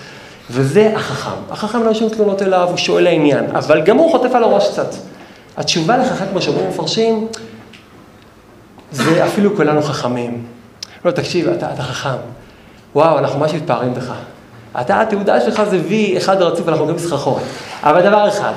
וזה 0.51 0.93
החכם. 0.97 1.41
החכם 1.51 1.83
לא 1.83 1.91
יש 1.91 1.99
שום 1.99 2.09
תלונות 2.09 2.43
אליו, 2.43 2.69
הוא 2.69 2.77
שואל 2.77 3.05
לעניין, 3.05 3.45
אבל 3.57 3.83
גם 3.83 3.97
הוא 3.97 4.11
חוטף 4.11 4.35
על 4.35 4.45
הראש 4.45 4.69
קצת. 4.71 4.95
התשובה 5.57 5.97
לחכם, 5.97 6.25
כמו 6.31 6.43
שאומרים 6.43 6.69
מפרשים, 6.69 7.27
זה 8.93 9.27
אפילו 9.27 9.57
כולנו 9.57 9.83
חכמים. 9.83 10.45
לא, 11.05 11.11
תקשיב, 11.11 11.49
אתה, 11.49 11.73
אתה 11.73 11.83
חכם. 11.83 12.17
וואו, 12.95 13.19
אנחנו 13.19 13.39
ממש 13.39 13.55
מתפארים 13.55 13.95
בך. 13.95 14.13
אתה, 14.81 15.01
התעודה 15.01 15.41
שלך 15.41 15.63
זה 15.71 15.81
וי 15.89 16.19
אחד 16.19 16.43
רציף, 16.43 16.69
אנחנו 16.69 16.87
גם 16.87 16.99
סחרחורת. 16.99 17.43
אבל 17.83 18.03
דבר 18.03 18.29
אחד, 18.29 18.53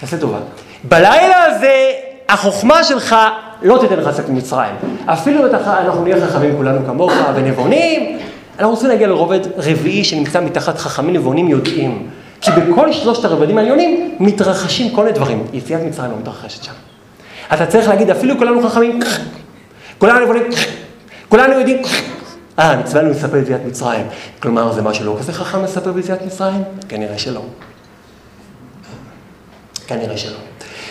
תעשה 0.00 0.18
טובה. 0.18 0.38
בלילה 0.84 1.44
הזה, 1.44 1.92
החוכמה 2.28 2.84
שלך 2.84 3.16
לא 3.62 3.78
תיתן 3.80 3.98
לך 3.98 4.06
לצאת 4.06 4.28
ממצרים. 4.28 4.74
אפילו 5.06 5.46
אם 5.46 5.54
אנחנו 5.68 6.04
נהיה 6.04 6.26
חכמים 6.26 6.56
כולנו 6.56 6.86
כמוך 6.86 7.12
ונבונים, 7.34 8.18
אנחנו 8.58 8.70
רוצים 8.70 8.88
להגיע 8.88 9.06
לרובד 9.06 9.40
רביעי 9.56 10.04
שנמצא 10.04 10.40
מתחת 10.40 10.78
חכמים 10.78 11.14
נבונים 11.14 11.48
יודעים. 11.48 12.08
כי 12.40 12.50
בכל 12.50 12.92
שלושת 12.92 13.24
הרבדים 13.24 13.58
העליונים 13.58 14.16
מתרחשים 14.20 14.94
כל 14.94 15.04
מיני 15.04 15.16
דברים. 15.16 15.46
יציאת 15.52 15.82
מצרים 15.82 16.10
לא 16.10 16.16
מתרחשת 16.16 16.62
שם. 16.62 16.72
אתה 17.52 17.66
צריך 17.66 17.88
להגיד, 17.88 18.10
אפילו 18.10 18.38
כולנו 18.38 18.68
חכמים, 18.68 19.00
כולנו 19.98 20.20
נבונים, 20.20 20.42
כולנו 21.28 21.52
יודעים, 21.52 21.82
אה, 22.58 22.76
מצווה 22.76 23.02
לנו 23.02 23.10
לספר 23.10 23.32
ביציאת 23.32 23.60
מצרים. 23.66 24.06
כלומר, 24.42 24.72
זה 24.72 24.82
משהו 24.82 25.04
לא 25.04 25.16
כזה 25.18 25.32
חכם 25.32 25.64
לספר 25.64 25.92
ביציאת 25.92 26.22
מצרים? 26.26 26.62
כנראה 26.88 27.18
שלא. 27.18 27.42
כנראה 29.86 30.16
שלא. 30.16 30.47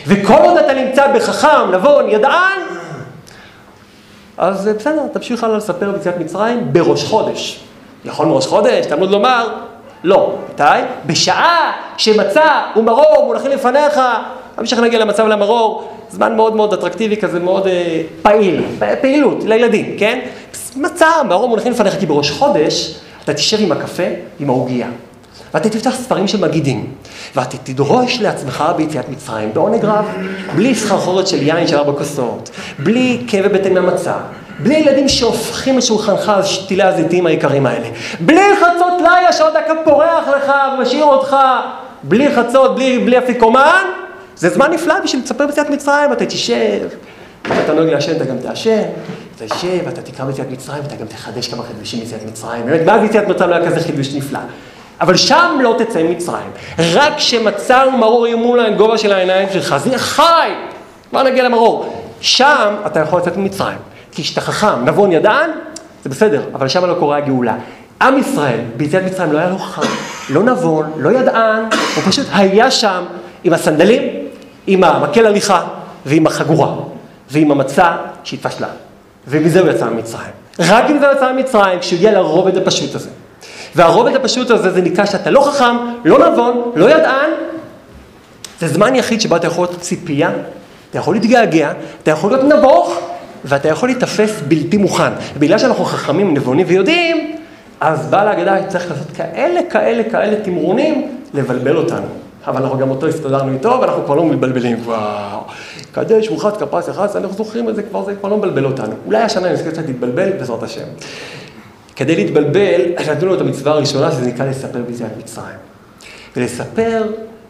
וכל 0.07 0.33
עוד 0.33 0.57
אתה 0.57 0.73
נמצא 0.73 1.13
בחכם, 1.13 1.71
נבון, 1.71 2.09
ידען, 2.09 2.61
אז 4.37 4.67
בסדר, 4.67 5.07
תמשיך 5.13 5.43
הלאה 5.43 5.57
לספר 5.57 5.91
ביציאת 5.91 6.17
מצרים 6.17 6.73
בראש 6.73 7.03
חודש. 7.03 7.59
יכול 8.05 8.25
מראש 8.25 8.47
חודש, 8.47 8.85
תלמוד 8.85 9.11
לומר, 9.11 9.47
לא. 10.03 10.35
מתי? 10.53 10.63
בשעה 11.05 11.71
שמצה 11.97 12.61
ומרור 12.75 13.25
מונחים 13.25 13.51
לפניך, 13.51 13.99
המשך 14.57 14.79
נגיע 14.79 14.99
למצב 14.99 15.27
למרור, 15.27 15.91
זמן 16.09 16.35
מאוד 16.35 16.55
מאוד 16.55 16.73
אטרקטיבי 16.73 17.17
כזה, 17.17 17.39
מאוד 17.39 17.67
אה, 17.67 18.01
פעיל, 18.21 18.65
פעילות 19.01 19.43
לילדים, 19.43 19.95
כן? 19.99 20.19
מצה, 20.75 21.07
מרור 21.27 21.49
מונחים 21.49 21.71
לפניך, 21.71 21.99
כי 21.99 22.05
בראש 22.05 22.31
חודש 22.31 22.99
אתה 23.23 23.33
תשב 23.33 23.57
עם 23.61 23.71
הקפה, 23.71 24.03
עם 24.39 24.49
העוגייה. 24.49 24.87
ואתה 25.57 25.69
תפתח 25.69 25.95
ספרים 25.95 26.27
של 26.27 26.41
מגידים, 26.41 26.93
ואתה 27.35 27.57
תדרוש 27.57 28.21
לעצמך 28.21 28.63
ביציאת 28.77 29.09
מצרים 29.09 29.53
בעונג 29.53 29.85
רב, 29.85 30.05
בלי 30.55 30.75
סחרחורת 30.75 31.27
של 31.27 31.41
יין 31.41 31.67
של 31.67 31.77
ארבע 31.77 31.91
כוסות, 31.97 32.49
בלי 32.79 33.23
כאבי 33.27 33.49
בטן 33.49 33.73
מהמצה, 33.73 34.13
בלי 34.59 34.75
ילדים 34.75 35.09
שהופכים 35.09 35.77
את 35.77 35.83
שולחנך 35.83 36.29
על 36.29 36.43
שתילי 36.43 36.83
הזיתים 36.83 37.25
היקרים 37.25 37.65
האלה, 37.65 37.87
בלי 38.19 38.41
חצות 38.59 39.01
לילה 39.01 39.33
שעוד 39.33 39.53
דקה 39.53 39.73
פורח 39.85 40.27
לך 40.27 40.51
ומשאיר 40.79 41.03
אותך, 41.03 41.35
בלי 42.03 42.35
חצות, 42.35 42.75
בלי, 42.75 42.99
בלי 42.99 43.17
אפיקומן, 43.17 43.83
זה 44.35 44.49
זמן 44.49 44.71
נפלא 44.71 44.95
בשביל 45.03 45.21
לספר 45.23 45.45
ביציאת 45.45 45.69
מצרים, 45.69 46.11
אתה 46.11 46.25
תשב, 46.25 46.87
אתה 47.63 47.73
נוהג 47.73 47.89
לעשן, 47.89 48.15
אתה 48.15 48.25
גם 48.25 48.37
תעשן, 48.37 48.83
אתה 49.35 49.55
תשב, 49.55 49.87
אתה 49.87 50.01
תקרא 50.01 50.25
ביציאת 50.25 50.51
מצרים, 50.51 50.83
ואתה 50.83 50.95
גם 50.95 51.05
תחדש 51.07 51.47
כמה 51.47 51.63
חידושים 51.63 51.99
ביציאת 51.99 52.21
מצרים, 52.25 52.65
באמת, 52.65 52.81
מאז 52.85 53.03
יציאת 53.03 53.27
מצרים 53.27 53.49
לא 53.49 53.55
היה 53.55 53.65
כזה 53.65 53.79
חידוש 53.79 54.13
נפלא. 54.13 54.39
אבל 55.01 55.17
שם 55.17 55.57
לא 55.61 55.75
תצא 55.77 56.03
ממצרים. 56.03 56.51
רק 56.93 57.13
כשמצה 57.17 57.83
ומרור 57.87 58.27
יהיו 58.27 58.37
מול 58.37 58.59
הגובה 58.59 58.97
של 58.97 59.11
העיניים 59.11 59.47
שלך, 59.53 59.75
זה 59.77 59.89
יהיה 59.89 59.99
חי! 59.99 60.51
בוא 61.11 61.23
נגיע 61.23 61.43
למרור. 61.43 62.03
שם 62.21 62.75
אתה 62.85 62.99
יכול 62.99 63.19
לצאת 63.19 63.37
ממצרים. 63.37 63.77
כי 64.11 64.23
כשאתה 64.23 64.41
חכם, 64.41 64.85
נבון 64.85 65.11
ידען, 65.11 65.49
זה 66.03 66.09
בסדר, 66.09 66.41
אבל 66.53 66.67
שם 66.67 66.85
לא 66.85 66.93
קורה 66.93 67.17
הגאולה. 67.17 67.55
עם 68.01 68.17
ישראל, 68.17 68.59
ביציאת 68.77 69.03
מצרים 69.03 69.33
לא 69.33 69.37
היה 69.37 69.49
לו 69.49 69.57
חכם, 69.57 69.91
לא 70.29 70.43
נבון, 70.43 70.91
לא 70.97 71.09
ידען, 71.09 71.63
הוא 71.95 72.03
פשוט 72.07 72.25
היה 72.33 72.71
שם 72.71 73.03
עם 73.43 73.53
הסנדלים, 73.53 74.03
עם 74.67 74.83
המקל 74.83 75.25
הליכה 75.25 75.63
ועם 76.05 76.27
החגורה, 76.27 76.73
ועם 77.31 77.51
המצה 77.51 77.95
שהתפשלה. 78.23 78.67
ומזה 79.27 79.59
הוא 79.59 79.69
יצא 79.69 79.85
ממצרים. 79.85 80.31
רק 80.59 80.89
עם 80.89 80.99
זה 80.99 81.05
יצא 81.15 81.31
ממצרים, 81.31 81.79
כשהוא 81.79 81.97
הגיע 81.97 82.11
לרובד 82.11 82.57
הפשוט 82.57 82.95
הזה. 82.95 83.09
והרובד 83.77 84.15
הפשוט 84.15 84.51
הזה 84.51 84.71
זה 84.71 84.81
נקרא 84.81 85.05
שאתה 85.05 85.29
לא 85.29 85.41
חכם, 85.41 85.75
לא 86.05 86.31
נבון, 86.31 86.71
לא 86.75 86.85
ידען. 86.85 87.29
זה 88.59 88.67
זמן 88.67 88.95
יחיד 88.95 89.21
שבו 89.21 89.35
אתה 89.35 89.47
יכול 89.47 89.65
להיות 89.65 89.81
ציפייה, 89.81 90.31
אתה 90.89 90.97
יכול 90.97 91.15
להתגעגע, 91.15 91.71
אתה 92.03 92.11
יכול 92.11 92.31
להיות 92.31 92.43
נבוך, 92.43 92.99
ואתה 93.45 93.67
יכול 93.67 93.89
להיתפס 93.89 94.41
בלתי 94.47 94.77
מוכן. 94.77 95.09
בגלל 95.39 95.57
שאנחנו 95.57 95.85
חכמים, 95.85 96.33
נבונים 96.33 96.65
ויודעים, 96.69 97.35
אז 97.79 98.07
בעל 98.07 98.27
ההגדה 98.27 98.67
צריך 98.67 98.91
לעשות 98.91 99.11
כאלה, 99.11 99.59
כאלה, 99.69 100.03
כאלה 100.03 100.35
תמרונים, 100.43 101.17
לבלבל 101.33 101.77
אותנו. 101.77 102.07
אבל 102.47 102.61
אנחנו 102.61 102.77
גם 102.77 102.89
אותו 102.89 103.07
הסתדרנו 103.07 103.53
איתו, 103.53 103.77
ואנחנו 103.81 104.05
כבר 104.05 104.15
לא 104.15 104.25
מתבלבלים 104.25 104.81
כבר. 104.81 105.39
קדש, 105.91 106.29
מורחץ, 106.29 106.57
כפס, 106.57 106.87
יחס, 106.87 107.15
אנחנו 107.15 107.35
זוכרים 107.37 107.69
את 107.69 107.75
זה 107.75 107.83
כבר, 107.83 108.05
זה 108.05 108.15
כבר 108.15 108.29
לא 108.29 108.37
מבלבל 108.37 108.65
אותנו. 108.65 108.93
אולי 109.05 109.17
השנה 109.17 109.53
נזכה 109.53 109.71
קצת 109.71 109.87
להתבלבל, 109.87 110.29
בעזרת 110.29 110.63
השם. 110.63 110.85
כדי 111.97 112.15
להתבלבל, 112.15 112.81
נתנו 113.11 113.27
לו 113.27 113.35
את 113.35 113.41
המצווה 113.41 113.71
הראשונה, 113.71 114.11
שזה 114.11 114.27
נקרא 114.27 114.45
לספר 114.45 114.81
ביציאת 114.87 115.11
מצרים. 115.17 115.57
ולספר, 116.35 117.03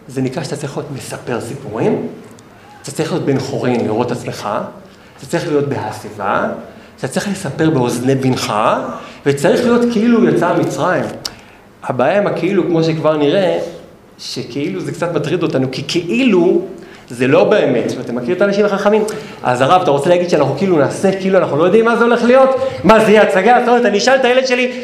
זה 0.07 0.22
נקרא 0.22 0.44
שאתה 0.44 0.56
צריך 0.56 0.78
להיות 0.78 0.91
מספר 0.91 1.41
סיפורים, 1.41 2.07
אתה 2.82 2.91
צריך 2.91 3.11
להיות 3.11 3.26
בן 3.26 3.40
חורין, 3.40 3.86
לראות 3.86 4.07
את 4.07 4.11
עצמך, 4.11 4.49
אתה 5.18 5.26
צריך 5.26 5.48
להיות 5.48 5.69
בהסבה, 5.69 6.49
אתה 6.98 7.07
צריך 7.07 7.28
לספר 7.28 7.69
באוזני 7.69 8.15
בנך, 8.15 8.53
וצריך 9.26 9.61
להיות 9.61 9.82
כאילו 9.91 10.30
יצא 10.30 10.53
מצרים. 10.60 11.06
הבעיה 11.84 12.18
עם 12.18 12.28
הכאילו, 12.28 12.64
כמו 12.64 12.84
שכבר 12.84 13.18
נראה, 13.18 13.60
שכאילו 14.18 14.82
זה 14.82 14.91
קצת 14.91 15.15
מטריד 15.15 15.44
אותנו, 15.44 15.68
כי 15.72 15.84
כאילו 15.88 16.61
זה 17.09 17.27
לא 17.27 17.43
באמת, 17.43 17.91
ואתה 17.97 18.13
מכיר 18.13 18.35
את 18.35 18.41
האנשים 18.41 18.65
החכמים? 18.65 19.03
אז 19.43 19.61
הרב, 19.61 19.81
אתה 19.81 19.91
רוצה 19.91 20.09
להגיד 20.09 20.29
שאנחנו 20.29 20.55
כאילו 20.57 20.77
נעשה, 20.77 21.19
כאילו 21.19 21.38
אנחנו 21.38 21.57
לא 21.57 21.63
יודעים 21.63 21.85
מה 21.85 21.95
זה 21.95 22.03
הולך 22.03 22.23
להיות? 22.23 22.49
מה 22.84 22.99
זה 22.99 23.11
יהיה 23.11 23.21
הצגה? 23.21 23.57
זאת 23.59 23.67
אומרת, 23.67 23.85
אני 23.85 23.97
אשאל 23.97 24.15
את 24.15 24.25
הילד 24.25 24.47
שלי, 24.47 24.84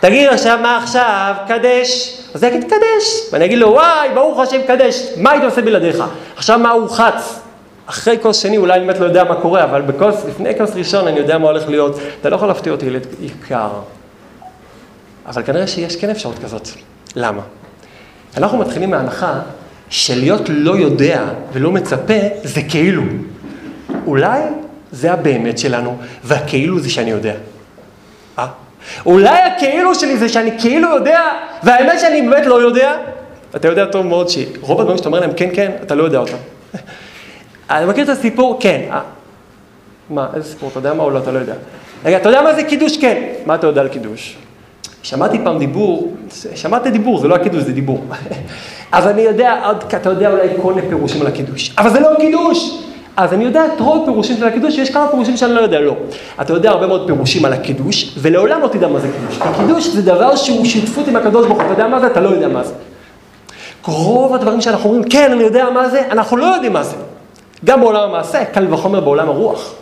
תגיד 0.00 0.28
עכשיו, 0.28 0.58
מה 0.62 0.76
עכשיו? 0.76 1.34
קדש, 1.48 2.18
אז 2.34 2.42
הוא 2.42 2.50
יגיד 2.50 2.64
קדש, 2.64 3.32
ואני 3.32 3.44
אגיד 3.44 3.58
לו 3.58 3.68
וואי, 3.68 4.08
ברוך 4.14 4.40
השם 4.40 4.60
קדש, 4.66 5.06
מה 5.16 5.30
היית 5.30 5.44
עושה 5.44 5.62
בלעדיך? 5.62 6.04
עכשיו 6.36 6.58
מה 6.58 6.70
הוא 6.70 6.88
חץ? 6.88 7.40
אחרי 7.86 8.18
כוס 8.22 8.36
שני 8.36 8.56
אולי 8.56 8.74
אני 8.74 8.86
באמת 8.86 9.00
לא 9.00 9.04
יודע 9.04 9.24
מה 9.24 9.34
קורה, 9.34 9.64
אבל 9.64 9.82
בכוס, 9.82 10.24
לפני 10.28 10.58
כוס 10.58 10.70
ראשון 10.74 11.08
אני 11.08 11.18
יודע 11.18 11.38
מה 11.38 11.48
הולך 11.48 11.68
להיות. 11.68 11.98
אתה 12.20 12.30
לא 12.30 12.36
יכול 12.36 12.48
להפתיע 12.48 12.72
אותי 12.72 12.86
ילד 12.86 13.06
יקר. 13.20 13.68
אבל 15.26 15.42
כנראה 15.42 15.66
שיש 15.66 15.96
כן 15.96 16.10
אפשרות 16.10 16.38
כזאת. 16.44 16.68
למה? 17.16 17.42
אנחנו 18.36 18.58
מתחילים 18.58 18.90
מההנחה 18.90 19.34
שלהיות 19.92 20.42
לא 20.48 20.76
יודע 20.76 21.24
ולא 21.52 21.70
מצפה 21.70 22.14
זה 22.42 22.62
כאילו. 22.62 23.02
אולי 24.06 24.40
זה 24.92 25.12
הבאמת 25.12 25.58
שלנו, 25.58 25.98
והכאילו 26.24 26.80
זה 26.80 26.90
שאני 26.90 27.10
יודע. 27.10 27.34
אה? 28.38 28.46
אולי 29.06 29.38
הכאילו 29.38 29.94
שלי 29.94 30.16
זה 30.16 30.28
שאני 30.28 30.58
כאילו 30.60 30.88
יודע, 30.88 31.20
והאמת 31.62 32.00
שאני 32.00 32.22
באמת 32.22 32.46
לא 32.46 32.62
יודע. 32.62 32.96
אתה 33.56 33.68
יודע 33.68 33.86
טוב 33.86 34.06
מאוד 34.06 34.28
שרוב 34.28 34.80
הדברים 34.80 34.98
שאתה 34.98 35.08
אומר 35.08 35.20
להם 35.20 35.32
כן, 35.36 35.48
כן, 35.54 35.70
אתה 35.82 35.94
לא 35.94 36.04
יודע 36.04 36.18
אותם. 36.18 36.36
אני 37.70 37.86
מכיר 37.86 38.04
את 38.04 38.08
הסיפור, 38.08 38.58
כן. 38.60 38.80
אה, 38.90 39.00
מה, 40.10 40.28
איזה 40.34 40.48
סיפור? 40.48 40.68
אתה 40.68 40.78
יודע 40.78 40.94
מה 40.94 41.02
או 41.02 41.10
לא? 41.10 41.18
אתה 41.18 41.32
לא 41.32 41.38
יודע. 41.38 41.54
רגע, 42.04 42.16
אתה 42.16 42.28
יודע 42.28 42.42
מה 42.42 42.54
זה 42.54 42.64
קידוש? 42.64 42.96
כן. 42.96 43.22
מה 43.46 43.54
אתה 43.54 43.66
יודע 43.66 43.80
על 43.80 43.88
קידוש? 43.88 44.36
שמעתי 45.02 45.38
פעם 45.44 45.58
דיבור, 45.58 46.12
שמעתי 46.54 46.90
דיבור, 46.90 47.18
זה 47.18 47.28
לא 47.28 47.34
הקידוש, 47.34 47.62
זה 47.62 47.72
דיבור. 47.72 48.04
אז 48.92 49.06
אני 49.06 49.22
יודע, 49.22 49.70
אתה 49.96 50.08
יודע 50.10 50.30
אולי 50.30 50.48
כל 50.62 50.74
מיני 50.74 50.88
פירושים 50.88 51.20
על 51.20 51.26
הקידוש, 51.26 51.74
אבל 51.78 51.90
זה 51.90 52.00
לא 52.00 52.08
קידוש. 52.20 52.78
אז 53.16 53.32
אני 53.32 53.44
יודע 53.44 53.66
את 53.66 53.80
רוב 53.80 54.02
הפירושים 54.02 54.36
של 54.36 54.46
הקידוש, 54.46 54.78
ויש 54.78 54.90
כמה 54.90 55.08
פירושים 55.08 55.36
שאני 55.36 55.54
לא 55.54 55.60
יודע, 55.60 55.80
לא. 55.80 55.94
אתה 56.40 56.52
יודע 56.52 56.70
הרבה 56.70 56.86
מאוד 56.86 57.06
פירושים 57.06 57.44
על 57.44 57.52
הקידוש, 57.52 58.14
ולעולם 58.18 58.60
לא 58.60 58.68
תדע 58.68 58.88
מה 58.88 59.00
זה 59.00 59.08
קידוש. 59.18 59.38
כי 59.38 59.48
קידוש 59.58 59.86
זה 59.88 60.02
דבר 60.02 60.36
שהוא 60.36 60.64
שותפות 60.64 61.08
עם 61.08 61.16
הקדוש 61.16 61.46
ברוך 61.46 61.58
הוא, 61.58 61.66
אתה 61.66 61.72
יודע 61.72 61.88
מה 61.88 62.00
זה? 62.00 62.06
אתה 62.06 62.20
לא 62.20 62.28
יודע 62.28 62.48
מה 62.48 62.64
זה. 62.64 62.72
רוב 63.86 64.34
הדברים 64.34 64.60
שאנחנו 64.60 64.90
אומרים, 64.90 65.08
כן, 65.10 65.32
אני 65.32 65.42
יודע 65.42 65.70
מה 65.70 65.88
זה, 65.88 66.02
אנחנו 66.10 66.36
לא 66.36 66.46
יודעים 66.46 66.72
מה 66.72 66.82
זה. 66.82 66.96
גם 67.64 67.80
בעולם 67.80 68.10
המעשה, 68.10 68.44
קל 68.44 68.74
וחומר 68.74 69.00
בעולם 69.00 69.28
הרוח. 69.28 69.74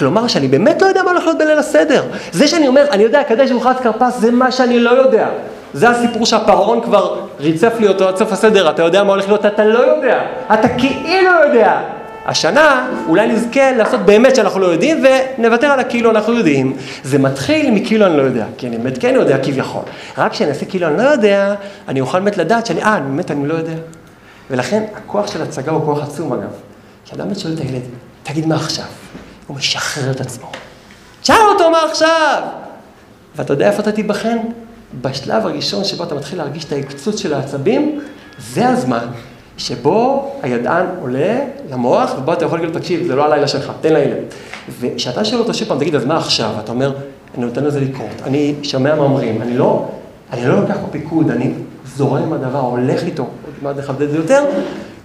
כלומר, 0.00 0.26
שאני 0.26 0.48
באמת 0.48 0.82
לא 0.82 0.86
יודע 0.86 1.02
מה 1.02 1.10
הולך 1.10 1.24
להיות 1.24 1.38
בליל 1.38 1.58
הסדר. 1.58 2.04
זה 2.32 2.48
שאני 2.48 2.68
אומר, 2.68 2.86
אני 2.90 3.02
יודע, 3.02 3.22
קדש 3.22 3.50
ורחץ 3.50 3.82
כרפס, 3.82 4.18
זה 4.18 4.30
מה 4.30 4.52
שאני 4.52 4.80
לא 4.80 4.90
יודע. 4.90 5.28
זה 5.72 5.90
הסיפור 5.90 6.26
שהפרעון 6.26 6.80
כבר 6.80 7.20
ריצף 7.40 7.72
לי 7.80 7.88
אותו 7.88 8.08
עד 8.08 8.16
סוף 8.16 8.32
הסדר, 8.32 8.70
אתה 8.70 8.82
יודע 8.82 9.04
מה 9.04 9.10
הולך 9.12 9.26
להיות, 9.26 9.46
אתה 9.46 9.64
לא 9.64 9.78
יודע, 9.78 10.20
אתה 10.54 10.68
כאילו 10.68 11.30
יודע. 11.46 11.80
השנה 12.26 12.88
אולי 13.08 13.26
נזכה 13.26 13.72
לעשות 13.72 14.00
באמת 14.00 14.36
שאנחנו 14.36 14.60
לא 14.60 14.66
יודעים 14.66 15.04
ונוותר 15.38 15.66
על 15.66 15.80
הכאילו 15.80 16.10
אנחנו 16.10 16.32
יודעים. 16.32 16.76
זה 17.04 17.18
מתחיל 17.18 17.70
מכאילו 17.70 18.06
אני 18.06 18.16
לא 18.16 18.22
יודע, 18.22 18.44
כי 18.58 18.66
אני 18.66 18.78
באמת 18.78 18.98
כן 18.98 19.14
יודע 19.14 19.38
כביכול. 19.38 19.82
רק 20.18 20.32
כשאני 20.32 20.50
אעשה 20.50 20.66
כאילו 20.66 20.86
אני 20.86 20.96
לא 20.96 21.02
יודע, 21.02 21.54
אני 21.88 22.00
אוכל 22.00 22.18
באמת 22.18 22.36
לדעת 22.36 22.66
שאני, 22.66 22.82
אה, 22.82 23.00
באמת 23.00 23.30
אני 23.30 23.48
לא 23.48 23.54
יודע. 23.54 23.74
ולכן 24.50 24.82
הכוח 24.94 25.32
של 25.32 25.42
הצגה 25.42 25.72
הוא 25.72 25.84
כוח 25.84 26.02
עצום 26.02 26.32
אגב. 26.32 26.50
כשאדם 27.04 27.24
באמת 27.24 27.38
שואל 27.38 27.52
את 27.54 27.58
הילד, 27.58 27.82
תגיד 28.22 28.46
מה 28.46 28.54
עכשיו? 28.54 28.84
הוא 29.50 29.56
משחרר 29.56 30.10
את 30.10 30.20
עצמו. 30.20 30.46
תשאל 31.22 31.36
אותו 31.52 31.70
מה 31.70 31.78
עכשיו! 31.90 32.42
ואתה 33.36 33.52
יודע 33.52 33.66
איפה 33.66 33.82
אתה 33.82 33.92
תיבחן? 33.92 34.36
בשלב 35.00 35.46
הראשון 35.46 35.84
שבו 35.84 36.04
אתה 36.04 36.14
מתחיל 36.14 36.38
להרגיש 36.38 36.64
את 36.64 36.72
ההקצוץ 36.72 37.20
של 37.20 37.34
העצבים, 37.34 38.00
זה 38.38 38.68
הזמן 38.68 39.06
שבו 39.56 40.30
הידען 40.42 40.86
עולה 41.00 41.38
למוח, 41.70 42.14
ובו 42.18 42.32
אתה 42.32 42.44
יכול 42.44 42.58
להגיד 42.58 42.74
לו, 42.74 42.80
תקשיב, 42.80 43.06
זה 43.06 43.14
לא 43.14 43.24
הלילה 43.24 43.48
שלך, 43.48 43.72
תן 43.80 43.92
לילד. 43.92 44.18
וכשאתה 44.80 45.24
שואל 45.24 45.40
אותו 45.40 45.54
שוב 45.54 45.68
פעם, 45.68 45.78
תגיד, 45.78 45.94
אז 45.94 46.04
מה 46.04 46.16
עכשיו? 46.16 46.50
אתה 46.64 46.72
אומר, 46.72 46.92
אני 47.36 47.46
נותן 47.46 47.64
לזה 47.64 47.80
לקרות, 47.80 48.22
אני 48.22 48.54
שומע 48.62 48.94
מאמרים, 48.94 49.42
אני 49.42 49.56
לא, 49.56 49.88
אני 50.32 50.48
לא 50.48 50.60
לוקח 50.60 50.74
פה 50.80 50.86
פיקוד, 50.90 51.30
אני 51.30 51.52
זורם 51.96 52.22
עם 52.22 52.32
הדבר, 52.32 52.60
הולך 52.60 53.02
איתו, 53.02 53.22
עוד 53.22 53.54
מעט 53.62 53.76
נחדד 53.76 54.02
את 54.02 54.10
זה 54.10 54.16
יותר, 54.16 54.44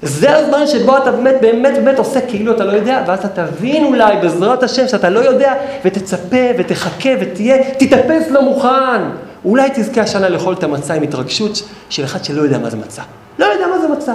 זה 0.02 0.38
הזמן 0.38 0.68
שבו 0.68 0.98
אתה 0.98 1.12
באמת, 1.12 1.36
באמת, 1.42 1.74
באמת 1.74 2.00
עושה 2.00 2.22
כאילו 2.22 2.52
אתה 2.52 2.66
לא 2.66 2.72
יודע, 2.72 3.04
ואז 3.08 3.20
אתה 3.26 3.48
תבין 3.48 3.86
אולי 3.86 4.18
בעזרת 4.22 4.64
השם 4.64 4.88
שאתה 4.88 5.10
לא 5.10 5.20
יודע, 5.20 5.54
ותצפה 5.86 6.46
ותחכה 6.58 7.10
ותהיה, 7.20 7.72
תתאפס 7.78 8.30
לא 8.30 8.42
מוכן. 8.42 9.02
אולי 9.46 9.70
תזכה 9.74 10.02
השנה 10.02 10.30
לאכול 10.30 10.54
את 10.54 10.64
המצה 10.64 10.94
עם 10.94 11.04
התרגשות 11.04 11.62
של 11.90 12.04
אחד 12.04 12.24
שלא 12.24 12.42
יודע 12.42 12.58
מה 12.58 12.70
זה 12.70 12.78
מצה. 12.78 13.02
לא 13.40 13.46
יודע 13.46 13.68
מה 13.68 13.80
זה 13.80 13.88
מצה. 13.88 14.14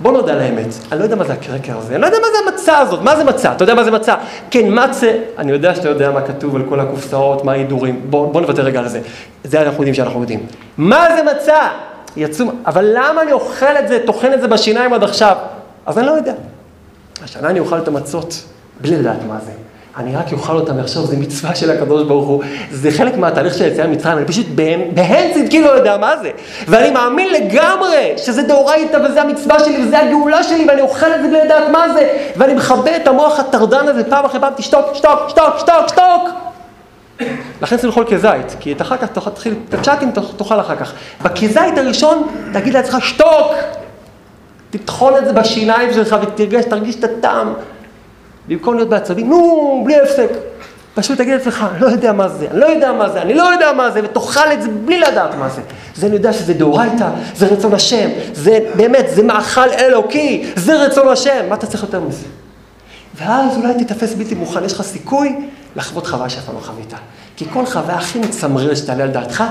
בוא 0.00 0.12
נודע 0.12 0.32
על 0.32 0.40
האמת, 0.40 0.66
אני 0.92 0.98
לא 0.98 1.04
יודע 1.04 1.16
מה 1.16 1.24
זה 1.24 1.32
הקרקר 1.32 1.78
הזה, 1.78 1.94
אני 1.94 2.02
לא 2.02 2.06
יודע 2.06 2.18
מה 2.18 2.26
זה 2.32 2.50
המצה 2.50 2.78
הזאת, 2.78 3.02
מה 3.02 3.16
זה 3.16 3.24
מצה? 3.24 3.52
אתה 3.52 3.62
יודע 3.62 3.74
מה 3.74 3.84
זה 3.84 3.90
מצה? 3.90 4.14
כן, 4.50 4.66
מצה, 4.68 5.12
אני 5.38 5.52
יודע 5.52 5.74
שאתה 5.74 5.88
יודע 5.88 6.10
מה 6.10 6.20
כתוב 6.20 6.56
על 6.56 6.62
כל 6.68 6.80
הקופסאות, 6.80 7.44
מה 7.44 7.52
ההידורים, 7.52 8.00
בוא, 8.10 8.32
בוא 8.32 8.40
נוותר 8.40 8.62
רגע 8.62 8.78
על 8.78 8.88
זה. 8.88 9.00
זה 9.44 9.60
אנחנו 9.60 9.76
יודעים 9.76 9.94
שאנחנו 9.94 10.20
יודעים. 10.20 10.46
מה 10.76 11.06
זה 11.16 11.22
מצה? 11.22 11.68
יצום, 12.18 12.62
אבל 12.66 12.84
למה 12.94 13.22
אני 13.22 13.32
אוכל 13.32 13.66
את 13.66 13.88
זה, 13.88 13.98
טוחן 14.06 14.32
את 14.32 14.40
זה 14.40 14.48
בשיניים 14.48 14.92
עד 14.92 15.02
עכשיו? 15.02 15.36
אז 15.86 15.98
אני 15.98 16.06
לא 16.06 16.12
יודע. 16.12 16.32
השנה 17.24 17.50
אני 17.50 17.60
אוכל 17.60 17.78
את 17.78 17.88
המצות, 17.88 18.44
בלי 18.80 18.96
לדעת 18.96 19.18
מה 19.28 19.38
זה. 19.44 19.52
אני 19.96 20.16
רק 20.16 20.32
אוכל 20.32 20.56
אותם 20.56 20.78
עכשיו, 20.78 21.02
זה 21.02 21.16
מצווה 21.16 21.54
של 21.54 21.70
הקדוש 21.70 22.02
ברוך 22.02 22.28
הוא, 22.28 22.42
זה 22.70 22.90
חלק 22.90 23.16
מהתהליך 23.16 23.54
של 23.54 23.64
יציאה 23.64 23.86
ממצרים, 23.86 24.18
אני 24.18 24.26
פשוט 24.26 24.46
בהן 24.54 24.80
צדקי 25.34 25.62
לא 25.62 25.68
יודע 25.68 25.96
מה 25.96 26.16
זה. 26.22 26.30
ואני 26.68 26.90
מאמין 26.90 27.32
לגמרי 27.32 28.12
שזה 28.16 28.42
דאורייתא 28.42 28.96
וזה 28.96 29.22
המצווה 29.22 29.64
שלי 29.64 29.84
וזה 29.86 29.98
הגאולה 29.98 30.42
שלי 30.42 30.64
ואני 30.68 30.80
אוכל 30.80 31.06
את 31.06 31.22
זה 31.22 31.28
בלי 31.28 31.44
לדעת 31.44 31.70
מה 31.72 31.92
זה, 31.92 32.08
ואני 32.36 32.54
מכבה 32.54 32.96
את 32.96 33.08
המוח 33.08 33.40
הטרדן 33.40 33.88
הזה 33.88 34.04
פעם 34.04 34.24
אחרי 34.24 34.40
פעם, 34.40 34.52
תשתוק, 34.56 34.86
שתוק, 34.94 35.28
שתוק, 35.28 35.58
שתוק, 35.58 35.88
שתוק. 35.88 36.47
לכן 37.62 37.76
צריך 37.76 37.84
לאכול 37.84 38.04
כזית, 38.10 38.56
כי 38.60 38.72
את 38.72 38.82
אחר 38.82 38.96
כך 38.96 39.08
תתחיל, 39.08 39.54
את 39.68 39.74
הצ'אטים 39.74 40.10
תאכל 40.36 40.60
אחר 40.60 40.76
כך. 40.76 40.92
בכזית 41.22 41.78
הראשון 41.78 42.28
תגיד 42.52 42.74
לעצמך 42.74 43.04
שתוק, 43.04 43.52
תטחון 44.70 45.16
את 45.16 45.24
זה 45.24 45.32
בשיניים 45.32 45.92
שלך 45.92 46.16
ותרגש, 46.22 46.64
תרגיש 46.64 46.96
את 46.96 47.04
הטעם. 47.04 47.54
במקום 48.48 48.74
להיות 48.74 48.88
בעצבים, 48.88 49.28
נו, 49.28 49.82
בלי 49.84 50.00
הפסק. 50.00 50.28
פשוט 50.94 51.18
תגיד 51.18 51.32
לעצמך, 51.32 51.66
אני 51.72 51.80
לא 51.80 51.86
יודע 51.86 52.12
מה 52.12 52.28
זה, 52.28 52.46
אני 52.50 52.60
לא 52.60 52.66
יודע 52.66 52.92
מה 52.92 53.08
זה, 53.08 53.22
אני 53.22 53.34
לא 53.34 53.42
יודע 53.42 53.72
מה 53.72 53.90
זה, 53.90 54.00
ותאכל 54.04 54.52
את 54.52 54.62
זה 54.62 54.68
בלי 54.84 54.98
לדעת 54.98 55.34
מה 55.34 55.48
זה. 55.48 55.62
זה 55.94 56.06
אני 56.06 56.14
יודע 56.14 56.32
שזה 56.32 56.54
דאורייתא, 56.54 57.08
זה 57.36 57.46
רצון 57.46 57.74
השם, 57.74 58.08
זה 58.32 58.58
באמת, 58.74 59.06
זה 59.14 59.22
מאכל 59.22 59.70
אלוקי, 59.78 60.52
זה 60.56 60.84
רצון 60.84 61.08
השם, 61.08 61.48
מה 61.48 61.54
אתה 61.54 61.66
צריך 61.66 61.82
יותר 61.82 62.00
מזה? 62.00 62.26
ואז 63.14 63.56
אולי 63.56 63.84
תתפס 63.84 64.14
בלתי 64.14 64.34
מוכן, 64.34 64.64
יש 64.64 64.72
לך 64.72 64.82
סיכוי 64.82 65.36
לחוות 65.78 66.06
חוויה 66.06 66.28
שאתה 66.28 66.52
לא 66.52 66.60
חווית. 66.60 66.94
כי 67.36 67.44
כל 67.52 67.66
חוויה 67.66 67.96
הכי 67.96 68.18
מצמררת 68.18 68.76
שתעלה 68.76 69.04
על 69.04 69.10
דעתך, 69.10 69.44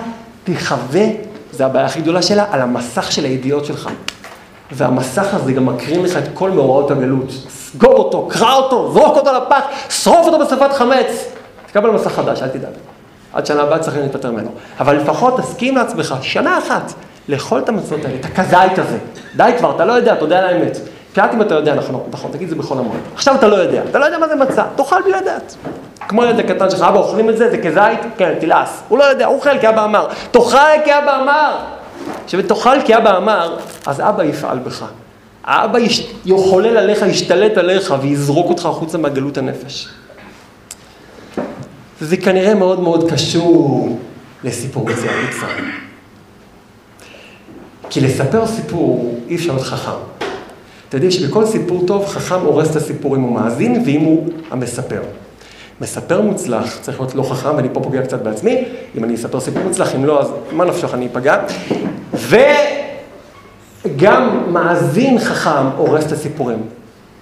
תחווה, 0.43 1.05
זו 1.51 1.63
הבעיה 1.63 1.85
הכי 1.85 2.01
גדולה 2.01 2.21
שלה, 2.21 2.45
על 2.51 2.61
המסך 2.61 3.11
של 3.11 3.23
הידיעות 3.23 3.65
שלך. 3.65 3.89
והמסך 4.71 5.33
הזה 5.33 5.53
גם 5.53 5.65
מקרין 5.65 6.03
לך 6.03 6.17
את 6.17 6.23
כל 6.33 6.51
מאורעות 6.51 6.91
הגלות. 6.91 7.31
סגור 7.49 7.93
אותו, 7.93 8.27
קרע 8.29 8.53
אותו, 8.53 8.91
זרוק 8.93 9.17
אותו 9.17 9.31
לפח, 9.33 9.63
שרוף 9.89 10.27
אותו 10.27 10.39
בשפת 10.39 10.73
חמץ. 10.73 11.25
תקבל 11.67 11.89
מסך 11.89 12.11
חדש, 12.11 12.41
אל 12.41 12.47
תדאג. 12.47 12.73
עד 13.33 13.45
שנה 13.45 13.61
הבאה 13.61 13.79
צריכים 13.79 14.01
להתפטר 14.01 14.31
ממנו. 14.31 14.49
אבל 14.79 14.95
לפחות 14.95 15.39
תסכים 15.39 15.75
לעצמך, 15.75 16.15
שנה 16.21 16.57
אחת, 16.57 16.93
לאכול 17.29 17.59
את 17.59 17.69
המצות 17.69 18.05
האלה, 18.05 18.15
את 18.19 18.25
הכזית 18.25 18.79
הזה. 18.79 18.97
די 19.35 19.51
כבר, 19.57 19.75
אתה 19.75 19.85
לא 19.85 19.93
יודע, 19.93 20.13
אתה 20.13 20.25
יודע 20.25 20.39
על 20.39 20.45
האמת. 20.45 20.77
קהת 21.13 21.33
אם 21.33 21.41
אתה 21.41 21.55
יודע, 21.55 21.75
נכון, 21.75 22.03
נכון, 22.11 22.31
תגיד 22.31 22.43
את 22.43 22.49
זה 22.49 22.55
בכל 22.55 22.77
המועד. 22.77 22.99
עכשיו 23.15 23.35
אתה 23.35 23.47
לא 23.47 23.55
יודע, 23.55 23.81
אתה 23.89 23.99
לא 23.99 24.05
יודע 24.05 24.17
מה 24.17 24.27
זה 24.27 24.35
מצה, 24.35 24.63
תאכל 24.75 25.01
בלי 25.01 25.11
לדעת. 25.11 25.55
כמו 26.07 26.23
ילד 26.23 26.39
הקטן 26.39 26.69
שלך, 26.69 26.81
אבא 26.81 26.99
אוכלים 26.99 27.29
את 27.29 27.37
זה, 27.37 27.49
זה 27.49 27.57
כזית? 27.57 27.99
כן, 28.17 28.33
תלעס. 28.39 28.83
הוא 28.87 28.97
לא 28.97 29.03
יודע, 29.03 29.25
הוא 29.25 29.35
אוכל 29.35 29.59
כי 29.59 29.69
אבא 29.69 29.85
אמר. 29.85 30.07
תאכל 30.31 30.57
כי 30.85 30.97
אבא 30.97 31.21
אמר. 31.21 31.57
כשתאכל 32.27 32.81
כי 32.85 32.97
אבא 32.97 33.17
אמר, 33.17 33.57
אז 33.85 34.01
אבא 34.01 34.23
יפעל 34.23 34.59
בך. 34.59 34.85
האבא 35.43 35.79
יחולל 36.25 36.77
עליך, 36.77 37.01
ישתלט 37.01 37.57
עליך 37.57 37.93
ויזרוק 38.01 38.49
אותך 38.49 38.65
החוצה 38.65 38.97
מהגלות 38.97 39.37
הנפש. 39.37 39.87
וזה 42.01 42.17
כנראה 42.17 42.53
מאוד 42.53 42.79
מאוד 42.79 43.11
קשור 43.11 43.99
לסיפור 44.43 44.91
יציאת 44.91 45.11
מצרים. 45.29 45.71
כי 47.89 48.01
לספר 48.01 48.47
סיפור 48.47 49.19
אי 49.29 49.35
אפשר 49.35 49.53
להיות 49.53 49.65
חכם. 49.65 49.91
אתם 50.89 50.97
יודעים 50.97 51.11
שבכל 51.11 51.45
סיפור 51.45 51.83
טוב 51.87 52.05
חכם 52.05 52.39
הורס 52.39 52.71
את 52.71 52.75
הסיפור 52.75 53.15
אם 53.15 53.21
הוא 53.21 53.35
מאזין 53.35 53.83
ואם 53.85 54.01
הוא 54.01 54.27
המספר. 54.51 55.01
מספר 55.81 56.21
מוצלח, 56.21 56.77
צריך 56.81 56.99
להיות 56.99 57.15
לא 57.15 57.23
חכם, 57.23 57.55
ואני 57.55 57.67
פה 57.73 57.79
פוגע 57.83 58.01
קצת 58.01 58.21
בעצמי, 58.21 58.63
אם 58.95 59.03
אני 59.03 59.15
אספר 59.15 59.39
סיפור 59.39 59.63
מוצלח, 59.63 59.95
אם 59.95 60.05
לא, 60.05 60.21
אז 60.21 60.31
מה 60.51 60.65
נפשך 60.65 60.93
אני 60.93 61.07
אפגע. 61.07 61.37
וגם 63.85 64.53
מאזין 64.53 65.19
חכם 65.19 65.67
הורס 65.77 66.05
את 66.07 66.11
הסיפורים. 66.11 66.61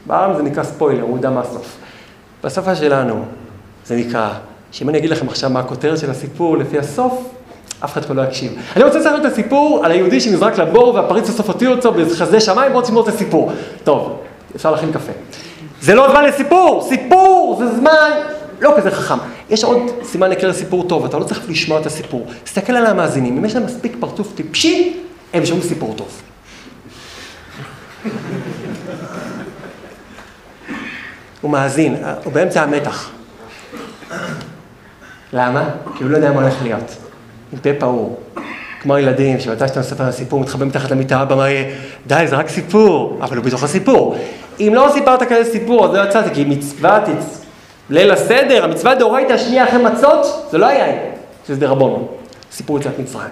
בעם 0.06 0.38
זה 0.38 0.44
נקרא 0.44 0.64
ספוילר, 0.64 1.02
הוא 1.02 1.16
יודע 1.16 1.30
מה 1.30 1.42
הסוף. 1.42 1.78
בשפה 2.44 2.76
שלנו 2.76 3.26
זה 3.86 3.96
נקרא, 3.96 4.30
שאם 4.72 4.90
אני 4.90 4.98
אגיד 4.98 5.10
לכם 5.10 5.28
עכשיו 5.28 5.50
מה 5.50 5.60
הכותרת 5.60 6.00
של 6.00 6.12
הסיפור 6.12 6.58
לפי 6.58 6.80
הסוף, 6.80 7.30
אף 7.84 7.94
אחד 7.94 8.06
פה 8.06 8.14
לא 8.14 8.22
יקשיב. 8.22 8.56
אני 8.76 8.84
רוצה 8.84 9.00
לספר 9.00 9.18
את 9.18 9.26
הסיפור 9.26 9.82
על 9.84 9.92
היהודי 9.92 10.22
שנזרק 10.22 10.58
לבור 10.58 10.96
והפריץ 10.96 11.30
בסוף 11.30 11.48
הותיר 11.48 11.70
אותו 11.70 11.92
בחסדי 11.92 12.42
שמיים, 12.42 12.72
בואו 12.72 12.84
תשמעו 12.84 13.04
את 13.04 13.08
הסיפור. 13.08 13.52
טוב, 13.84 14.20
אפשר 14.56 14.72
להכין 14.72 14.92
קפה. 14.92 15.12
זה 15.82 15.96
לא 15.96 16.10
זמן 16.12 16.26
לסיפור, 16.26 16.86
סיפור 16.90 17.56
זה 17.60 17.76
זמן 17.76 18.12
לא 18.62 18.74
כזה 18.78 18.92
חכם. 18.92 19.18
יש 19.50 19.64
עוד 19.64 19.80
סימן 20.04 20.30
היכר 20.30 20.48
לסיפור 20.48 20.88
טוב, 20.88 21.06
אתה 21.06 21.18
לא 21.20 21.24
צריך 21.24 21.50
לשמוע 21.50 21.82
את 21.82 21.86
הסיפור. 21.86 22.28
תסתכל 22.44 22.74
על 22.74 22.86
המאזינים, 22.86 23.38
אם 23.38 23.46
יש 23.46 23.56
להם 23.56 23.66
מספיק 23.66 23.96
פרצוף 24.00 24.34
טיפשי, 24.36 25.00
הם 25.34 25.46
שומעים 25.46 25.68
סיפור 25.68 25.94
טוב. 25.98 26.22
הוא 31.42 31.52
מאזין, 31.52 31.96
הוא 32.24 32.34
באמצע 32.34 32.64
המתח. 32.64 33.10
למה? 35.34 35.70
כי 35.98 36.04
הוא 36.04 36.12
לא 36.12 36.18
יודע 36.18 36.32
מה 36.32 36.42
הולך 36.42 36.62
להיות. 36.64 36.96
עם 37.54 37.60
פה 37.60 37.70
פעור. 37.80 38.20
כמו 38.82 38.96
הילדים, 38.96 39.40
שמתי 39.40 39.68
שאתה 39.68 39.80
מספר 39.80 40.04
על 40.04 40.12
סיפור, 40.12 40.40
מתחבא 40.40 40.66
מתחת 40.66 40.92
למיטה, 40.92 41.22
אבא 41.22 41.36
מה 41.36 41.50
יהיה, 41.50 41.76
די, 42.08 42.26
זה 42.28 42.36
רק 42.36 42.50
סיפור, 42.50 43.20
אבל 43.22 43.38
הוא 43.38 43.46
בתוך 43.46 43.64
הסיפור. 43.64 44.18
אם 44.60 44.72
לא 44.76 44.90
סיפרת 44.94 45.24
כזה 45.24 45.52
סיפור, 45.52 45.86
אז 45.86 45.94
לא 45.94 46.10
יצאת, 46.10 46.34
כי 46.34 46.46
מצוות 46.46 47.04
ליל 47.90 48.12
הסדר, 48.12 48.64
המצווה 48.64 48.96
דאורייתא 48.96 49.34
השנייה 49.34 49.64
אחרי 49.64 49.84
מצות, 49.84 50.48
זה 50.52 50.58
לא 50.58 50.66
היה, 50.66 50.86
שזה 51.48 51.60
דרבנון, 51.60 52.08
סיפור 52.52 52.80
יציאת 52.80 53.00
מצרים. 53.00 53.30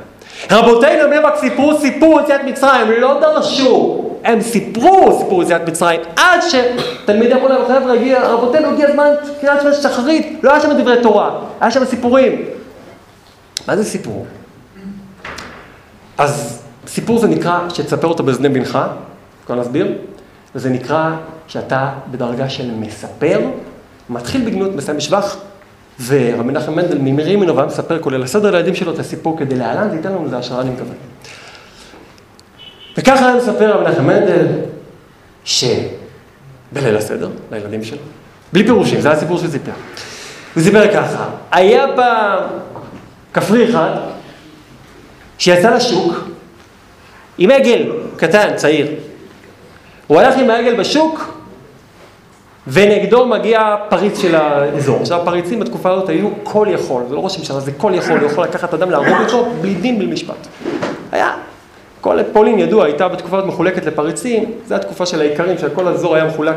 רבותינו 0.52 1.10
בני 1.10 1.22
ברק 1.22 1.36
סיפרו 1.40 1.80
סיפור 1.80 2.22
יציאת 2.22 2.42
מצרים, 2.44 2.92
לא 3.02 3.20
דרשו, 3.22 4.10
הם 4.24 4.42
סיפרו 4.42 5.20
סיפור 5.20 5.44
יציאת 5.44 5.70
מצרים, 5.70 6.02
עד 6.16 6.40
שתלמידי 6.42 7.34
אמרו 7.34 7.48
להם, 7.48 7.62
חבר'ה, 7.68 7.94
הגיע, 7.94 8.28
רבותינו, 8.28 8.70
הגיע 8.70 8.90
הזמן 8.90 9.10
קריאת 9.42 9.62
שמע 9.62 9.74
שחרית, 9.74 10.40
לא 10.44 10.52
היה 10.52 10.62
שם 10.62 10.74
דברי 10.74 11.02
תורה, 11.02 11.40
היה 11.62 11.72
שם 11.72 11.86
סיפורים. 11.86 12.46
מה 13.68 13.78
זה 13.78 13.84
סיפור? 13.84 14.26
אז 16.18 16.64
סיפור 16.88 17.20
זה 17.20 17.28
נקרא 17.28 17.60
שתספר 17.70 18.08
אותו 18.08 18.24
באזני 18.24 18.50
בנך, 18.50 18.80
כבר 19.46 19.56
נסביר, 19.56 19.88
וזה 20.56 20.70
נקרא 20.70 21.12
שאתה 21.48 21.90
בדרגה 22.12 22.50
של 22.50 22.72
מספר, 22.72 23.40
מתחיל 24.10 24.46
בגנות, 24.46 24.76
מסיים 24.76 24.98
בשבח, 24.98 25.38
ורבי 26.06 26.44
מנחם 26.44 26.76
מנדל 26.76 26.98
ממרים 26.98 27.40
ממנו 27.40 27.56
והיה 27.56 27.68
מספר 27.68 28.00
כולל 28.00 28.24
הסדר 28.24 28.52
לילדים 28.52 28.76
שלו 28.76 28.94
את 28.94 29.00
הסיפור 29.00 29.40
כדי 29.40 29.56
להלן, 29.56 29.90
זה 29.90 29.96
ייתן 29.96 30.10
לנו 30.10 30.26
איזה 30.26 30.38
השראה, 30.38 30.62
אני 30.62 30.70
מקווה. 30.70 30.96
וככה 32.98 33.28
היה 33.28 33.36
מספר 33.36 33.72
רבי 33.72 33.90
מנחם 33.90 34.08
מנדל, 34.08 34.48
שבליל 35.46 36.98
הסדר, 36.98 37.30
לילדים 37.52 37.84
שלו, 37.84 37.98
בלי 38.54 38.64
פירושים, 38.64 39.02
זה 39.02 39.10
היה 39.12 39.20
סיפור 39.20 39.38
שהוא 39.38 39.50
סיפר. 39.50 39.72
הוא 40.56 40.64
סיפר 40.64 40.94
ככה, 40.94 41.26
היה 41.52 41.86
פעם 41.96 42.44
כפרי 43.34 43.70
אחד, 43.70 43.92
שיצא 45.38 45.76
לשוק 45.76 46.28
עם 47.38 47.52
עגל 47.52 47.92
קטן, 48.18 48.56
צעיר. 48.56 48.88
הוא 50.08 50.20
הלך 50.20 50.36
עם 50.38 50.50
העגל 50.50 50.76
בשוק, 50.80 51.34
ונגדו 52.68 53.26
מגיע 53.26 53.76
פריץ 53.90 54.20
של 54.22 54.36
האזור. 54.36 55.02
עכשיו, 55.02 55.22
הפריצים 55.22 55.60
בתקופה 55.60 55.92
הזאת 55.92 56.10
היו 56.10 56.30
כל 56.44 56.68
יכול, 56.70 57.04
זה 57.10 57.16
לא 57.16 57.20
ראש 57.20 57.36
הממשלה, 57.36 57.60
זה 57.60 57.72
כל 57.72 57.92
יכול, 57.96 58.20
הוא 58.20 58.32
יכול 58.32 58.44
לקחת 58.44 58.74
אדם, 58.74 58.92
להרוג 58.92 59.18
אותו, 59.26 59.48
בלי 59.62 59.74
דין, 59.74 60.00
בלי 60.00 60.08
משפט. 60.08 60.48
היה, 61.12 61.32
כל 62.02 62.18
פולין 62.34 62.60
ידוע, 62.60 62.86
הייתה 62.86 63.08
בתקופה 63.08 63.38
הזאת 63.38 63.50
מחולקת 63.50 63.86
לפריצים, 63.86 64.52
זו 64.68 64.76
התקופה 64.76 65.06
של 65.06 65.22
האיכרים, 65.22 65.58
שכל 65.58 65.88
האזור 65.88 66.16
היה 66.16 66.26
מחולק 66.26 66.56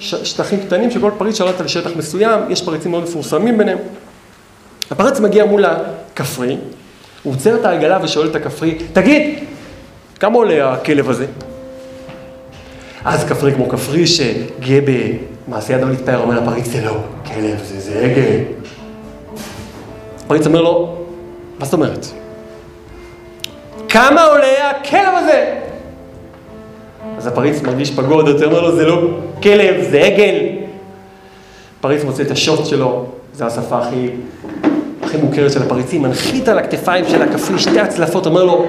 לשטחים 0.00 0.60
קטנים, 0.60 0.90
שכל 0.90 1.10
פריץ 1.18 1.38
שולט 1.38 1.60
על 1.60 1.68
שטח 1.68 1.90
מסוים, 1.96 2.40
יש 2.48 2.62
פריצים 2.62 2.90
מאוד 2.90 3.02
מפורסמים 3.02 3.58
ביניהם. 3.58 3.78
הפריץ 4.90 5.20
מגיע 5.20 5.44
מול 5.44 5.64
הכפרי, 5.64 6.56
הוא 7.22 7.34
עוצר 7.34 7.54
את 7.54 7.64
העגלה 7.64 7.98
ושואל 8.02 8.26
את 8.26 8.36
הכפרי, 8.36 8.78
תגיד, 8.92 9.38
כמה 10.20 10.36
עולה 10.36 10.72
הכלב 10.72 11.10
הזה? 11.10 11.26
אז 13.04 13.24
כפרי 13.24 13.54
כמו 13.54 13.68
כפרי 13.68 14.06
שגאה 14.06 14.78
במעשה 15.48 15.72
ידו 15.72 15.88
להתפאר, 15.88 16.20
אומר 16.20 16.40
לפריץ, 16.40 16.66
זה 16.66 16.84
לא 16.84 16.96
כלב, 17.26 17.58
זה, 17.64 17.80
זה 17.80 17.98
עגל. 17.98 18.40
הפריץ 20.24 20.46
אומר 20.46 20.62
לו, 20.62 20.96
מה 21.58 21.64
זאת 21.64 21.74
אומרת? 21.74 22.06
כמה 23.88 24.24
עולה 24.24 24.70
הכלב 24.70 25.14
הזה? 25.14 25.54
אז 27.18 27.26
הפריץ 27.26 27.62
מרגיש 27.62 27.98
עוד 27.98 28.28
יותר, 28.28 28.46
אומר 28.46 28.60
לו, 28.60 28.76
זה 28.76 28.86
לא 28.86 29.08
כלב, 29.42 29.90
זה 29.90 30.00
עגל. 30.00 30.34
הפריץ 31.78 32.04
מוצא 32.04 32.22
את 32.22 32.30
השוט 32.30 32.66
שלו, 32.66 33.06
זו 33.34 33.44
השפה 33.44 33.78
הכי 33.78 34.10
הכי 35.02 35.16
מוכרת 35.16 35.52
של 35.52 35.62
הפריצים, 35.62 36.02
מנחית 36.02 36.48
על 36.48 36.58
הכתפיים 36.58 37.04
של 37.08 37.22
הכפרי 37.22 37.58
שתי 37.58 37.80
הצלפות, 37.80 38.26
אומר 38.26 38.44
לו, 38.44 38.66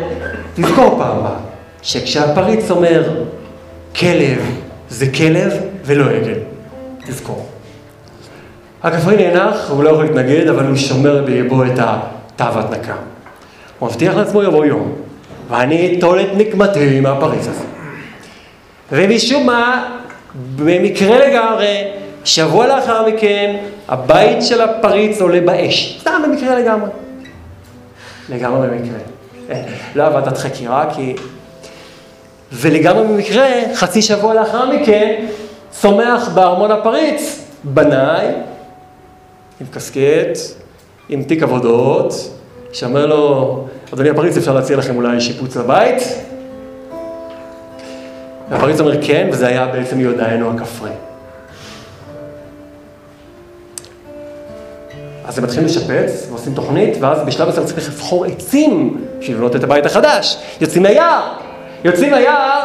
תזכור 0.55 0.95
פעם 0.99 1.17
הבאה, 1.17 1.35
שכשהפריץ 1.81 2.71
אומר, 2.71 3.09
כלב 3.95 4.39
זה 4.89 5.05
כלב 5.11 5.53
ולא 5.85 6.09
עגל, 6.09 6.39
תזכור. 7.07 7.45
הכפרי 8.83 9.17
נאנח, 9.17 9.69
הוא 9.69 9.83
לא 9.83 9.89
יכול 9.89 10.03
להתנגד, 10.05 10.47
אבל 10.47 10.65
הוא 10.65 10.75
שומר 10.75 11.23
ביבו 11.25 11.63
את 11.65 11.79
התו 11.79 12.59
התנקה. 12.59 12.95
הוא 13.79 13.89
מבטיח 13.89 14.15
לעצמו 14.15 14.43
יבוא 14.43 14.65
יום, 14.65 14.93
ואני 15.49 15.97
אטול 15.97 16.21
את 16.21 16.27
נקמתי 16.37 16.99
מהפריץ 16.99 17.47
הזה. 17.47 17.63
ומשום 18.91 19.45
מה, 19.45 19.95
במקרה 20.55 21.27
לגמרי, 21.27 21.83
שבוע 22.23 22.67
לאחר 22.67 23.07
מכן, 23.07 23.55
הבית 23.87 24.43
של 24.43 24.61
הפריץ 24.61 25.21
עולה 25.21 25.41
באש. 25.41 25.97
סתם 26.01 26.21
במקרה 26.27 26.59
לגמרי. 26.59 26.89
לגמרי 28.29 28.67
במקרה. 28.67 28.99
לא 29.95 30.03
ועדת 30.03 30.37
חקירה, 30.37 30.85
כי... 30.95 31.15
ולגמרי 32.53 33.07
במקרה, 33.07 33.47
חצי 33.75 34.01
שבוע 34.01 34.33
לאחר 34.33 34.69
מכן, 34.69 35.25
צומח 35.71 36.29
בארמון 36.33 36.71
הפריץ 36.71 37.45
בנאי, 37.63 38.25
עם 39.61 39.67
קסקט, 39.71 40.37
עם 41.09 41.23
תיק 41.23 41.43
עבודות, 41.43 42.13
שאומר 42.73 43.05
לו, 43.05 43.67
אדוני 43.93 44.09
הפריץ, 44.09 44.37
אפשר 44.37 44.53
להציע 44.53 44.77
לכם 44.77 44.95
אולי 44.95 45.21
שיפוץ 45.21 45.55
לבית? 45.55 46.03
והפריץ 48.49 48.79
אומר 48.79 49.07
כן, 49.07 49.27
וזה 49.31 49.47
היה 49.47 49.67
בעצם 49.67 49.99
יהודאנו 49.99 50.51
הכפרי. 50.51 50.89
אז 55.25 55.37
הם 55.37 55.43
מתחילים 55.43 55.65
לשפץ 55.65 56.27
ועושים 56.29 56.53
תוכנית, 56.53 56.97
ואז 56.99 57.19
בשלב 57.25 57.49
מסוים 57.49 57.65
צריך 57.65 57.87
לבחור 57.89 58.25
עצים 58.25 59.05
בשביל 59.19 59.35
לבנות 59.37 59.55
את 59.55 59.63
הבית 59.63 59.85
החדש. 59.85 60.37
יוצאים 60.61 60.83
ליער, 60.85 61.33
יוצאים 61.83 62.13
ליער, 62.13 62.61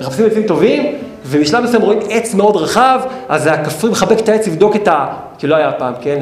מחפשים 0.00 0.26
עצים 0.26 0.42
טובים, 0.42 0.94
ובשלב 1.26 1.64
מסוים 1.64 1.82
רואים 1.82 1.98
עץ 2.10 2.34
מאוד 2.34 2.56
רחב, 2.56 3.00
אז 3.28 3.46
הכפרי 3.46 3.90
מחבק 3.90 4.18
את 4.18 4.28
העץ 4.28 4.46
לבדוק 4.46 4.76
את 4.76 4.88
ה... 4.88 5.06
כי 5.38 5.46
לא 5.46 5.56
היה 5.56 5.72
פעם, 5.72 5.94
כן, 6.00 6.20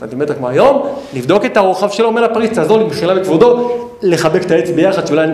סנטימטר 0.00 0.34
כמו 0.34 0.48
היום, 0.48 0.82
לבדוק 1.14 1.44
את 1.44 1.56
הרוחב 1.56 1.90
שלו, 1.90 2.06
אומר 2.06 2.22
לפריץ, 2.22 2.52
תעזור 2.52 2.78
לי 2.78 2.84
במחילה 2.84 3.14
בכבודו, 3.14 3.70
לחבק 4.02 4.42
את 4.42 4.50
העץ 4.50 4.70
ביחד, 4.70 5.06
שאולי 5.06 5.26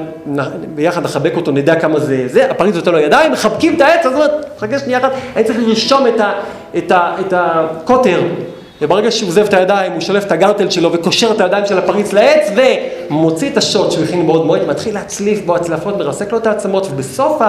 ביחד 0.75 1.05
נחבק 1.05 1.37
אותו, 1.37 1.51
נדע 1.51 1.81
כמה 1.81 2.01
זה 2.01 2.25
זה, 2.27 2.51
הפריץ 2.51 2.75
נותן 2.75 2.93
לו 2.93 2.99
ידיים, 2.99 3.33
מחבקים 3.33 3.75
את 3.77 3.81
העץ, 3.81 4.07
אז 4.07 4.12
הוא 4.12 4.23
אומר, 4.23 4.35
חכה 4.59 4.79
שנייה 4.79 4.99
אחת, 4.99 5.12
אני 5.37 5.45
צריך 5.45 5.59
לרשום 5.66 6.07
את, 6.07 6.20
ה, 6.20 6.33
ה, 6.91 7.20
את 7.20 7.33
הקוטר 7.37 8.20
וברגע 8.83 9.11
שהוא 9.11 9.29
עוזב 9.29 9.45
את 9.45 9.55
הידיים, 9.55 9.93
הוא 9.93 10.01
שולף 10.01 10.25
את 10.25 10.33
הגרטל 10.33 10.71
שלו 10.71 10.93
וקושר 10.93 11.31
את 11.31 11.41
הידיים 11.41 11.67
של 11.67 11.79
הפריץ 11.79 12.13
לעץ 12.13 12.51
ומוציא 13.11 13.51
את 13.51 13.57
השוט 13.57 13.91
שהוא 13.91 14.05
הכין 14.05 14.27
מאוד 14.27 14.47
מועד, 14.47 14.67
מתחיל 14.69 14.95
להצליף 14.95 15.41
בו 15.47 15.57
הצלפות, 15.57 15.97
מרסק 15.97 16.33
לו 16.33 16.39
את 16.39 16.47
העצמות, 16.47 16.87
ובסוף 16.91 17.43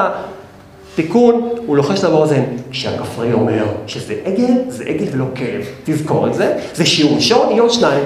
התיקון 0.94 1.50
הוא 1.66 1.78
לוחש 1.78 2.04
לו 2.04 2.12
באוזן, 2.12 2.44
כשהכפרי 2.72 3.34
אומר 3.34 3.66
שזה 3.88 4.16
עגל, 4.26 4.54
זה 4.68 4.84
עגל 4.84 5.06
ולא 5.12 5.26
כלב. 5.38 5.66
תזכור 5.84 6.28
את 6.28 6.34
זה, 6.34 6.58
זה 6.74 6.86
שיעור 6.86 7.16
ראשון, 7.16 7.52
יהיו 7.52 7.70
שניים. 7.70 8.04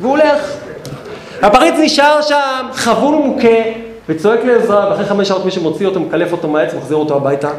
והוא 0.00 0.10
הולך. 0.10 0.56
הפריץ 1.42 1.74
נשאר 1.78 2.22
שם, 2.22 2.66
חבול 2.72 3.14
ומוכה, 3.14 3.48
וצועק 4.08 4.44
לעזרה, 4.44 4.90
ואחרי 4.90 5.04
חמש 5.04 5.28
שעות 5.28 5.44
מישהו 5.44 5.62
מוציא 5.62 5.86
אותו, 5.86 6.00
מקלף 6.00 6.32
אותו 6.32 6.48
מהעץ, 6.48 6.74
מחזיר 6.74 6.96
אותו 6.96 7.16
הביתה, 7.16 7.50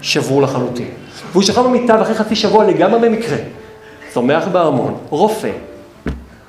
שבור 0.00 0.42
לחלוטין. 0.42 0.88
והוא 1.32 1.42
שכב 1.42 1.62
במיטה, 1.62 1.96
ואחרי 1.98 2.14
חצי 2.14 2.36
שבוע 2.36 2.64
לגמרי 2.64 3.08
במקרה. 3.08 3.36
צומח 4.12 4.48
בארמון, 4.48 4.94
רופא, 5.10 5.50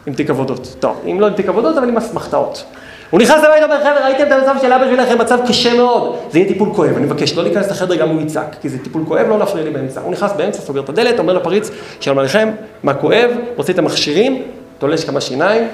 עם 0.08 0.14
תיק 0.14 0.30
עבודות. 0.30 0.76
טוב, 0.80 1.02
אם 1.12 1.20
לא 1.20 1.28
עם 1.28 1.34
תיק 1.34 1.50
עבודות, 1.50 1.78
אבל 1.78 1.90
עם 1.90 1.98
אסמכתאות. 1.98 2.64
הוא 3.10 3.22
נכנס 3.22 3.44
לבית 3.44 3.62
ואומר, 3.62 3.80
חבר'ה, 3.80 4.04
ראיתם 4.04 4.28
את 4.28 4.32
המצב 4.32 4.56
של 4.62 4.74
אבא 4.74 4.86
שלכם, 4.96 5.18
מצב 5.18 5.40
קשה 5.48 5.74
מאוד. 5.74 6.16
זה 6.32 6.40
יהיה 6.40 6.48
טיפול 6.48 6.70
כואב, 6.76 6.96
אני 6.98 7.06
מבקש 7.06 7.34
לא 7.38 7.44
להיכנס 7.44 7.72
לחדר 7.72 7.96
גם 7.96 8.10
אם 8.10 8.16
הוא 8.16 8.22
יצעק, 8.22 8.56
כי 8.62 8.70
זה 8.70 8.78
טיפול 8.84 9.04
כואב, 9.08 9.28
לא 9.30 9.40
להפריע 9.40 9.64
לי 9.64 9.72
באמצע. 9.72 10.02
הוא 10.02 10.12
נכנס 10.12 10.32
באמצע, 10.32 10.62
סוגר 10.62 10.82
את 10.82 10.90
הדלת, 10.90 11.20
אומר 11.20 11.34
לפריץ, 11.34 11.72
שלום 12.00 12.20
עליכם, 12.20 12.50
מה 12.84 12.94
כואב, 12.94 13.30
מוציא 13.58 13.74
את 13.74 13.80
המכשירים, 13.80 14.42
תולש 14.78 15.06
כמה 15.06 15.22
שיניים, 15.22 15.68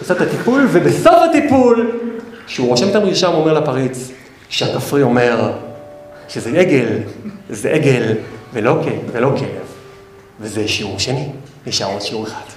עושה 0.00 0.14
את 0.14 0.20
הטיפול, 0.20 0.66
ובסוף 0.72 1.14
הטיפול, 1.30 2.00
כשהוא 2.46 2.68
רושם 2.68 2.88
את 2.88 2.94
המרשם, 2.94 3.32
הוא 3.32 3.40
אומר 3.40 3.52
לפריץ, 3.52 4.10
כשהכפרי 4.48 5.02
אומר 5.02 5.52
שזה 6.28 6.50
עגל, 6.50 6.88
זה 7.50 7.70
עגל 7.70 8.02
ולא, 8.52 8.76
כלב. 9.12 9.71
וזה 10.42 10.68
שיעור 10.68 10.98
שני, 10.98 11.28
נשאר 11.66 11.86
עוד 11.86 12.02
שיעור 12.02 12.26
אחד. 12.26 12.52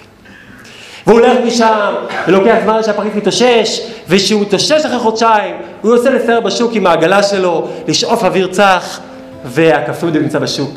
והוא 1.07 1.19
הולך 1.19 1.37
משם, 1.45 1.93
ולוקח 2.27 2.55
זמן 2.63 2.83
שהפריט 2.83 3.15
מתאושש, 3.15 3.81
וכשהוא 4.07 4.41
מתאושש 4.41 4.85
אחרי 4.85 4.99
חודשיים, 4.99 5.55
הוא 5.81 5.95
יוצא 5.95 6.09
לסייר 6.09 6.39
בשוק 6.39 6.71
עם 6.73 6.87
העגלה 6.87 7.23
שלו, 7.23 7.67
לשאוף 7.87 8.23
אוויר 8.23 8.47
צח, 8.47 8.99
והכפוי 9.45 10.11
נמצא 10.11 10.39
בשוק. 10.39 10.71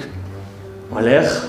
הוא 0.91 1.01
הולך, 1.01 1.47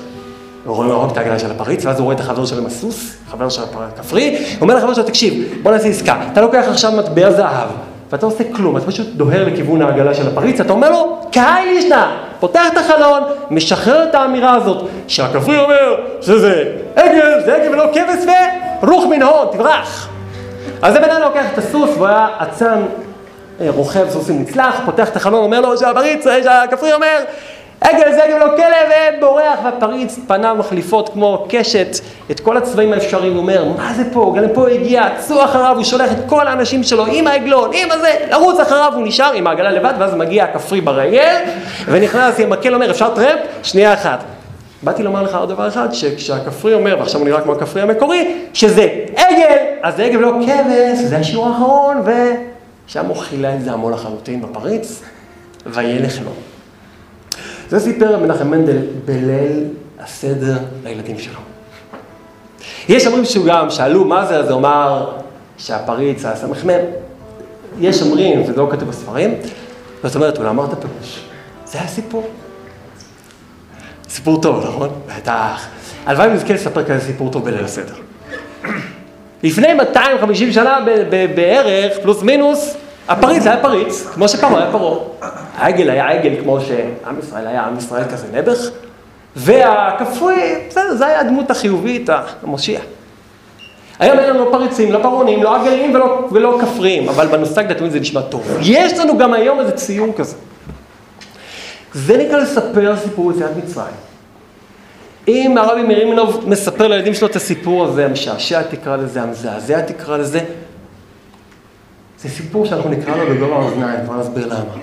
הוא 0.66 0.76
רואה 0.76 0.88
להרוג 0.88 1.12
את 1.12 1.18
העגלה 1.18 1.40
של 1.40 1.52
הפריץ, 1.52 1.86
ואז 1.86 2.00
הוא 2.00 2.04
רואה 2.04 2.16
את 2.16 2.20
החבר 2.20 2.46
שלו 2.46 2.58
עם 2.58 2.66
הסוס, 2.66 3.18
חבר 3.32 3.50
של 3.50 3.62
הכפרי, 3.76 4.38
הוא 4.38 4.62
אומר 4.62 4.76
לחבר 4.76 4.94
שלו, 4.94 5.04
תקשיב, 5.04 5.60
בוא 5.64 5.72
נעשה 5.72 5.88
עסקה, 5.88 6.22
אתה 6.32 6.42
לוקח 6.42 6.66
עכשיו 6.70 6.92
מטבע 6.92 7.32
זהב, 7.32 7.70
ואתה 8.12 8.26
עושה 8.26 8.44
כלום, 8.56 8.78
אתה 8.78 8.86
פשוט 8.86 9.08
דוהר 9.08 9.46
לכיוון 9.46 9.82
העגלה 9.82 10.14
של 10.14 10.28
הפריץ, 10.28 10.60
אתה 10.60 10.74
אומר 10.74 10.92
לו, 10.92 11.22
קהל 11.32 11.68
ישנה, 11.68 12.18
פותח 12.40 12.62
את 12.74 12.78
החלון, 12.78 13.24
משחרר 13.52 14.04
את 14.04 14.16
האמירה 14.16 14.56
הזאת, 14.56 14.88
שהכפרי 15.08 15.60
אומר 15.60 15.96
שזה 16.22 16.64
עגל, 16.96 17.42
זה 17.46 17.56
עגל 17.56 17.70
ולא 17.70 17.86
כבש 17.94 18.26
ורוח 18.82 19.06
מן 19.06 19.22
ההון, 19.22 19.48
תברח. 19.52 20.10
אז 20.82 20.96
הבן 20.96 21.10
אדם 21.10 21.22
לוקח 21.22 21.46
את 21.54 21.58
הסוס, 21.58 21.90
והוא 21.96 22.08
היה 22.08 22.28
אצן 22.44 22.82
אה, 23.62 23.68
רוכב 23.70 24.10
סוסים 24.10 24.42
נצלח, 24.42 24.82
פותח 24.86 25.10
את 25.10 25.16
החלון, 25.16 25.44
אומר 25.44 25.62
לו 25.62 25.78
שהפריץ, 25.78 26.28
אה, 26.28 26.44
שהכפרי 26.44 26.94
אומר, 26.94 27.24
עגל 27.82 28.14
זה 28.14 28.24
עגל 28.24 28.34
ולא 28.36 28.56
כלב, 28.56 29.18
ובורח, 29.18 29.60
והפריץ 29.64 30.20
פניו 30.28 30.56
מחליפות 30.60 31.10
כמו 31.10 31.46
קשת 31.50 31.88
את 32.32 32.40
כל 32.40 32.58
הצבעים 32.58 32.94
האפשריים, 32.94 33.34
הוא 33.34 33.42
אומר, 33.42 33.66
מה 33.78 33.94
זה 33.94 34.04
פה? 34.14 34.34
גם 34.38 34.44
לפה 34.44 34.70
הגיע, 34.70 35.04
צאו 35.18 35.44
אחריו, 35.44 35.76
הוא 35.76 35.84
שולח 35.84 36.12
את 36.12 36.18
כל 36.26 36.48
האנשים 36.48 36.84
שלו 36.84 37.06
עם 37.06 37.28
העגלון, 37.28 37.72
עם 37.74 37.92
הזה, 37.92 38.10
לרוץ 38.32 38.60
אחריו, 38.60 38.92
הוא 38.96 39.08
נשאר 39.08 39.34
עם 39.34 39.48
העגלה 39.48 39.72
לבד, 39.72 39.94
ואז 40.00 40.16
מגיע 40.16 40.44
הכפרי 40.44 40.82
ברגל, 40.82 41.36
ונכנס 41.86 42.40
עם 42.40 42.50
מקל, 42.50 42.74
אומר, 42.74 42.92
אפשר 42.92 43.16
טרמפ? 43.16 43.40
שנייה 43.64 43.94
אחת. 43.94 44.24
באתי 44.84 45.04
לומר 45.04 45.24
לך 45.24 45.36
עוד 45.36 45.50
דבר 45.50 45.68
אחד, 45.68 45.94
שכשהכפרי 45.94 46.74
אומר, 46.74 46.96
ועכשיו 47.00 47.20
הוא 47.20 47.28
נראה 47.28 47.42
כמו 47.42 47.52
הכפרי 47.52 47.82
המקורי, 47.82 48.36
שזה 48.54 48.88
עגל, 49.16 49.56
אז 49.84 49.96
זה 49.96 50.04
עגל 50.04 50.18
ולא 50.18 50.32
כבש, 50.42 51.00
זה 51.00 51.18
השיעור 51.18 51.48
האחרון, 51.48 52.04
ושם 52.06 53.06
הוא 53.06 53.16
חילה 53.16 53.56
את 53.56 53.64
זה 53.64 53.72
המון 53.72 53.94
לחלוטין 53.94 54.42
בפריץ, 54.42 55.02
וילך 55.66 56.14
לו. 56.26 56.32
זה 57.70 57.80
סיפר 57.80 58.18
מנחם 58.18 58.52
מנדל 58.52 58.78
בליל 59.06 59.64
הסדר 60.00 60.58
לילדים 60.84 61.20
שלו. 61.20 61.40
יש 62.90 63.08
אומרים 63.08 63.26
שהוא 63.26 63.46
גם, 63.46 63.70
שאלו 63.70 64.06
מה 64.06 64.26
זה, 64.26 64.38
אז 64.38 64.50
הוא 64.50 64.60
אמר 64.60 65.12
שהפריץ 65.58 66.26
היה 66.26 66.36
סמ"ם. 66.36 66.70
יש 67.80 68.02
אומרים, 68.02 68.46
זה 68.46 68.56
לא 68.56 68.68
כתוב 68.72 68.90
בספרים, 68.90 69.36
זאת 70.04 70.16
אומרת, 70.16 70.38
הוא 70.38 70.46
לא 70.46 70.50
אמר 70.50 70.66
את 70.66 70.74
הפירוש. 70.74 71.26
זה 71.66 71.80
הסיפור. 71.82 72.30
סיפור 74.10 74.42
טוב, 74.42 74.66
נכון? 74.68 74.90
בטח. 75.18 75.68
הלוואי 76.06 76.28
ונזכה 76.28 76.54
לספר 76.54 76.84
כזה 76.84 77.00
סיפור 77.06 77.32
טוב 77.32 77.46
בליל 77.46 77.64
הסדר. 77.64 77.94
לפני 79.44 79.74
250 79.74 80.52
שנה 80.52 80.80
בערך, 81.36 81.98
פלוס 82.02 82.24
מינוס, 82.24 82.78
הפריץ 83.10 83.48
היה 83.48 83.58
פריץ, 83.62 84.08
כמו 84.14 84.30
שפרעה 84.30 84.62
היה 84.64 84.72
פרעה. 84.72 84.98
העגל 85.58 85.90
היה 85.90 86.10
עגל 86.10 86.36
כמו 86.42 86.62
שעם 86.62 87.20
ישראל 87.20 87.48
היה 87.48 87.62
עם 87.62 87.78
ישראל 87.78 88.04
כזה 88.12 88.28
נעבך, 88.32 88.60
והכפרי, 89.36 90.56
בסדר, 90.70 90.96
זו 90.96 91.06
הייתה 91.06 91.20
הדמות 91.20 91.52
החיובית, 91.52 92.10
המושיע. 92.44 92.80
היום 94.00 94.20
אין 94.20 94.30
לנו 94.30 94.52
פריצים, 94.52 94.92
לא 94.92 95.00
פרעונים, 95.02 95.44
לא 95.44 95.56
עגלים 95.56 95.96
ולא, 95.96 96.28
ולא 96.32 96.60
כפריים, 96.62 97.10
אבל 97.10 97.28
בנוסטגיה 97.28 97.76
תמיד 97.76 97.92
זה 97.92 98.00
נשמע 98.00 98.22
טוב. 98.22 98.58
יש 98.62 99.00
לנו 99.00 99.18
גם 99.18 99.34
היום 99.34 99.60
איזה 99.60 99.72
ציור 99.72 100.14
כזה. 100.18 100.36
זה 101.94 102.18
נקרא 102.18 102.38
לספר 102.38 102.96
סיפור 103.04 103.32
יציאת 103.32 103.52
מצרים. 103.58 103.96
אם 105.28 105.58
הרבי 105.58 105.84
מרימינוב 105.84 106.44
מספר 106.48 106.88
לילדים 106.88 107.14
שלו 107.14 107.28
את 107.28 107.36
הסיפור 107.36 107.86
הזה, 107.86 108.06
המשעשע 108.06 108.62
תקרא 108.62 108.96
לזה, 108.96 109.22
המזעזע 109.22 109.82
תקרא 109.82 110.18
לזה, 110.18 110.40
זה 112.22 112.30
סיפור 112.30 112.66
שאנחנו 112.66 112.90
נקרא 112.90 113.16
לו 113.16 113.36
בגובה 113.36 113.56
האוזניים, 113.56 114.06
כבר 114.06 114.18
נסביר 114.18 114.46
למה. 114.46 114.74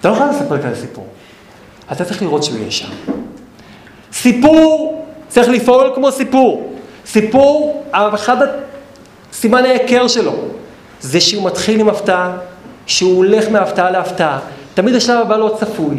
אתה 0.00 0.08
לא 0.08 0.14
יכול 0.14 0.26
לספר 0.26 0.62
כזה 0.62 0.80
סיפור. 0.80 1.06
אתה 1.92 2.04
צריך 2.04 2.22
לראות 2.22 2.42
שהוא 2.42 2.58
יהיה 2.58 2.70
שם. 2.70 2.88
סיפור 4.12 5.06
צריך 5.28 5.48
לפעול 5.48 5.92
כמו 5.94 6.12
סיפור. 6.12 6.76
סיפור, 7.06 7.84
אחד 7.92 8.36
סימן 9.32 9.64
ההיכר 9.64 10.08
שלו, 10.08 10.32
זה 11.00 11.20
שהוא 11.20 11.46
מתחיל 11.46 11.80
עם 11.80 11.88
הפתעה, 11.88 12.36
שהוא 12.86 13.16
הולך 13.16 13.48
מהפתעה 13.48 13.90
להפתעה. 13.90 14.38
תמיד 14.74 14.94
השלב 14.94 15.20
הבא 15.20 15.36
לא 15.36 15.56
צפוי. 15.60 15.96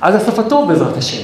עד 0.00 0.14
הסוף 0.14 0.38
הטוב 0.38 0.68
בעזרת 0.68 0.96
השם. 0.96 1.22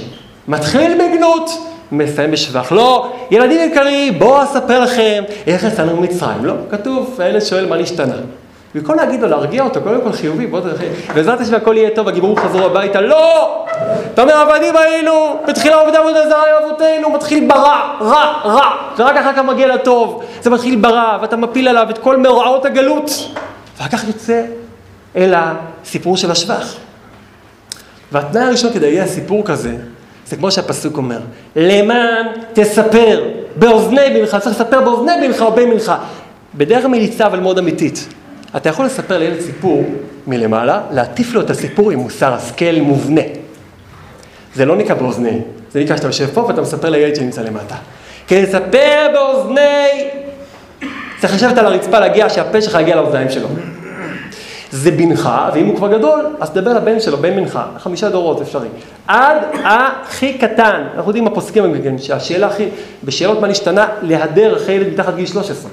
מתחיל 0.49 0.95
בגנות, 0.95 1.51
מסיים 1.93 2.31
בשבח. 2.31 2.73
לא, 2.73 3.13
ילדים 3.31 3.71
יקרים, 3.71 4.19
בואו 4.19 4.43
אספר 4.43 4.81
לכם 4.81 5.23
איך 5.47 5.65
יצאנו 5.65 5.97
ממצרים. 5.97 6.45
לא, 6.45 6.55
כתוב, 6.71 7.21
הילד 7.21 7.43
שואל 7.43 7.67
מה 7.67 7.77
נשתנה. 7.77 8.17
במקום 8.75 8.97
להגיד 8.97 9.21
לו, 9.23 9.29
להרגיע 9.29 9.63
אותו, 9.63 9.81
קודם 9.83 10.01
כל 10.01 10.13
חיובי, 10.13 10.47
בוא 10.47 10.61
תרחיב. 10.61 10.89
בעזרת 11.15 11.41
השם 11.41 11.55
הכל 11.55 11.77
יהיה 11.77 11.91
טוב, 11.91 12.09
הגיבורים 12.09 12.37
חזרו 12.37 12.67
הביתה, 12.67 13.01
לא! 13.01 13.65
אתה 14.15 14.23
אומר, 14.23 14.35
עבדים 14.35 14.77
היינו, 14.77 15.41
בתחילה 15.49 15.77
עובדי 15.77 15.97
עבודה 15.97 16.29
זרה 16.29 16.45
היו 16.45 16.67
אבותינו, 16.67 17.11
מתחיל 17.11 17.49
ברע, 17.49 17.93
רע, 18.01 18.41
רע, 18.45 18.71
ורק 18.99 19.17
אחר 19.17 19.33
כך 19.33 19.39
מגיע 19.39 19.75
לטוב. 19.75 20.23
זה 20.43 20.51
מתחיל 20.51 20.77
ברע, 20.77 21.19
ואתה 21.21 21.37
מפיל 21.37 21.69
עליו 21.69 21.87
את 21.91 21.99
כל 21.99 22.17
מאורעות 22.17 22.65
הגלות, 22.65 23.11
ואחר 23.79 23.91
כך 23.91 24.05
יוצא 24.09 24.43
אל 25.17 25.35
הסיפור 25.37 26.17
של 26.17 26.31
השבח. 26.31 26.75
והתנאי 28.13 28.43
הראשון 28.43 28.73
כדי 28.73 28.87
להגיע 28.87 29.05
לסיפור 29.05 29.45
כזה, 29.45 29.77
זה 30.29 30.37
כמו 30.37 30.51
שהפסוק 30.51 30.97
אומר, 30.97 31.21
למען 31.57 32.27
תספר 32.53 33.25
באוזני 33.57 34.11
בנך, 34.15 34.37
צריך 34.41 34.61
לספר 34.61 34.81
באוזני 34.81 35.13
בנך 35.23 35.43
או 35.43 35.53
בנך, 35.53 35.93
בדרך 36.55 36.85
מליצה 36.85 37.27
אבל 37.27 37.41
מאוד 37.41 37.59
אמיתית. 37.59 38.09
אתה 38.57 38.69
יכול 38.69 38.87
לספר 38.87 39.19
לילד 39.19 39.41
סיפור 39.41 39.85
מלמעלה, 40.27 40.81
להטיף 40.91 41.35
לו 41.35 41.41
את 41.41 41.51
הסיפור 41.51 41.91
עם 41.91 41.99
מוסר 41.99 42.35
השכל 42.35 42.81
מובנה. 42.81 43.21
זה 44.55 44.65
לא 44.65 44.77
נקרא 44.77 44.95
באוזני, 44.95 45.41
זה 45.73 45.81
נקרא 45.81 45.97
שאתה 45.97 46.09
יושב 46.09 46.27
פה 46.35 46.41
ואתה 46.41 46.61
מספר 46.61 46.91
לילד 46.91 47.17
שנמצא 47.17 47.43
למטה. 47.43 47.75
כדי 48.29 48.43
לספר 48.43 49.07
באוזני, 49.13 50.09
צריך 51.21 51.35
לשבת 51.35 51.59
על 51.59 51.67
הרצפה 51.67 51.99
להגיע, 51.99 52.29
שהפה 52.29 52.63
שלך 52.63 52.79
יגיע 52.81 52.97
לאוזניים 52.97 53.31
שלו. 53.31 53.49
זה 54.73 54.91
בנך, 54.91 55.31
ואם 55.55 55.67
הוא 55.67 55.77
כבר 55.77 55.99
גדול, 55.99 56.27
אז 56.41 56.51
תדבר 56.51 56.73
לבן 56.73 57.01
שלו, 57.01 57.17
בן 57.17 57.37
בנך, 57.37 57.59
חמישה 57.79 58.09
דורות 58.09 58.41
אפשרי. 58.41 58.69
עד 59.07 59.39
הכי 59.65 60.39
קטן, 60.39 60.85
אנחנו 60.95 61.11
יודעים 61.11 61.27
הפוסקים, 61.27 61.75
שהשאלה 61.99 62.47
הכי, 62.47 62.69
בשאלות 63.05 63.41
מה 63.41 63.49
נשתנה, 63.49 63.89
להדר 64.03 64.57
אחרי 64.57 64.75
ילד 64.75 64.93
מתחת 64.93 65.15
גיל 65.15 65.27
13. 65.27 65.71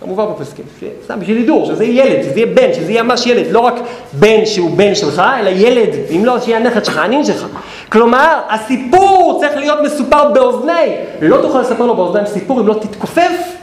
כמובן 0.00 0.24
בפוסקים, 0.34 0.64
סתם 1.04 1.20
בשביל 1.20 1.36
הידור, 1.36 1.66
שזה 1.66 1.84
יהיה 1.84 2.06
ילד, 2.06 2.22
שזה 2.22 2.40
יהיה 2.40 2.54
בן, 2.54 2.74
שזה 2.74 2.92
יהיה 2.92 3.02
ממש 3.02 3.26
ילד, 3.26 3.46
לא 3.50 3.60
רק 3.60 3.74
בן 4.12 4.46
שהוא 4.46 4.70
בן 4.76 4.94
שלך, 4.94 5.22
אלא 5.40 5.48
ילד, 5.48 5.88
אם 6.10 6.24
לא, 6.24 6.40
שיהיה 6.40 6.58
הנכד 6.58 6.84
שלך, 6.84 6.98
הנין 6.98 7.24
שלך. 7.24 7.46
כלומר, 7.88 8.40
הסיפור 8.50 9.38
צריך 9.40 9.56
להיות 9.56 9.78
מסופר 9.84 10.30
באוזני. 10.30 10.94
לא 11.20 11.42
תוכל 11.42 11.60
לספר 11.60 11.86
לו 11.86 11.96
באוזניים 11.96 12.26
סיפור 12.26 12.60
אם 12.60 12.66
לא 12.66 12.74
תתכופף 12.74 13.56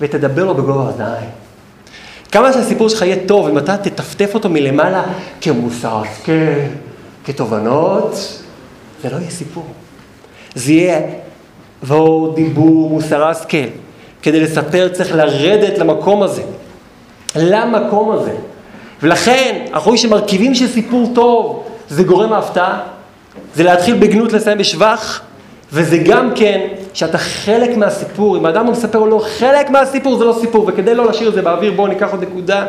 ותדבר 0.00 0.44
לו 0.44 0.54
בגובה 0.54 0.82
האוזניים. 0.82 1.43
כמה 2.34 2.52
שהסיפור 2.52 2.88
שלך 2.88 3.02
יהיה 3.02 3.16
טוב, 3.26 3.48
אם 3.48 3.58
אתה 3.58 3.76
תטפטף 3.76 4.34
אותו 4.34 4.48
מלמעלה 4.48 5.02
כמוסר 5.40 6.02
כתובנות, 7.24 8.38
זה 9.02 9.10
לא 9.10 9.16
יהיה 9.16 9.30
סיפור. 9.30 9.66
זה 10.54 10.72
יהיה 10.72 11.00
ועוד 11.82 12.34
דיבור, 12.34 12.90
מוסר 12.90 13.24
השכל. 13.24 13.66
כדי 14.22 14.40
לספר 14.40 14.88
צריך 14.92 15.14
לרדת 15.14 15.78
למקום 15.78 16.22
הזה. 16.22 16.42
למקום 17.36 18.10
הזה. 18.10 18.34
ולכן, 19.02 19.64
אנחנו 19.72 19.84
רואים 19.84 19.96
שמרכיבים 19.96 20.54
של 20.54 20.68
סיפור 20.68 21.12
טוב 21.14 21.64
זה 21.88 22.02
גורם 22.02 22.32
ההפתעה, 22.32 22.80
זה 23.54 23.62
להתחיל 23.62 23.96
בגנות 23.96 24.32
לסיים 24.32 24.58
בשבח, 24.58 25.20
וזה 25.74 25.98
גם 25.98 26.30
כן 26.34 26.60
שאתה 26.92 27.18
חלק 27.18 27.76
מהסיפור, 27.76 28.36
אם 28.36 28.46
האדם 28.46 28.66
לא 28.66 28.72
מספר 28.72 28.98
או 28.98 29.06
לא, 29.06 29.18
חלק 29.38 29.70
מהסיפור 29.70 30.18
זה 30.18 30.24
לא 30.24 30.36
סיפור, 30.40 30.64
וכדי 30.68 30.94
לא 30.94 31.06
להשאיר 31.06 31.28
את 31.28 31.34
זה 31.34 31.42
באוויר, 31.42 31.72
בואו 31.72 31.86
ניקח 31.86 32.10
עוד 32.10 32.22
נקודה. 32.22 32.66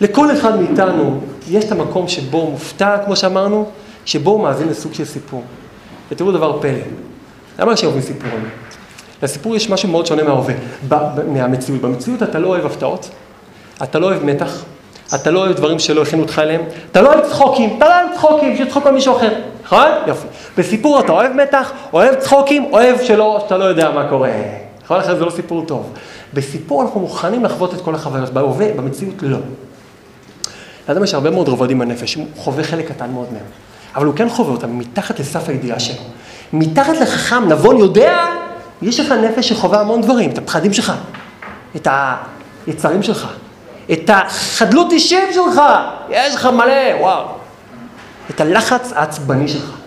לכל 0.00 0.32
אחד 0.32 0.60
מאיתנו 0.60 1.20
יש 1.48 1.64
את 1.64 1.72
המקום 1.72 2.08
שבו 2.08 2.38
הוא 2.38 2.50
מופתע, 2.50 2.96
כמו 3.04 3.16
שאמרנו, 3.16 3.66
שבו 4.04 4.30
הוא 4.30 4.40
מאזין 4.40 4.68
לסוג 4.68 4.94
של 4.94 5.04
סיפור. 5.04 5.42
ותראו 6.10 6.32
דבר 6.32 6.60
פלא. 6.60 6.70
למה 7.58 7.70
אנשים 7.70 7.88
אוהבים 7.88 8.06
סיפורים? 8.06 8.48
לסיפור 9.22 9.56
יש 9.56 9.70
משהו 9.70 9.88
מאוד 9.88 10.06
שונה 10.06 10.22
מההווה, 10.22 10.54
מהמציאות. 11.28 11.80
במציאות 11.80 12.22
אתה 12.22 12.38
לא 12.38 12.48
אוהב 12.48 12.66
הפתעות, 12.66 13.10
אתה 13.82 13.98
לא 13.98 14.06
אוהב 14.06 14.24
מתח, 14.24 14.64
אתה 15.14 15.30
לא 15.30 15.38
אוהב 15.38 15.56
דברים 15.56 15.78
שלא 15.78 16.02
הכינו 16.02 16.22
אותך 16.22 16.38
אליהם, 16.38 16.60
אתה 16.90 17.02
לא 17.02 17.12
אוהב 17.12 17.28
צחוקים, 17.28 17.74
אתה 17.78 17.88
לא 17.88 17.94
אוהב 17.94 18.16
צחוקים, 18.16 18.56
שיצחוק 18.56 18.86
על 18.86 18.94
מישהו 18.94 19.16
אחר, 19.16 19.32
נכון? 19.64 19.88
יופי. 20.06 20.26
בסיפור 20.58 21.00
אתה 21.00 21.12
אוהב 21.12 21.32
מתח, 21.32 21.72
אוהב 21.92 22.14
צחוקים, 22.14 22.64
אוהב 22.72 23.02
שלא, 23.02 23.38
שאתה 23.42 23.56
לא 23.56 23.64
יודע 23.64 23.90
מה 23.90 24.08
קורה. 24.08 24.30
נכון? 24.84 25.00
אחרי 25.00 25.16
זה 25.16 25.24
לא 25.24 25.30
סיפור 25.30 25.64
טוב. 25.66 25.92
בסיפור 26.34 26.82
אנחנו 26.82 27.00
מוכנים 27.00 27.44
לחוות 27.44 27.74
את 27.74 27.80
כל 27.80 27.94
החוויות, 27.94 28.30
בהווה, 28.30 28.66
במציאות 28.76 29.14
לא. 29.22 29.38
לאדם 30.88 31.04
יש 31.04 31.14
הרבה 31.14 31.30
מאוד 31.30 31.48
רבדים 31.48 31.78
בנפש, 31.78 32.14
הוא 32.14 32.26
חווה 32.36 32.64
חלק 32.64 32.88
קטן 32.88 33.10
מאוד 33.10 33.26
מהם. 33.32 33.42
אבל 33.96 34.06
הוא 34.06 34.14
כן 34.14 34.28
חווה 34.28 34.52
אותם 34.52 34.78
מתחת 34.78 35.20
לסף 35.20 35.48
הידיעה 35.48 35.80
שלו. 35.80 36.02
מתחת 36.52 36.96
לחכם, 37.00 37.48
נבון, 37.48 37.76
יודע, 37.78 38.26
יש 38.82 39.00
לך 39.00 39.12
נפש 39.12 39.48
שחווה 39.48 39.80
המון 39.80 40.00
דברים, 40.00 40.30
את 40.30 40.38
הפחדים 40.38 40.72
שלך, 40.72 40.92
את 41.76 41.88
היצרים 42.66 43.02
שלך, 43.02 43.28
את 43.92 44.10
החדלות 44.12 44.92
אישים 44.92 45.28
שלך, 45.32 45.62
יש 46.10 46.34
לך 46.34 46.46
מלא, 46.46 47.00
וואו. 47.00 47.24
את 48.30 48.40
הלחץ 48.40 48.92
העצבני 48.92 49.48
שלך. 49.48 49.78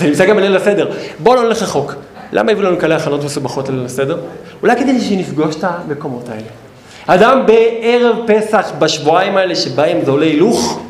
זה 0.00 0.06
נמצא 0.06 0.26
גם 0.26 0.36
בליל 0.36 0.56
הסדר. 0.56 0.90
בואו 1.18 1.34
לא 1.34 1.42
נלך 1.42 1.62
רחוק. 1.62 1.94
למה 2.32 2.52
הביאו 2.52 2.66
לנו 2.66 2.78
כאלה 2.78 2.96
הכנות 2.96 3.24
מסובכות 3.24 3.68
לליל 3.68 3.84
הסדר? 3.84 4.18
אולי 4.62 4.76
כדי 4.76 5.00
שנפגוש 5.00 5.56
את 5.56 5.64
המקומות 5.64 6.28
האלה. 6.28 6.48
אדם 7.06 7.46
בערב 7.46 8.16
פסח, 8.26 8.72
בשבועיים 8.78 9.36
האלה 9.36 9.56
שבהם 9.56 10.04
זה 10.04 10.10
עולה 10.10 10.26
הילוך, 10.26 10.80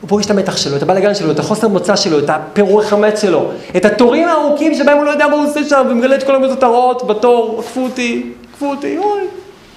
הוא 0.00 0.08
פוגש 0.08 0.26
את 0.26 0.30
המתח 0.30 0.56
שלו, 0.56 0.76
את 0.76 0.82
הבלאגן 0.82 1.14
שלו, 1.14 1.30
את 1.30 1.38
החוסר 1.38 1.68
מוצא 1.68 1.96
שלו, 1.96 2.18
את 2.18 2.30
הפירוי 2.30 2.86
חמץ 2.86 3.22
שלו, 3.22 3.50
את 3.76 3.84
התורים 3.84 4.28
הארוכים 4.28 4.74
שבהם 4.74 4.96
הוא 4.96 5.04
לא 5.04 5.10
יודע 5.10 5.26
מה 5.26 5.34
הוא 5.34 5.46
עושה 5.46 5.64
שם, 5.64 5.86
ומגלה 5.90 6.14
את 6.14 6.22
כל 6.22 6.34
המזות 6.34 6.62
הרעות 6.62 7.06
בתור, 7.06 7.60
עקפו 7.64 7.80
אותי, 7.84 8.32
עקפו 8.52 8.70
אותי, 8.70 8.98
אוי, 8.98 9.20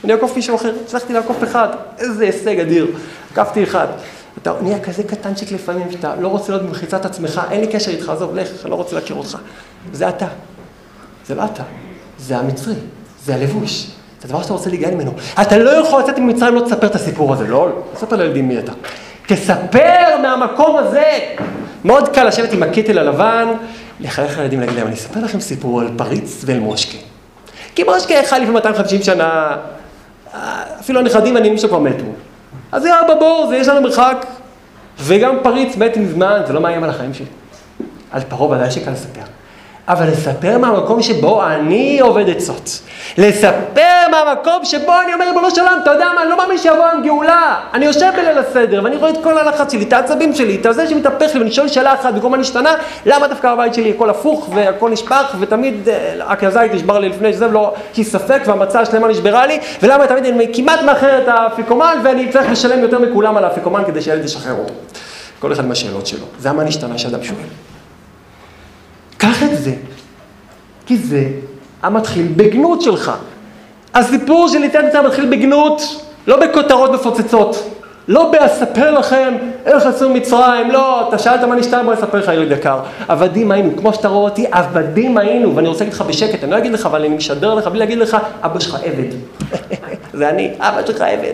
אני 0.03 0.13
אעקוף 0.13 0.35
מישהו 0.35 0.55
אחר, 0.55 0.71
הצלחתי 0.83 1.13
לעקוף 1.13 1.43
אחד, 1.43 1.67
איזה 1.99 2.23
הישג 2.23 2.59
אדיר, 2.59 2.87
עקפתי 3.31 3.63
אחד. 3.63 3.87
אתה 4.37 4.53
נהיה 4.61 4.79
כזה 4.79 5.03
קטנצ'יק 5.03 5.51
לפעמים, 5.51 5.91
שאתה 5.91 6.15
לא 6.15 6.27
רוצה 6.27 6.51
להיות 6.51 6.65
במחיצת 6.65 7.05
עצמך, 7.05 7.41
אין 7.51 7.61
לי 7.61 7.67
קשר 7.67 7.91
איתך, 7.91 8.09
עזוב, 8.09 8.35
לך, 8.35 8.47
אני 8.63 8.71
לא 8.71 8.75
רוצה 8.75 8.95
להכיר 8.95 9.15
אותך. 9.15 9.37
זה 9.93 10.09
אתה. 10.09 10.27
זה 11.29 11.35
לא 11.35 11.45
אתה, 11.45 11.63
זה 12.19 12.37
המצרי, 12.37 12.73
זה 13.25 13.35
הלבוש, 13.35 13.83
זה 14.21 14.27
הדבר 14.27 14.41
שאתה 14.41 14.53
רוצה 14.53 14.69
להיגאל 14.69 14.95
ממנו. 14.95 15.11
אתה 15.41 15.57
לא 15.57 15.69
יכול 15.69 16.01
לצאת 16.01 16.19
ממצרים 16.19 16.55
לא 16.55 16.61
תספר 16.61 16.87
את 16.87 16.95
הסיפור 16.95 17.33
הזה, 17.33 17.47
לא, 17.47 17.67
לא 17.67 17.81
תספר 17.93 18.15
לילדים 18.15 18.47
מי 18.47 18.59
אתה. 18.59 18.71
תספר 19.27 20.17
מהמקום 20.21 20.77
הזה. 20.77 21.19
מאוד 21.85 22.09
קל 22.09 22.23
לשבת 22.23 22.53
עם 22.53 22.63
הקיטל 22.63 22.97
הלבן, 22.97 23.47
לחייך 23.99 24.37
לילדים 24.37 24.59
להגיד 24.59 24.75
להם, 24.75 24.87
אני 24.87 24.95
אספר 24.95 25.19
לכם 25.19 25.39
סיפור 25.39 25.81
על 25.81 25.89
פריץ 25.97 26.41
ואל 26.45 26.59
מושקה. 26.59 26.97
כי 27.75 27.83
מושקה 27.83 28.15
חי 28.25 28.39
לפני 28.41 28.53
250 28.53 29.03
שנה, 29.03 29.57
אפילו 30.79 30.99
הנכדים 30.99 31.35
והנינים 31.35 31.57
שלו 31.57 31.69
כבר 31.69 31.79
מתו. 31.79 32.03
אז 32.71 32.81
זה 32.81 32.89
אבא 33.01 33.13
בור, 33.19 33.45
זה 33.49 33.57
יש 33.57 33.67
לנו 33.67 33.81
מרחק. 33.81 34.25
וגם 34.99 35.35
פריץ 35.43 35.75
מת 35.77 35.97
מזמן, 35.97 36.41
זה 36.47 36.53
לא 36.53 36.61
מאיים 36.61 36.83
על 36.83 36.89
החיים 36.89 37.13
שלי. 37.13 37.25
על 38.11 38.21
פרעה 38.29 38.49
ודאי 38.49 38.71
שקל 38.71 38.91
לספר. 38.91 39.21
אבל 39.89 40.07
לספר 40.07 40.57
מהמקום 40.57 41.01
שבו 41.01 41.43
אני 41.45 41.99
עובד 41.99 42.29
עצות. 42.29 42.79
לספר 43.17 44.07
מהמקום 44.11 44.65
שבו 44.65 44.93
אני 45.03 45.13
אומר, 45.13 45.25
ריבונו 45.25 45.51
של 45.51 45.61
עולם, 45.61 45.79
אתה 45.83 45.91
יודע 45.91 46.05
מה, 46.15 46.21
אני 46.21 46.29
לא 46.29 46.37
מאמין 46.37 46.57
שיבוא 46.57 46.85
עם 46.85 47.03
גאולה. 47.03 47.59
אני 47.73 47.85
יושב 47.85 48.11
בליל 48.17 48.37
הסדר, 48.37 48.81
ואני 48.83 48.95
רואה 48.95 49.09
את 49.09 49.17
כל 49.23 49.37
הלחץ 49.37 49.71
שלי, 49.71 49.83
את 49.83 49.93
העצבים 49.93 50.33
שלי, 50.33 50.55
את 50.55 50.65
הזה 50.65 50.87
שמתהפך 50.87 51.33
לי, 51.33 51.39
ואני 51.39 51.51
שואל 51.51 51.67
שאלה 51.67 51.93
אחת, 51.93 52.13
במקום 52.13 52.31
מה 52.31 52.37
נשתנה, 52.37 52.75
למה 53.05 53.27
דווקא 53.27 53.55
בבית 53.55 53.73
שלי 53.73 53.89
הכל 53.95 54.09
הפוך, 54.09 54.49
והכל 54.55 54.89
נשפך, 54.89 55.35
ותמיד 55.39 55.89
אה, 55.89 56.13
רק 56.19 56.43
הזית 56.43 56.73
נשבר 56.73 56.99
לי 56.99 57.09
לפני 57.09 57.33
שזה, 57.33 57.49
ולא, 57.49 57.73
כי 57.93 58.03
ספק, 58.03 58.41
והמצה 58.45 58.79
השלמה 58.79 59.07
נשברה 59.07 59.45
לי, 59.45 59.59
ולמה 59.83 60.07
תמיד 60.07 60.25
אני 60.25 60.47
כמעט 60.53 60.81
מאחר 60.81 61.17
את 61.23 61.27
האפיקומן, 61.27 61.97
ואני 62.03 62.29
צריך 62.29 62.51
לשלם 62.51 62.79
יותר 62.79 62.99
מכולם 62.99 63.37
על 63.37 63.43
האפיקומן 63.43 63.83
כדי 63.87 64.01
שהילד 64.01 64.25
ישחררו. 64.25 64.65
כל 65.39 65.53
אחד 65.53 65.63
עם 65.63 65.71
השאלות 65.71 66.07
שלו. 66.07 66.25
זה 66.39 66.51
מה 66.51 66.63
נשתנה 66.63 66.97
שאדם 66.97 67.23
שואל. 67.23 67.68
קח 69.19 69.43
את 69.43 69.57
זה, 69.57 69.73
כי 70.85 70.97
זה 70.97 71.23
המתחיל 71.83 72.27
בגנות 72.35 72.81
שלך. 72.81 73.11
הסיפור 73.93 74.47
של 74.47 74.63
יציאת 74.63 74.85
מצרים 74.85 75.05
מתחיל 75.05 75.25
בגנות, 75.25 75.81
לא 76.27 76.37
בכותרות 76.37 76.91
מפוצצות. 76.91 77.69
לא 78.07 78.31
באספר 78.31 78.91
לכם 78.91 79.33
איך 79.65 79.85
עשו 79.85 80.09
מצרים, 80.09 80.71
לא, 80.71 81.07
אתה 81.07 81.17
שאלת 81.19 81.43
מה 81.43 81.55
נשתנה, 81.55 81.83
בוא 81.83 81.93
נספר 81.93 82.17
לך 82.17 82.27
ילד 82.27 82.51
יקר. 82.51 82.79
עבדים 83.07 83.51
היינו, 83.51 83.77
כמו 83.77 83.93
שאתה 83.93 84.07
רואה 84.07 84.29
אותי, 84.29 84.45
עבדים 84.51 85.17
היינו, 85.17 85.55
ואני 85.55 85.67
רוצה 85.67 85.79
להגיד 85.79 85.93
לך 85.93 86.01
בשקט, 86.01 86.43
אני 86.43 86.51
לא 86.51 86.57
אגיד 86.57 86.71
לך, 86.71 86.85
אבל 86.85 86.99
אני 86.99 87.09
משדר 87.15 87.53
לך 87.53 87.67
בלי 87.67 87.79
להגיד 87.79 87.97
לך, 87.97 88.17
אבא 88.41 88.59
שלך 88.59 88.77
עבד. 88.83 89.13
זה 90.17 90.29
אני, 90.29 90.51
אבא 90.59 90.85
שלך 90.85 91.01
עבד. 91.01 91.33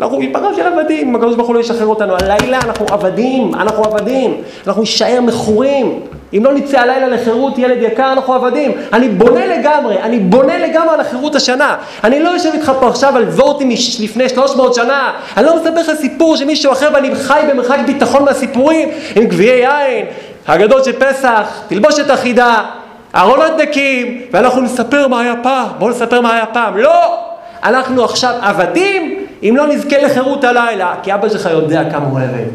אנחנו 0.00 0.20
מפרה 0.20 0.54
של 0.54 0.66
עבדים, 0.66 1.08
אם 1.08 1.16
הקדוש 1.16 1.36
ברוך 1.36 1.48
הוא 1.48 1.54
לא 1.54 1.60
ישחרר 1.60 1.86
אותנו 1.86 2.14
הלילה, 2.14 2.58
אנחנו 2.58 2.86
עבדים, 2.90 3.54
אנחנו 3.54 3.84
עבדים, 3.84 4.42
אנחנו 4.66 4.82
נישאר 4.82 5.20
מכורים. 5.20 6.00
אם 6.36 6.44
לא 6.44 6.52
נצא 6.52 6.80
הלילה 6.80 7.08
לחירות, 7.08 7.58
ילד 7.58 7.82
יקר, 7.82 8.12
אנחנו 8.12 8.34
עבדים. 8.34 8.72
אני 8.92 9.08
בונה 9.08 9.46
לגמרי, 9.46 10.02
אני 10.02 10.18
בונה 10.18 10.58
לגמרי 10.58 10.94
על 10.94 11.00
החירות 11.00 11.34
השנה. 11.34 11.76
אני 12.04 12.20
לא 12.20 12.28
יושב 12.28 12.50
איתך 12.54 12.72
פה 12.80 12.88
עכשיו 12.88 13.16
על 13.16 13.24
וורטים 13.24 13.70
לפני 14.00 14.28
300 14.28 14.74
שנה. 14.74 15.12
אני 15.36 15.46
לא 15.46 15.56
מספר 15.56 15.80
לך 15.80 15.90
סיפור 16.00 16.36
שמישהו 16.36 16.72
אחר 16.72 16.88
ואני 16.94 17.14
חי 17.14 17.40
במרחק 17.50 17.78
ביטחון 17.86 18.24
מהסיפורים 18.24 18.88
עם 19.16 19.24
גביעי 19.24 19.58
יין, 19.58 20.06
הגדות 20.46 20.84
של 20.84 20.92
פסח, 20.92 21.60
תלבושת 21.68 22.10
אחידה, 22.10 22.64
ארונות 23.16 23.52
נקים, 23.58 24.20
ואנחנו 24.32 24.60
נספר 24.60 25.08
מה 25.08 25.20
היה 25.20 25.34
פעם. 25.42 25.68
בואו 25.78 25.90
נספר 25.90 26.20
מה 26.20 26.34
היה 26.34 26.46
פעם. 26.46 26.76
לא! 26.76 27.18
אנחנו 27.64 28.04
עכשיו 28.04 28.34
עבדים 28.42 29.23
אם 29.44 29.54
לא 29.56 29.66
נזכה 29.66 29.98
לחירות 29.98 30.44
הלילה, 30.44 30.94
כי 31.02 31.14
אבא 31.14 31.28
שלך 31.28 31.48
יודע 31.52 31.90
כמה 31.90 32.06
הוא 32.06 32.20
עבד. 32.20 32.46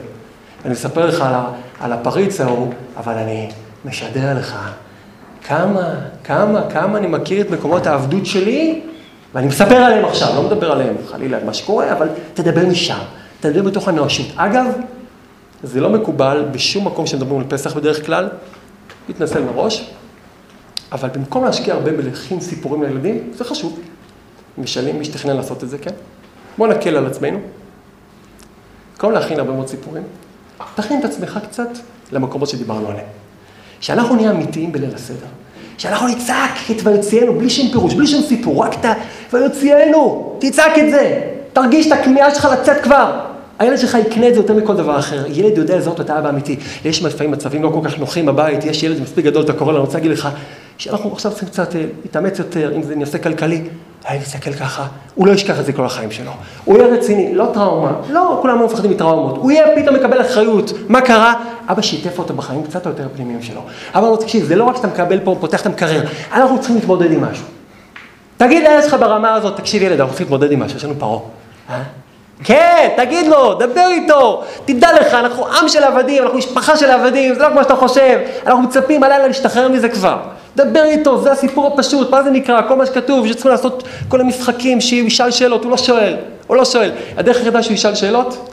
אני 0.66 0.74
מספר 0.74 1.06
לך 1.06 1.22
על, 1.22 1.34
על 1.80 1.94
הפריץ 1.94 2.42
ההוא, 2.42 2.74
אבל 2.98 3.14
אני 3.14 3.50
משדר 3.86 4.38
לך 4.38 4.58
כמה, 5.44 5.94
כמה, 6.24 6.62
כמה 6.70 6.98
אני 6.98 7.08
מכיר 7.08 7.42
את 7.42 7.50
מקומות 7.50 7.88
העבדות 7.88 8.26
שלי, 8.26 8.82
ואני 9.34 9.48
מספר 9.48 9.76
עליהם 9.76 10.06
עכשיו, 10.06 10.36
לא 10.36 10.44
מדבר 10.44 10.72
עליהם 10.72 10.96
חלילה 11.08 11.38
על 11.38 11.46
מה 11.46 11.54
שקורה, 11.54 11.92
אבל 11.92 12.08
תדבר 12.34 12.66
משם, 12.66 13.00
תדבר 13.40 13.62
בתוך 13.62 13.88
הנואשות. 13.88 14.26
אגב, 14.36 14.66
זה 15.64 15.82
לא 15.82 15.90
מקובל 15.90 16.46
בשום 16.52 16.88
מקום 16.88 17.08
שמדברים 17.08 17.40
על 17.40 17.46
פסח 17.50 17.74
בדרך 17.74 18.06
כלל, 18.06 18.30
מתנצל 19.10 19.44
מראש, 19.44 19.90
אבל 20.92 21.10
במקום 21.10 21.46
להשקיע 21.46 21.74
הרבה 21.74 21.92
בלהכין 21.92 22.40
סיפורים 22.42 22.84
לילדים, 22.84 23.32
זה 23.34 23.44
חשוב. 23.44 23.80
משלים, 24.58 25.00
מי 25.00 25.06
שתכנן 25.06 25.38
לעשות 25.38 25.64
את 25.64 25.70
זה, 25.70 25.78
כן? 25.78 25.92
בוא 26.60 26.68
נקל 26.68 26.98
על 26.98 27.06
עצמנו. 27.06 27.40
במקום 28.94 29.12
להכין 29.12 29.40
הרבה 29.40 29.52
מאוד 29.52 29.68
סיפורים, 29.68 30.04
תכין 30.76 31.00
את 31.00 31.06
עצמך 31.06 31.40
קצת 31.50 31.70
למקומות 32.12 32.50
שדיברנו 32.50 32.88
עליהם. 32.88 33.06
שאנחנו 33.80 34.16
נהיה 34.16 34.32
אמיתיים 34.32 34.72
בליל 34.72 34.96
הסדר. 34.96 35.26
שאנחנו 35.78 36.08
נצעק 36.08 36.52
את 36.72 36.76
ויוציאנו, 36.84 37.34
בלי 37.34 37.50
שום 37.50 37.72
פירוש, 37.72 37.94
בלי 37.94 38.08
שום 38.08 38.22
סיפור, 38.22 38.64
רק 38.64 38.74
את. 38.74 38.86
ויוציאנו, 39.34 40.36
תצעק 40.40 40.80
את 40.80 40.92
זה. 40.92 41.22
תרגיש 41.54 41.88
את 41.88 41.92
הכמיהה 41.92 42.36
שלך 42.36 42.48
לצאת 42.52 42.84
כבר. 42.84 43.20
הילד 43.60 43.78
שלך 43.78 43.98
יקנה 44.08 44.28
את 44.28 44.34
זה 44.34 44.40
יותר 44.40 44.54
מכל 44.54 44.76
דבר 44.76 45.00
אחר. 45.00 45.26
ילד 45.28 45.58
יודע 45.58 45.78
לזהות 45.78 46.02
את 46.02 46.10
האבא 46.10 46.28
האמיתי. 46.28 46.56
יש 46.86 47.04
לפעמים 47.04 47.32
מצבים 47.32 47.64
לא 47.64 47.70
כל 47.74 47.90
כך 47.90 48.00
נוחים 48.00 48.26
בבית, 48.26 48.66
יש 48.66 48.84
ילד 48.84 49.02
מספיק 49.02 49.26
גדול, 49.26 49.44
אתה 49.44 49.54
קורא 49.54 49.72
לו, 49.72 49.78
אני 49.78 49.86
רוצה 49.86 49.98
להגיד 49.98 50.12
לך, 50.12 50.30
שאנחנו 50.78 51.12
עכשיו 51.14 51.32
צריכים 51.32 51.50
קצת 51.50 51.76
אה, 51.76 51.86
להתאמץ 52.02 52.40
יותר, 52.40 52.76
אם 52.76 52.84
זה 52.84 52.96
נושא 52.96 53.18
כלכלי, 53.18 53.62
הילד 54.06 54.24
יסתכל 54.24 54.54
ככה, 54.54 54.88
הוא 55.16 55.28
לא 55.28 55.32
ישכח 55.32 55.60
את 55.60 55.66
זה 55.66 55.74
כל 55.74 55.86
החיים 55.86 56.12
שלו. 56.12 56.32
הוא 56.66 56.78
יהיה 56.78 56.88
רציני, 56.88 57.36
לא 57.36 57.50
טראומה, 57.54 57.92
לא 58.10 58.40
כולם 58.42 58.66
מפחדים 58.66 58.92
מטראומות, 58.92 59.38
הוא 59.38 59.52
יהיה 59.52 59.66
פתאום 59.76 59.96
מקבל 59.96 60.22
אחריות. 60.22 60.72
מה 60.88 61.02
קרה? 61.02 61.34
אבא 61.68 61.82
שיתף 61.82 62.20
אותו 62.20 62.34
בחיים 62.34 62.64
קצת 62.64 62.86
יותר 62.86 63.08
פנימיים 63.16 63.42
שלו. 63.42 63.62
אבא 63.92 64.00
אמר 64.00 64.10
לו, 64.10 64.18
תקשיב, 64.18 64.44
זה 64.44 64.56
לא 64.56 64.64
רק 64.64 64.76
שאתה 64.76 64.88
מקבל 64.88 65.20
פה, 65.20 65.36
פותח 65.40 65.62
את 65.62 65.66
המקרר, 65.66 66.02
אנחנו 66.34 66.58
צריכים 66.58 66.76
להתמודד 66.76 67.12
עם 67.12 67.24
משהו. 67.24 67.46
תגיד 68.38 68.64
לילד 68.64 68.84
שלך 68.84 68.96
ברמה 69.00 69.34
הזאת, 69.34 69.58
תקשיב 69.58 69.84
ילד, 69.84 70.00
אנחנו 70.00 70.08
צריכים 70.08 70.26
להתמודד 70.26 70.52
עם 70.52 70.60
משהו, 70.60 70.78
יש 70.78 70.84
לנו 70.84 70.94
פרעה. 71.00 71.20
אה? 71.70 71.82
כן, 72.44 72.90
תגיד 72.98 73.28
לו, 73.28 73.54
דבר 73.54 73.88
איתו, 73.88 74.44
תדע 74.66 75.02
לך, 75.02 75.14
אנחנו 75.14 75.48
עם 75.48 75.70
של 75.70 75.84
עבדים, 75.84 76.24
אנחנו 76.24 76.38
משפחה 76.38 76.78
של 76.78 76.92
עבדים, 76.92 77.34
זה 77.34 77.42
לא 77.42 77.48
כמו 77.50 77.64
שאתה 77.64 77.76
חושב, 77.76 78.20
אנחנו 78.46 78.64
מצפים 78.64 79.04
הלילה 79.04 79.28
להשתחרר 79.28 79.70
מזה 79.70 79.90
כבר. 79.90 80.18
דבר 80.64 80.84
איתו, 80.84 81.22
זה 81.22 81.32
הסיפור 81.32 81.68
הפשוט, 81.68 82.10
מה 82.10 82.24
זה 82.24 82.30
נקרא, 82.30 82.62
כל 82.68 82.76
מה 82.76 82.86
שכתוב, 82.86 83.28
שצריכים 83.28 83.52
לעשות 83.52 83.84
כל 84.08 84.22
המשחקים, 84.22 84.82
שהוא 84.82 85.08
ישאל 85.08 85.32
שאלות, 85.32 85.64
הוא 85.64 85.72
לא 85.72 85.78
שואל, 85.78 86.16
הוא 86.48 86.58
לא 86.58 86.66
שואל. 86.66 86.92
הדרך 87.18 87.38
היחידה 87.38 87.64
שהוא 87.64 87.74
ישאל 87.74 87.96
שאלות, 87.96 88.52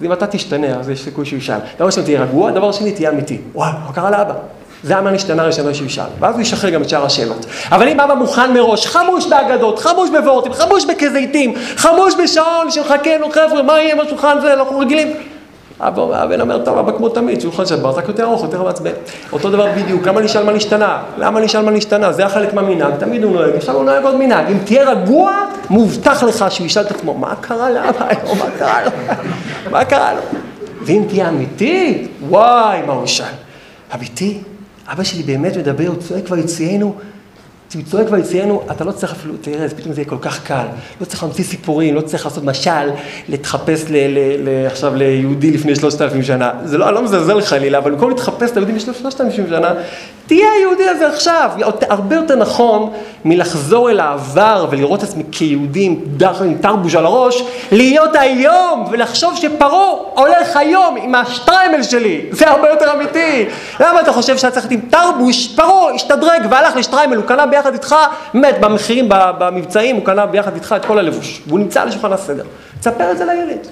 זה 0.00 0.06
אם 0.06 0.12
אתה 0.12 0.26
תשתנה, 0.26 0.66
אז 0.66 0.88
יש 0.88 1.04
סיכוי 1.04 1.26
שהוא 1.26 1.38
ישאל. 1.38 1.58
דבר 1.76 1.86
ראשון 1.86 2.04
תהיה 2.04 2.22
רגוע, 2.22 2.50
דבר 2.50 2.72
שני 2.72 2.92
תהיה 2.92 3.10
אמיתי. 3.10 3.38
וואי, 3.54 3.70
מה 3.86 3.92
קרה 3.92 4.10
לאבא? 4.10 4.34
זה 4.82 4.92
היה 4.92 5.02
מהנשתנה 5.02 5.42
הראשונה 5.42 5.74
שהוא 5.74 5.86
ישאל, 5.86 6.04
ואז 6.20 6.34
הוא 6.34 6.42
ישחרר 6.42 6.70
גם 6.70 6.82
את 6.82 6.88
שאר 6.88 7.04
השאלות. 7.04 7.46
אבל 7.70 7.88
אם 7.88 8.00
אבא 8.00 8.14
מוכן 8.14 8.52
מראש, 8.52 8.86
חמוש 8.86 9.26
באגדות, 9.26 9.78
חמוש 9.78 10.10
בוורטים, 10.10 10.52
חמוש 10.52 10.84
בכזיתים, 10.84 11.54
חמוש 11.76 12.14
בשעון 12.24 12.70
שמחכה 12.70 13.18
לו, 13.18 13.30
חבר'ה, 13.30 13.62
מה 13.62 13.80
יהיה 13.80 14.04
בשולחן 14.04 14.38
זה, 14.42 14.54
אנחנו 14.54 14.78
רגילים. 14.78 15.12
הבן 15.80 16.40
אומר, 16.40 16.64
טוב, 16.64 16.78
אבא 16.78 16.92
כמו 16.96 17.08
תמיד, 17.08 17.40
שולחן 17.40 17.66
שבת, 17.66 17.94
רק 17.94 18.08
יותר 18.08 18.24
ארוך, 18.24 18.42
יותר 18.42 18.62
מעצבן. 18.62 18.90
אותו 19.32 19.50
דבר 19.50 19.66
בדיוק, 19.76 20.06
למה 20.06 20.20
נשאל 20.20 20.44
מה 20.44 20.52
נשתנה? 20.52 21.02
למה 21.18 21.40
נשאל 21.40 21.62
מה 21.62 21.70
נשתנה? 21.70 22.12
זה 22.12 22.26
החלק 22.26 22.54
מהמנהג, 22.54 22.94
תמיד 22.98 23.24
הוא 23.24 23.32
נוהג, 23.32 23.54
עכשיו 23.54 23.74
הוא 23.74 23.84
נוהג 23.84 24.04
עוד 24.04 24.16
מנהג. 24.16 24.46
אם 24.50 24.58
תהיה 24.64 24.90
רגוע, 24.90 25.32
מובטח 25.70 26.22
לך 26.22 26.44
שהוא 26.48 26.66
ישאל 26.66 26.82
את 26.82 26.90
עצמו, 26.90 27.14
מה 27.14 27.34
קרה 27.40 27.70
לאבא 27.70 28.06
היום? 28.08 28.38
מה 28.38 28.44
קרה 28.58 28.84
לו? 28.84 28.90
מה 29.70 29.84
קרה 29.84 30.14
לו? 30.14 30.20
ואם 30.82 31.02
תהיה 31.08 31.28
אמיתי, 31.28 32.08
וואי, 32.28 32.82
מה 32.86 32.92
הוא 32.92 33.04
ישאל? 33.04 33.26
אמיתי? 33.94 34.38
אבא 34.92 35.02
שלי 35.02 35.22
באמת 35.22 35.56
מדבר, 35.56 35.86
הוא 35.86 35.96
צועק 35.96 36.24
ויציאנו, 36.30 36.94
הוא 37.74 37.82
צועק 37.90 38.06
ויציאנו, 38.10 38.62
אתה 38.70 38.84
לא 38.84 38.92
צריך 38.92 39.12
אפילו, 39.12 39.34
תראה, 39.40 39.68
פתאום 39.68 39.92
זה 39.92 40.00
יהיה 40.00 40.08
כל 40.08 40.18
כך 40.20 40.46
קל. 40.46 40.66
לא 41.00 41.04
צריך 41.06 41.22
להמציא 41.22 41.44
סיפורים, 41.44 41.94
לא 41.94 42.00
צריך 42.00 42.26
לעשות 42.26 42.44
משל, 42.44 42.90
להתחפש 43.28 43.84
עכשיו 44.66 44.94
ליהודי 44.94 45.50
לפני 45.50 45.76
שלושת 45.76 46.02
אלפים 46.02 46.22
שנה. 46.22 46.52
זה 46.64 46.78
לא, 46.78 46.86
אני 46.86 46.94
לא 46.94 47.02
מזלזל 47.02 47.40
חלילה, 47.40 47.78
אבל 47.78 47.90
במקום 47.90 48.10
להתחפש 48.10 48.50
ליהודי 48.54 48.72
לפני 48.72 48.94
שלושת 48.94 49.20
אלפים 49.20 49.46
שנה, 49.48 49.74
תהיה 50.28 50.46
היהודי 50.58 50.88
הזה 50.88 51.08
עכשיו. 51.08 51.50
הרבה 51.88 52.16
יותר 52.16 52.36
נכון 52.36 52.92
מלחזור 53.24 53.90
אל 53.90 54.00
העבר 54.00 54.66
ולראות 54.70 55.04
את 55.04 55.08
עצמי 55.08 55.22
כיהודי 55.32 55.84
עם 56.40 56.54
תרבוש 56.60 56.94
על 56.94 57.06
הראש, 57.06 57.42
להיות 57.72 58.10
היום 58.14 58.84
ולחשוב 58.90 59.36
שפרעה 59.36 59.90
הולך 60.14 60.56
היום 60.56 60.96
עם 60.96 61.14
השטריימל 61.14 61.82
שלי. 61.82 62.26
זה 62.30 62.48
הרבה 62.48 62.68
יותר 62.68 62.92
אמיתי. 62.94 63.46
למה 63.80 64.00
אתה 64.00 64.12
חושב 64.12 64.38
שהיה 64.38 64.50
צריך 64.50 64.66
להיות 64.70 64.84
עם 64.84 64.90
תרבוש? 64.90 65.48
פרעה 65.56 65.94
השתדרג 65.94 66.46
והלך 66.50 66.76
לשטריימל, 66.76 67.16
הוא 67.16 67.24
קנה 67.24 67.46
ביחד 67.46 67.72
איתך, 67.72 67.96
באמת, 68.34 68.60
במחירים, 68.60 69.08
במבצעים, 69.08 69.96
הוא 69.96 70.04
קנה 70.04 70.26
ביחד 70.26 70.54
איתך 70.54 70.74
את 70.76 70.84
כל 70.84 70.98
הלבוש. 70.98 71.42
והוא 71.46 71.58
נמצא 71.58 71.82
על 71.82 71.90
שולחן 71.90 72.12
הסדר. 72.12 72.44
תספר 72.80 73.10
את 73.12 73.18
זה 73.18 73.24
לילד. 73.24 73.66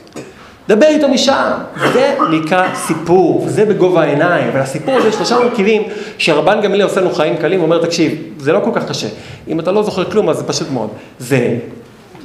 דבר 0.69 0.87
איתו 0.87 1.09
משם, 1.09 1.51
זה 1.93 2.15
נקרא 2.31 2.75
סיפור, 2.75 3.43
וזה 3.47 3.65
בגובה 3.65 4.03
העיניים, 4.03 4.51
ולסיפור 4.55 4.97
הזה 4.97 5.09
יש 5.09 5.15
שלושה 5.15 5.39
מרכיבים 5.39 5.83
שרבן 6.19 6.61
גמליאל 6.61 6.83
עושה 6.83 7.01
לנו 7.01 7.11
חיים 7.11 7.37
קלים, 7.37 7.61
הוא 7.61 7.65
אומר 7.65 7.85
תקשיב, 7.85 8.23
זה 8.39 8.53
לא 8.53 8.61
כל 8.65 8.71
כך 8.75 8.89
קשה, 8.89 9.07
אם 9.49 9.61
אתה 9.61 9.73
לא 9.73 9.83
זוכר 9.83 10.11
כלום 10.11 10.29
אז 10.29 10.37
זה 10.37 10.45
פשוט 10.45 10.71
מאוד, 10.71 10.91
זה 11.19 11.57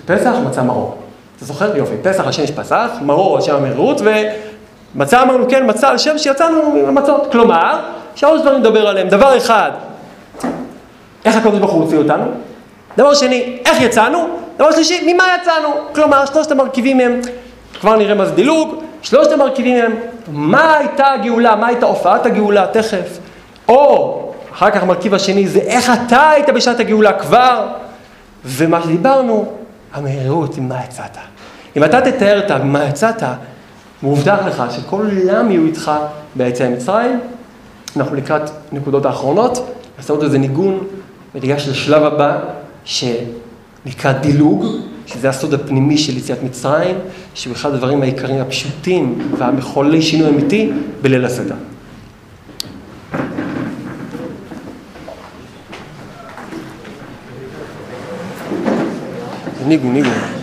פסח, 0.05 0.33
מצה 0.47 0.63
מרור, 0.63 0.97
אתה 1.37 1.45
זוכר? 1.45 1.77
יופי, 1.77 1.93
פסח 2.01 2.27
השם 2.27 2.43
יש 2.43 2.51
פסח, 2.51 2.89
מרור 3.01 3.35
על 3.35 3.41
שם 3.41 3.55
המהירות, 3.55 4.01
ומצה 4.95 5.21
אמרנו 5.21 5.49
כן, 5.49 5.69
מצה 5.69 5.89
על 5.89 5.97
שם 5.97 6.17
שיצאנו 6.17 6.71
ממצות, 6.87 7.31
כלומר, 7.31 7.79
שלוש 8.15 8.41
דברים 8.41 8.61
לדבר 8.61 8.87
עליהם, 8.87 9.09
דבר 9.09 9.37
אחד, 9.37 9.71
איך 11.25 11.35
הקדוש 11.35 11.59
ברוך 11.59 11.71
הוא 11.71 11.83
הוציא 11.83 11.97
אותנו, 11.97 12.25
דבר 12.97 13.13
שני, 13.13 13.57
איך 13.65 13.81
יצאנו, 13.81 14.27
דבר 14.55 14.71
שלישי, 14.71 15.13
ממה 15.13 15.23
יצאנו, 15.41 15.69
כלומר, 15.95 16.25
שלושת 16.25 16.51
המרכיבים 16.51 16.99
הם 16.99 17.21
כבר 17.81 17.97
נראה 17.97 18.15
מה 18.15 18.25
זה 18.25 18.35
דילוג, 18.35 18.75
שלושת 19.01 19.31
המרכיבים 19.31 19.85
הם 19.85 19.91
מה 20.31 20.77
הייתה 20.77 21.11
הגאולה, 21.11 21.55
מה 21.55 21.67
הייתה 21.67 21.85
הופעת 21.85 22.25
הגאולה 22.25 22.67
תכף, 22.73 23.17
או 23.69 24.31
אחר 24.53 24.71
כך 24.71 24.81
המרכיב 24.81 25.13
השני 25.13 25.47
זה 25.47 25.59
איך 25.59 25.91
אתה 26.07 26.29
היית 26.29 26.49
בשעת 26.49 26.79
הגאולה 26.79 27.13
כבר, 27.13 27.67
ומה 28.45 28.83
שדיברנו, 28.83 29.45
המהירות 29.93 30.57
עם 30.57 30.69
מה 30.69 30.83
יצאת. 30.83 31.17
אם 31.77 31.83
אתה 31.83 32.01
תתאר 32.01 32.39
את 32.39 32.51
מה 32.63 32.85
יצאת, 32.85 33.23
מובטח 34.03 34.37
לך 34.47 34.63
שכל 34.69 35.05
עולם 35.05 35.51
יהיו 35.51 35.65
איתך 35.65 35.91
ביציאה 36.35 36.69
ממצרים. 36.69 37.19
אנחנו 37.97 38.15
לקראת 38.15 38.49
נקודות 38.71 39.05
האחרונות, 39.05 39.75
נעשה 39.97 40.13
עוד 40.13 40.23
איזה 40.23 40.37
ניגון 40.37 40.83
וניגש 41.35 41.67
לשלב 41.67 42.03
הבא 42.03 42.39
שנקרא 42.85 44.11
דילוג. 44.11 44.65
שזה 45.13 45.29
הסוד 45.29 45.53
הפנימי 45.53 45.97
של 45.97 46.17
יציאת 46.17 46.43
מצרים, 46.43 46.95
שהוא 47.33 47.53
אחד 47.53 47.73
הדברים 47.73 48.01
העיקריים 48.01 48.41
הפשוטים 48.41 49.31
והמחוללי 49.37 50.01
שינוי 50.01 50.29
אמיתי 50.29 50.71
בליל 51.01 51.25
הסדר. 51.25 51.55
ניגו, 59.67 59.91
ניגו. 59.91 60.40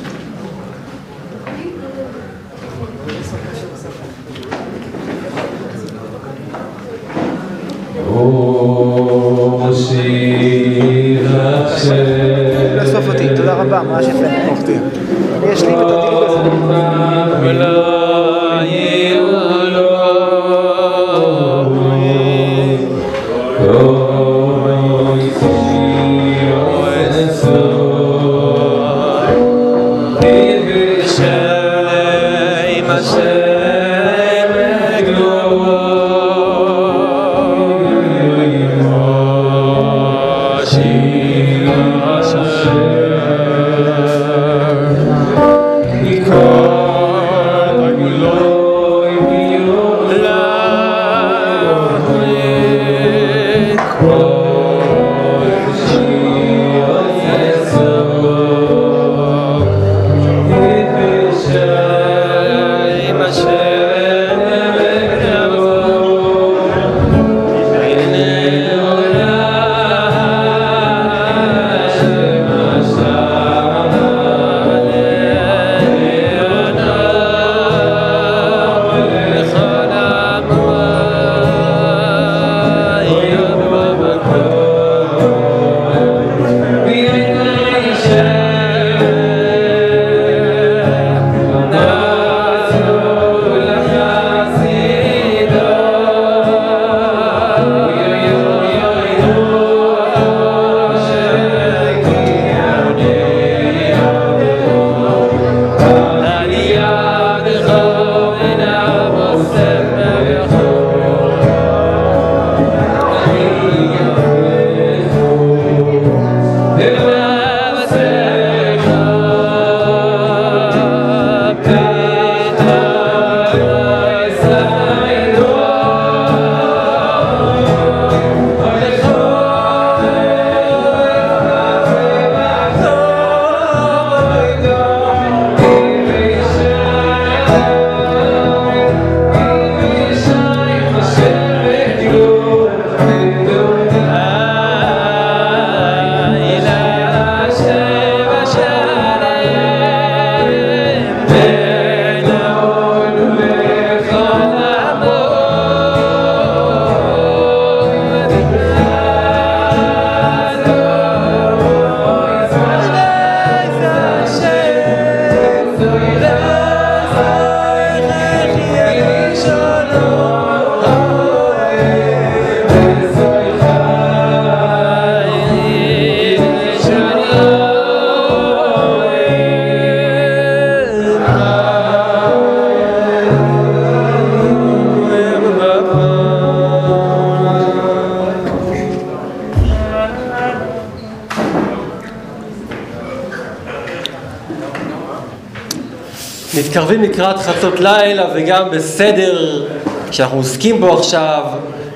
לקראת 197.30 197.46
חצות 197.46 197.80
לילה 197.80 198.24
וגם 198.34 198.70
בסדר 198.70 199.64
שאנחנו 200.10 200.36
עוסקים 200.36 200.80
בו 200.80 200.98
עכשיו, 200.98 201.44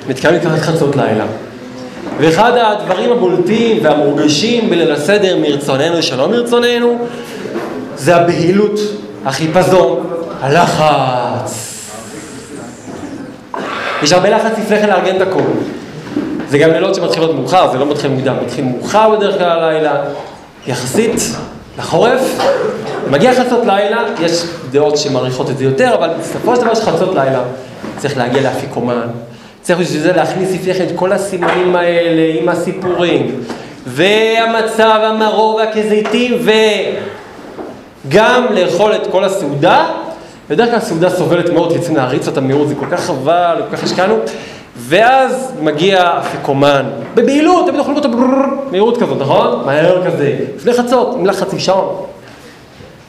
מתקרבים 0.08 0.40
לקראת 0.40 0.60
חצות 0.60 0.96
לילה. 0.96 1.24
ואחד 2.18 2.52
הדברים 2.56 3.12
הבולטים 3.12 3.78
והמורגשים 3.82 4.70
בליל 4.70 4.92
הסדר 4.92 5.36
מרצוננו 5.36 6.02
שלא 6.02 6.28
מרצוננו, 6.28 6.98
זה 7.96 8.16
הבהילות, 8.16 8.80
החיפזון, 9.24 10.06
הלחץ. 10.40 11.68
יש 14.02 14.12
הרבה 14.12 14.30
לחץ 14.30 14.58
לפני 14.58 14.80
כן 14.80 14.88
לארגן 14.88 15.16
את 15.16 15.20
הכול. 15.20 15.42
זה 16.48 16.58
גם 16.58 16.70
לילות 16.70 16.94
שמתחילות 16.94 17.34
מאוחר, 17.34 17.72
זה 17.72 17.78
לא 17.78 17.86
מתחיל 17.86 18.10
מוקדם, 18.10 18.34
מתחיל 18.44 18.64
מאוחר 18.64 19.16
בדרך 19.16 19.38
כלל 19.38 19.50
הלילה, 19.50 19.96
יחסית 20.66 21.20
לחורף. 21.78 22.38
מגיע 23.12 23.34
חצות 23.34 23.66
לילה, 23.66 24.02
יש 24.20 24.44
דעות 24.70 24.96
שמעריכות 24.96 25.50
את 25.50 25.58
זה 25.58 25.64
יותר, 25.64 25.94
אבל 25.94 26.10
בסופו 26.20 26.56
של 26.56 26.62
דבר 26.62 26.72
יש 26.72 26.80
חצות 26.80 27.14
לילה. 27.14 27.42
צריך 27.98 28.16
להגיע 28.16 28.42
לאפיקומן, 28.42 29.06
צריך 29.62 29.78
בשביל 29.78 30.02
זה 30.02 30.12
להכניס 30.12 30.52
לפני 30.54 30.74
כן 30.74 30.84
את 30.84 30.92
כל 30.96 31.12
הסימנים 31.12 31.76
האלה 31.76 32.40
עם 32.40 32.48
הסיפורים, 32.48 33.40
והמצב, 33.86 35.00
המרור 35.02 35.54
והכזיתים, 35.54 36.46
וגם 38.08 38.46
לאכול 38.50 38.94
את 38.94 39.06
כל 39.06 39.24
הסעודה. 39.24 39.86
בדרך 40.50 40.68
כלל 40.68 40.78
הסעודה 40.78 41.10
סובלת 41.10 41.50
מאוד, 41.50 41.72
כי 41.72 41.78
צריכים 41.78 41.96
להריץ 41.96 42.26
אותה 42.26 42.40
במהירות, 42.40 42.68
זה 42.68 42.74
כל 42.74 42.86
כך 42.90 43.00
חבל, 43.00 43.56
כל 43.70 43.76
כך 43.76 43.84
השקענו. 43.84 44.14
ואז 44.76 45.52
מגיע 45.60 46.18
אפיקומן, 46.18 46.84
בבהילות, 47.14 47.66
תמיד 47.66 47.78
אוכלים 47.78 47.96
אותו 47.96 48.08
במהירות 48.08 49.02
כזאת, 49.02 49.20
נכון? 49.20 49.62
מהר 49.66 50.06
כזה, 50.06 50.36
לפני 50.56 50.72
חצות, 50.72 51.16
לחץ 51.24 51.52
עם 51.52 51.58
שעון. 51.58 52.01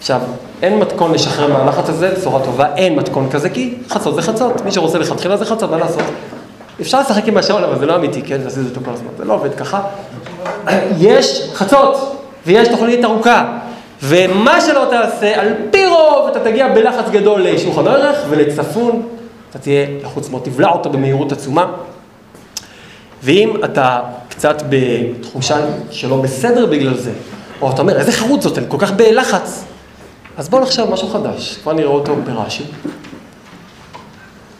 עכשיו, 0.03 0.21
אין 0.61 0.79
מתכון 0.79 1.11
לשחרר 1.11 1.53
מהלחץ 1.53 1.89
הזה, 1.89 2.13
בשורה 2.17 2.45
טובה, 2.45 2.75
אין 2.75 2.95
מתכון 2.95 3.29
כזה, 3.29 3.49
כי 3.49 3.73
חצות 3.89 4.15
זה 4.15 4.21
חצות. 4.21 4.61
מי 4.65 4.71
שרוצה 4.71 4.99
לכתחילה 4.99 5.37
זה 5.37 5.45
חצות, 5.45 5.71
מה 5.71 5.77
לעשות? 5.77 6.01
אפשר 6.81 6.99
לשחק 6.99 7.27
עם 7.27 7.37
השעון, 7.37 7.63
אבל 7.63 7.79
זה 7.79 7.85
לא 7.85 7.95
אמיתי, 7.95 8.21
כן? 8.21 8.41
להזיז 8.43 8.69
אותו 8.69 8.81
כל 8.85 8.91
הזמן, 8.91 9.07
זה 9.17 9.25
לא 9.25 9.33
עובד 9.33 9.55
ככה. 9.55 9.81
יש 10.97 11.49
חצות, 11.53 12.21
ויש 12.45 12.67
תוכנית 12.67 13.05
ארוכה. 13.05 13.57
ומה 14.03 14.61
שלא 14.61 14.87
תעשה, 14.89 15.41
על 15.41 15.53
פי 15.71 15.85
רוב 15.85 16.27
אתה 16.31 16.39
תגיע 16.39 16.73
בלחץ 16.73 17.09
גדול 17.11 17.41
לשולחן 17.41 17.87
ערך 17.87 18.17
ולצפון, 18.29 19.01
אתה 19.49 19.59
תהיה 19.59 19.87
לחוץ 20.03 20.29
מאוד, 20.29 20.41
תבלע 20.43 20.69
אותו 20.69 20.89
במהירות 20.89 21.31
עצומה. 21.31 21.65
ואם 23.23 23.53
אתה 23.65 23.99
קצת 24.29 24.63
בתחושה 24.69 25.55
שלא 25.91 26.17
בסדר 26.17 26.65
בגלל 26.65 26.97
זה, 26.97 27.11
או 27.61 27.71
אתה 27.71 27.81
אומר, 27.81 27.99
איזה 27.99 28.11
חרוץ 28.11 28.43
זאת, 28.43 28.57
אני 28.57 28.65
כל 28.69 28.77
כך 28.79 28.91
בלחץ, 28.91 29.63
אז 30.37 30.49
בואו 30.49 30.61
נחשב 30.61 30.85
משהו 30.91 31.07
חדש, 31.07 31.57
כבר 31.57 31.73
נראה 31.73 31.89
אותו 31.89 32.15
ברש"י. 32.15 32.63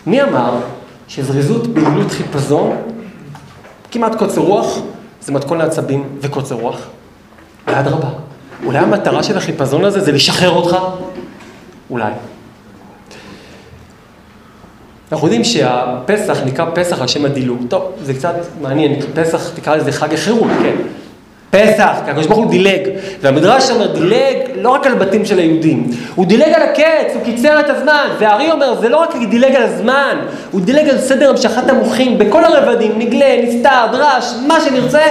מי 0.05 0.23
אמר 0.23 0.59
שזריזות, 1.07 1.67
בהילות, 1.67 2.11
חיפזון, 2.11 2.77
כמעט 3.91 4.15
קוצר 4.15 4.41
רוח, 4.41 4.79
זה 5.21 5.31
מתכון 5.31 5.57
לעצבים 5.57 6.09
וקוצר 6.21 6.55
רוח? 6.55 6.77
ואדרבה. 7.67 8.09
אולי 8.65 8.77
המטרה 8.77 9.23
של 9.23 9.37
החיפזון 9.37 9.85
הזה 9.85 10.01
זה 10.01 10.11
לשחרר 10.11 10.49
אותך? 10.49 10.77
אולי. 11.89 12.11
אנחנו 15.11 15.27
יודעים 15.27 15.43
שהפסח 15.43 16.37
נקרא 16.45 16.65
פסח 16.75 17.01
על 17.01 17.07
שם 17.07 17.25
הדילוג. 17.25 17.61
טוב, 17.69 17.91
זה 18.03 18.13
קצת 18.13 18.33
מעניין, 18.61 19.01
פסח 19.13 19.49
תקרא 19.49 19.75
לזה 19.75 19.91
חג 19.91 20.13
החירות, 20.13 20.51
כן. 20.61 20.75
פסח, 21.53 21.97
כי 22.05 22.11
הקדוש 22.11 22.27
ברוך 22.27 22.39
הוא 22.39 22.51
דילג. 22.51 22.89
והמדרש 23.21 23.71
אומר, 23.71 23.93
דילג 23.93 24.37
לא 24.61 24.69
רק 24.69 24.87
על 24.87 24.93
בתים 24.93 25.25
של 25.25 25.39
היהודים, 25.39 25.87
הוא 26.15 26.25
דילג 26.25 26.53
על 26.53 26.61
הקץ, 26.61 27.13
הוא 27.13 27.23
קיצר 27.23 27.59
את 27.59 27.69
הזמן. 27.69 28.07
והארי 28.19 28.51
אומר, 28.51 28.75
זה 28.81 28.89
לא 28.89 28.97
רק 28.97 29.15
דילג 29.29 29.55
על 29.55 29.63
הזמן, 29.63 30.17
הוא 30.51 30.61
דילג 30.61 30.89
על 30.89 30.97
סדר 30.97 31.29
המשכת 31.29 31.69
המוחין 31.69 32.17
בכל 32.17 32.45
הרבדים, 32.45 32.91
נגלה, 32.97 33.41
נסתר, 33.43 33.85
דרש, 33.91 34.33
מה 34.47 34.61
שנרצה, 34.61 35.01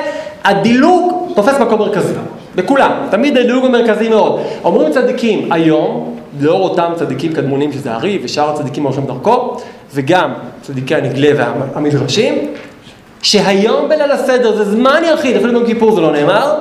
הדילוג 0.44 1.32
תופס 1.35 1.55
מקום 1.60 1.78
מרכזי. 1.78 2.12
בכולם, 2.55 2.93
תמיד 3.10 3.36
הדילוג 3.36 3.64
המרכזי 3.64 4.09
מאוד. 4.09 4.40
אומרים 4.64 4.93
צדיקים, 4.93 5.52
היום, 5.52 6.16
לאור 6.40 6.69
אותם 6.69 6.93
צדיקים 6.97 7.32
קדמונים 7.32 7.73
שזה 7.73 7.93
הארי 7.93 8.19
ושאר 8.24 8.51
הצדיקים 8.51 8.82
הולכים 8.82 9.06
דרכו, 9.06 9.56
וגם 9.94 10.32
צדיקי 10.62 10.94
הנגלה 10.94 11.28
והמדרשים, 11.36 12.35
שהיום 13.22 13.88
בליל 13.88 14.10
הסדר 14.10 14.56
זה 14.56 14.64
זמן 14.64 15.02
יחיד, 15.12 15.36
אפילו 15.36 15.52
ביום 15.52 15.66
כיפור 15.66 15.94
זה 15.94 16.00
לא 16.00 16.12
נאמר, 16.12 16.54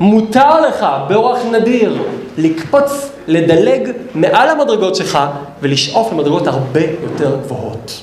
מותר 0.00 0.60
לך 0.60 0.86
באורח 1.08 1.38
נדיר 1.52 2.02
לקפוץ, 2.38 3.10
לדלג 3.26 3.90
מעל 4.14 4.48
המדרגות 4.48 4.94
שלך 4.94 5.18
ולשאוף 5.62 6.12
למדרגות 6.12 6.46
הרבה 6.46 6.80
יותר 7.02 7.36
גבוהות. 7.44 8.02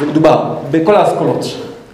זה 0.00 0.06
מדובר 0.06 0.54
בכל 0.70 0.94
האסכולות. 0.94 1.44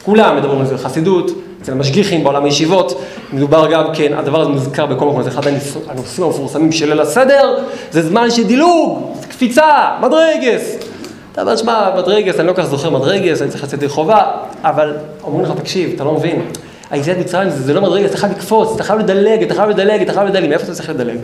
כולם 0.05 0.37
מדברים 0.37 0.61
על 0.61 0.67
זה 0.67 0.75
בחסידות, 0.75 1.31
אצל 1.63 1.73
המשגיחים, 1.73 2.25
בעולם 2.25 2.45
הישיבות, 2.45 3.01
מדובר 3.33 3.71
גם 3.71 3.85
כן, 3.95 4.13
הדבר 4.13 4.41
הזה 4.41 4.51
מוזכר 4.51 4.87
בכל 4.87 5.07
מקום, 5.07 5.23
זה 5.23 5.29
אחד 5.29 5.43
הנושאים 5.89 6.27
המפורסמים 6.27 6.73
של 6.73 6.89
ליל 6.89 7.01
הסדר, 7.01 7.59
זה 7.91 8.03
זמן 8.03 8.31
של 8.31 8.45
דילוג, 8.45 9.17
קפיצה, 9.29 9.89
מדרגס. 10.01 10.92
אתה 11.33 11.41
אומר, 11.41 11.57
שמע, 11.57 11.91
מדרגס, 11.99 12.41
אני 12.41 12.47
לא 12.47 12.53
כל 12.53 12.63
כך 12.63 12.69
זוכר 12.69 12.91
מדרגס, 12.91 13.43
אני 13.43 13.51
צריך 13.51 13.65
לצאת 13.65 13.83
לחובה, 13.83 14.23
אבל 14.63 14.97
אומרים 15.25 15.45
לך, 15.45 15.53
תקשיב, 15.61 15.93
אתה 15.95 16.05
לא 16.05 16.13
מבין, 16.13 16.43
היציאת 16.91 17.19
מצרים 17.19 17.51
זה, 17.51 17.63
זה 17.63 17.75
לא 17.75 17.83
מדרגס, 17.83 18.11
אתה 18.11 18.19
חייב 18.19 18.33
לקפוץ, 18.33 18.75
אתה 18.75 18.83
חייב 18.83 18.99
לדלג, 18.99 19.43
אתה 19.43 19.55
חייב 19.55 19.69
לדלג, 19.69 20.03
אתה 20.03 20.13
חייב 20.13 20.27
לדלג, 20.27 20.49
מאיפה 20.49 20.65
אתה 20.65 20.75
צריך 20.75 20.91
לדלג? 20.91 21.19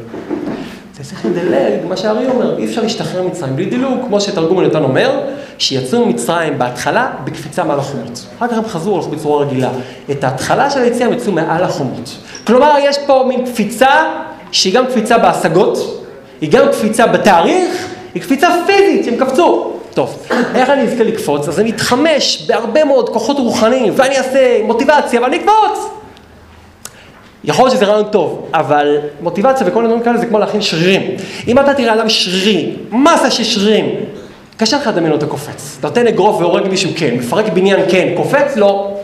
אתה 0.94 1.02
צריך 1.02 1.26
לדלג, 1.26 1.86
מה 1.88 1.96
שהארי 1.96 2.26
אומר, 2.28 2.58
אי 2.58 2.64
אפשר 2.64 2.82
להשתחרר 2.82 3.22
ממצרים 3.22 3.56
בלי 3.56 3.64
דילוג, 3.64 3.98
כמו 4.08 4.20
שתרגום 4.20 4.58
הנתן 4.58 4.82
אומר, 4.82 5.20
שיצאו 5.58 6.06
ממצרים 6.06 6.58
בהתחלה 6.58 7.10
בקפיצה 7.24 7.64
מעל 7.64 7.78
החומות. 7.78 8.26
אחר 8.38 8.48
כך 8.48 8.56
הם 8.56 8.64
חזרו, 8.64 8.96
הלכו 8.96 9.10
בצורה 9.10 9.44
רגילה. 9.44 9.70
את 10.10 10.24
ההתחלה 10.24 10.70
של 10.70 10.80
היציאה 10.80 11.08
הם 11.08 11.12
יצאו 11.12 11.32
מעל 11.32 11.64
החומות. 11.64 12.16
כלומר, 12.46 12.74
יש 12.82 12.98
פה 13.06 13.24
מין 13.28 13.44
קפיצה 13.46 13.88
שהיא 14.52 14.74
גם 14.74 14.86
קפיצה 14.86 15.18
בהשגות, 15.18 16.04
היא 16.40 16.50
גם 16.52 16.66
קפיצה 16.72 17.06
בתאריך, 17.06 17.88
היא 18.14 18.22
קפיצה 18.22 18.48
פיזית 18.66 19.04
שהם 19.04 19.16
קפצו. 19.16 19.77
טוב, 19.98 20.26
איך 20.54 20.70
אני 20.70 20.82
אזכה 20.82 21.04
לקפוץ? 21.04 21.48
אז 21.48 21.60
אני 21.60 21.70
אתחמש 21.70 22.44
בהרבה 22.46 22.84
מאוד 22.84 23.08
כוחות 23.08 23.38
רוחניים, 23.38 23.92
ואני 23.96 24.18
אעשה 24.18 24.60
מוטיבציה, 24.64 25.22
ואני 25.22 25.36
אקפוץ! 25.36 25.90
יכול 27.44 27.64
להיות 27.64 27.76
שזה 27.76 27.86
רעיון 27.86 28.04
טוב, 28.10 28.48
אבל 28.54 28.98
מוטיבציה 29.20 29.66
וכל 29.66 29.82
מיני 29.82 29.88
דברים 29.88 30.04
כאלה 30.04 30.18
זה 30.18 30.26
כמו 30.26 30.38
להכין 30.38 30.62
שרירים. 30.62 31.02
אם 31.48 31.58
אתה 31.58 31.74
תראה 31.74 31.94
אדם 31.94 32.08
שרירי, 32.08 32.72
מסה 32.90 33.30
של 33.30 33.44
שרירים, 33.44 33.94
קשה 34.56 34.76
לך 34.76 34.86
לדמיין 34.86 35.12
אותו 35.12 35.26
קופץ. 35.26 35.78
נותן 35.82 36.06
אגרוף 36.06 36.40
והורג 36.40 36.68
מישהו, 36.68 36.90
כן. 36.96 37.14
מפרק 37.14 37.52
בניין, 37.52 37.80
כן. 37.90 38.08
קופץ, 38.16 38.56
לא. 38.56 38.96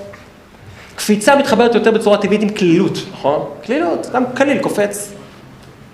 קפיצה 0.96 1.36
מתחברת 1.36 1.74
יותר 1.74 1.90
בצורה 1.90 2.18
טבעית 2.18 2.42
עם 2.42 2.48
קלילות, 2.48 2.98
נכון? 3.12 3.44
קלילות, 3.64 4.06
אדם 4.10 4.24
קליל, 4.34 4.58
קופץ. 4.58 5.12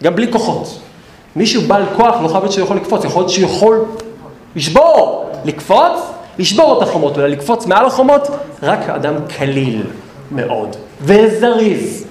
גם 0.03 0.17
בלי 0.17 0.33
כוחות. 0.33 0.81
מישהו 1.37 1.63
בעל 1.63 1.83
כוח 1.97 2.17
לא 2.23 2.29
חייב 2.29 2.43
להיות 2.43 2.53
שהוא 2.53 2.65
יכול 2.65 2.77
לקפוץ, 2.77 3.05
יכול 3.05 3.23
להיות 3.23 3.31
שהוא 3.31 3.45
יכול 3.45 3.85
לשבור. 4.57 5.31
לקפוץ, 5.45 6.13
לשבור 6.39 6.79
את 6.79 6.89
החומות, 6.89 7.19
אלא 7.19 7.27
לקפוץ 7.27 7.67
מעל 7.67 7.87
החומות, 7.87 8.29
רק 8.63 8.89
אדם 8.89 9.15
קליל 9.37 9.83
מאוד. 10.31 10.77
וזריז. 11.03 12.05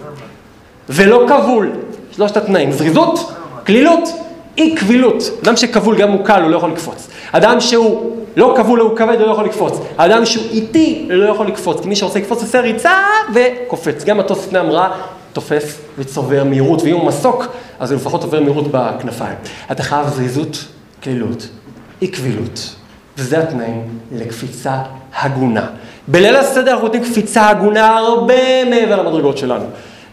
ולא 0.89 1.25
כבול. 1.27 1.71
שלושת 2.11 2.37
התנאים, 2.37 2.71
זריזות, 2.71 3.33
קלילות, 3.63 4.09
אי 4.57 4.75
קבילות. 4.75 5.23
אדם 5.43 5.55
שכבול 5.55 5.97
גם 5.97 6.11
הוא 6.11 6.25
קל, 6.25 6.41
הוא 6.41 6.51
לא 6.51 6.57
יכול 6.57 6.71
לקפוץ. 6.71 7.07
אדם 7.31 7.59
שהוא 7.59 8.17
לא 8.35 8.53
כבול, 8.57 8.79
הוא 8.79 8.97
כבד, 8.97 9.19
הוא 9.19 9.27
לא 9.27 9.31
יכול 9.31 9.45
לקפוץ. 9.45 9.79
אדם 9.97 10.25
שהוא 10.25 10.45
איטי, 10.51 11.05
לא 11.09 11.29
יכול 11.29 11.47
לקפוץ. 11.47 11.81
כי 11.81 11.87
מי 11.87 11.95
שרוצה 11.95 12.19
לקפוץ 12.19 12.41
עושה 12.41 12.61
ריצה 12.61 12.93
וקופץ. 13.33 14.03
גם 14.03 14.17
מטוס 14.17 14.47
לפני 14.47 14.59
המראה 14.59 14.89
תופס 15.33 15.79
וצובר 15.97 16.43
מהירות, 16.43 16.81
ואם 16.81 16.93
הוא 16.93 17.05
מסוק, 17.05 17.45
אז 17.79 17.91
הוא 17.91 17.99
לפחות 17.99 18.23
עובר 18.23 18.39
מהירות 18.39 18.67
בכנפיים. 18.71 19.35
אתה 19.71 19.83
חייב 19.83 20.07
זריזות, 20.07 20.65
קלילות, 21.01 21.47
אי 22.01 22.07
קבילות. 22.07 22.75
וזה 23.17 23.39
התנאים 23.39 23.99
לקפיצה 24.11 24.77
הגונה. 25.19 25.67
בליל 26.07 26.35
הסדר 26.35 26.71
אנחנו 26.71 26.85
נותנים 26.87 27.03
קפיצה 27.03 27.49
הגונה 27.49 27.97
הרבה 27.97 28.65
מעבר 28.69 29.01
למדרגות 29.01 29.37
שלנו. 29.37 29.65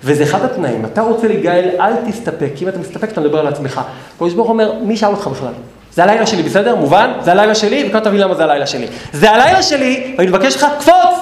וזה 0.05 0.23
אחד 0.23 0.45
התנאים, 0.45 0.85
אתה 0.85 1.01
רוצה 1.01 1.29
להיגאל, 1.29 1.69
אל 1.81 1.93
תסתפק, 2.11 2.51
אם 2.63 2.69
אתה 2.69 2.79
מסתפק 2.79 3.13
אתה 3.13 3.21
מדבר 3.21 3.39
על 3.39 3.47
עצמך. 3.47 3.81
הקדוש 4.15 4.35
ברוך 4.35 4.49
אומר, 4.49 4.73
מי 4.83 4.97
שאל 4.97 5.11
אותך 5.11 5.27
בכלל? 5.27 5.53
זה 5.93 6.03
הלילה 6.03 6.27
שלי, 6.27 6.43
בסדר? 6.43 6.77
מובן? 6.77 7.13
זה 7.21 7.33
הלילה 7.33 7.55
שלי, 7.55 7.87
וכאן 7.89 8.01
תבין 8.01 8.21
למה 8.21 8.35
זה 8.35 8.45
הלילה 8.45 8.67
שלי. 8.67 8.87
זה 9.13 9.31
הלילה 9.31 9.63
שלי, 9.63 10.15
ואני 10.19 10.31
מבקש 10.31 10.57
לך, 10.57 10.67
קפוץ! 10.79 11.19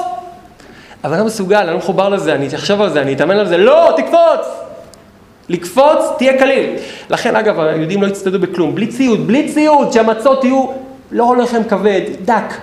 אבל 1.04 1.18
לא 1.18 1.24
מסוגל, 1.24 1.56
אני 1.56 1.70
לא 1.70 1.76
מחובר 1.76 2.08
לזה, 2.08 2.34
אני 2.34 2.48
אחשוב 2.54 2.80
על 2.80 2.90
זה, 2.90 3.02
אני 3.02 3.14
אתאמן 3.14 3.36
על 3.36 3.48
זה, 3.48 3.56
לא, 3.56 3.94
תקפוץ! 3.96 4.46
לקפוץ, 5.48 6.04
תהיה 6.18 6.38
קליל. 6.38 6.70
לכן, 7.10 7.36
אגב, 7.36 7.60
היהודים 7.60 8.02
לא 8.02 8.06
יצטדו 8.06 8.38
בכלום, 8.38 8.74
בלי 8.74 8.86
ציוד, 8.86 9.26
בלי 9.26 9.52
ציוד, 9.52 9.92
שהמצות 9.92 10.44
יהיו 10.44 10.66
לא 11.10 11.36
לחם 11.36 11.62
כבד, 11.68 12.00
דק. 12.24 12.54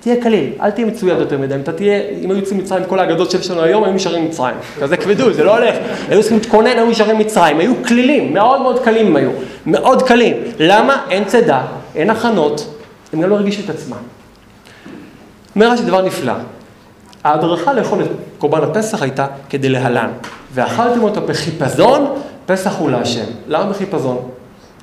תהיה 0.00 0.22
קליל, 0.22 0.50
אל 0.60 0.70
תהיה 0.70 0.86
מצויד 0.86 1.18
יותר 1.18 1.38
מדי, 1.38 1.54
אם 1.54 1.60
אתה 1.60 1.72
תהיה, 1.72 2.02
אם 2.22 2.30
היו 2.30 2.38
יוצאים 2.38 2.58
מצרים, 2.58 2.84
כל 2.84 2.98
האגדות 2.98 3.30
שיש 3.30 3.50
לנו 3.50 3.62
היום, 3.62 3.84
היו 3.84 3.92
נשארים 3.92 4.24
מצרים. 4.24 4.56
כזה 4.80 4.96
כבדות, 4.96 5.34
זה 5.34 5.44
לא 5.44 5.58
הולך. 5.58 5.74
היו 6.08 6.20
צריכים 6.20 6.38
להתכונן, 6.38 6.66
היו 6.66 6.86
נשארים 6.86 7.18
מצרים. 7.18 7.58
היו 7.58 7.72
כלילים, 7.86 8.34
מאוד 8.34 8.62
מאוד 8.62 8.78
קלים 8.84 9.06
הם 9.06 9.16
היו. 9.16 9.30
מאוד 9.66 10.02
קלים. 10.02 10.36
למה? 10.58 11.02
אין 11.10 11.24
צידה, 11.24 11.62
אין 11.94 12.10
הכנות, 12.10 12.74
הם 13.12 13.20
גם 13.20 13.30
לא 13.30 13.34
הרגישו 13.34 13.60
את 13.64 13.70
עצמם. 13.70 13.96
אומר 15.54 15.70
רש"י 15.70 15.82
דבר 15.82 16.02
נפלא. 16.02 16.32
ההדרכה 17.24 17.72
לאכול 17.72 18.02
את 18.02 18.08
קורבן 18.38 18.62
הפסח 18.62 19.02
הייתה 19.02 19.26
כדי 19.50 19.68
להלן. 19.68 20.10
ואכלתם 20.54 21.02
אותו 21.02 21.20
בחיפזון, 21.20 22.06
פסח 22.48 22.76
הוא 22.78 22.90
להשם. 22.90 23.24
למה 23.48 23.70
בחיפזון? 23.70 24.18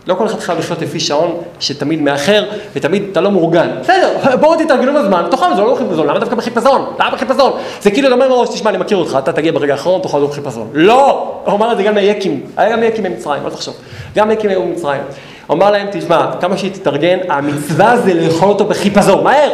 לא 0.08 0.14
כל 0.14 0.26
אחד 0.26 0.40
חייב 0.40 0.60
לחיות 0.60 0.82
לפי 0.82 1.00
שעון 1.00 1.38
שתמיד 1.60 2.02
מאחר 2.02 2.44
ותמיד 2.76 3.04
אתה 3.12 3.22
לא 3.22 3.32
מאורגן. 3.32 3.70
בסדר, 3.82 4.10
בואו 4.40 4.64
תתארגנו 4.64 5.00
בזמן, 5.00 5.26
תאכל, 5.32 5.56
זה 5.56 5.62
לא 5.62 5.76
בחיפזון, 5.76 6.08
למה 6.08 6.20
דווקא 6.20 6.36
בחיפזון? 6.36 6.86
למה 7.00 7.12
בחיפזון? 7.12 7.52
זה 7.82 7.92
כאילו 7.92 8.08
אתה 8.08 8.16
אומר 8.16 8.30
מראש, 8.30 8.50
תשמע, 8.50 8.70
אני 8.70 8.78
מכיר 8.78 8.98
אותך, 8.98 9.18
אתה 9.20 9.34
תגיע 9.34 9.52
ברגע 9.52 9.74
האחרון, 9.74 10.02
תאכל 10.02 10.18
אותו 10.18 10.28
בחיפזון. 10.28 10.70
לא! 10.74 11.34
הוא 11.46 11.56
אמר 11.56 11.72
את 11.72 11.78
זה 11.78 11.84
גם 11.84 11.96
ליקים, 11.96 12.42
היה 12.58 12.72
גם 12.72 12.80
ליקים 12.80 13.04
במצרים, 13.04 13.46
אל 13.46 13.50
תחשוב. 13.50 13.76
גם 14.16 14.30
ליקים 14.30 14.50
היו 14.50 14.62
במצרים. 14.62 15.02
הוא 15.48 15.56
אמר 15.58 15.72
להם, 15.72 15.88
תשמע, 15.92 16.32
כמה 16.42 16.58
שהיא 16.58 16.72
תתארגן, 16.72 17.18
המצווה 17.30 17.98
זה 17.98 18.14
לאכול 18.14 18.50
אותו 18.50 18.66
בחיפזון, 18.66 19.24
מהר! 19.24 19.50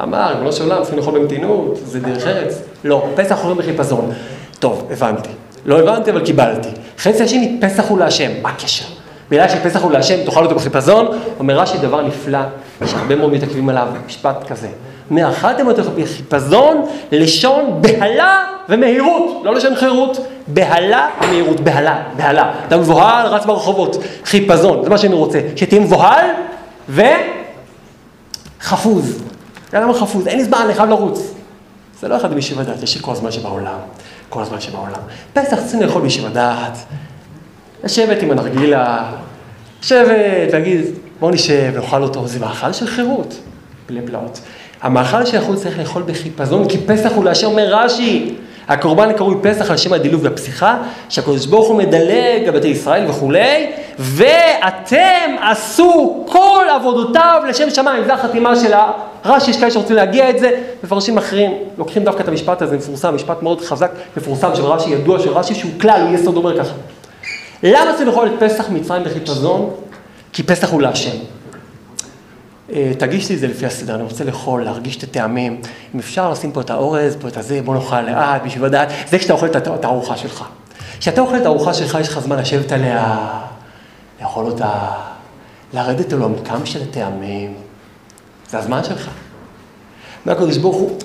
למה? 0.00 0.28
ריבונו 0.28 0.52
של 0.52 0.62
עולם, 0.62 0.82
צריכים 0.82 0.98
לאכול 0.98 1.18
במתינות, 1.18 1.80
זה 1.84 2.00
דרך 2.00 2.26
ארץ. 2.26 2.62
לא, 2.84 3.06
פסח 3.14 3.38
אוכלים 3.38 3.56
בחיפזון. 3.56 4.12
טוב, 4.58 4.88
הבנתי. 4.90 5.30
לא 5.66 5.78
הבנתי, 5.78 6.10
אבל 6.10 6.24
קיבלתי. 6.24 6.68
חצי 6.98 7.22
השני, 7.22 7.58
פסח 7.60 7.88
הוא 7.88 7.98
להשם. 7.98 8.30
מה 8.42 8.48
הקשר? 8.48 8.84
בגלל 9.30 9.48
שפסח 9.48 9.82
הוא 9.82 9.92
להשם, 9.92 10.24
תאכל 10.24 10.44
אותו 10.44 10.54
בחיפזון, 10.54 11.06
אומר 11.38 11.58
רש"י 11.58 11.78
דבר 11.78 12.02
נפלא, 12.02 12.38
יש 12.82 12.94
הרבה 12.94 13.16
מאוד 13.16 13.32
מתעכבים 13.32 13.68
עליו, 13.68 13.88
משפט 14.06 14.48
כזה. 14.48 14.68
מאכלתם 15.10 15.66
אותו 15.66 15.82
בחיפזון, 15.96 16.86
לשון 17.12 17.78
בהלה 17.80 18.44
ומהירות, 18.68 19.42
לא 19.44 19.54
לשון 19.54 19.74
חירות, 19.74 20.26
בהלה 20.46 21.08
ומהירות, 21.22 21.60
בהלה, 21.60 22.02
בהלה. 22.16 22.52
אתה 22.68 22.76
מבוהל, 22.76 23.26
רץ 23.26 23.46
ברחובות, 23.46 23.96
חיפזון, 24.24 24.84
זה 24.84 24.90
מה 24.90 24.98
שאני 24.98 25.14
רוצה, 25.14 25.40
שתהיה 25.56 25.80
מבוהל 25.80 26.26
וחפוז. 28.60 29.22
למה 29.72 29.94
חפוז? 29.94 30.26
אין 30.26 30.38
לי 30.38 30.44
זמן, 30.44 30.58
אני 30.64 30.74
חייב 30.74 30.88
לרוץ. 30.90 31.34
זה 32.00 32.08
לא 32.08 32.16
אחד 32.16 32.34
בישיבה 32.34 32.62
דעת, 32.62 32.82
יש 32.82 32.96
לי 32.96 33.02
כל 33.02 33.12
הזמן 33.12 33.32
שבעולם, 33.32 33.78
כל 34.34 34.42
הזמן 34.42 34.60
שבעולם. 34.60 35.00
פסח 35.32 35.56
צריכים 35.60 35.82
לאכול 35.82 36.02
בישיבה 36.02 36.28
דעת, 36.28 36.78
לשבת 37.84 38.22
עם 38.22 38.30
הנרגילה, 38.30 39.12
לשבת, 39.82 40.52
להגיד, 40.52 40.80
בוא 41.20 41.30
נשב, 41.30 41.72
נאכל 41.76 42.02
אותו, 42.02 42.28
זה 42.28 42.40
מאכל 42.40 42.72
של 42.72 42.86
חירות, 42.86 43.34
בלי 43.88 44.00
פלאות. 44.06 44.40
המאכל 44.82 45.26
שאנחנו 45.26 45.56
צריך 45.56 45.78
לאכול 45.78 46.02
בחיפזון, 46.02 46.68
כי 46.68 46.78
פסח 46.78 47.12
הוא 47.14 47.24
לאשר 47.24 47.46
אומר 47.46 47.74
רש"י. 47.74 48.34
הקורבן 48.68 49.12
קרוי 49.12 49.36
פסח 49.42 49.70
על 49.70 49.76
שם 49.76 49.92
הדילוג 49.92 50.20
והפסיכה, 50.24 50.76
שהקדוש 51.08 51.46
ברוך 51.46 51.68
הוא 51.68 51.76
מדלג 51.76 52.48
על 52.48 52.50
בתי 52.50 52.68
ישראל 52.68 53.10
וכולי, 53.10 53.70
ואתם 53.98 55.36
עשו 55.42 56.24
כל 56.28 56.66
עבודותיו 56.74 57.42
לשם 57.48 57.70
שמיים, 57.70 58.04
זו 58.06 58.12
החתימה 58.12 58.56
של 58.56 58.72
הרש"י, 59.24 59.50
יש 59.50 59.56
כאלה 59.56 59.70
שרוצים 59.70 59.96
להגיע 59.96 60.30
את 60.30 60.38
זה, 60.38 60.50
מפרשים 60.84 61.18
אחרים 61.18 61.52
לוקחים 61.78 62.04
דווקא 62.04 62.22
את 62.22 62.28
המשפט 62.28 62.62
הזה, 62.62 62.76
מפורסם, 62.76 63.14
משפט 63.14 63.42
מאוד 63.42 63.60
חזק, 63.60 63.90
מפורסם 64.16 64.54
של 64.54 64.62
רש"י, 64.62 64.90
ידוע 64.90 65.20
של 65.20 65.30
רש"י, 65.30 65.54
שהוא 65.54 65.70
כלל, 65.80 66.00
הוא 66.00 66.14
יסוד 66.14 66.36
אומר 66.36 66.58
ככה. 66.58 66.74
למה 67.62 67.88
צריכים 67.88 68.06
לאכול 68.06 68.28
את 68.28 68.32
פסח 68.42 68.68
מצרים 68.70 69.04
בחיפזון? 69.04 69.70
כי 70.32 70.42
פסח 70.42 70.70
הוא 70.70 70.82
להשם. 70.82 71.33
אה, 72.72 72.92
תגיש 72.98 73.28
לי 73.28 73.34
את 73.34 73.40
זה 73.40 73.48
לפי 73.48 73.66
הסדר, 73.66 73.94
אני 73.94 74.02
רוצה 74.02 74.24
לאכול, 74.24 74.64
להרגיש 74.64 74.96
את 74.96 75.02
הטעמים. 75.02 75.60
אם 75.94 75.98
אפשר 75.98 76.30
לשים 76.30 76.52
פה 76.52 76.60
את 76.60 76.70
האורז, 76.70 77.16
פה 77.20 77.28
את 77.28 77.36
הזה, 77.36 77.62
בוא 77.64 77.74
נאכל 77.74 78.00
לאט, 78.00 78.42
בשביל 78.44 78.64
לדעת, 78.64 78.88
זה 79.08 79.18
כשאתה 79.18 79.32
אוכל 79.32 79.46
את 79.46 79.84
הארוחה 79.84 80.16
שלך. 80.16 80.44
כשאתה 80.98 81.20
אוכל 81.20 81.36
את 81.36 81.46
הארוחה 81.46 81.74
שלך, 81.74 81.98
יש 82.00 82.08
לך 82.08 82.18
זמן 82.18 82.38
לשבת 82.38 82.72
עליה, 82.72 83.28
לאכול 84.20 84.44
אותה, 84.44 84.90
לרדת 85.72 86.12
לעומקם 86.12 86.66
של 86.66 86.82
הטעמים. 86.82 87.54
זה 88.50 88.58
הזמן 88.58 88.84
שלך. 88.84 89.10
מהקדוש 90.26 90.56
ברוך 90.56 90.76
הוא, 90.76 90.98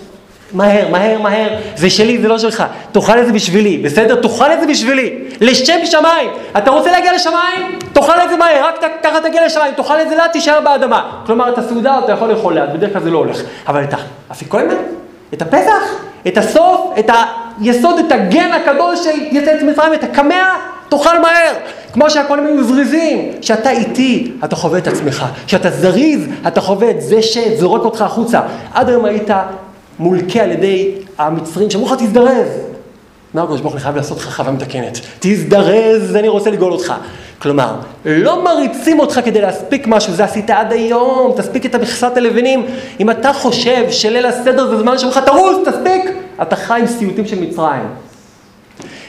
מהר, 0.54 0.88
מהר, 0.90 1.22
מהר, 1.22 1.50
זה 1.76 1.90
שלי, 1.90 2.22
זה 2.22 2.28
לא 2.28 2.38
שלך. 2.38 2.64
תאכל 2.92 3.20
את 3.20 3.26
זה 3.26 3.34
בשבילי, 3.34 3.78
בסדר? 3.78 4.22
תאכל 4.22 4.54
את 4.54 4.62
זה 4.62 4.68
בשבילי. 4.68 5.20
לשם 5.42 5.86
שמיים. 5.86 6.30
אתה 6.58 6.72
רוצה 6.72 6.92
להגיע 6.92 7.14
לשמיים? 7.14 7.80
תאכל 7.94 8.22
את 8.24 8.30
זה 8.30 8.38
מהר, 8.38 8.66
רק 8.66 8.86
ככה 9.04 9.22
תגיע 9.22 9.46
לשמיים. 9.46 9.74
תאכל 9.74 10.02
את 10.02 10.10
זה 10.10 10.16
לאט, 10.16 10.32
תישאר 10.32 10.62
באדמה. 10.62 11.12
כלומר, 11.26 11.50
את 11.50 11.58
הסעודה 11.58 12.00
אתה 12.04 12.12
יכול 12.12 12.30
לאכול 12.30 12.54
לאט, 12.54 12.70
בדרך 12.70 12.94
כלל 12.94 13.02
זה 13.02 13.12
לא 13.12 13.18
הולך. 13.18 13.42
אבל 13.68 13.84
את 13.84 13.94
האפיקוימן, 14.30 14.76
את 15.34 15.42
הפסח, 15.42 15.84
את 16.28 16.38
הסוף, 16.38 16.94
את 17.00 17.10
היסוד, 17.62 18.00
את 18.00 18.12
הגן 18.12 18.52
הקדוש 18.52 19.04
של 19.04 19.22
יצאת 19.32 19.62
מצרים, 19.64 19.94
את 19.94 20.04
הקמע, 20.04 20.50
תאכל 20.90 21.20
מהר. 21.20 21.54
כמו 21.94 22.10
שהכל 22.10 22.40
היו 22.40 22.64
זריזים, 22.64 23.32
שאתה 23.42 23.70
איתי, 23.70 24.32
אתה 24.44 24.56
חווה 24.56 24.78
את 24.78 24.88
עצמך. 24.88 25.26
כשאתה 25.48 25.70
זריז, 25.70 26.28
אתה 26.48 26.62
חווה 26.62 26.90
את 26.90 27.02
זה 27.02 27.22
שזורק 27.22 27.82
אותך 27.82 28.02
החוצה. 28.02 28.42
עד 28.74 28.90
היום 28.90 29.06
היית 29.06 29.30
מולקה 30.00 30.40
על 30.44 30.52
ידי 30.52 30.92
המצרים, 31.18 31.70
שאמרו 31.70 31.88
לך 31.88 31.94
תזדרז. 32.02 32.48
מה 33.34 33.44
הקדוש 33.44 33.62
ברוך 33.62 33.74
הוא 33.74 33.82
חייב 33.82 33.96
לעשות 33.96 34.18
לך 34.18 34.36
חווה 34.36 34.52
מתקנת? 34.52 35.00
תזדרז, 35.20 36.16
אני 36.16 36.28
רוצה 36.28 36.52
לגאול 36.52 36.72
אותך. 36.72 36.94
כלומר, 37.42 37.76
לא 38.06 38.44
מריצים 38.44 39.00
אותך 39.00 39.20
כדי 39.26 39.42
להספיק 39.42 39.88
משהו, 39.88 40.14
זה 40.14 40.24
עשית 40.24 40.50
עד 40.50 40.72
היום, 40.72 41.34
תספיק 41.38 41.66
את 41.66 41.76
המכסת 41.76 42.18
הלבנים. 42.18 42.66
אם 43.00 43.10
אתה 43.10 43.34
חושב 43.34 43.92
שליל 43.92 44.26
הסדר 44.26 44.68
זה 44.68 44.78
זמן 44.78 44.98
שאומרים 44.98 45.22
לך, 45.22 45.26
תרוץ, 45.26 45.68
תספיק, 45.68 46.12
אתה 46.42 46.56
חי 46.56 46.80
עם 46.80 46.88
סיוטים 46.88 47.28
של 47.28 47.40
מצרים. 47.40 47.90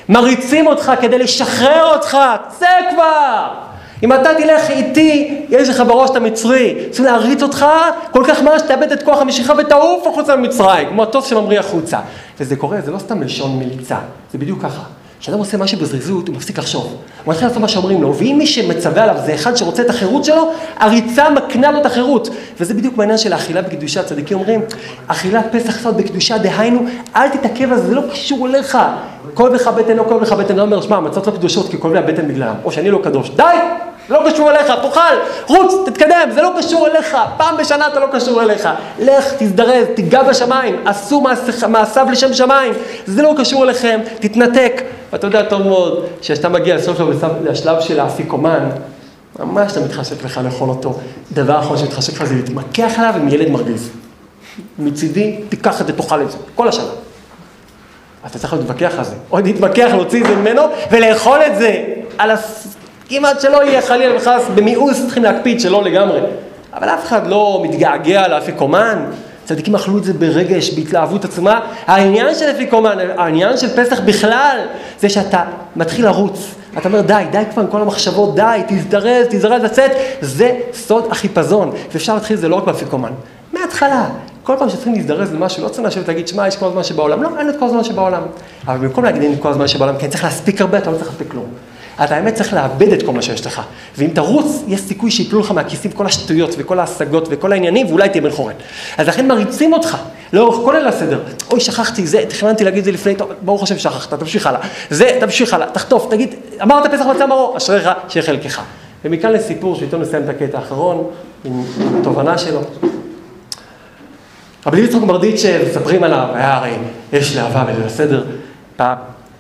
מריצים 0.09 0.67
אותך 0.67 0.93
כדי 1.01 1.19
לשחרר 1.19 1.95
אותך, 1.95 2.19
צא 2.59 2.67
כבר! 2.91 3.69
אם 4.02 4.12
אתה 4.12 4.31
תלך 4.39 4.70
איתי, 4.70 5.40
יש 5.48 5.68
לך 5.68 5.82
בראש 5.86 6.10
את 6.10 6.16
המצרי, 6.16 6.74
צריכים 6.90 7.05
להריץ 7.05 7.43
אותך 7.43 7.66
כל 8.10 8.24
כך 8.28 8.43
מהר 8.43 8.59
שתאבד 8.59 8.93
את 8.93 9.02
כוח 9.02 9.20
המשיכה 9.20 9.52
ותעוף 9.59 10.06
החוצה 10.06 10.36
ממצרים, 10.36 10.89
כמו 10.89 11.02
הטוס 11.02 11.27
שממריא 11.27 11.60
החוצה. 11.60 11.98
וזה 12.40 12.56
קורה, 12.56 12.81
זה 12.81 12.90
לא 12.90 12.98
סתם 12.98 13.22
לשון 13.22 13.59
מליצה, 13.59 13.97
זה 14.32 14.39
בדיוק 14.39 14.62
ככה. 14.62 14.82
כשאדם 15.20 15.39
עושה 15.39 15.56
משהו 15.56 15.78
בזריזות, 15.78 16.28
הוא 16.28 16.36
מפסיק 16.36 16.59
לחשוב. 16.59 16.97
הוא 17.24 17.32
מתחיל 17.32 17.48
לעשות 17.48 17.62
מה 17.62 17.68
שאומרים 17.68 18.02
לו, 18.02 18.14
ואם 18.16 18.35
מי 18.39 18.47
שמצווה 18.47 19.02
עליו 19.02 19.16
זה 19.27 19.35
אחד 19.35 19.56
שרוצה 19.56 19.82
את 19.82 19.90
החירות 19.90 20.24
שלו, 20.24 20.52
הריצה 20.78 21.31
מקנה 21.31 21.70
לו 21.70 21.81
את 21.81 21.86
החירות. 21.86 22.28
וזה 22.60 22.74
בדיוק 22.74 22.97
בעניין 22.97 23.18
של 23.18 23.32
האכילה 23.32 23.62
בקדושה. 23.62 24.02
צדיקים 24.02 24.39
אומרים, 24.39 24.60
אכילת 25.06 25.47
פסח 25.52 25.77
קצת 25.77 25.94
בקדושה, 25.94 26.39
דהיינו, 26.39 26.85
אל 27.16 27.28
תתעכב 27.28 27.72
על 27.72 27.78
זה, 27.78 27.86
זה 27.86 27.94
לא 27.94 28.02
קשור 28.12 28.47
אליך. 28.47 28.78
כואב 29.35 29.52
לך 29.52 29.68
בטן, 29.68 29.97
לא 29.97 30.05
כואב 30.09 30.22
לך 30.22 30.32
בטן, 30.32 30.56
לא 30.56 30.62
אומר, 30.62 30.81
שמע, 30.82 30.97
המצות 30.97 31.27
לא 31.27 31.32
קדושות 31.32 31.70
כי 31.70 31.78
כואב 31.78 31.93
לי 31.93 31.98
הבטן 31.98 32.28
בגללם, 32.28 32.55
או 32.64 32.72
שאני 32.72 32.90
לא 32.90 33.01
קדוש. 33.02 33.31
די! 33.31 33.43
לא 34.11 34.20
קשור 34.31 34.51
אליך, 34.51 34.73
תאכל, 34.82 35.15
רוץ, 35.47 35.74
תתקדם, 35.87 36.28
זה 36.35 36.43
לא 36.43 36.53
קשור 36.59 36.87
אליך, 36.87 37.16
פעם 37.37 37.57
בשנה 37.57 37.87
אתה 37.87 38.01
לא 38.01 38.07
קשור 38.12 38.43
אליך. 38.43 38.69
לך, 38.99 39.32
תזדרז, 39.39 39.87
תיגע 39.95 40.23
בשמיים, 40.23 40.77
עשו 40.87 41.23
מעשיו 41.69 42.07
לשם 42.11 42.35
שמיים, 42.35 42.73
זה 43.07 43.23
לא 43.23 43.35
קשור 43.39 43.65
אליכם, 43.65 44.01
תתנתק. 44.20 44.82
ואתה 45.12 45.27
יודע 45.27 45.43
טוב 45.43 45.62
מאוד, 45.62 46.07
כשאתה 46.20 46.49
מגיע 46.49 46.77
לסוף 46.77 46.97
שלו 46.97 47.11
לשלב 47.45 47.81
של 47.81 48.01
האפיקומן, 48.01 48.69
ממש 49.39 49.73
אתה 49.73 49.81
מתחשק 49.81 50.24
לך 50.24 50.41
לאכול 50.45 50.69
אותו. 50.69 50.99
דבר 51.32 51.59
אחרון 51.59 51.78
שמתחשק 51.78 52.12
לך 52.12 52.24
זה 52.24 52.35
להתמקח 52.35 52.93
עליו 52.99 53.15
עם 53.16 53.28
ילד 53.28 53.51
מרגיז. 53.51 53.91
מצידי, 54.78 55.37
תיקח 55.49 55.81
את 55.81 55.87
זה, 55.87 55.93
תאכל 55.93 56.23
את 56.23 56.31
זה, 56.31 56.37
כל 56.55 56.69
השנה. 56.69 56.85
אתה 58.27 58.39
צריך 58.39 58.53
להתווכח 58.53 58.93
על 58.99 59.05
זה, 59.05 59.15
או 59.31 59.39
להתווכח, 59.39 59.89
להוציא 59.93 60.23
את 60.23 60.27
זה 60.27 60.37
ממנו 60.37 60.62
ולאכול 60.91 61.39
את 61.47 61.59
זה 61.59 61.85
על 62.19 62.31
הס... 62.31 62.77
כמעט 63.11 63.41
שלא 63.41 63.65
יהיה 63.65 63.82
חלילה 63.82 64.16
וחס, 64.16 64.43
במיאוס 64.55 65.01
צריכים 65.01 65.23
להקפיד 65.23 65.61
שלא 65.61 65.85
לגמרי. 65.85 66.20
אבל 66.74 66.89
אף 66.89 67.07
אחד 67.07 67.27
לא 67.27 67.61
מתגעגע 67.65 68.28
לאפיקומן, 68.28 69.05
צדיקים 69.45 69.74
אכלו 69.74 69.99
את 69.99 70.05
זה 70.05 70.12
ברגש, 70.12 70.70
בהתלהבות 70.70 71.24
עצמה. 71.24 71.61
העניין 71.87 72.35
של 72.35 72.51
אפיקומן, 72.51 72.99
העניין 73.19 73.57
של 73.57 73.69
פסח 73.69 74.01
בכלל, 74.01 74.59
זה 75.01 75.09
שאתה 75.09 75.43
מתחיל 75.77 76.05
לרוץ. 76.05 76.55
אתה 76.78 76.89
אומר, 76.89 77.01
די, 77.01 77.24
די 77.32 77.43
כבר 77.53 77.62
עם 77.62 77.69
כל 77.69 77.81
המחשבות, 77.81 78.35
די, 78.35 78.61
תזדרז, 78.69 79.27
תזדרז 79.31 79.62
לצאת. 79.62 79.91
זה 80.20 80.59
סוד 80.73 81.07
החיפזון. 81.11 81.73
ואפשר 81.93 82.15
להתחיל 82.15 82.37
את 82.37 82.41
זה 82.41 82.49
לא 82.49 82.57
רק 82.57 82.65
באפיקומן. 82.65 83.12
מההתחלה. 83.53 84.07
כל 84.43 84.57
פעם 84.59 84.69
שצריכים 84.69 84.95
להזדרז 84.95 85.35
למשהו, 85.35 85.62
לא 85.62 85.69
צריכים 85.69 85.87
לשבת 85.87 86.05
ולהגיד, 86.05 86.28
שמע, 86.28 86.49
יש 86.49 86.57
כל 86.57 86.66
הזמן 86.66 86.85
שבעולם. 86.85 87.23
לא, 87.23 87.28
אין 87.39 87.49
את 87.49 87.55
כל 87.59 87.66
הזמן 87.66 87.85
שבעולם. 87.85 88.23
אבל 88.66 88.78
במקום 88.78 89.05
להגיד, 89.05 89.23
אין 89.23 89.32
את 89.32 89.39
כל 89.41 89.49
הזמן 89.49 89.69
שבעולם, 89.69 89.97
כי 89.97 90.05
אני 90.05 90.11
צריך 90.11 90.24
להספיק 90.24 90.61
הרבה, 90.61 90.78
אתה 90.78 90.91
לא 90.91 90.97
צריך 90.97 91.09
להספיק 91.09 91.31
כלום. 91.31 91.47
אתה 92.05 92.17
האמת 92.17 92.35
צריך 92.35 92.53
לאבד 92.53 92.93
את 92.93 93.03
כל 93.03 93.12
מה 93.12 93.23
שיש 93.23 93.47
לך. 93.47 93.62
ואם 93.99 94.11
תרוץ, 94.15 94.62
יש 94.69 94.81
סיכוי 94.81 95.11
שיפלו 95.11 95.41
לך 95.41 95.51
מהכיסים 95.51 95.91
כל 95.91 96.07
השטויות 96.07 96.55
וכל 96.59 96.79
ההשגות 96.79 97.29
וכל 97.31 97.53
העניינים, 97.53 97.87
ואולי 97.87 98.09
תהיה 98.09 98.23
בן 98.23 98.31
חורן. 98.31 98.55
אז 98.99 99.09
לכן 99.09 99.29
מריצים 99.29 99.73
אותך 99.73 99.97
לאורך 100.33 100.57
כל 100.65 100.77
אלה 100.77 100.89
הסדר. 100.89 101.21
אוי, 101.51 101.61
שכחתי, 101.61 102.07
זה, 102.07 102.25
תכננתי 102.29 102.65
להגיד 102.65 102.85
זה 102.85 102.93
לפני, 102.93 103.15
טוב, 103.15 103.29
ברוך 103.43 103.62
השם 103.62 103.79
שכחת, 103.79 104.15
תמשיך 104.15 104.47
הלאה. 104.47 104.61
זה, 104.91 105.17
תמשיך 105.21 105.55
הלאה, 105.55 105.71
תחטוף, 105.71 106.07
תגיד, 106.11 106.35
אמרת 106.62 106.95
פסח 106.95 107.07
מצא 107.07 107.27
מרור, 107.27 107.57
אשריך 107.57 107.89
שיהיה 108.09 108.27
חלקך. 108.27 108.61
ומכאן 109.05 109.33
לסיפור 109.33 109.77
שאיתו 109.77 109.99
נסיים 109.99 110.23
את 110.25 110.29
הקטע 110.29 110.59
האחרון, 110.59 111.05
עם 111.45 111.62
התובנה 112.01 112.39
שלו. 112.39 112.61
רבי 114.67 114.81
יצחק 114.81 115.03
מרדיץ' 115.03 115.43
מספרים 115.67 116.05
עליו, 116.05 116.29
היה 116.35 116.57
הרי 116.57 116.71
יש 117.12 117.37
לאהבה 117.37 117.65
וליל 117.67 117.87
הסדר. 117.87 118.25
פעם 118.77 118.97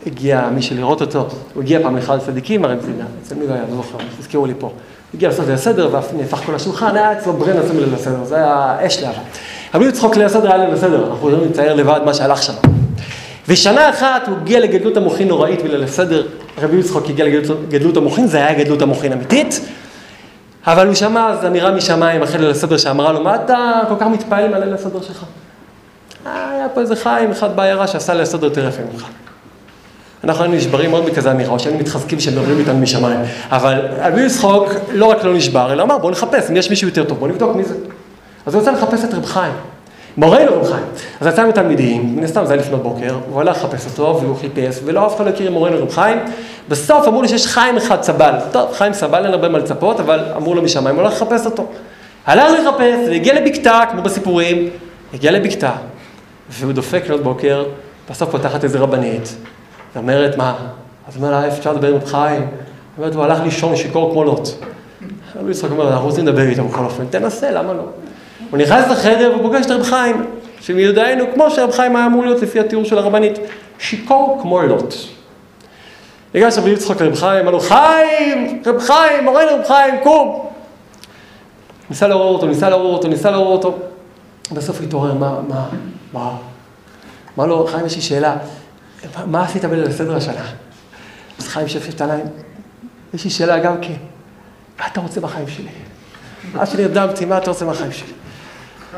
הגיע 0.06 0.48
מישהו 0.54 0.76
לראות 0.76 1.00
אותו, 1.00 1.28
הוא 1.54 1.62
הגיע 1.62 1.82
פעם 1.82 1.96
לאחד 1.96 2.16
הצדיקים, 2.16 2.64
הרי 2.64 2.74
מזינה, 2.74 3.04
אצל 3.22 3.34
מי 3.34 3.46
לא 3.46 3.52
היה, 3.52 3.62
לא 3.70 3.76
זוכר, 3.76 3.98
תזכירו 4.18 4.46
לי 4.46 4.54
פה. 4.58 4.70
הגיע 5.14 5.28
לעשות 5.28 5.44
ליל 5.46 5.54
הסדר, 5.54 5.88
ואף 5.92 6.12
נהפך 6.14 6.38
כל 6.46 6.54
השולחן, 6.54 6.96
היה 6.96 7.18
אצלו 7.18 7.32
ברן 7.32 7.56
עצום 7.56 7.76
ליל 7.76 7.94
הסדר, 7.94 8.24
זה 8.24 8.36
היה 8.36 8.76
אש 8.86 9.02
לאהבה. 9.02 9.20
רבי 9.74 9.84
יצחוק 9.84 10.16
ליל 10.16 10.26
הסדר 10.26 10.52
היה 10.52 10.64
ליל 10.64 10.74
הסדר, 10.74 10.98
אנחנו 11.00 11.14
יכולים 11.14 11.50
לצייר 11.50 11.74
לבד 11.74 12.00
מה 12.04 12.14
שהלך 12.14 12.42
שם. 12.42 12.52
ושנה 13.48 13.90
אחת 13.90 14.28
הוא 14.28 14.36
הגיע 14.36 14.60
לגדלות 14.60 14.96
המוחין 14.96 15.28
נוראית 15.28 15.62
בליל 15.62 15.84
הסדר, 15.84 16.26
רבי 16.58 16.76
יצחוק 16.76 17.04
הגיע 17.08 17.24
לגדלות 17.24 17.96
המוחין, 17.96 18.26
זה 18.26 18.36
היה 18.36 18.64
גדלות 18.64 18.82
המוחין 18.82 19.12
אמיתית, 19.12 19.60
אבל 20.66 20.86
הוא 20.86 20.94
שמע 20.94 21.28
אז 21.28 21.46
אמירה 21.46 21.70
משמיים 21.70 22.22
אחרי 22.22 22.38
ליל 22.38 22.50
הסדר 22.50 22.76
שאמרה 22.76 23.12
לו, 23.12 23.20
מה 23.20 23.34
אתה 23.34 23.80
כל 23.88 23.94
כך 24.00 24.06
מתפעל 24.06 24.44
עם 24.44 24.54
הליל 24.54 24.74
הסדר 24.74 25.02
שלך? 25.02 25.24
אה, 26.26 26.50
היה 26.50 26.68
פה 26.68 26.80
איזה 26.80 26.96
חיים 26.96 27.30
אחד 27.30 27.56
בעיירה 27.56 27.86
שעשה 27.86 28.12
ליל 28.12 28.22
הסדר 28.22 28.44
יותר 28.44 28.68
יפה 28.68 28.82
ממך. 28.92 29.06
אנחנו 30.24 30.44
היינו 30.44 30.56
נשברים 30.56 30.90
מאוד 30.90 31.06
מכזה 31.06 31.30
אמירה, 31.30 31.52
או 31.52 31.58
שהיינו 31.58 31.80
מתחזקים 31.80 32.20
שמדברים 32.20 32.58
איתנו 32.58 32.78
משמיים. 32.78 33.20
אבל 33.50 33.80
רבי 34.02 34.22
יצחוק 34.22 34.68
לא 34.92 35.06
רק 35.06 35.24
לא 35.24 35.34
נשבר, 35.34 35.72
אלא 35.72 35.82
אמר 35.82 35.98
בואו 35.98 36.10
נחפש, 36.12 36.50
אם 36.50 36.56
יש 36.56 36.70
מישהו 36.70 36.88
יותר 36.88 37.04
טוב, 37.04 37.18
בואו 37.18 37.30
נבדוק 37.30 37.56
מי 37.56 37.64
זה. 37.64 37.74
אז 38.46 38.54
הוא 38.54 38.62
יצא 38.62 38.70
לחפש 38.70 39.04
את 39.04 39.14
רב 39.14 39.26
חיים. 39.26 39.52
מורנו 40.16 40.60
רב 40.60 40.66
חיים. 40.66 40.84
אז 41.20 41.26
יצא 41.26 41.42
עם 41.42 41.52
תלמידים, 41.52 42.16
מן 42.16 42.24
הסתם 42.24 42.44
זה 42.44 42.52
היה 42.52 42.62
לפנות 42.62 42.82
בוקר, 42.82 43.18
הוא 43.30 43.40
הלך 43.40 43.56
לחפש 43.56 43.86
אותו, 43.86 44.20
והוא 44.22 44.36
חיפש, 44.36 44.80
ולא 44.84 45.06
אף 45.06 45.16
אחד 45.16 45.24
לא 45.24 45.30
הכיר 45.30 45.46
עם 45.46 45.52
מורנו 45.52 45.82
רב 45.82 45.90
חיים. 45.90 46.18
בסוף 46.68 47.08
אמרו 47.08 47.22
לי 47.22 47.28
שיש 47.28 47.46
חיים 47.46 47.76
אחד 47.76 48.02
סבל. 48.02 48.34
טוב, 48.52 48.72
חיים 48.72 48.92
סבל, 48.92 49.24
אין 49.24 49.32
הרבה 49.32 49.48
מה 49.48 49.58
לצפות, 49.58 50.00
אבל 50.00 50.24
אמרו 50.36 50.54
לו 50.54 50.62
משמיים, 50.62 50.96
הוא 50.96 51.04
הלך 51.04 51.12
לחפש 51.12 51.46
אותו. 51.46 51.66
הלך 52.26 52.44
לחפש, 52.60 53.08
והגיע 53.08 53.40
לבקתה, 53.40 53.80
כמו 53.90 54.02
בסיפורים, 54.02 54.68
הגיע 55.14 55.30
לבקתה, 55.30 55.72
והוא 56.50 56.72
דופק 56.72 57.02
לפנות 57.04 57.22
בוקר, 57.22 57.64
בסוף 58.10 58.30
פותחת 58.30 58.64
איזה 58.64 58.78
רבנית, 58.78 59.36
ואומרת, 59.94 60.36
מה? 60.36 60.56
אז 61.08 61.16
הוא 61.16 61.26
אומר 61.26 61.40
לה, 61.40 61.48
אפשר 61.48 61.72
לדבר 61.72 61.94
עם 61.94 62.06
חיים? 62.06 62.40
היא 62.40 62.48
אומרת, 62.98 63.14
הוא 63.14 63.24
הלך 63.24 63.40
לישון 63.40 63.76
שיכור 63.76 64.12
כמו 64.12 64.24
לוט. 64.24 64.48
רבי 65.36 65.50
יצחק 65.50 65.70
אומר, 65.70 65.92
אנחנו 65.92 66.06
רוצים 66.06 66.26
לדבר 66.26 66.48
איתו 66.48 66.64
בכל 66.64 66.84
אופן, 66.84 67.06
תנסה, 67.10 67.50
למה 67.50 67.72
לא? 67.72 67.82
הוא 68.50 68.58
נכנס 68.58 68.88
לחדר 68.88 69.32
ופוגש 69.36 69.66
את 69.66 69.70
רב 69.70 69.82
חיים, 69.82 70.26
שמיודענו, 70.60 71.24
כמו 71.34 71.50
שרב 71.50 71.70
חיים 71.70 71.96
היה 71.96 72.06
אמור 72.06 72.24
להיות 72.24 72.42
לפי 72.42 72.60
התיאור 72.60 72.84
של 72.84 72.98
הרבנית, 72.98 73.38
שיכור 73.78 74.38
כמו 74.42 74.62
לוט. 74.62 74.94
ניגש 76.34 76.58
רבי 76.58 76.70
יצחק 76.70 77.00
לרב 77.00 77.14
חיים, 77.14 77.42
אמר 77.42 77.50
לו, 77.50 77.60
חיים, 77.60 78.62
רב 78.66 78.78
חיים, 78.78 79.24
מורנו 79.24 79.54
רב 79.58 79.64
חיים, 79.66 79.94
קום. 80.02 80.46
ניסה 81.90 82.08
לעורר 82.08 82.34
אותו, 82.34 82.46
ניסה 82.46 82.68
לעורר 82.68 82.92
אותו, 82.92 83.08
ניסה 83.08 83.30
לעורר 83.30 83.52
אותו. 83.52 83.78
בסוף 84.52 84.80
התעורר, 84.80 85.14
מה, 85.14 85.40
מה, 85.48 85.68
מה? 86.12 86.36
אמר 87.38 87.46
לו, 87.46 87.66
חיים, 87.66 87.86
יש 87.86 87.96
לי 87.96 88.02
שאלה. 88.02 88.36
מה 89.26 89.44
עשית 89.44 89.64
בליל 89.64 89.86
הסדר 89.86 90.16
השנה? 90.16 90.44
אז 91.38 91.48
חיים 91.48 91.68
שפשף 91.68 91.94
את 91.94 92.00
העיניים, 92.00 92.26
יש 93.14 93.24
לי 93.24 93.30
שאלה 93.30 93.58
גם 93.58 93.74
כן, 93.82 93.94
מה 94.78 94.86
אתה 94.86 95.00
רוצה 95.00 95.20
בחיים 95.20 95.48
שלי? 95.48 95.68
מה 96.54 96.66
שנרדמתי, 96.66 97.24
מה 97.24 97.38
אתה 97.38 97.50
רוצה 97.50 97.66
בחיים 97.66 97.92
שלי? 97.92 98.12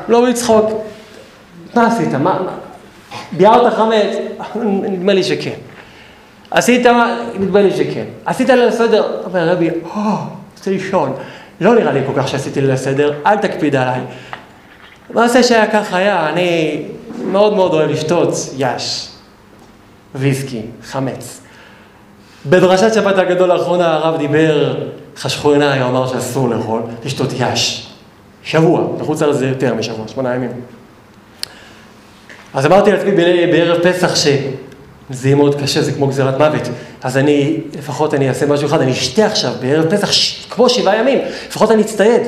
לא 0.07 0.29
בצחוק, 0.29 0.71
מה 1.75 1.87
עשית? 1.87 2.13
מה, 2.13 2.39
ביארת 3.31 3.73
חמץ? 3.73 4.17
נדמה 4.65 5.13
לי 5.13 5.23
שכן. 5.23 5.55
עשית, 6.51 6.85
נדמה 7.39 7.61
לי 7.61 7.71
שכן. 7.71 8.05
עשית 8.25 8.49
ליל 8.49 8.67
הסדר? 8.67 9.21
אומר 9.25 9.49
רבי, 9.49 9.69
או, 9.69 9.99
רוצה 10.57 10.71
לישון. 10.71 11.13
לא 11.61 11.75
נראה 11.75 11.93
לי 11.93 11.99
כל 12.07 12.21
כך 12.21 12.27
שעשיתי 12.27 12.61
ליל 12.61 12.71
הסדר, 12.71 13.13
אל 13.25 13.37
תקפיד 13.37 13.75
עליי. 13.75 14.01
מעשה 15.09 15.43
שהיה 15.43 15.71
כך 15.71 15.93
היה, 15.93 16.29
אני 16.29 16.81
מאוד 17.25 17.53
מאוד 17.53 17.73
אוהב 17.73 17.89
לשתות 17.89 18.33
יש. 18.57 19.12
ויסקי, 20.15 20.61
חמץ. 20.83 21.41
בדרשת 22.45 22.93
שבת 22.93 23.17
הגדול 23.17 23.51
האחרונה 23.51 23.93
הרב 23.93 24.17
דיבר, 24.17 24.75
חשכו 25.17 25.51
עיניי, 25.51 25.79
הוא 25.79 25.89
אמר 25.89 26.07
שאסור 26.07 26.49
לאכול, 26.49 26.81
לשתות 27.05 27.29
יש. 27.39 27.89
שבוע, 28.43 28.87
בחוץ 28.99 29.21
לארץ 29.21 29.35
זה 29.35 29.47
יותר 29.47 29.73
משבוע, 29.73 30.07
שמונה 30.07 30.35
ימים. 30.35 30.51
אז 32.53 32.65
אמרתי 32.65 32.91
לעצמי 32.91 33.11
בערב 33.51 33.77
פסח 33.83 34.15
שזה 34.15 35.27
יהיה 35.27 35.35
מאוד 35.35 35.61
קשה, 35.61 35.81
זה 35.81 35.91
כמו 35.91 36.07
גזירת 36.07 36.37
מוות. 36.37 36.69
אז 37.01 37.17
אני, 37.17 37.57
לפחות 37.77 38.13
אני 38.13 38.29
אעשה 38.29 38.45
משהו 38.45 38.67
אחד, 38.67 38.81
אני 38.81 38.91
אשתה 38.91 39.25
עכשיו 39.25 39.53
בערב 39.61 39.95
פסח 39.95 40.11
ש... 40.11 40.45
כמו 40.49 40.69
שבעה 40.69 40.95
ימים, 40.95 41.19
לפחות 41.47 41.71
אני 41.71 41.81
אצטייד. 41.81 42.21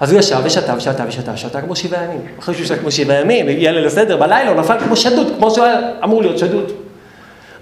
אז 0.00 0.12
הוא 0.12 0.20
ישב 0.20 0.40
ושתה 0.44 0.74
ושתה 0.76 1.04
ושתה 1.08 1.32
ושתה 1.34 1.60
כמו 1.60 1.76
שבעה 1.76 2.04
ימים. 2.04 2.20
אחרי 2.38 2.54
שהוא 2.54 2.66
שתה 2.66 2.76
כמו 2.76 2.90
שבעה 2.90 3.20
ימים, 3.20 3.48
הגיע 3.48 3.72
ליל 3.72 3.86
הסדר, 3.86 4.16
בלילה 4.16 4.50
הוא 4.50 4.60
נפל 4.60 4.76
כמו 4.84 4.96
שדוד, 4.96 5.32
כמו 5.38 5.50
שהוא 5.50 5.66
אמור 6.04 6.22
להיות 6.22 6.38
שדוד. 6.38 6.72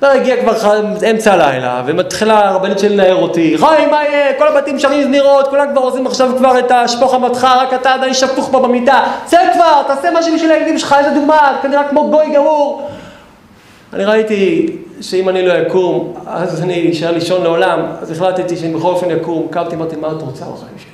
לא 0.02 0.12
הגיע 0.12 0.36
כבר 0.36 0.80
אמצע 1.10 1.32
הלילה, 1.32 1.82
ומתחילה 1.86 2.48
הרבנית 2.48 2.78
שלי 2.78 2.88
לנער 2.88 3.14
אותי, 3.16 3.58
חיים, 3.58 3.90
מה 3.90 4.04
יהיה? 4.04 4.38
כל 4.38 4.48
הבתים 4.48 4.78
שרים 4.78 5.02
זנירות, 5.02 5.48
כולם 5.48 5.66
כבר 5.72 5.80
עושים 5.80 6.06
עכשיו 6.06 6.30
כבר 6.38 6.58
את 6.58 6.70
השפוך 6.70 7.14
המתך, 7.14 7.44
רק 7.44 7.74
אתה 7.74 7.94
עדיין 7.94 8.14
שפוך 8.14 8.48
פה 8.52 8.60
במיטה. 8.60 9.04
צא 9.24 9.38
כבר, 9.52 9.82
תעשה 9.86 10.08
משהו 10.14 10.34
בשביל 10.34 10.50
הילדים 10.50 10.78
שלך, 10.78 10.96
איזה 10.98 11.10
דוגמה, 11.10 11.58
כנראה 11.62 11.88
כמו 11.88 12.10
גוי 12.10 12.34
גמור. 12.34 12.88
אני 13.92 14.04
ראיתי 14.04 14.66
שאם 15.00 15.28
אני 15.28 15.46
לא 15.46 15.52
אקום, 15.62 16.14
אז 16.26 16.62
אני 16.62 16.90
אשאר 16.92 17.10
לישון 17.10 17.42
לעולם, 17.42 17.80
אז 18.00 18.10
החלטתי 18.10 18.56
שאני 18.56 18.74
בכל 18.74 18.88
אופן 18.88 19.10
אקום, 19.10 19.46
קמתי, 19.50 19.74
אמרתי, 19.74 19.96
מה 19.96 20.08
את 20.08 20.22
רוצה 20.22 20.44
בחיים 20.44 20.78
שלי? 20.78 20.90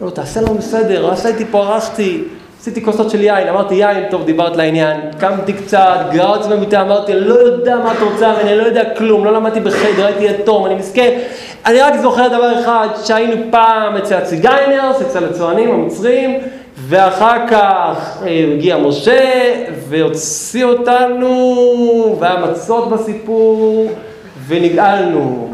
לא, 0.00 0.10
תעשה 0.10 0.40
לנו 0.40 0.62
סדר, 0.62 1.10
עשיתי 1.10 1.44
פה, 1.50 1.58
ערכתי, 1.58 2.24
עשיתי 2.62 2.82
כוסות 2.82 3.10
של 3.10 3.20
יין, 3.20 3.48
אמרתי 3.48 3.74
יין, 3.74 4.04
טוב, 4.10 4.24
דיברת 4.24 4.56
לעניין, 4.56 5.00
קמתי 5.18 5.52
קצת, 5.52 5.98
גררתי 6.12 6.48
במיטה, 6.48 6.82
אמרתי, 6.82 7.14
לא 7.14 7.34
יודע 7.34 7.76
מה 7.76 7.92
את 7.92 7.98
רוצה 8.00 8.32
ממני, 8.32 8.50
אני 8.50 8.58
לא 8.58 8.62
יודע 8.62 8.94
כלום, 8.94 9.24
לא 9.24 9.32
למדתי 9.32 9.60
בחדר, 9.60 10.06
הייתי 10.06 10.24
יתום, 10.24 10.66
אני 10.66 10.74
מסכן. 10.74 11.18
אני 11.66 11.80
רק 11.80 11.94
זוכר 12.02 12.28
דבר 12.28 12.60
אחד, 12.60 12.88
שהיינו 13.04 13.36
פעם 13.50 13.96
אצל 13.96 14.14
הציגיינרס, 14.14 15.02
אצל 15.02 15.24
הצוענים 15.24 15.70
המצרים, 15.70 16.40
ואחר 16.76 17.48
כך 17.48 18.22
אה, 18.26 18.44
הגיע 18.54 18.76
משה 18.76 19.52
והוציא 19.88 20.64
אותנו, 20.64 22.16
והיה 22.20 22.46
מצות 22.46 22.90
בסיפור, 22.90 23.90
ונגאלנו. 24.46 25.48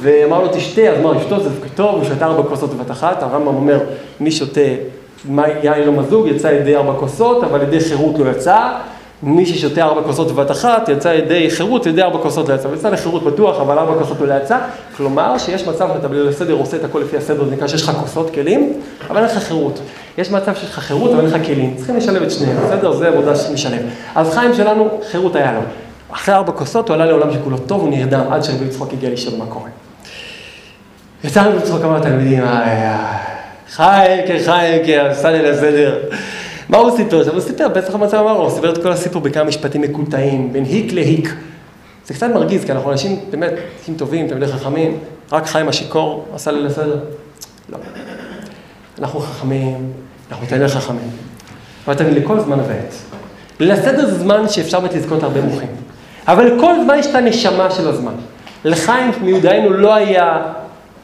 ואמר 0.00 0.42
לו 0.42 0.48
תשתה, 0.48 0.82
אז 0.82 0.98
אמר 0.98 1.12
לשתות 1.12 1.42
זה 1.42 1.50
טוב, 1.74 1.94
הוא 1.94 2.04
שתה 2.04 2.26
ארבע 2.26 2.48
כוסות 2.48 2.74
בבת 2.74 2.90
אחת, 2.90 3.22
הרמב"ם 3.22 3.46
אומר 3.46 3.78
מי 4.20 4.30
שותה 4.30 4.60
יין 5.62 5.86
לא 5.86 5.92
מזוג 5.92 6.26
יצא 6.26 6.46
ידי 6.46 6.76
ארבע 6.76 6.92
כוסות, 7.00 7.44
אבל 7.44 7.62
ידי 7.62 7.80
חירות 7.80 8.18
לא 8.18 8.30
יצא, 8.30 8.72
מי 9.22 9.46
ששותה 9.46 9.82
ארבע 9.82 10.02
כוסות 10.02 10.32
בבת 10.32 10.50
אחת 10.50 10.88
יצא 10.88 11.08
ידי 11.08 11.50
חירות, 11.50 11.86
ידי 11.86 12.02
ארבע 12.02 12.18
כוסות 12.18 12.48
לא 12.48 12.54
יצא, 12.54 12.68
ויצא 12.68 12.88
לחירות 12.88 13.24
בטוח, 13.24 13.60
אבל 13.60 13.78
ארבע 13.78 13.98
כוסות 13.98 14.20
לא 14.20 14.34
יצא, 14.34 14.58
כלומר 14.96 15.38
שיש 15.38 15.68
מצב 15.68 15.88
שאתה 15.94 16.08
בליל 16.08 16.28
הסדר 16.28 16.52
עושה 16.52 16.76
את 16.76 16.84
הכל 16.84 16.98
לפי 16.98 17.16
הסדר, 17.16 17.44
זה 17.44 17.50
נקרא 17.50 17.66
שיש 17.66 17.82
לך 17.82 17.90
כוסות, 17.90 18.30
כלים, 18.34 18.72
אבל 19.10 19.16
אין 19.16 19.24
לך 19.24 19.38
חירות. 19.38 19.80
יש 20.18 20.30
מצב 20.30 20.54
שיש 20.54 20.70
לך 20.70 20.78
חירות, 20.78 21.10
אבל 21.10 21.20
אין 21.20 21.30
לך 21.30 21.46
כלים, 21.46 21.74
צריכים 21.76 21.96
לשלב 21.96 22.22
את 22.22 22.30
שניהם, 22.30 22.56
בסדר? 22.56 22.92
זה 22.92 23.08
עבודה 23.08 23.36
שמשלב. 23.36 23.82
אז 24.14 24.34
חיים 24.34 24.54
שלנו, 24.54 24.88
חירות 25.10 25.36
היה 25.36 25.52
לו. 25.52 25.60
אחרי 26.12 26.34
ארבע 26.34 26.52
כוסות 26.52 26.88
הוא 26.88 26.94
עלה 26.94 27.06
לעולם 27.06 27.32
שכולו 27.32 27.58
טוב, 27.58 27.80
הוא 27.80 27.90
נרדם 27.90 28.24
עד 28.30 28.44
שרבי 28.44 28.64
יצחוק 28.64 28.92
הגיע 28.92 29.10
לשאול 29.10 29.34
מה 29.38 29.46
קורה. 29.46 29.68
יצאנו 31.24 31.56
לצחוק 31.56 31.82
כמה 31.82 32.00
תלמידים, 32.00 32.44
חיים, 32.44 33.33
כן, 33.76 34.36
חיים, 34.44 34.86
כן, 34.86 35.12
לי 35.24 35.42
לסדר. 35.42 35.98
מה 36.68 36.76
הוא 36.78 36.96
סיפר 36.96 37.24
שם? 37.24 37.30
הוא 37.30 37.40
סיפר, 37.40 37.66
פסח 37.74 37.94
המצב 37.94 38.16
אמר 38.16 38.32
לו, 38.32 38.40
הוא 38.42 38.50
סיפר 38.50 38.72
את 38.72 38.82
כל 38.82 38.92
הסיפור 38.92 39.22
בכמה 39.22 39.44
משפטים 39.44 39.80
מקולטאים, 39.80 40.52
בין 40.52 40.64
היק 40.64 40.92
להיק. 40.92 41.34
זה 42.06 42.14
קצת 42.14 42.26
מרגיז, 42.34 42.64
כי 42.64 42.72
אנחנו 42.72 42.92
אנשים 42.92 43.20
באמת, 43.30 43.52
אנשים 43.80 43.96
טובים, 43.96 44.28
תלמידי 44.28 44.52
חכמים, 44.52 44.98
רק 45.32 45.46
חיים 45.46 45.68
השיכור 45.68 46.26
עשה 46.34 46.50
לי 46.50 46.62
לסדר. 46.62 46.98
לא. 47.68 47.78
אנחנו 48.98 49.20
חכמים, 49.20 49.92
אנחנו 50.30 50.46
תלמידי 50.46 50.68
חכמים. 50.68 51.10
אבל 51.86 51.94
תמיד 51.94 52.14
לכל 52.14 52.40
זמן 52.40 52.58
ועת. 52.58 52.94
לסדר 53.60 54.06
זה 54.06 54.18
זמן 54.18 54.48
שאפשר 54.48 54.80
באמת 54.80 54.94
לזכות 54.94 55.22
הרבה 55.22 55.40
מוחים. 55.40 55.68
אבל 56.28 56.46
לכל 56.46 56.74
זמן 56.84 56.98
יש 56.98 57.06
את 57.06 57.14
הנשמה 57.14 57.70
של 57.70 57.88
הזמן. 57.88 58.14
לחיים 58.64 59.10
מיודענו 59.22 59.70
לא 59.72 59.94
היה 59.94 60.42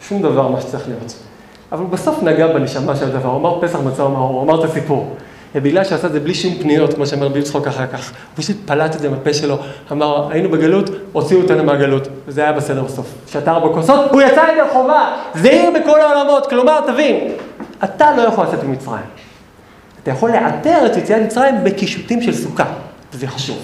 שום 0.09 0.23
דבר 0.23 0.49
מה 0.49 0.61
שצריך 0.61 0.89
להיות. 0.89 1.30
אבל 1.73 1.81
הוא 1.81 1.91
בסוף 1.91 2.23
נגע 2.23 2.47
בנשמה 2.47 2.97
של 2.97 3.05
הדבר, 3.05 3.29
הוא 3.29 3.37
אמר 3.37 3.61
פסח 3.61 3.79
מצה, 3.79 4.03
הוא 4.03 4.11
אמר, 4.11 4.19
הוא 4.19 4.43
אמר 4.43 4.65
את 4.65 4.71
הסיפור. 4.71 5.17
ובגלל 5.55 5.85
שעשה 5.85 6.07
את 6.07 6.13
זה 6.13 6.21
בלי 6.21 6.35
שום 6.35 6.55
פניות, 6.55 6.95
כמו 6.95 7.07
שאמר 7.07 7.27
רבי 7.27 7.39
יצחוק 7.39 7.67
אחר 7.67 7.87
כך, 7.87 8.11
הוא 8.11 8.45
פשוט 8.45 8.57
פלט 8.65 8.95
את 8.97 9.01
זה 9.01 9.09
מהפה 9.09 9.35
שלו, 9.35 9.57
אמר, 9.93 10.33
היינו 10.33 10.49
בגלות, 10.51 10.91
הוציאו 11.13 11.43
אותנו 11.43 11.65
מהגלות, 11.65 12.09
וזה 12.27 12.43
היה 12.43 12.53
בסדר 12.53 12.83
בסוף. 12.83 13.07
שתה 13.27 13.51
ארבע 13.51 13.75
כוסות, 13.75 14.11
הוא 14.11 14.23
יצא 14.23 14.41
ידי 14.53 14.71
חובה, 14.73 15.17
זהיר 15.35 15.71
בכל 15.71 16.01
העולמות, 16.01 16.47
כלומר, 16.47 16.81
תבין, 16.93 17.33
אתה 17.85 18.17
לא 18.17 18.23
יכול 18.23 18.45
לצאת 18.45 18.65
ממצרים. 18.65 19.05
אתה 20.03 20.11
יכול 20.11 20.31
לאתר 20.31 20.87
את 20.87 20.97
יציאת 20.97 21.23
מצרים 21.23 21.55
בקישוטים 21.65 22.23
של 22.23 22.35
סוכה, 22.35 22.65
וזה 23.13 23.27
חשוב. 23.27 23.59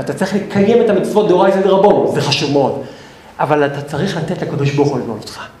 אתה 0.00 0.12
צריך 0.12 0.34
לקיים 0.34 0.84
את 0.84 0.90
המצוות 0.90 1.28
דאורייתא 1.28 1.60
דרבנו, 1.60 2.12
זה 2.14 2.20
חשוב 2.20 2.52
מאוד. 2.52 2.82
אבל 3.40 3.66
אתה 3.66 3.80
צריך 3.82 4.16
לתת 4.16 4.42
לקדוש 4.42 4.70
ברוך 4.70 4.88
הוא 4.88 4.98
לבנות 4.98 5.18
אותך. 5.20 5.55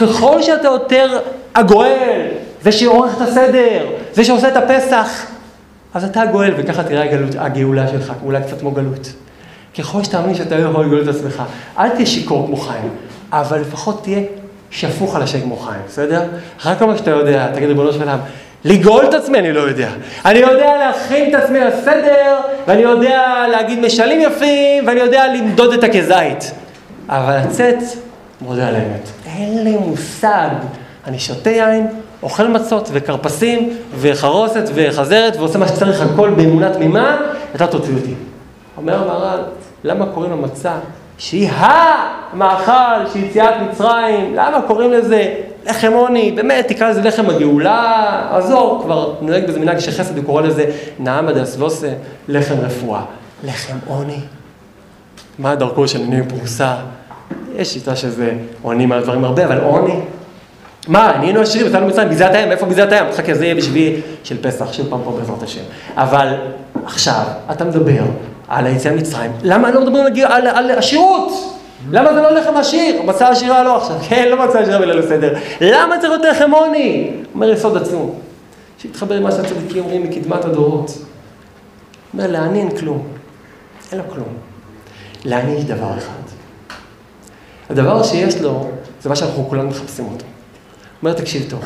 ככל 0.00 0.42
שאתה 0.42 0.68
יותר 0.68 1.18
הגואל, 1.54 2.28
זה 2.62 2.72
שעורך 2.72 3.16
את 3.16 3.28
הסדר, 3.28 3.86
זה 4.12 4.24
שעושה 4.24 4.48
את 4.48 4.56
הפסח, 4.56 5.26
אז 5.94 6.04
אתה 6.04 6.22
הגואל, 6.22 6.52
וככה 6.56 6.82
תראה 6.82 7.02
הגלות, 7.02 7.30
הגאולה 7.38 7.88
שלך, 7.88 8.12
אולי 8.24 8.42
קצת 8.42 8.60
כמו 8.60 8.70
גלות. 8.70 9.12
ככל 9.78 10.04
שאתה 10.04 10.20
מאמין 10.20 10.34
שאתה 10.34 10.56
לא 10.58 10.68
יכול 10.68 10.84
לגאול 10.84 11.02
את 11.02 11.08
עצמך, 11.08 11.42
אל 11.78 11.88
תהיה 11.88 12.06
שיכור 12.06 12.46
כמו 12.46 12.56
חיים, 12.56 12.88
אבל 13.32 13.60
לפחות 13.60 14.02
תהיה 14.02 14.20
שפוך 14.70 15.16
על 15.16 15.22
השם 15.22 15.40
כמו 15.40 15.56
חיים, 15.56 15.80
בסדר? 15.88 16.22
רק 16.64 16.82
מה 16.82 16.98
שאתה 16.98 17.10
יודע, 17.10 17.48
תגיד 17.54 17.68
ריבונו 17.68 17.92
של 17.92 18.00
עולם, 18.00 18.18
לגאול 18.64 19.04
את 19.08 19.14
עצמי 19.14 19.38
אני 19.38 19.52
לא 19.52 19.60
יודע. 19.60 19.88
אני 20.24 20.38
יודע 20.38 20.76
להכין 20.76 21.28
את 21.28 21.42
עצמי 21.42 21.60
לסדר, 21.60 22.36
ואני 22.66 22.82
יודע 22.82 23.44
להגיד 23.50 23.78
משלים 23.80 24.20
יפים, 24.20 24.86
ואני 24.86 25.00
יודע 25.00 25.24
למדוד 25.34 25.72
את 25.72 25.84
הכזית. 25.84 26.52
אבל 27.08 27.36
לצאת, 27.36 27.76
מודה 28.42 28.68
על 28.68 28.74
האמת. 28.74 29.08
אין 29.26 29.64
לי 29.64 29.76
מושג. 29.76 30.48
אני 31.06 31.18
שותה 31.18 31.50
יין, 31.50 31.86
אוכל 32.22 32.48
מצות 32.48 32.88
וכרפסים, 32.92 33.76
וחרוסת 34.00 34.62
וחזרת, 34.74 35.36
ועושה 35.36 35.58
מה 35.58 35.68
שצריך, 35.68 36.00
הכל 36.00 36.30
באמונה 36.30 36.72
תמימה, 36.72 37.16
אתה 37.54 37.66
תוציא 37.66 37.94
אותי. 37.94 38.14
אומר 38.76 39.02
המהר"ל, 39.02 39.40
למה 39.84 40.06
קוראים 40.06 40.32
למצה 40.32 40.72
שהיא 41.18 41.50
המאכל 41.52 43.06
של 43.12 43.24
יציאת 43.24 43.54
מצרים, 43.70 44.34
למה 44.34 44.62
קוראים 44.66 44.92
לזה 44.92 45.34
לחם 45.66 45.92
עוני, 45.92 46.32
באמת, 46.32 46.68
תקרא 46.68 46.88
לזה 46.88 47.02
לחם 47.02 47.30
הגאולה, 47.30 48.28
עזור, 48.30 48.80
כבר 48.84 49.14
נוהג 49.20 49.46
בזה 49.46 49.60
מנהג 49.60 49.78
שחסד, 49.78 50.16
הוא 50.16 50.24
קורא 50.24 50.42
לזה 50.42 50.64
נעמה 50.98 51.32
דאסבוסה, 51.32 51.92
לחם 52.28 52.54
רפואה. 52.60 53.02
לחם 53.44 53.76
עוני? 53.86 54.20
מה 55.38 55.54
דרכו 55.54 55.88
של 55.88 56.00
ענייני 56.00 56.28
פרוסה? 56.28 56.76
יש 57.56 57.72
שיטה 57.72 57.96
שזה 57.96 58.32
עוני 58.62 58.86
מהדברים 58.86 59.24
הרבה, 59.24 59.44
אבל 59.44 59.58
עוני? 59.58 60.00
מה, 60.88 61.12
נהיינו 61.18 61.40
עשירים, 61.40 61.66
יצאנו 61.66 61.86
מצרים, 61.86 62.08
ביזת 62.08 62.30
הים, 62.32 62.50
איפה 62.50 62.66
ביזת 62.66 62.92
הים? 62.92 63.04
חכה, 63.12 63.34
זה 63.34 63.44
יהיה 63.44 63.54
בשביעי 63.54 64.00
של 64.24 64.42
פסח, 64.42 64.72
שוב 64.72 64.86
פעם 64.90 65.00
פה 65.04 65.16
בעזרת 65.18 65.42
השם. 65.42 65.60
אבל 65.96 66.34
עכשיו, 66.84 67.22
אתה 67.50 67.64
מדבר 67.64 68.02
על 68.48 68.66
היציאה 68.66 68.94
ממצרים, 68.94 69.32
למה 69.42 69.70
לא 69.70 69.80
מדברים 69.80 70.04
על, 70.06 70.22
על, 70.24 70.46
על 70.46 70.70
עשירות? 70.70 71.32
למה 71.90 72.14
זה 72.14 72.20
לא 72.20 72.30
לחם 72.30 72.56
עשיר? 72.56 73.02
מצה 73.02 73.28
עשירה 73.28 73.62
לא 73.62 73.76
עכשיו, 73.76 73.96
כן, 74.08 74.28
לא 74.28 74.46
מצה 74.46 74.60
עשירה 74.60 74.78
בליל 74.78 74.98
הסדר. 74.98 75.34
למה 75.60 75.98
צריך 76.00 76.12
להיות 76.12 76.24
לחם 76.24 76.50
עוני? 76.50 77.10
אומר 77.34 77.50
יסוד 77.50 77.76
עצום. 77.76 78.14
שהתחבר 78.78 79.14
עם 79.14 79.22
מה 79.22 79.32
שהצדיקים 79.32 79.84
אומרים 79.84 80.02
מקדמת 80.02 80.44
הדורות. 80.44 80.98
אומר, 82.14 82.26
לעני 82.26 82.60
אין 82.60 82.76
כלום. 82.76 83.06
אין 83.92 84.00
לו 84.00 84.04
כלום. 84.08 84.28
לעני 85.24 85.52
יש 85.52 85.64
דבר 85.64 85.98
אחד. 85.98 86.21
הדבר 87.72 88.02
שיש 88.02 88.40
לו, 88.40 88.66
זה 89.02 89.08
מה 89.08 89.16
שאנחנו 89.16 89.46
כולנו 89.48 89.68
מחפשים 89.68 90.04
אותו. 90.12 90.24
אומר, 91.02 91.12
תקשיב 91.12 91.46
טוב. 91.50 91.60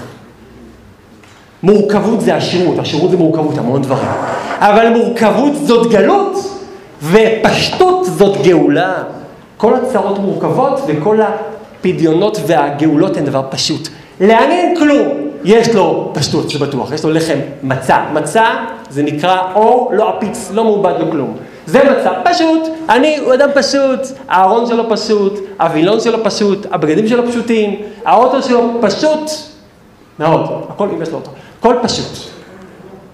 מורכבות 1.63 2.21
זה 2.21 2.37
עשירות, 2.37 2.79
עשירות 2.79 3.11
זה 3.11 3.17
מורכבות, 3.17 3.59
המון 3.59 3.83
דברים. 3.83 4.09
אבל 4.59 4.89
מורכבות 4.89 5.53
זאת 5.67 5.91
גלות, 5.91 6.61
ופשטות 7.03 8.05
זאת 8.05 8.43
גאולה. 8.43 8.95
כל 9.57 9.75
הצרות 9.75 10.19
מורכבות 10.19 10.81
וכל 10.87 11.19
הפדיונות 11.21 12.39
והגאולות 12.47 13.17
הן 13.17 13.25
דבר 13.25 13.43
פשוט. 13.51 13.89
לאן 14.21 14.51
אין 14.51 14.77
כלום? 14.79 15.09
יש 15.45 15.75
לו 15.75 16.11
פשטות, 16.15 16.51
זה 16.51 16.59
בטוח, 16.59 16.93
יש 16.93 17.05
לו 17.05 17.11
לחם 17.11 17.39
מצה. 17.63 18.05
מצה 18.13 18.45
זה 18.91 19.03
נקרא 19.03 19.39
אור, 19.55 19.91
לא 19.95 20.17
עפיץ, 20.17 20.51
לא 20.53 20.65
מעובד 20.65 20.93
בכלום. 21.01 21.37
זה 21.67 21.81
מצה, 21.85 22.11
פשוט, 22.25 22.63
אני 22.89 23.17
הוא 23.19 23.35
אדם 23.35 23.49
פשוט, 23.55 24.01
הארון 24.29 24.67
שלו 24.67 24.91
פשוט, 24.91 25.41
הווילון 25.61 26.01
שלו 26.01 26.25
פשוט, 26.25 26.67
הבגדים 26.71 27.09
שלו 27.09 27.29
פשוטים, 27.29 27.83
האוטו 28.05 28.43
שלו 28.43 28.71
פשוט 28.81 29.31
מאוד, 30.19 30.67
הכל 30.69 30.89
אם 30.95 31.03
יש 31.03 31.09
לו 31.09 31.15
אותו, 31.15 31.31
הכל 31.59 31.75
פשוט. 31.83 32.31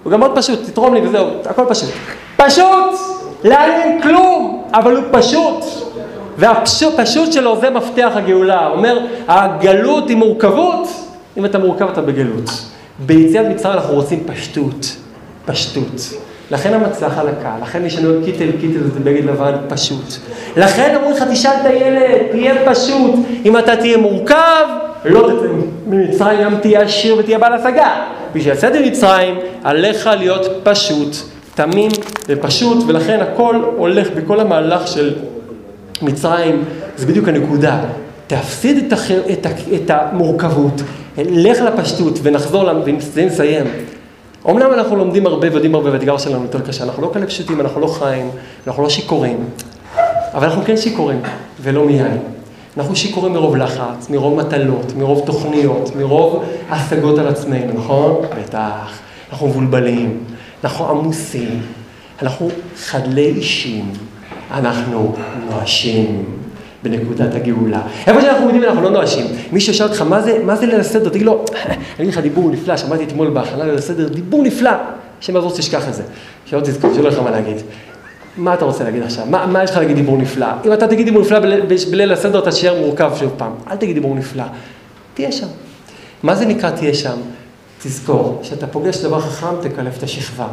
הוא 0.02 0.12
גם 0.12 0.20
מאוד 0.20 0.32
פשוט, 0.34 0.58
תתרום 0.66 0.94
לי 0.94 1.08
וזהו, 1.08 1.26
הכל 1.44 1.64
פשוט. 1.68 1.90
פשוט! 2.36 3.12
לאן 3.44 3.70
אין 3.70 4.02
כלום, 4.02 4.64
אבל 4.74 4.96
הוא 4.96 5.04
פשוט. 5.10 5.64
והפשוט 6.36 7.32
שלו 7.32 7.60
זה 7.60 7.70
מפתח 7.70 8.12
הגאולה. 8.14 8.66
הוא 8.66 8.76
אומר, 8.76 9.06
הגלות 9.28 10.08
היא 10.08 10.16
מורכבות, 10.16 10.88
אם 11.36 11.44
אתה 11.44 11.58
מורכב 11.58 11.88
אתה 11.88 12.02
בגלות. 12.02 12.50
ביציאת 12.98 13.46
מצרים 13.46 13.74
אנחנו 13.74 13.94
רוצים 13.94 14.24
פשטות, 14.26 14.96
פשטות. 15.44 16.22
לכן 16.52 16.74
המצה 16.74 17.10
חלקה, 17.10 17.56
לכן 17.62 17.86
יש 17.86 17.98
לנו 17.98 18.24
קיטל, 18.24 18.50
קיטל 18.60 18.82
זה 18.94 19.00
בגד 19.00 19.24
לבן 19.24 19.52
פשוט. 19.68 20.04
לכן 20.56 20.94
אומרים 20.96 21.12
לך, 21.16 21.24
תשאל 21.32 21.50
את 21.60 21.66
הילד, 21.66 22.30
תהיה 22.30 22.54
פשוט. 22.66 23.14
אם 23.44 23.58
אתה 23.58 23.76
תהיה 23.76 23.96
מורכב, 23.96 24.64
לא 25.04 25.20
תצא 25.20 25.46
ממצרים, 25.86 26.40
גם 26.40 26.56
תהיה 26.56 26.80
עשיר 26.80 27.16
ותהיה 27.18 27.38
בעל 27.38 27.52
השגה. 27.52 28.04
בשביל 28.34 28.52
לצאת 28.52 28.72
ממצרים, 28.74 29.34
עליך 29.64 30.06
להיות 30.18 30.46
פשוט, 30.62 31.16
תמים 31.54 31.90
ופשוט, 32.28 32.84
ולכן 32.86 33.20
הכל 33.20 33.56
הולך 33.76 34.08
בכל 34.10 34.40
המהלך 34.40 34.88
של 34.88 35.14
מצרים, 36.02 36.64
זה 36.96 37.06
בדיוק 37.06 37.28
הנקודה. 37.28 37.78
תפסיד 38.26 38.84
את, 38.86 38.92
הח... 38.92 39.10
את, 39.10 39.46
ה... 39.46 39.50
את 39.74 39.90
המורכבות, 39.90 40.82
לך 41.18 41.58
לפשטות 41.60 42.18
ונחזור, 42.22 42.70
ונסיים 42.84 43.28
נסיים. 43.28 43.64
אומנם 44.44 44.73
אנחנו 44.73 44.97
לומדים 44.97 45.27
הרבה 45.27 45.48
ויודעים 45.51 45.74
הרבה 45.74 45.90
והאתגר 45.90 46.19
שלנו 46.19 46.43
יותר 46.43 46.60
קשה, 46.60 46.85
אנחנו 46.85 47.02
לא 47.02 47.10
כאלה 47.14 47.27
פשוטים, 47.27 47.60
אנחנו 47.60 47.81
לא 47.81 47.86
חיים, 47.86 48.31
אנחנו 48.66 48.82
לא 48.82 48.89
שיכורים, 48.89 49.44
אבל 50.35 50.47
אנחנו 50.47 50.62
כן 50.64 50.77
שיכורים, 50.77 51.20
ולא 51.60 51.85
מיין. 51.86 52.19
אנחנו 52.77 52.97
שיכורים 52.97 53.32
מרוב 53.32 53.56
לחץ, 53.56 54.10
מרוב 54.10 54.40
מטלות, 54.40 54.93
מרוב 54.97 55.27
תוכניות, 55.27 55.97
מרוב 55.97 56.44
השגות 56.70 57.19
על 57.19 57.28
עצמנו, 57.28 57.73
נכון? 57.74 58.23
בטח. 58.39 58.98
אנחנו 59.31 59.48
מבולבלים, 59.48 60.24
אנחנו 60.64 60.86
עמוסים, 60.86 61.62
אנחנו 62.23 62.48
חדלי 62.77 63.27
אישים, 63.27 63.93
אנחנו 64.51 65.14
נואשים 65.51 66.41
בנקודת 66.82 67.34
הגאולה. 67.34 67.82
איפה 68.06 68.20
שאנחנו 68.20 68.44
יודעים 68.44 68.64
אנחנו 68.64 68.82
לא 68.82 68.90
נואשים. 68.90 69.26
מי 69.52 69.60
ששאל 69.60 69.86
אותך 69.86 70.02
מה 70.02 70.20
זה, 70.20 70.38
מה 70.44 70.56
זה 70.56 70.66
ליל 70.66 70.80
הסדר, 70.80 71.09
תגיד 71.09 71.26
לו, 71.26 71.44
אני 71.66 71.76
אגיד 72.00 72.12
לך 72.12 72.18
דיבור 72.18 72.50
נפלא, 72.50 72.76
שמעתי 72.76 73.04
אתמול 73.04 73.30
בהכנה 73.30 73.64
ליל 73.64 73.74
הסדר, 73.74 74.09
דיבור 74.09 74.42
נפלא. 74.42 74.70
השם 75.20 75.34
יעזור 75.34 75.50
שתשכח 75.50 75.88
את 75.88 75.94
זה, 75.94 76.02
שלא 76.46 76.60
תזכור, 76.60 76.94
שלא 76.94 77.02
יהיה 77.02 77.10
לך 77.10 77.18
מה 77.18 77.30
להגיד. 77.30 77.56
מה 78.36 78.54
אתה 78.54 78.64
רוצה 78.64 78.84
להגיד 78.84 79.02
עכשיו? 79.02 79.26
מה, 79.26 79.46
מה 79.46 79.64
יש 79.64 79.70
לך 79.70 79.76
להגיד 79.76 79.96
דיבור 79.96 80.16
נפלא? 80.16 80.46
אם 80.64 80.72
אתה 80.72 80.86
תגיד 80.86 81.06
דיבור 81.06 81.22
נפלא 81.22 81.38
בליל 81.90 82.12
הסדר, 82.12 82.38
אתה 82.38 82.50
תישאר 82.50 82.80
מורכב 82.80 83.12
שוב 83.16 83.32
פעם. 83.36 83.52
אל 83.70 83.76
תגיד 83.76 83.94
דיבור 83.94 84.14
נפלא. 84.14 84.44
תהיה 85.14 85.32
שם. 85.32 85.46
מה 86.22 86.34
זה 86.34 86.46
נקרא 86.46 86.70
תהיה 86.70 86.94
שם? 86.94 87.16
תזכור, 87.82 88.38
כשאתה 88.42 88.66
פוגש 88.66 88.98
דבר 88.98 89.20
חכם, 89.20 89.46
תקלף 89.60 89.98
את 89.98 90.02
השכבה. 90.02 90.46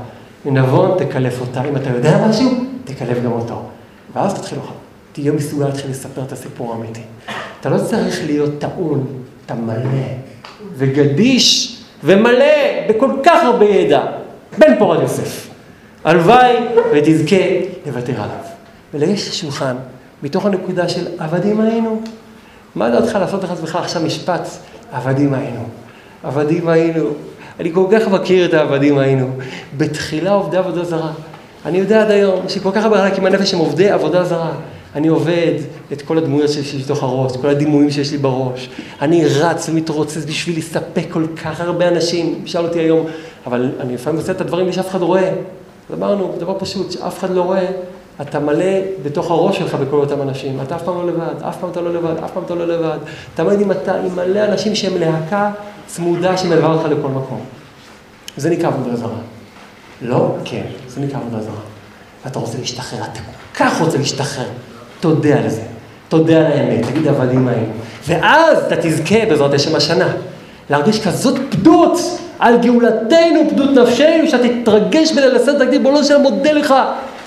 מנבון, 0.46 0.98
תקלף 0.98 1.42
אותה. 1.42 1.64
אם 1.70 1.76
אתה 1.76 1.90
יודע 1.90 2.28
משהו, 2.28 2.52
תקלף 2.84 3.24
גם 3.24 3.32
אותו. 3.32 3.62
ואז 4.16 4.34
תתחיל 4.34 4.58
לך. 4.58 4.72
תהיה 5.22 5.32
מסוגל 5.32 5.66
להתחיל 5.66 5.92
לספר 5.92 6.22
את 6.24 6.32
הסיפור 6.32 6.74
האמיתי. 6.74 7.02
אתה 7.62 7.70
לא 7.70 7.78
צריך 7.78 8.22
להיות 8.26 8.52
טעון, 8.60 9.08
אתה 9.46 9.54
מלא 9.54 10.08
וגדיש 10.78 11.78
ומלא 12.04 12.46
בכל 12.90 13.12
כך 13.24 13.44
הרבה 13.44 13.66
ידע. 13.66 14.02
בן 14.58 14.80
פורת 14.80 15.02
יוסף. 15.02 15.48
הלוואי 16.04 16.56
ותזכה 16.94 17.36
לוותר 17.86 18.14
עליו. 18.14 18.44
ולגשת 18.94 19.30
לשולחן, 19.30 19.76
מתוך 20.24 20.46
הנקודה 20.46 20.90
של 20.90 21.08
עבדים 21.18 21.62
היינו. 21.62 22.02
מה 22.76 22.90
דעתך 22.90 23.16
לעשות 23.16 23.44
לך 23.44 23.52
עצמך 23.52 23.76
עכשיו 23.76 24.02
משפט, 24.02 24.48
עבדים 24.92 25.34
היינו. 25.34 25.64
עבדים 26.24 26.68
היינו. 26.68 27.10
אני 27.60 27.74
כל 27.74 27.86
כך 27.92 28.08
מכיר 28.08 28.46
את 28.46 28.54
העבדים 28.54 28.98
היינו. 28.98 29.30
בתחילה 29.78 30.32
עובדי 30.32 30.58
עבודה 30.58 30.84
זרה. 30.84 31.12
אני 31.66 31.78
יודע 31.78 32.02
עד 32.02 32.12
היום 32.12 32.50
שכל 32.50 32.70
כך 32.74 32.84
הרבה 32.84 32.98
חלקים 32.98 33.24
מהנפש 33.24 33.54
הם 33.54 33.60
עובדי 33.60 33.90
עבודה 33.90 34.24
זרה. 34.24 34.52
אני 34.96 35.08
עובד 35.08 35.52
את 35.94 36.02
כל 36.02 36.18
הדמויות 36.18 36.50
שיש 36.50 36.74
לי 36.74 36.80
בתוך 36.80 37.04
הראש, 37.04 37.38
כל 37.38 37.50
הדימויים 37.50 37.92
שיש 37.92 38.12
לי 38.12 38.18
בראש. 38.18 38.70
אני 39.02 39.26
רץ 39.26 39.70
ומתרוצץ 39.70 40.26
בשביל 40.26 40.58
לספק 40.58 41.06
כל 41.12 41.26
כך 41.44 41.62
הרבה 41.62 41.88
אנשים. 41.88 42.42
שאל 42.46 42.66
אותי 42.66 42.80
היום, 42.80 43.06
אבל 43.46 43.72
אני 43.80 43.94
לפעמים 43.94 44.20
עושה 44.20 44.32
את 44.32 44.42
הדברים 44.42 44.74
שאף 44.74 44.90
אחד 44.90 45.02
רואה. 45.02 45.30
אז 45.90 45.96
אמרנו, 45.98 46.36
דבר 46.40 46.56
פשוט, 46.60 46.92
שאף 46.92 47.20
אחד 47.20 47.30
לא 47.30 47.42
רואה, 47.42 47.66
אתה 48.22 48.40
מלא 48.40 48.66
בתוך 49.04 49.32
הראש 49.32 49.58
שלך 49.58 49.76
בכל 49.76 49.96
אותם 49.96 50.22
אנשים. 50.22 50.60
אתה 50.62 50.76
אף 50.76 50.84
פעם 50.84 50.96
לא 50.96 51.08
לבד, 51.08 51.44
אף 51.50 51.58
פעם 51.60 51.70
אתה 51.72 51.82
לא 51.82 51.94
לבד, 51.94 52.24
אף 52.26 52.32
פעם 52.32 52.44
אתה 52.44 52.56
לא 52.56 52.68
לבד. 52.68 52.98
אתה 53.34 53.44
עם 53.44 54.16
מלא 54.16 54.46
אנשים 54.46 54.76
שהם 54.76 54.98
להקה 54.98 55.52
צמודה 55.88 56.38
שמלווה 56.38 56.74
אותך 56.74 56.86
לכל 56.86 57.10
מקום. 57.10 57.42
זה 58.38 58.50
נקרא 58.50 58.68
עבודה 58.68 58.96
זרה. 58.96 59.20
לא? 60.02 60.36
כן, 60.46 60.64
זה 60.88 61.02
נקרא 61.02 61.20
עבודה 61.20 61.44
זרה. 61.44 61.62
ואתה 62.26 62.40
רוצה 62.40 62.58
להשתחרר, 62.58 63.00
אתה 63.00 63.20
כל 63.20 63.64
כך 63.66 63.82
רוצה 63.82 63.98
להשתחרר. 63.98 64.48
תודה 65.00 65.38
על 65.38 65.50
זה, 65.50 65.62
תודה 66.10 66.38
על 66.38 66.46
האמת, 66.46 66.86
תגיד 66.86 67.08
עבדים 67.08 67.48
היינו. 67.48 67.72
ואז 68.08 68.58
אתה 68.68 68.76
תזכה 68.82 69.26
בעזרת 69.30 69.54
השם 69.54 69.76
השנה, 69.76 70.08
להרגיש 70.70 71.08
כזאת 71.08 71.36
פדות 71.50 72.00
על 72.40 72.58
גאולתנו, 72.58 73.50
פדות 73.50 73.70
נפשנו, 73.70 74.28
שאתה 74.28 74.48
תתרגש 74.62 75.12
בליל 75.12 75.36
הסדר, 75.36 75.66
תגיד, 75.66 75.84
בוא 75.84 75.92
לא 75.92 76.04
שלם 76.04 76.22
מודה 76.22 76.52
לך, 76.52 76.74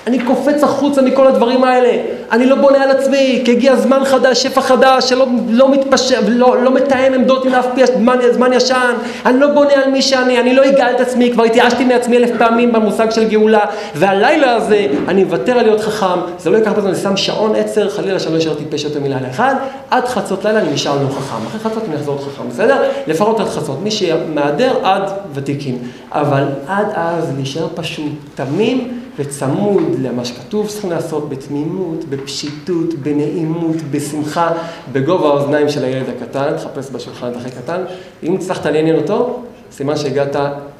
אני 0.07 0.19
קופץ 0.19 0.63
החוצה 0.63 1.01
מכל 1.01 1.27
הדברים 1.27 1.63
האלה. 1.63 1.89
אני 2.31 2.45
לא 2.45 2.55
בונה 2.55 2.83
על 2.83 2.91
עצמי, 2.91 3.41
כי 3.45 3.51
הגיע 3.51 3.75
זמן 3.75 4.05
חדש, 4.05 4.43
שפע 4.43 4.61
חדש, 4.61 5.09
שלא 5.09 5.27
לא 5.49 5.71
מתפשר, 5.71 6.19
לא, 6.27 6.63
לא 6.63 6.73
מתאם 6.73 7.13
עמדות 7.13 7.45
עם 7.45 7.53
אף 7.53 7.67
פי 7.75 7.81
זמן, 7.85 8.17
זמן 8.31 8.53
ישן. 8.53 8.93
אני 9.25 9.39
לא 9.39 9.47
בונה 9.47 9.73
על 9.73 9.91
מי 9.91 10.01
שאני, 10.01 10.39
אני 10.39 10.55
לא 10.55 10.69
אגאל 10.69 10.95
את 10.95 11.01
עצמי, 11.01 11.31
כבר 11.31 11.43
התייאשתי 11.43 11.85
מעצמי 11.85 12.17
אלף 12.17 12.29
פעמים 12.37 12.73
במושג 12.73 13.11
של 13.11 13.27
גאולה. 13.29 13.65
והלילה 13.95 14.55
הזה, 14.55 14.87
אני 15.07 15.23
מוותר 15.23 15.51
על 15.51 15.65
להיות 15.65 15.81
חכם, 15.81 16.19
זה 16.37 16.49
לא 16.49 16.57
ייקח 16.57 16.71
בזמן, 16.71 16.89
אני 16.89 16.97
שם 16.97 17.17
שעון 17.17 17.55
עצר, 17.55 17.89
חלילה 17.89 18.19
שאני 18.19 18.33
לא 18.33 18.39
אשאר 18.39 18.53
טיפש 18.53 18.83
יותר 18.83 18.99
מלילה 18.99 19.29
אחד. 19.29 19.55
עד 19.89 20.05
חצות 20.05 20.45
לילה 20.45 20.59
אני 20.59 20.73
נשאר 20.73 21.03
לא 21.03 21.09
חכם. 21.09 21.45
אחרי 21.47 21.59
חצות 21.59 21.83
אני 21.87 21.95
אחזור 21.95 22.15
להיות 22.15 22.29
חכם, 22.33 22.49
בסדר? 22.49 22.83
לפחות 23.07 23.39
עד 23.39 23.47
חצות. 23.47 23.79
מי 23.83 23.91
שמהדר 23.91 24.73
עד 24.83 25.03
ותיקים. 25.33 25.77
אבל 26.11 26.43
עד 26.67 26.87
אז 26.95 27.33
להישאר 27.35 27.67
פשוט 27.75 28.11
תמים 28.35 29.02
וצמוד 29.17 29.83
למה 30.01 30.25
שכתוב 30.25 30.67
צריכים 30.67 30.89
לעשות 30.89 31.29
בתמימות, 31.29 32.05
בפשיטות, 32.09 32.93
בנעימות, 32.93 33.75
בשמחה, 33.91 34.51
בגובה 34.91 35.27
האוזניים 35.27 35.69
של 35.69 35.83
הילד 35.83 36.05
הקטן, 36.09 36.57
תחפש 36.57 36.91
בשולחן 36.91 37.31
את 37.31 37.35
הכי 37.35 37.51
קטן. 37.51 37.83
אם 38.23 38.35
הצלחת 38.35 38.65
לעניין 38.65 38.95
אותו, 38.95 39.43
סימן 39.71 39.97
שהגעת 39.97 40.35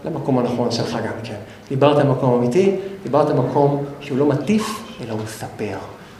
למקום 0.05 0.39
הנכון 0.39 0.71
שלך 0.71 0.97
גם 1.05 1.13
כן. 1.23 1.35
דיברת 1.69 1.97
על 1.97 2.07
מקום 2.07 2.33
אמיתי, 2.33 2.75
דיברת 3.03 3.29
על 3.29 3.35
מקום 3.35 3.83
שהוא 3.99 4.17
לא 4.17 4.25
מטיף, 4.25 4.83
אלא 5.03 5.11
הוא 5.11 5.19
מספר. 5.23 5.77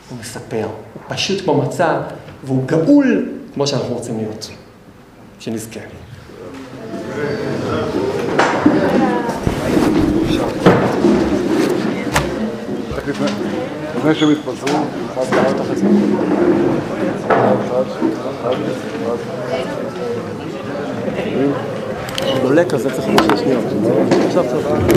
הוא 0.09 0.17
מספר. 0.19 0.65
הוא 0.93 1.03
פשוט 1.07 1.41
כמו 1.41 1.61
מצה, 1.61 2.01
והוא 2.43 2.63
גאול 2.65 3.29
כמו 3.53 3.67
שאנחנו 3.67 3.93
רוצים 3.93 4.17
להיות. 4.17 4.49
שנזכה. 5.39 5.79
לפני 13.07 14.15
שהם 14.15 14.31
יתפזרו, 14.31 14.79
דולק, 22.41 22.73
אז 22.73 22.81
זה 22.81 22.89
צריך 22.91 23.07
לשתי 23.07 23.37
שניות. 23.37 23.63
עכשיו, 24.27 24.45
עכשיו. 24.45 24.83